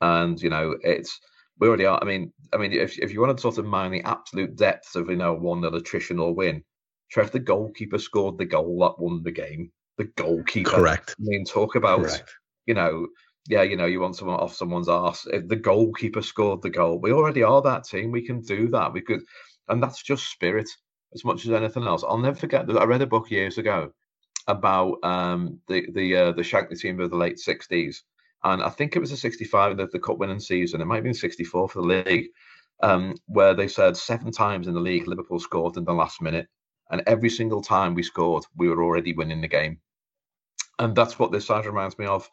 and 0.00 0.40
you 0.40 0.50
know, 0.50 0.76
it's 0.82 1.20
we 1.58 1.68
already 1.68 1.84
are. 1.84 1.98
I 2.00 2.06
mean, 2.06 2.32
I 2.52 2.56
mean, 2.56 2.72
if 2.72 2.98
if 2.98 3.12
you 3.12 3.20
want 3.20 3.36
to 3.36 3.42
sort 3.42 3.58
of 3.58 3.66
mine 3.66 3.90
the 3.90 4.02
absolute 4.02 4.56
depths 4.56 4.94
of 4.94 5.10
you 5.10 5.16
know 5.16 5.34
one 5.34 5.60
nil 5.60 5.72
attritional 5.72 6.34
win, 6.34 6.64
Trev, 7.10 7.30
the 7.30 7.38
goalkeeper 7.38 7.98
scored 7.98 8.38
the 8.38 8.44
goal 8.44 8.78
that 8.80 9.02
won 9.02 9.22
the 9.22 9.32
game. 9.32 9.70
The 9.98 10.04
goalkeeper. 10.04 10.70
Correct. 10.70 11.14
I 11.18 11.22
mean, 11.22 11.44
talk 11.44 11.74
about 11.74 12.00
Correct. 12.00 12.34
you 12.66 12.74
know, 12.74 13.08
yeah, 13.48 13.62
you 13.62 13.76
know, 13.76 13.86
you 13.86 14.00
want 14.00 14.16
someone 14.16 14.38
off 14.38 14.54
someone's 14.54 14.88
arse. 14.88 15.24
The 15.24 15.56
goalkeeper 15.56 16.22
scored 16.22 16.62
the 16.62 16.70
goal, 16.70 17.00
we 17.00 17.12
already 17.12 17.42
are 17.42 17.62
that 17.62 17.84
team. 17.84 18.10
We 18.10 18.24
can 18.24 18.40
do 18.40 18.68
that. 18.68 18.92
We 18.92 19.00
could, 19.00 19.20
and 19.68 19.82
that's 19.82 20.02
just 20.02 20.30
spirit 20.30 20.68
as 21.14 21.24
much 21.24 21.44
as 21.44 21.52
anything 21.52 21.84
else. 21.84 22.04
I'll 22.06 22.18
never 22.18 22.36
forget 22.36 22.66
that 22.66 22.78
I 22.78 22.84
read 22.84 23.02
a 23.02 23.06
book 23.06 23.30
years 23.30 23.58
ago 23.58 23.92
about 24.46 24.98
um, 25.02 25.58
the 25.68 25.86
the 25.92 26.16
uh, 26.16 26.32
the 26.32 26.42
Shankly 26.42 26.78
team 26.78 27.00
of 27.00 27.10
the 27.10 27.16
late 27.16 27.38
sixties, 27.38 28.04
and 28.44 28.62
I 28.62 28.68
think 28.68 28.94
it 28.94 29.00
was 29.00 29.10
the 29.10 29.16
'65 29.16 29.76
the, 29.76 29.88
the 29.88 29.98
cup 29.98 30.18
winning 30.18 30.40
season. 30.40 30.80
It 30.80 30.84
might 30.84 30.96
have 30.96 31.04
been 31.04 31.14
'64 31.14 31.68
for 31.68 31.82
the 31.82 32.02
league, 32.04 32.28
um, 32.82 33.14
where 33.26 33.54
they 33.54 33.68
said 33.68 33.96
seven 33.96 34.30
times 34.30 34.68
in 34.68 34.74
the 34.74 34.80
league 34.80 35.08
Liverpool 35.08 35.40
scored 35.40 35.76
in 35.76 35.84
the 35.84 35.92
last 35.92 36.22
minute, 36.22 36.46
and 36.90 37.02
every 37.06 37.30
single 37.30 37.62
time 37.62 37.94
we 37.94 38.02
scored, 38.02 38.44
we 38.56 38.68
were 38.68 38.82
already 38.82 39.12
winning 39.12 39.40
the 39.40 39.48
game. 39.48 39.78
And 40.78 40.94
that's 40.94 41.18
what 41.18 41.30
this 41.30 41.46
side 41.46 41.66
reminds 41.66 41.98
me 41.98 42.06
of 42.06 42.28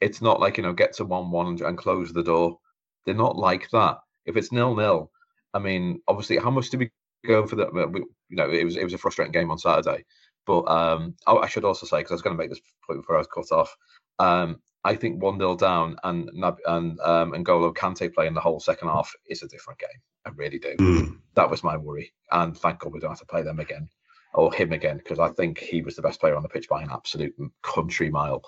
it's 0.00 0.22
not 0.22 0.40
like 0.40 0.56
you 0.56 0.62
know 0.62 0.72
get 0.72 0.94
to 0.94 1.04
one 1.04 1.30
one 1.30 1.46
and, 1.48 1.60
and 1.60 1.78
close 1.78 2.12
the 2.12 2.22
door. 2.22 2.58
They're 3.04 3.14
not 3.14 3.36
like 3.36 3.70
that. 3.70 3.98
If 4.26 4.36
it's 4.36 4.52
nil 4.52 4.74
nil, 4.74 5.10
I 5.54 5.58
mean, 5.58 6.00
obviously, 6.08 6.38
how 6.38 6.50
much 6.50 6.70
did 6.70 6.80
we 6.80 6.90
go 7.26 7.46
for 7.46 7.56
that? 7.56 7.72
We, 7.72 8.00
you 8.00 8.36
know, 8.36 8.50
it 8.50 8.64
was 8.64 8.76
it 8.76 8.84
was 8.84 8.94
a 8.94 8.98
frustrating 8.98 9.32
game 9.32 9.50
on 9.50 9.58
Saturday. 9.58 10.04
But 10.46 10.62
um, 10.68 11.14
I, 11.26 11.34
I 11.34 11.48
should 11.48 11.64
also 11.64 11.86
say 11.86 11.98
because 11.98 12.12
I 12.12 12.14
was 12.14 12.22
going 12.22 12.36
to 12.36 12.42
make 12.42 12.50
this 12.50 12.60
point 12.86 13.00
before 13.00 13.16
I 13.16 13.18
was 13.18 13.28
cut 13.28 13.52
off. 13.52 13.76
Um, 14.18 14.60
I 14.82 14.96
think 14.96 15.22
one 15.22 15.38
0 15.38 15.56
down 15.56 15.96
and 16.04 16.30
and 16.32 17.00
um, 17.00 17.32
N'Golo 17.32 17.74
Kante 17.74 18.12
playing 18.12 18.32
the 18.32 18.40
whole 18.40 18.60
second 18.60 18.88
half 18.88 19.12
is 19.28 19.42
a 19.42 19.48
different 19.48 19.78
game. 19.78 19.88
I 20.24 20.30
really 20.30 20.58
do. 20.58 20.74
Mm. 20.76 21.18
That 21.34 21.50
was 21.50 21.62
my 21.62 21.76
worry, 21.76 22.12
and 22.32 22.56
thank 22.56 22.80
God 22.80 22.92
we 22.92 23.00
don't 23.00 23.10
have 23.10 23.20
to 23.20 23.26
play 23.26 23.42
them 23.42 23.60
again 23.60 23.88
or 24.34 24.52
him 24.52 24.72
again 24.72 24.98
because 24.98 25.18
I 25.18 25.28
think 25.30 25.58
he 25.58 25.82
was 25.82 25.96
the 25.96 26.02
best 26.02 26.20
player 26.20 26.36
on 26.36 26.42
the 26.42 26.48
pitch 26.48 26.68
by 26.68 26.82
an 26.82 26.90
absolute 26.92 27.34
country 27.62 28.10
mile. 28.10 28.42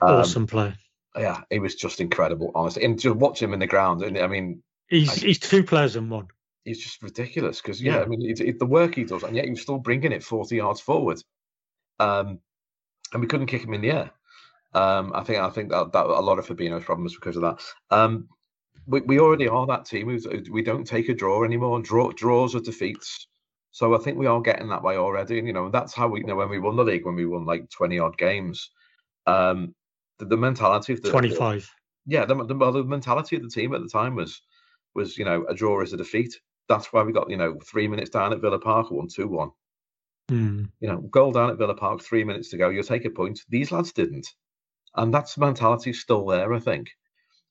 Um, 0.00 0.16
awesome 0.16 0.46
play. 0.46 0.74
yeah, 1.16 1.42
he 1.50 1.58
was 1.58 1.74
just 1.74 2.00
incredible, 2.00 2.50
honestly. 2.54 2.84
And 2.84 2.98
just 2.98 3.16
watching 3.16 3.48
him 3.48 3.54
in 3.54 3.60
the 3.60 3.66
ground, 3.66 4.02
and 4.02 4.18
I 4.18 4.26
mean, 4.26 4.62
He's 4.88 5.10
I- 5.10 5.26
he's 5.26 5.38
two 5.38 5.62
players 5.62 5.96
in 5.96 6.10
one. 6.10 6.26
he's 6.64 6.78
just 6.82 7.02
ridiculous 7.02 7.60
because 7.62 7.80
yeah, 7.82 7.96
Yeah. 7.96 8.02
I 8.02 8.06
mean, 8.06 8.28
it's, 8.28 8.40
it's 8.40 8.58
the 8.58 8.66
work 8.66 8.94
he 8.94 9.04
does, 9.04 9.22
and 9.22 9.34
yet 9.34 9.44
he 9.46 9.50
was 9.52 9.62
still 9.62 9.78
bringing 9.78 10.12
it 10.12 10.22
forty 10.22 10.56
yards 10.56 10.80
forward, 10.80 11.22
um, 11.98 12.38
and 13.12 13.20
we 13.22 13.26
couldn't 13.26 13.46
kick 13.46 13.62
him 13.64 13.74
in 13.74 13.80
the 13.80 13.90
air. 13.90 14.10
Um, 14.74 15.12
I 15.14 15.22
think 15.22 15.38
I 15.38 15.50
think 15.50 15.70
that, 15.70 15.92
that 15.92 16.06
a 16.06 16.20
lot 16.20 16.38
of 16.38 16.46
Fabinho's 16.46 16.84
problems 16.84 17.14
because 17.14 17.36
of 17.36 17.42
that. 17.42 17.60
Um, 17.90 18.28
we, 18.86 19.00
we 19.02 19.20
already 19.20 19.46
are 19.48 19.66
that 19.66 19.84
team. 19.86 20.06
We, 20.08 20.18
we 20.50 20.62
don't 20.62 20.86
take 20.86 21.08
a 21.08 21.14
draw 21.14 21.44
anymore. 21.44 21.80
Draw, 21.82 22.12
draws 22.12 22.54
are 22.54 22.60
defeats. 22.60 23.28
So 23.72 23.94
I 23.94 23.98
think 23.98 24.18
we 24.18 24.26
are 24.26 24.40
getting 24.40 24.68
that 24.68 24.82
way 24.82 24.96
already. 24.96 25.38
And 25.38 25.46
you 25.46 25.52
know, 25.52 25.70
that's 25.70 25.94
how 25.94 26.08
we 26.08 26.20
you 26.20 26.26
know 26.26 26.36
when 26.36 26.50
we 26.50 26.58
won 26.58 26.76
the 26.76 26.84
league, 26.84 27.06
when 27.06 27.16
we 27.16 27.26
won 27.26 27.44
like 27.44 27.68
twenty 27.70 27.98
odd 27.98 28.16
games. 28.16 28.70
Um, 29.26 29.74
the, 30.18 30.26
the 30.26 30.36
mentality 30.36 30.92
of 30.92 31.02
the 31.02 31.10
Twenty 31.10 31.34
five. 31.34 31.68
yeah, 32.06 32.24
the, 32.26 32.34
the, 32.34 32.54
the 32.54 32.84
mentality 32.84 33.36
of 33.36 33.42
the 33.42 33.48
team 33.48 33.74
at 33.74 33.82
the 33.82 33.88
time 33.88 34.14
was 34.14 34.42
was 34.94 35.16
you 35.16 35.24
know 35.24 35.44
a 35.48 35.54
draw 35.54 35.80
is 35.82 35.92
a 35.92 35.96
defeat. 35.96 36.38
That's 36.68 36.92
why 36.92 37.02
we 37.02 37.12
got 37.12 37.30
you 37.30 37.38
know 37.38 37.58
three 37.64 37.88
minutes 37.88 38.10
down 38.10 38.32
at 38.32 38.40
Villa 38.40 38.58
Park, 38.58 38.90
one 38.90 39.08
two 39.08 39.26
one. 39.26 39.50
Mm. 40.30 40.70
You 40.80 40.88
know, 40.88 40.98
goal 40.98 41.32
down 41.32 41.50
at 41.50 41.58
Villa 41.58 41.74
Park, 41.74 42.02
three 42.02 42.24
minutes 42.24 42.50
to 42.50 42.58
go. 42.58 42.68
You'll 42.68 42.84
take 42.84 43.06
a 43.06 43.10
point. 43.10 43.40
These 43.48 43.72
lads 43.72 43.92
didn't, 43.92 44.28
and 44.96 45.12
that's 45.12 45.38
mentality 45.38 45.94
still 45.94 46.26
there. 46.26 46.52
I 46.52 46.58
think. 46.58 46.90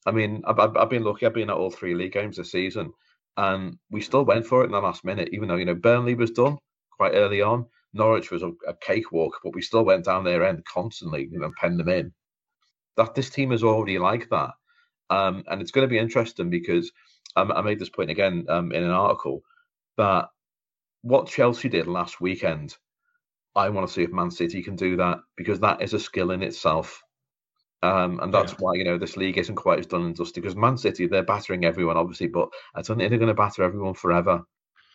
I 0.06 0.12
mean, 0.12 0.44
I've, 0.46 0.60
I've 0.60 0.78
I've 0.78 0.90
been 0.90 1.04
lucky. 1.04 1.26
I've 1.26 1.34
been 1.34 1.50
at 1.50 1.58
all 1.58 1.72
three 1.72 1.96
league 1.96 2.14
games 2.14 2.38
this 2.38 2.52
season, 2.52 2.94
and 3.38 3.78
we 3.90 4.02
still 4.02 4.26
went 4.26 4.46
for 4.46 4.62
it 4.62 4.66
in 4.66 4.72
the 4.72 4.80
last 4.80 5.04
minute. 5.04 5.30
Even 5.32 5.48
though 5.48 5.56
you 5.56 5.66
know 5.66 5.76
Burnley 5.76 6.16
was 6.16 6.32
done 6.32 6.58
quite 6.92 7.14
early 7.14 7.42
on, 7.42 7.66
Norwich 7.94 8.32
was 8.32 8.44
a, 8.44 8.52
a 8.68 8.74
cakewalk, 8.82 9.40
but 9.44 9.56
we 9.56 9.62
still 9.62 9.86
went 9.86 10.06
down 10.06 10.24
their 10.24 10.46
end 10.46 10.66
constantly. 10.66 11.28
You 11.32 11.40
know, 11.40 11.52
penned 11.60 11.80
them 11.80 11.90
in. 11.90 12.14
That 12.98 13.16
this 13.16 13.30
team 13.30 13.52
is 13.52 13.64
already 13.64 14.00
like 14.00 14.30
that, 14.30 14.52
um, 15.10 15.44
and 15.48 15.62
it's 15.62 15.72
going 15.72 15.88
to 15.88 15.92
be 15.92 16.00
interesting 16.00 16.50
because 16.50 16.92
um, 17.36 17.52
I 17.52 17.62
made 17.62 17.80
this 17.80 17.90
point 17.90 18.12
again 18.12 18.46
um, 18.50 18.72
in 18.72 18.84
an 18.84 18.92
article 18.92 19.42
that 19.98 20.30
what 21.02 21.28
Chelsea 21.28 21.70
did 21.70 21.88
last 21.88 22.22
weekend, 22.22 22.76
I 23.56 23.70
want 23.70 23.88
to 23.88 23.94
see 23.94 24.04
if 24.04 24.12
Man 24.12 24.32
City 24.32 24.62
can 24.62 24.76
do 24.76 24.98
that 24.98 25.20
because 25.36 25.60
that 25.62 25.82
is 25.82 25.94
a 25.94 26.00
skill 26.00 26.32
in 26.32 26.44
itself. 26.44 27.02
Um, 27.84 28.20
and 28.22 28.32
that's 28.34 28.52
Yeah. 28.54 28.58
why 28.60 28.74
you 28.76 28.84
know 28.84 28.98
this 28.98 29.18
league 29.18 29.38
isn't 29.40 29.56
quite 29.56 29.80
as 29.80 29.88
done 29.88 30.04
and 30.04 30.16
dusty 30.16 30.40
because 30.40 30.56
Man 30.56 30.78
City 30.78 31.08
they're 31.08 31.24
battering 31.24 31.66
everyone 31.66 31.98
obviously, 31.98 32.28
but 32.28 32.50
I 32.76 32.82
don't 32.82 32.98
think 32.98 33.10
they're 33.10 33.18
going 33.20 33.28
to 33.28 33.34
batter 33.34 33.64
everyone 33.64 33.96
forever. 33.96 34.44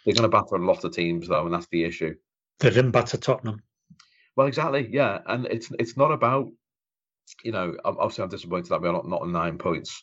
They're 0.04 0.14
going 0.14 0.30
to 0.30 0.36
batter 0.36 0.54
a 0.54 0.64
lot 0.64 0.84
of 0.84 0.92
teams 0.92 1.26
though, 1.28 1.44
and 1.44 1.52
that's 1.52 1.66
the 1.68 1.82
issue. 1.84 2.14
They 2.60 2.70
didn't 2.70 2.92
batter 2.92 3.16
Tottenham. 3.16 3.62
Well, 4.36 4.46
exactly, 4.46 4.88
yeah, 4.90 5.20
and 5.26 5.46
it's 5.46 5.70
it's 5.78 5.96
not 5.96 6.12
about 6.12 6.48
you 7.42 7.50
know 7.52 7.76
obviously 7.84 8.22
I'm 8.22 8.30
disappointed 8.30 8.68
that 8.68 8.80
we're 8.80 8.92
not 8.92 9.08
not 9.08 9.22
on 9.22 9.32
nine 9.32 9.58
points, 9.58 10.02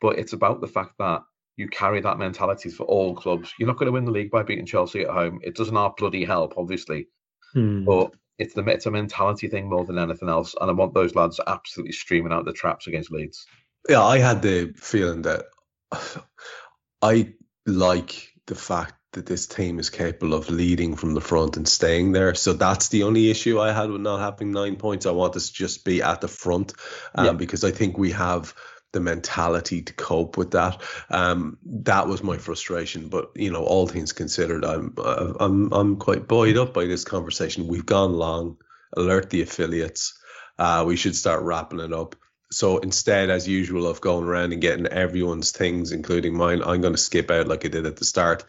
but 0.00 0.18
it's 0.18 0.32
about 0.32 0.60
the 0.60 0.66
fact 0.66 0.94
that 0.98 1.22
you 1.56 1.68
carry 1.68 2.00
that 2.00 2.18
mentality 2.18 2.68
for 2.68 2.82
all 2.84 3.14
clubs. 3.14 3.52
You're 3.60 3.68
not 3.68 3.76
going 3.76 3.86
to 3.86 3.92
win 3.92 4.04
the 4.04 4.10
league 4.10 4.32
by 4.32 4.42
beating 4.42 4.66
Chelsea 4.66 5.02
at 5.02 5.10
home. 5.10 5.38
It 5.44 5.54
doesn't 5.54 5.76
our 5.76 5.94
bloody 5.96 6.24
help, 6.24 6.54
obviously, 6.56 7.06
Hmm. 7.52 7.84
but 7.84 8.12
it's 8.38 8.54
the 8.54 8.64
it's 8.64 8.86
a 8.86 8.90
mentality 8.90 9.48
thing 9.48 9.68
more 9.68 9.84
than 9.84 9.98
anything 9.98 10.28
else. 10.28 10.54
And 10.60 10.70
I 10.70 10.74
want 10.74 10.94
those 10.94 11.14
lads 11.14 11.40
absolutely 11.46 11.92
streaming 11.92 12.32
out 12.32 12.44
the 12.44 12.52
traps 12.52 12.86
against 12.86 13.10
Leeds. 13.10 13.46
Yeah, 13.88 14.02
I 14.02 14.18
had 14.18 14.42
the 14.42 14.72
feeling 14.76 15.22
that 15.22 15.44
I 17.02 17.34
like 17.66 18.32
the 18.46 18.54
fact 18.54 18.94
that 19.12 19.26
this 19.26 19.46
team 19.46 19.78
is 19.78 19.90
capable 19.90 20.34
of 20.34 20.50
leading 20.50 20.96
from 20.96 21.14
the 21.14 21.20
front 21.20 21.56
and 21.56 21.68
staying 21.68 22.12
there. 22.12 22.34
So 22.34 22.52
that's 22.52 22.88
the 22.88 23.04
only 23.04 23.30
issue 23.30 23.60
I 23.60 23.72
had 23.72 23.90
with 23.90 24.00
not 24.00 24.18
having 24.18 24.50
nine 24.50 24.76
points. 24.76 25.06
I 25.06 25.12
want 25.12 25.36
us 25.36 25.48
to 25.48 25.54
just 25.54 25.84
be 25.84 26.02
at 26.02 26.20
the 26.20 26.28
front 26.28 26.72
um, 27.14 27.26
Yeah. 27.26 27.32
because 27.32 27.62
I 27.62 27.70
think 27.70 27.96
we 27.96 28.10
have 28.12 28.54
the 28.94 29.00
mentality 29.00 29.82
to 29.82 29.92
cope 29.92 30.38
with 30.38 30.52
that. 30.52 30.80
Um, 31.10 31.58
that 31.66 32.08
was 32.08 32.22
my 32.22 32.38
frustration. 32.38 33.08
But 33.08 33.32
you 33.34 33.52
know, 33.52 33.62
all 33.62 33.86
things 33.86 34.12
considered, 34.14 34.64
I'm 34.64 34.94
I'm 34.98 35.72
I'm 35.72 35.96
quite 35.96 36.26
buoyed 36.26 36.56
up 36.56 36.72
by 36.72 36.86
this 36.86 37.04
conversation. 37.04 37.68
We've 37.68 37.84
gone 37.84 38.14
long. 38.14 38.56
Alert 38.96 39.28
the 39.28 39.42
affiliates. 39.42 40.18
Uh, 40.58 40.84
we 40.86 40.96
should 40.96 41.16
start 41.16 41.42
wrapping 41.42 41.80
it 41.80 41.92
up. 41.92 42.16
So 42.52 42.78
instead, 42.78 43.28
as 43.28 43.48
usual, 43.48 43.88
of 43.88 44.00
going 44.00 44.24
around 44.24 44.52
and 44.52 44.62
getting 44.62 44.86
everyone's 44.86 45.50
things, 45.50 45.90
including 45.90 46.36
mine, 46.36 46.62
I'm 46.62 46.80
going 46.80 46.94
to 46.94 46.98
skip 46.98 47.30
out 47.30 47.48
like 47.48 47.64
I 47.64 47.68
did 47.68 47.86
at 47.86 47.96
the 47.96 48.04
start. 48.04 48.44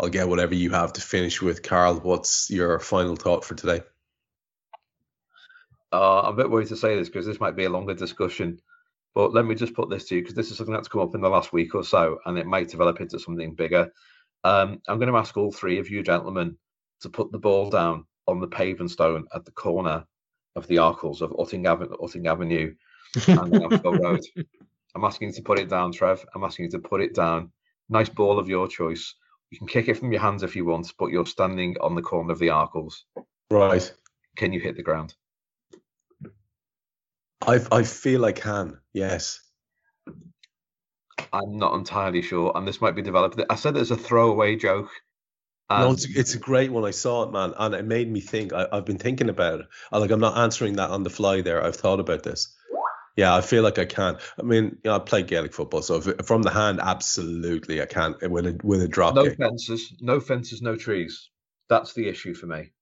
I'll 0.00 0.08
get 0.08 0.28
whatever 0.28 0.54
you 0.54 0.70
have 0.70 0.94
to 0.94 1.02
finish 1.02 1.42
with. 1.42 1.62
Karl, 1.62 1.96
what's 1.96 2.48
your 2.50 2.78
final 2.78 3.16
thought 3.16 3.44
for 3.44 3.54
today? 3.54 3.82
Uh, 5.92 6.22
I'm 6.22 6.34
a 6.34 6.36
bit 6.36 6.50
worried 6.50 6.68
to 6.68 6.76
say 6.76 6.96
this 6.96 7.08
because 7.08 7.26
this 7.26 7.40
might 7.40 7.56
be 7.56 7.64
a 7.64 7.70
longer 7.70 7.94
discussion, 7.94 8.60
but 9.14 9.32
let 9.32 9.44
me 9.44 9.54
just 9.54 9.74
put 9.74 9.90
this 9.90 10.06
to 10.06 10.16
you 10.16 10.22
because 10.22 10.34
this 10.34 10.50
is 10.50 10.56
something 10.56 10.74
that's 10.74 10.88
come 10.88 11.00
up 11.00 11.14
in 11.14 11.20
the 11.20 11.28
last 11.28 11.52
week 11.52 11.74
or 11.74 11.84
so, 11.84 12.18
and 12.26 12.38
it 12.38 12.46
might 12.46 12.68
develop 12.68 13.00
into 13.00 13.18
something 13.18 13.54
bigger. 13.54 13.90
Um, 14.44 14.80
I'm 14.88 14.98
going 14.98 15.12
to 15.12 15.18
ask 15.18 15.36
all 15.36 15.52
three 15.52 15.78
of 15.78 15.90
you 15.90 16.02
gentlemen 16.02 16.56
to 17.00 17.08
put 17.08 17.32
the 17.32 17.38
ball 17.38 17.70
down 17.70 18.06
on 18.26 18.40
the 18.40 18.46
paving 18.46 18.88
stone 18.88 19.26
at 19.34 19.44
the 19.44 19.50
corner 19.52 20.04
of 20.56 20.66
the 20.66 20.76
Arkles 20.76 21.20
of 21.20 21.30
Utting 21.32 21.66
Avenue, 21.66 21.96
Utting 22.00 22.26
Avenue 22.26 22.74
and 23.28 23.54
Anfield 23.54 23.98
Road. 24.00 24.20
I'm 24.94 25.04
asking 25.04 25.28
you 25.28 25.34
to 25.34 25.42
put 25.42 25.58
it 25.58 25.68
down, 25.68 25.92
Trev. 25.92 26.24
I'm 26.34 26.44
asking 26.44 26.66
you 26.66 26.70
to 26.72 26.78
put 26.78 27.00
it 27.00 27.14
down. 27.14 27.52
Nice 27.88 28.08
ball 28.08 28.38
of 28.38 28.48
your 28.48 28.68
choice. 28.68 29.14
You 29.50 29.58
can 29.58 29.66
kick 29.66 29.88
it 29.88 29.98
from 29.98 30.12
your 30.12 30.20
hands 30.20 30.42
if 30.42 30.54
you 30.54 30.64
want, 30.64 30.92
but 30.98 31.10
you're 31.10 31.26
standing 31.26 31.76
on 31.80 31.94
the 31.94 32.02
corner 32.02 32.32
of 32.32 32.38
the 32.38 32.48
Arkles. 32.48 32.94
Right. 33.50 33.92
Can 34.36 34.52
you 34.52 34.60
hit 34.60 34.76
the 34.76 34.82
ground? 34.82 35.14
I 37.46 37.60
I 37.72 37.82
feel 37.82 38.24
I 38.24 38.32
can. 38.32 38.78
Yes. 38.92 39.40
I'm 41.32 41.58
not 41.58 41.74
entirely 41.74 42.22
sure, 42.22 42.52
and 42.54 42.66
this 42.66 42.80
might 42.80 42.96
be 42.96 43.02
developed. 43.02 43.40
I 43.48 43.54
said 43.54 43.76
it's 43.76 43.90
a 43.90 43.96
throwaway 43.96 44.56
joke. 44.56 44.90
no, 45.70 45.92
it's, 45.92 46.04
it's 46.04 46.34
a 46.34 46.38
great 46.38 46.72
one. 46.72 46.84
I 46.84 46.90
saw 46.90 47.22
it, 47.22 47.32
man, 47.32 47.54
and 47.56 47.74
it 47.74 47.84
made 47.84 48.10
me 48.10 48.20
think. 48.20 48.52
I, 48.52 48.66
I've 48.72 48.84
been 48.84 48.98
thinking 48.98 49.28
about 49.28 49.60
it. 49.60 49.66
I, 49.92 49.98
like 49.98 50.10
I'm 50.10 50.20
not 50.20 50.38
answering 50.38 50.74
that 50.76 50.90
on 50.90 51.02
the 51.02 51.10
fly. 51.10 51.40
There, 51.40 51.64
I've 51.64 51.76
thought 51.76 52.00
about 52.00 52.22
this. 52.24 52.54
Yeah, 53.16 53.34
I 53.34 53.40
feel 53.40 53.62
like 53.62 53.78
I 53.78 53.84
can. 53.84 54.18
I 54.38 54.42
mean, 54.42 54.64
you 54.64 54.90
know, 54.90 54.96
I 54.96 54.98
play 54.98 55.22
Gaelic 55.22 55.52
football, 55.52 55.82
so 55.82 55.96
if, 55.96 56.26
from 56.26 56.42
the 56.42 56.50
hand, 56.50 56.80
absolutely, 56.82 57.82
I 57.82 57.86
can 57.86 58.14
with 58.22 58.46
a 58.46 58.58
with 58.64 58.82
a 58.82 58.88
drop 58.88 59.14
no 59.14 59.24
kick. 59.24 59.36
fences, 59.36 59.94
no 60.00 60.20
fences, 60.20 60.62
no 60.62 60.76
trees. 60.76 61.30
That's 61.68 61.92
the 61.92 62.08
issue 62.08 62.34
for 62.34 62.46
me. 62.46 62.72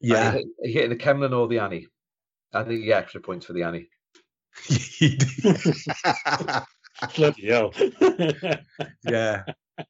Yeah, 0.00 0.38
hitting 0.62 0.90
the 0.90 0.96
Kemlyn 0.96 1.36
or 1.36 1.48
the 1.48 1.58
Annie? 1.58 1.88
I 2.56 2.64
think 2.64 2.80
you 2.80 2.86
get 2.86 3.02
extra 3.02 3.20
points 3.20 3.46
for 3.46 3.52
the 3.52 3.62
Annie. 3.64 3.88
Bloody 7.16 7.46
hell. 7.46 7.72
yeah. 9.08 9.42
I- 9.78 9.84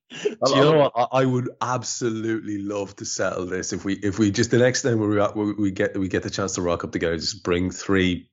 Do 0.44 0.54
you 0.54 0.60
know 0.60 0.78
what? 0.78 0.92
I, 0.96 1.20
I 1.20 1.24
would 1.24 1.50
absolutely 1.60 2.58
love 2.58 2.96
to 2.96 3.04
settle 3.04 3.46
this 3.46 3.72
if 3.72 3.84
we 3.84 3.94
if 3.94 4.18
we 4.18 4.30
just 4.32 4.50
the 4.50 4.58
next 4.58 4.82
time 4.82 4.98
we 4.98 5.06
we, 5.06 5.52
we 5.52 5.70
get 5.70 5.96
we 5.96 6.08
get 6.08 6.24
the 6.24 6.30
chance 6.30 6.54
to 6.54 6.62
rock 6.62 6.82
up 6.84 6.90
together, 6.92 7.16
just 7.16 7.44
bring 7.44 7.70
three 7.70 8.28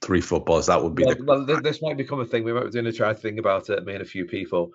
three 0.00 0.20
footballs. 0.20 0.66
That 0.66 0.82
would 0.82 0.94
be 0.94 1.04
well, 1.04 1.14
the 1.16 1.24
well, 1.24 1.46
th- 1.46 1.62
this 1.62 1.82
might 1.82 1.96
become 1.96 2.20
a 2.20 2.24
thing. 2.24 2.44
We 2.44 2.52
might 2.52 2.64
be 2.66 2.70
doing 2.70 2.86
a 2.86 2.92
try 2.92 3.12
thing 3.14 3.38
about 3.38 3.70
it, 3.70 3.84
me 3.84 3.94
and 3.94 4.02
a 4.02 4.06
few 4.06 4.24
people. 4.26 4.70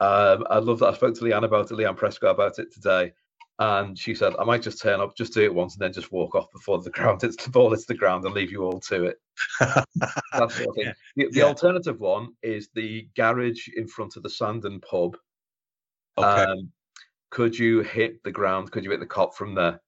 Um, 0.00 0.44
I 0.48 0.58
love 0.58 0.78
that. 0.80 0.88
I 0.88 0.94
spoke 0.94 1.14
to 1.16 1.24
Leanne 1.24 1.44
about 1.44 1.70
it, 1.70 1.74
Leanne 1.74 1.96
Prescott 1.96 2.30
about 2.32 2.58
it 2.58 2.72
today, 2.72 3.12
and 3.58 3.98
she 3.98 4.14
said 4.14 4.34
I 4.38 4.44
might 4.44 4.62
just 4.62 4.82
turn 4.82 5.00
up, 5.00 5.16
just 5.16 5.32
do 5.34 5.42
it 5.42 5.54
once, 5.54 5.74
and 5.74 5.82
then 5.82 5.92
just 5.92 6.10
walk 6.12 6.34
off 6.34 6.50
before 6.52 6.80
the 6.82 6.90
ground 6.96 7.22
hits 7.22 7.42
the 7.42 7.50
ball 7.50 7.70
hits 7.70 7.86
the 7.86 7.94
ground, 7.94 8.24
and 8.24 8.34
leave 8.34 8.50
you 8.50 8.64
all 8.64 8.80
to 8.80 9.04
it. 9.04 9.16
That 9.60 10.50
sort 10.50 10.68
of 10.68 10.74
thing. 10.74 10.92
The, 11.16 11.28
the 11.30 11.38
Yeah. 11.40 11.44
alternative 11.44 12.00
one 12.00 12.28
is 12.42 12.68
the 12.74 13.08
garage 13.16 13.68
in 13.76 13.86
front 13.86 14.16
of 14.16 14.22
the 14.24 14.30
Sandon 14.30 14.80
pub. 14.80 15.16
okay. 16.18 16.44
Um, 16.44 16.70
could 17.30 17.56
you 17.58 17.80
hit 17.82 18.22
the 18.24 18.30
ground? 18.32 18.70
Could 18.70 18.84
you 18.84 18.90
hit 18.90 19.00
the 19.00 19.06
Kop 19.06 19.34
from 19.34 19.54
there? 19.54 19.80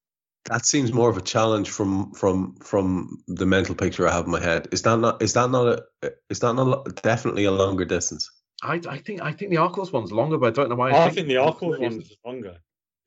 that 0.49 0.65
seems 0.65 0.93
more 0.93 1.11
of 1.11 1.17
a 1.17 1.21
challenge 1.21 1.71
from 1.71 2.13
from 2.13 2.55
from 2.63 3.19
the 3.27 3.45
mental 3.47 3.75
picture 3.75 4.07
I 4.07 4.13
have 4.13 4.27
in 4.27 4.31
my 4.31 4.41
head. 4.41 4.69
Is 4.71 4.83
that 4.83 4.97
not 4.99 5.21
is 5.21 5.33
that 5.33 5.51
not 5.51 5.67
a 6.03 6.13
is 6.31 6.39
that 6.39 6.55
not 6.55 6.87
a- 6.87 6.93
definitely 7.03 7.45
a 7.47 7.51
longer 7.51 7.85
distance? 7.85 8.31
I, 8.63 8.81
I 8.89 8.99
think 8.99 9.21
I 9.23 9.33
think 9.33 9.51
the 9.51 9.57
Arkles 9.57 9.93
one's 9.93 10.13
longer, 10.13 10.39
but 10.39 10.47
I 10.47 10.51
don't 10.51 10.69
know 10.69 10.77
why. 10.77 10.93
I 10.93 11.11
think 11.11 11.27
the 11.27 11.35
Arkles 11.35 11.75
it 11.75 11.81
one 11.81 11.93
is. 11.95 12.11
is 12.11 12.17
longer. 12.25 12.59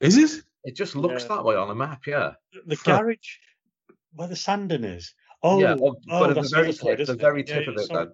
Is 0.01 0.17
it? 0.17 0.43
It 0.63 0.75
just 0.75 0.95
looks 0.95 1.23
Yeah. 1.23 1.35
that 1.35 1.45
way 1.45 1.55
on 1.55 1.69
a 1.69 1.75
map, 1.75 2.05
yeah. 2.05 2.33
The 2.65 2.75
garage 2.75 3.37
where 4.13 4.27
the 4.27 4.35
Sandon 4.35 4.83
is. 4.83 5.13
Oh, 5.41 5.59
yeah, 5.59 5.75
well, 5.75 5.95
oh, 6.09 6.19
but 6.19 6.27
oh, 6.27 6.29
at 6.31 6.43
the 6.43 6.49
very 6.53 6.73
tip, 6.73 7.07
the 7.07 7.15
very 7.15 7.43
tip 7.43 7.65
yeah, 7.65 7.71
of 7.71 7.77
it, 7.77 7.87
sorry. 7.87 8.05
then. 8.05 8.13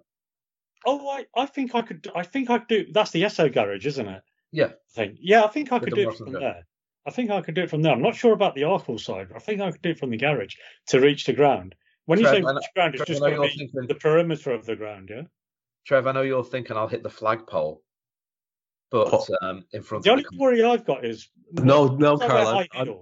Oh, 0.84 1.08
I, 1.08 1.26
I 1.34 1.46
think 1.46 1.74
I 1.74 1.82
could. 1.82 2.06
I 2.14 2.22
think 2.22 2.48
I 2.50 2.58
could 2.58 2.68
do. 2.68 2.86
That's 2.92 3.10
the 3.10 3.22
Esso 3.22 3.52
garage, 3.52 3.84
isn't 3.86 4.06
it? 4.06 4.22
Yeah. 4.52 4.66
I 4.66 4.94
think. 4.94 5.16
Yeah, 5.20 5.42
I 5.44 5.48
think 5.48 5.72
I 5.72 5.78
With 5.78 5.84
could 5.88 5.94
do 5.96 6.10
it 6.10 6.16
from 6.16 6.32
there. 6.32 6.64
I 7.06 7.10
think 7.10 7.30
I 7.30 7.40
could 7.40 7.54
do 7.54 7.62
it 7.62 7.70
from 7.70 7.82
there. 7.82 7.92
I'm 7.92 8.02
not 8.02 8.14
sure 8.14 8.32
about 8.32 8.54
the 8.54 8.62
Arkle 8.62 8.98
side. 9.00 9.28
but 9.28 9.36
I 9.36 9.40
think 9.40 9.60
I 9.60 9.70
could 9.72 9.82
do 9.82 9.90
it 9.90 9.98
from 9.98 10.10
the 10.10 10.16
garage 10.16 10.54
to 10.88 11.00
reach 11.00 11.24
the 11.24 11.32
ground. 11.32 11.74
When 12.04 12.20
you 12.20 12.26
say 12.26 12.40
reach 12.40 12.44
the 12.44 12.68
ground, 12.74 12.94
it's 12.94 13.04
Trev, 13.04 13.08
just 13.08 13.20
going 13.20 13.34
to 13.34 13.42
be 13.42 13.48
thinking- 13.48 13.86
the 13.88 13.94
perimeter 13.96 14.52
of 14.52 14.64
the 14.64 14.76
ground. 14.76 15.10
Yeah. 15.12 15.22
Trev, 15.86 16.06
I 16.06 16.12
know 16.12 16.22
you're 16.22 16.44
thinking 16.44 16.76
I'll 16.76 16.88
hit 16.88 17.02
the 17.02 17.10
flagpole, 17.10 17.82
but 18.90 19.12
Oh. 19.12 19.26
um, 19.42 19.64
in 19.72 19.82
front 19.82 20.04
The 20.04 20.10
of 20.10 20.12
only 20.12 20.24
the 20.30 20.36
worry 20.38 20.62
I've 20.62 20.84
got 20.84 21.04
is 21.04 21.28
No, 21.52 21.86
no, 21.88 22.14
It's 22.14 22.24
Karl. 22.24 22.46
I'm, 22.48 22.54
high 22.56 22.68
I'm. 22.72 22.94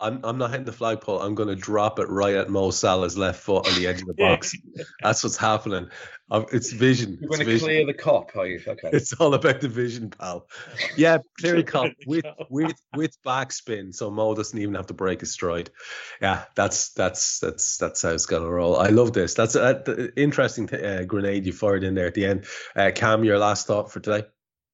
I'm 0.00 0.20
I'm 0.24 0.36
not 0.38 0.50
hitting 0.50 0.64
the 0.66 0.72
flagpole. 0.72 1.20
I'm 1.22 1.36
going 1.36 1.48
to 1.48 1.54
drop 1.54 2.00
it 2.00 2.08
right 2.08 2.34
at 2.34 2.50
Mo 2.50 2.72
Salah's 2.72 3.16
left 3.16 3.40
foot 3.40 3.68
on 3.68 3.74
the 3.76 3.86
edge 3.86 4.00
of 4.00 4.08
the 4.08 4.14
Yeah. 4.18 4.34
box. 4.34 4.56
That's 5.00 5.22
what's 5.22 5.36
happening. 5.36 5.88
Um, 6.28 6.46
it's 6.50 6.72
vision. 6.72 7.18
You're 7.20 7.28
It's 7.28 7.36
going 7.36 7.38
to 7.46 7.52
vision. 7.52 7.68
clear 7.68 7.86
the 7.86 7.94
Kop, 7.94 8.34
are 8.36 8.46
you? 8.48 8.60
Okay. 8.66 8.88
It's 8.92 9.12
all 9.12 9.32
about 9.34 9.60
the 9.60 9.68
vision, 9.68 10.10
pal. 10.10 10.48
Yeah, 10.96 11.18
clear 11.38 11.54
the 11.54 11.62
Kop 11.62 11.94
with 12.06 12.24
with 12.48 12.74
with 12.96 13.16
backspin, 13.24 13.94
so 13.94 14.10
Mo 14.10 14.34
doesn't 14.34 14.58
even 14.58 14.74
have 14.74 14.88
to 14.88 14.94
break 14.94 15.20
his 15.20 15.30
stride. 15.30 15.70
Yeah, 16.20 16.46
that's 16.56 16.88
that's 16.94 17.38
that's 17.38 17.76
that's 17.76 18.02
how 18.02 18.10
it's 18.10 18.26
gonna 18.26 18.50
roll. 18.50 18.76
I 18.76 18.88
love 18.88 19.12
this. 19.12 19.34
That's 19.34 19.54
a, 19.54 19.84
a 19.86 20.20
interesting 20.20 20.66
t- 20.66 20.82
uh, 20.82 21.04
grenade 21.04 21.46
you 21.46 21.52
fired 21.52 21.84
in 21.84 21.94
there 21.94 22.06
at 22.08 22.14
the 22.14 22.24
end. 22.26 22.46
Uh, 22.74 22.90
Kam, 22.92 23.22
your 23.22 23.38
last 23.38 23.68
thought 23.68 23.92
for 23.92 24.00
today? 24.00 24.26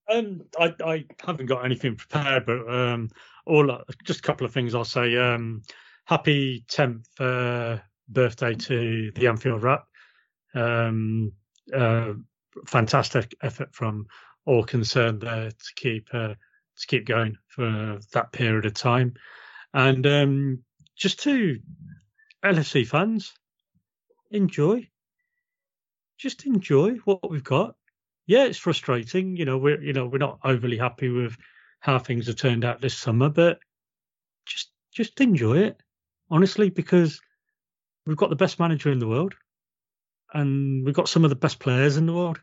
Um, 0.09 0.43
I, 0.59 0.75
I 0.85 1.05
haven't 1.25 1.47
got 1.47 1.65
anything 1.65 1.97
prepared, 1.97 2.47
but 2.47 2.69
um, 2.73 3.11
all 3.47 3.81
just 4.05 4.21
a 4.21 4.23
couple 4.23 4.47
of 4.47 4.53
things 4.53 4.75
I'll 4.75 4.85
say. 4.85 5.17
Um, 5.17 5.63
happy 6.05 6.65
tenth 6.69 7.09
uh, 7.21 7.79
birthday 8.09 8.55
to 8.55 9.13
the 9.15 9.27
Anfield 9.27 9.63
Wrap. 9.63 9.85
Um, 10.55 11.33
uh, 11.75 12.15
fantastic 12.67 13.35
effort 13.43 13.75
from 13.75 14.07
all 14.47 14.65
concerned 14.65 15.21
there 15.21 15.51
to 15.51 15.75
keep 15.77 16.09
uh, 16.13 16.35
to 16.35 16.87
keep 16.87 17.07
going 17.07 17.37
for 17.49 17.99
that 18.13 18.33
period 18.33 18.65
of 18.65 18.75
time, 18.75 19.15
and 19.75 20.07
um, 20.07 20.63
just 20.97 21.21
to 21.25 21.59
LFC 22.45 22.87
fans, 22.87 23.35
enjoy. 24.31 24.89
Just 26.17 26.47
enjoy 26.47 26.95
what 27.05 27.31
we've 27.31 27.45
got 27.45 27.77
yeah, 28.29 28.45
it's 28.45 28.59
frustrating. 28.59 29.37
You 29.37 29.47
know, 29.47 29.57
we're 29.57 29.83
you 29.83 29.95
know 29.95 30.07
we're 30.07 30.19
not 30.19 30.39
overly 30.45 30.77
happy 30.77 31.09
with 31.09 31.37
how 31.81 31.99
things 31.99 32.27
have 32.27 32.37
turned 32.37 32.65
out 32.65 32.81
this 32.81 32.97
summer, 32.97 33.31
but 33.31 33.59
just 34.45 34.71
just 34.93 35.21
enjoy 35.21 35.61
it, 35.61 35.83
honestly, 36.31 36.69
because 36.69 37.21
we've 38.07 38.19
got 38.19 38.29
the 38.29 38.37
best 38.37 38.61
manager 38.61 38.93
in 38.93 38.99
the 38.99 39.09
world, 39.09 39.35
and 40.35 40.85
we've 40.85 40.95
got 40.95 41.09
some 41.09 41.25
of 41.25 41.31
the 41.31 41.37
best 41.37 41.59
players 41.59 41.97
in 41.97 42.05
the 42.05 42.13
world, 42.13 42.39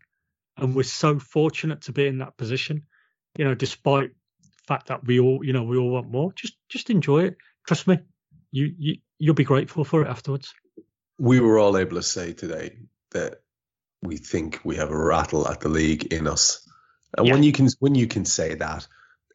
and 0.56 0.74
we're 0.74 0.82
so 0.82 1.20
fortunate 1.20 1.82
to 1.82 1.92
be 1.92 2.06
in 2.06 2.18
that 2.18 2.36
position. 2.36 2.82
You 3.38 3.44
know, 3.44 3.54
despite 3.54 4.10
the 4.42 4.48
fact 4.66 4.88
that 4.88 5.06
we 5.06 5.20
all, 5.20 5.44
you 5.44 5.52
know, 5.52 5.62
we 5.62 5.78
all 5.78 5.90
want 5.90 6.10
more. 6.10 6.32
Just 6.32 6.56
just 6.68 6.90
enjoy 6.90 7.26
it. 7.26 7.36
Trust 7.64 7.86
me, 7.86 8.00
you 8.50 8.74
you 8.76 8.96
you'll 9.20 9.34
be 9.34 9.44
grateful 9.44 9.84
for 9.84 10.02
it 10.02 10.08
afterwards. 10.08 10.52
We 11.16 11.38
were 11.38 11.60
all 11.60 11.78
able 11.78 11.94
to 11.94 12.02
say 12.02 12.32
today 12.32 12.76
that 13.12 13.42
we 14.06 14.16
think 14.16 14.60
we 14.64 14.76
have 14.76 14.90
a 14.90 14.98
rattle 14.98 15.48
at 15.48 15.60
the 15.60 15.68
league 15.68 16.12
in 16.12 16.26
us, 16.26 16.68
and 17.16 17.30
when 17.30 17.42
you 17.42 17.52
can 17.52 17.68
when 17.80 17.94
you 17.94 18.06
can 18.06 18.24
say 18.24 18.54
that, 18.54 18.86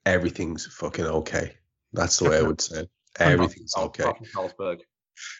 everything's 0.06 0.66
fucking 0.66 1.06
okay. 1.06 1.56
That's 1.94 2.18
the 2.18 2.30
way 2.30 2.38
I 2.38 2.42
would 2.42 2.62
say 2.62 2.82
it. 2.82 2.90
Everything's 3.20 3.76
okay. 3.76 4.04
Carlsberg. 4.34 4.80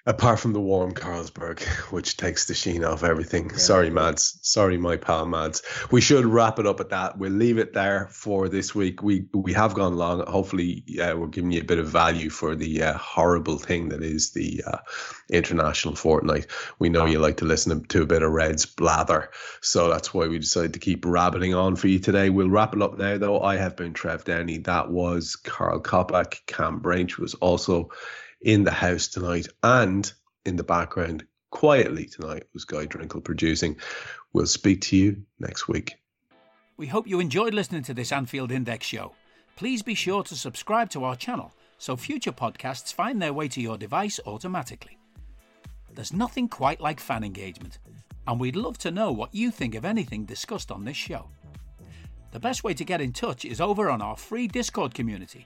Apart 0.06 0.40
from 0.40 0.54
the 0.54 0.62
warm 0.62 0.94
Carlsberg, 0.94 1.62
which 1.92 2.18
takes 2.18 2.46
the 2.46 2.54
sheen 2.54 2.84
off 2.84 3.04
everything. 3.04 3.50
Yeah. 3.50 3.58
Sorry, 3.58 3.90
Mads. 3.90 4.40
Sorry, 4.42 4.78
my 4.78 4.98
pal 4.98 5.26
Mads. 5.26 5.62
We 5.92 6.02
should 6.02 6.26
wrap 6.26 6.60
it 6.60 6.66
up 6.66 6.80
at 6.80 6.90
that. 6.90 7.18
We'll 7.18 7.32
leave 7.32 7.58
it 7.58 7.74
there 7.74 8.08
for 8.12 8.50
this 8.50 8.74
week. 8.74 9.04
We 9.04 9.26
we 9.34 9.54
have 9.54 9.74
gone 9.74 9.96
long. 9.96 10.26
Hopefully, 10.26 10.84
uh, 11.02 11.16
we're 11.18 11.28
giving 11.28 11.52
you 11.52 11.62
a 11.62 11.66
bit 11.66 11.78
of 11.78 11.88
value 11.88 12.30
for 12.30 12.56
the 12.56 12.84
uh, 12.84 12.98
horrible 12.98 13.58
thing 13.58 13.90
that 13.90 14.02
is 14.02 14.32
the 14.32 14.64
uh, 14.66 14.78
international 15.30 15.96
fortnight. 15.96 16.48
We 16.80 16.90
know 16.90 17.06
you 17.06 17.20
like 17.20 17.38
to 17.38 17.46
listen 17.46 17.84
to 17.86 18.02
a 18.02 18.08
bit 18.08 18.24
of 18.24 18.32
Reds 18.32 18.66
blather, 18.66 19.30
so 19.62 19.90
that's 19.90 20.14
why 20.14 20.28
we 20.28 20.40
decided 20.40 20.74
to 20.74 20.80
keep 20.80 21.06
rabbiting 21.06 21.54
on 21.54 21.76
for 21.76 21.88
you 21.88 22.00
today. 22.00 22.30
We'll 22.30 22.50
wrap 22.50 22.76
it 22.76 22.82
up 22.82 22.98
now, 22.98 23.18
though. 23.18 23.42
I 23.42 23.58
have 23.58 23.76
been 23.76 23.94
Trev 23.94 24.26
Downey. 24.26 24.60
That 24.60 24.90
was 24.90 25.36
Karl 25.36 25.80
Coppack. 25.80 26.42
Kam 26.48 26.80
Brainch 26.80 27.18
was 27.18 27.36
also 27.36 27.92
in 28.42 28.64
the 28.64 28.72
house 28.72 29.08
tonight 29.08 29.48
and 29.64 30.12
in 30.46 30.56
the 30.56 30.64
background 30.64 31.26
quietly 31.52 32.06
tonight 32.06 32.44
was 32.54 32.66
Guy 32.66 32.86
Drinkel 32.86 33.24
producing. 33.24 33.78
We'll 34.34 34.48
speak 34.48 34.82
to 34.82 34.98
you 34.98 35.24
next 35.40 35.68
week. 35.68 35.96
We 36.78 36.88
hope 36.88 37.08
you 37.08 37.20
enjoyed 37.20 37.54
listening 37.54 37.84
to 37.84 37.94
this 37.94 38.12
Anfield 38.12 38.52
Index 38.52 38.88
show. 38.88 39.14
Please 39.56 39.84
be 39.84 39.94
sure 39.94 40.24
to 40.24 40.36
subscribe 40.36 40.90
to 40.92 41.04
our 41.04 41.16
channel 41.16 41.54
so 41.78 41.96
future 41.96 42.32
podcasts 42.32 42.94
find 42.94 43.22
their 43.22 43.34
way 43.34 43.48
to 43.50 43.62
your 43.62 43.78
device 43.78 44.20
automatically. 44.26 44.98
There's 45.94 46.14
nothing 46.14 46.48
quite 46.48 46.80
like 46.80 47.00
fan 47.00 47.24
engagement, 47.24 47.80
and 48.28 48.40
we'd 48.40 48.56
love 48.56 48.78
to 48.80 48.92
know 48.92 49.12
what 49.12 49.36
you 49.36 49.52
think 49.52 49.76
of 49.76 49.84
anything 49.84 50.26
discussed 50.26 50.72
on 50.72 50.86
this 50.86 50.96
show. 50.96 51.28
The 52.32 52.40
best 52.40 52.64
way 52.64 52.74
to 52.76 52.86
get 52.86 53.02
in 53.02 53.12
touch 53.12 53.46
is 53.46 53.60
over 53.60 53.90
on 53.90 54.02
our 54.02 54.16
free 54.16 54.48
Discord 54.48 54.94
community, 54.94 55.46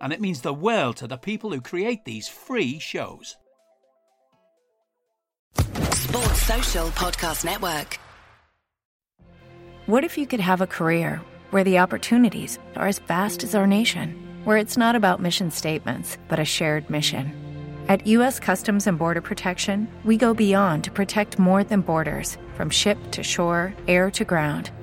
and 0.00 0.12
it 0.12 0.20
means 0.20 0.40
the 0.40 0.54
world 0.54 0.96
to 0.96 1.06
the 1.06 1.16
people 1.16 1.52
who 1.52 1.60
create 1.60 2.04
these 2.04 2.28
free 2.28 2.78
shows. 2.78 3.36
Sports 5.92 6.42
Social 6.42 6.88
Podcast 6.88 7.44
Network. 7.44 7.98
What 9.86 10.04
if 10.04 10.18
you 10.18 10.26
could 10.26 10.40
have 10.40 10.60
a 10.60 10.66
career 10.66 11.20
where 11.50 11.64
the 11.64 11.78
opportunities 11.78 12.58
are 12.76 12.86
as 12.86 12.98
vast 12.98 13.42
as 13.42 13.54
our 13.54 13.66
nation, 13.66 14.14
where 14.44 14.58
it's 14.58 14.76
not 14.76 14.94
about 14.94 15.22
mission 15.22 15.50
statements, 15.50 16.18
but 16.28 16.38
a 16.38 16.44
shared 16.44 16.90
mission? 16.90 17.32
At 17.88 18.06
U.S. 18.06 18.38
Customs 18.38 18.86
and 18.86 18.98
Border 18.98 19.22
Protection, 19.22 19.88
we 20.04 20.18
go 20.18 20.34
beyond 20.34 20.84
to 20.84 20.90
protect 20.90 21.38
more 21.38 21.64
than 21.64 21.80
borders 21.80 22.36
from 22.54 22.68
ship 22.68 22.98
to 23.12 23.22
shore, 23.22 23.72
air 23.86 24.10
to 24.10 24.26
ground, 24.26 24.70